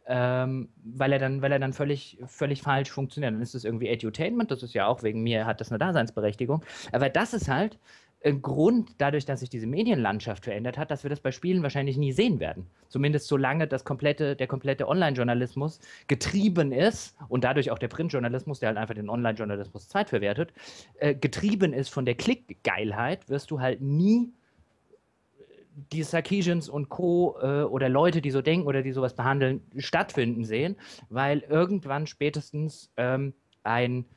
Ähm, 0.08 0.68
weil 0.84 1.12
er 1.12 1.18
dann, 1.18 1.42
weil 1.42 1.50
er 1.50 1.58
dann 1.58 1.72
völlig, 1.72 2.18
völlig 2.26 2.62
falsch 2.62 2.90
funktioniert. 2.90 3.34
Dann 3.34 3.42
ist 3.42 3.56
es 3.56 3.64
irgendwie 3.64 3.88
Edutainment, 3.88 4.50
das 4.52 4.62
ist 4.62 4.72
ja 4.72 4.86
auch 4.86 5.02
wegen 5.02 5.22
mir, 5.22 5.46
hat 5.46 5.60
das 5.60 5.70
eine 5.70 5.78
Daseinsberechtigung. 5.78 6.64
Aber 6.92 7.08
das 7.08 7.34
ist 7.34 7.48
halt, 7.48 7.78
Grund, 8.34 8.90
dadurch, 8.98 9.24
dass 9.24 9.40
sich 9.40 9.50
diese 9.50 9.66
Medienlandschaft 9.66 10.44
verändert 10.44 10.78
hat, 10.78 10.90
dass 10.90 11.04
wir 11.04 11.10
das 11.10 11.20
bei 11.20 11.32
Spielen 11.32 11.62
wahrscheinlich 11.62 11.96
nie 11.96 12.12
sehen 12.12 12.40
werden. 12.40 12.66
Zumindest 12.88 13.28
solange 13.28 13.66
das 13.66 13.84
komplette, 13.84 14.34
der 14.36 14.46
komplette 14.46 14.88
Online-Journalismus 14.88 15.80
getrieben 16.08 16.72
ist 16.72 17.16
und 17.28 17.44
dadurch 17.44 17.70
auch 17.70 17.78
der 17.78 17.88
Printjournalismus, 17.88 18.60
der 18.60 18.68
halt 18.68 18.78
einfach 18.78 18.94
den 18.94 19.08
Online-Journalismus 19.08 19.88
zeitverwertet, 19.88 20.52
äh, 20.98 21.14
getrieben 21.14 21.72
ist 21.72 21.88
von 21.88 22.04
der 22.04 22.14
Klickgeilheit, 22.14 23.28
wirst 23.28 23.50
du 23.50 23.60
halt 23.60 23.80
nie 23.80 24.32
äh, 25.38 25.42
die 25.92 26.02
Sarkeesians 26.02 26.68
und 26.68 26.88
Co. 26.88 27.36
Äh, 27.40 27.62
oder 27.62 27.88
Leute, 27.88 28.20
die 28.20 28.30
so 28.30 28.42
denken 28.42 28.66
oder 28.66 28.82
die 28.82 28.92
sowas 28.92 29.14
behandeln, 29.14 29.62
stattfinden 29.76 30.44
sehen, 30.44 30.76
weil 31.10 31.40
irgendwann 31.40 32.06
spätestens 32.06 32.90
ähm, 32.96 33.34
ein 33.62 34.00
äh, 34.00 34.15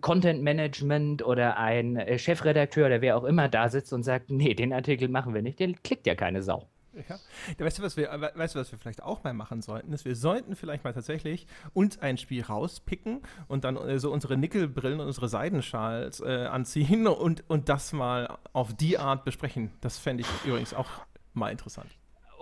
Content 0.00 0.42
Management 0.42 1.24
oder 1.24 1.56
ein 1.56 1.96
äh, 1.96 2.18
Chefredakteur 2.18 2.86
oder 2.86 3.00
wer 3.00 3.16
auch 3.16 3.24
immer 3.24 3.48
da 3.48 3.68
sitzt 3.68 3.92
und 3.92 4.02
sagt, 4.02 4.30
nee, 4.30 4.54
den 4.54 4.72
Artikel 4.72 5.08
machen 5.08 5.34
wir 5.34 5.42
nicht, 5.42 5.60
den 5.60 5.82
klickt 5.82 6.06
ja 6.06 6.14
keine 6.14 6.42
Sau. 6.42 6.68
Ja. 7.08 7.18
Weißt 7.58 7.78
du, 7.78 7.82
was 7.82 7.96
wir, 7.96 8.08
weißt 8.34 8.54
du, 8.54 8.58
was 8.58 8.70
wir 8.70 8.78
vielleicht 8.78 9.02
auch 9.02 9.24
mal 9.24 9.32
machen 9.32 9.62
sollten? 9.62 9.92
Ist, 9.92 10.04
wir 10.04 10.14
sollten 10.14 10.56
vielleicht 10.56 10.84
mal 10.84 10.92
tatsächlich 10.92 11.46
uns 11.72 11.98
ein 11.98 12.18
Spiel 12.18 12.42
rauspicken 12.42 13.22
und 13.48 13.64
dann 13.64 13.76
äh, 13.76 13.98
so 13.98 14.12
unsere 14.12 14.36
Nickelbrillen 14.36 15.00
und 15.00 15.06
unsere 15.06 15.28
Seidenschals 15.28 16.20
äh, 16.20 16.46
anziehen 16.46 17.06
und, 17.06 17.48
und 17.48 17.68
das 17.68 17.92
mal 17.92 18.36
auf 18.52 18.74
die 18.74 18.98
Art 18.98 19.24
besprechen. 19.24 19.70
Das 19.80 19.98
fände 19.98 20.22
ich 20.22 20.28
übrigens 20.44 20.74
auch 20.74 20.88
mal 21.32 21.50
interessant. 21.50 21.88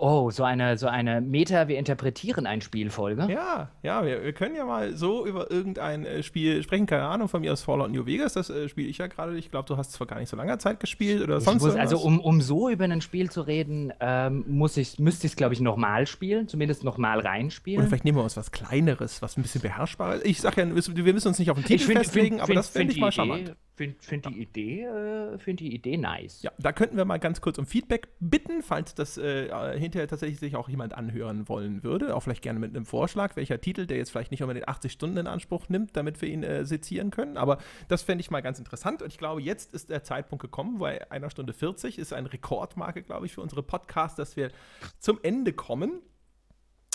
Oh, 0.03 0.31
so 0.31 0.43
eine, 0.43 0.79
so 0.79 0.87
eine 0.87 1.21
Meta, 1.21 1.67
wir 1.67 1.77
interpretieren 1.77 2.47
ein 2.47 2.61
Spielfolge. 2.61 3.27
Ja, 3.29 3.69
ja, 3.83 4.03
wir, 4.03 4.23
wir 4.23 4.33
können 4.33 4.55
ja 4.55 4.65
mal 4.65 4.95
so 4.95 5.27
über 5.27 5.51
irgendein 5.51 6.05
äh, 6.05 6.23
Spiel 6.23 6.63
sprechen. 6.63 6.87
Keine 6.87 7.03
Ahnung, 7.03 7.27
von 7.27 7.41
mir 7.41 7.53
aus 7.53 7.61
Fallout 7.61 7.91
New 7.91 8.07
Vegas, 8.07 8.33
das 8.33 8.49
äh, 8.49 8.67
spiele 8.67 8.87
ich 8.87 8.97
ja 8.97 9.05
gerade. 9.05 9.37
Ich 9.37 9.51
glaube, 9.51 9.67
du 9.67 9.77
hast 9.77 9.91
es 9.91 9.97
vor 9.97 10.07
gar 10.07 10.19
nicht 10.19 10.29
so 10.29 10.35
langer 10.35 10.57
Zeit 10.57 10.79
gespielt 10.79 11.21
oder 11.21 11.37
ich 11.37 11.43
sonst 11.43 11.61
muss, 11.61 11.75
Also, 11.75 11.99
um, 11.99 12.19
um 12.19 12.41
so 12.41 12.67
über 12.67 12.85
ein 12.85 13.01
Spiel 13.01 13.29
zu 13.29 13.41
reden, 13.41 13.93
ähm, 13.99 14.43
muss 14.47 14.75
ich, 14.75 14.97
müsste 14.97 15.27
ich 15.27 15.33
es, 15.33 15.35
glaube 15.35 15.53
ich, 15.53 15.59
nochmal 15.59 16.07
spielen, 16.07 16.47
zumindest 16.47 16.83
nochmal 16.83 17.19
reinspielen. 17.19 17.81
Oder 17.81 17.87
vielleicht 17.87 18.05
nehmen 18.05 18.17
wir 18.17 18.23
uns 18.23 18.35
was 18.35 18.51
Kleineres, 18.51 19.21
was 19.21 19.37
ein 19.37 19.43
bisschen 19.43 19.61
beherrschbarer 19.61 20.15
ist. 20.15 20.25
Ich 20.25 20.41
sage 20.41 20.61
ja, 20.61 20.67
wir 20.67 21.13
müssen 21.13 21.27
uns 21.27 21.37
nicht 21.37 21.51
auf 21.51 21.57
den 21.57 21.65
Titel 21.65 21.85
find, 21.85 21.99
festlegen, 21.99 22.27
find, 22.37 22.41
aber 22.41 22.47
find, 22.47 22.57
das 22.57 22.69
finde 22.69 22.93
ich 22.93 22.99
mal 22.99 23.11
charmant. 23.11 23.55
Finde 23.75 23.95
find 23.99 24.25
die, 24.25 24.41
Idee, 24.41 24.83
äh, 24.83 25.37
find 25.37 25.59
die 25.59 25.73
Idee 25.73 25.97
nice. 25.97 26.41
Ja, 26.41 26.51
da 26.59 26.71
könnten 26.71 26.97
wir 26.97 27.05
mal 27.05 27.17
ganz 27.17 27.41
kurz 27.41 27.57
um 27.57 27.65
Feedback 27.65 28.09
bitten, 28.19 28.61
falls 28.61 28.93
das 28.95 29.17
äh, 29.17 29.77
hinterher 29.79 30.07
tatsächlich 30.07 30.39
sich 30.39 30.55
auch 30.55 30.69
jemand 30.69 30.93
anhören 30.93 31.47
wollen 31.47 31.83
würde. 31.83 32.15
Auch 32.15 32.21
vielleicht 32.21 32.41
gerne 32.41 32.59
mit 32.59 32.75
einem 32.75 32.85
Vorschlag, 32.85 33.35
welcher 33.35 33.59
Titel, 33.61 33.85
der 33.85 33.97
jetzt 33.97 34.11
vielleicht 34.11 34.31
nicht 34.31 34.43
unbedingt 34.43 34.67
80 34.67 34.91
Stunden 34.91 35.17
in 35.17 35.27
Anspruch 35.27 35.69
nimmt, 35.69 35.95
damit 35.95 36.21
wir 36.21 36.29
ihn 36.29 36.43
äh, 36.43 36.65
sezieren 36.65 37.11
können. 37.11 37.37
Aber 37.37 37.57
das 37.87 38.01
fände 38.01 38.21
ich 38.21 38.31
mal 38.31 38.41
ganz 38.41 38.59
interessant. 38.59 39.01
Und 39.01 39.07
ich 39.09 39.17
glaube, 39.17 39.41
jetzt 39.41 39.73
ist 39.73 39.89
der 39.89 40.03
Zeitpunkt 40.03 40.41
gekommen, 40.41 40.79
weil 40.79 41.05
einer 41.09 41.29
Stunde 41.29 41.53
40 41.53 41.97
ist 41.97 42.13
eine 42.13 42.31
Rekordmarke, 42.31 43.03
glaube 43.03 43.25
ich, 43.25 43.33
für 43.33 43.41
unsere 43.41 43.63
Podcasts, 43.63 44.17
dass 44.17 44.35
wir 44.35 44.51
zum 44.99 45.19
Ende 45.23 45.53
kommen. 45.53 46.01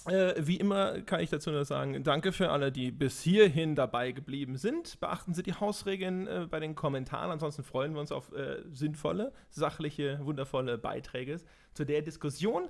Äh, 0.09 0.35
wie 0.39 0.57
immer 0.57 1.01
kann 1.03 1.21
ich 1.21 1.31
dazu 1.31 1.51
nur 1.51 1.65
sagen, 1.65 2.03
danke 2.03 2.33
für 2.33 2.51
alle, 2.51 2.71
die 2.71 2.91
bis 2.91 3.23
hierhin 3.23 3.75
dabei 3.75 4.13
geblieben 4.13 4.57
sind. 4.57 5.01
Beachten 5.01 5.35
Sie 5.35 5.43
die 5.43 5.55
Hausregeln 5.55 6.27
äh, 6.27 6.47
bei 6.49 6.61
den 6.61 6.75
Kommentaren. 6.75 7.31
Ansonsten 7.31 7.65
freuen 7.65 7.95
wir 7.95 8.01
uns 8.01 8.13
auf 8.13 8.33
äh, 8.33 8.63
sinnvolle, 8.73 9.33
sachliche, 9.51 10.21
wundervolle 10.23 10.79
Beiträge 10.79 11.41
zu 11.75 11.85
der 11.85 12.03
Diskussion. 12.03 12.69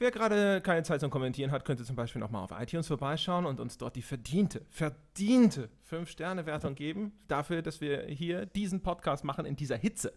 Wer 0.00 0.12
gerade 0.12 0.60
keine 0.60 0.84
Zeit 0.84 1.00
zum 1.00 1.10
Kommentieren 1.10 1.50
hat, 1.50 1.64
könnte 1.64 1.84
zum 1.84 1.96
Beispiel 1.96 2.20
nochmal 2.20 2.44
auf 2.44 2.52
iTunes 2.52 2.86
vorbeischauen 2.86 3.46
und 3.46 3.58
uns 3.58 3.78
dort 3.78 3.96
die 3.96 4.02
verdiente, 4.02 4.64
verdiente 4.70 5.68
5-Sterne-Wertung 5.90 6.76
geben. 6.76 7.12
Dafür, 7.26 7.62
dass 7.62 7.80
wir 7.80 8.02
hier 8.02 8.46
diesen 8.46 8.80
Podcast 8.80 9.24
machen 9.24 9.44
in 9.44 9.56
dieser 9.56 9.76
Hitze. 9.76 10.12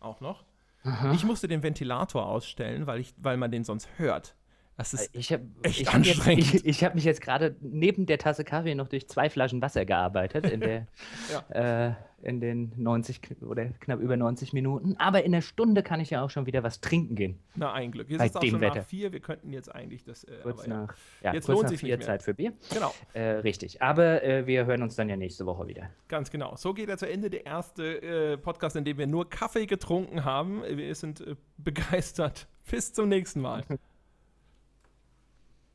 Auch 0.00 0.22
noch. 0.22 0.46
Aha. 0.82 1.12
Ich 1.12 1.24
musste 1.24 1.46
den 1.46 1.62
Ventilator 1.62 2.26
ausstellen, 2.26 2.86
weil, 2.86 3.00
ich, 3.00 3.14
weil 3.18 3.36
man 3.36 3.50
den 3.50 3.64
sonst 3.64 3.88
hört. 3.98 4.34
Das 4.78 4.94
ist 4.94 5.10
ich 5.12 5.32
hab, 5.32 5.40
echt 5.62 5.80
ich 5.80 5.90
anstrengend. 5.90 6.44
Hab 6.44 6.52
jetzt, 6.52 6.54
ich, 6.54 6.66
ich 6.66 6.84
habe 6.84 6.94
mich 6.94 7.02
jetzt 7.02 7.20
gerade 7.20 7.56
neben 7.60 8.06
der 8.06 8.16
Tasse 8.16 8.44
Kaffee 8.44 8.76
noch 8.76 8.86
durch 8.86 9.08
zwei 9.08 9.28
Flaschen 9.28 9.60
Wasser 9.60 9.84
gearbeitet 9.84 10.46
in, 10.46 10.60
der, 10.60 10.86
ja. 11.52 11.88
äh, 11.88 11.94
in 12.22 12.40
den 12.40 12.72
90 12.76 13.42
oder 13.42 13.66
knapp 13.80 13.98
über 13.98 14.16
90 14.16 14.52
Minuten. 14.52 14.94
Aber 14.98 15.24
in 15.24 15.34
einer 15.34 15.42
Stunde 15.42 15.82
kann 15.82 15.98
ich 15.98 16.10
ja 16.10 16.22
auch 16.22 16.30
schon 16.30 16.46
wieder 16.46 16.62
was 16.62 16.80
trinken 16.80 17.16
gehen. 17.16 17.40
Na, 17.56 17.72
ein 17.72 17.90
Glück. 17.90 18.08
Jetzt 18.08 18.22
ist 18.22 18.30
es 18.30 18.36
auch 18.36 18.44
schon 18.44 18.60
Wetter. 18.60 18.76
nach 18.76 18.84
vier. 18.84 19.12
Wir 19.12 19.18
könnten 19.18 19.52
jetzt 19.52 19.74
eigentlich 19.74 20.04
das. 20.04 20.22
Äh, 20.22 20.36
kurz 20.44 20.60
aber, 20.60 20.68
nach, 20.68 20.94
ja, 21.24 21.34
jetzt 21.34 21.46
kurz 21.46 21.56
lohnt 21.56 21.62
nach 21.64 21.70
sich 21.70 21.80
vier 21.80 21.98
Zeit 21.98 22.22
für 22.22 22.34
Bier. 22.34 22.52
Genau. 22.72 22.94
Äh, 23.14 23.22
richtig. 23.40 23.82
Aber 23.82 24.22
äh, 24.22 24.46
wir 24.46 24.64
hören 24.66 24.84
uns 24.84 24.94
dann 24.94 25.08
ja 25.08 25.16
nächste 25.16 25.44
Woche 25.44 25.66
wieder. 25.66 25.90
Ganz 26.06 26.30
genau. 26.30 26.54
So 26.54 26.72
geht 26.72 26.88
er 26.88 26.98
zu 26.98 27.08
Ende 27.08 27.30
der 27.30 27.44
erste 27.44 28.00
äh, 28.00 28.36
Podcast, 28.36 28.76
in 28.76 28.84
dem 28.84 28.96
wir 28.96 29.08
nur 29.08 29.28
Kaffee 29.28 29.66
getrunken 29.66 30.24
haben. 30.24 30.62
Wir 30.62 30.94
sind 30.94 31.20
äh, 31.20 31.34
begeistert. 31.56 32.46
Bis 32.70 32.92
zum 32.92 33.08
nächsten 33.08 33.40
Mal. 33.40 33.64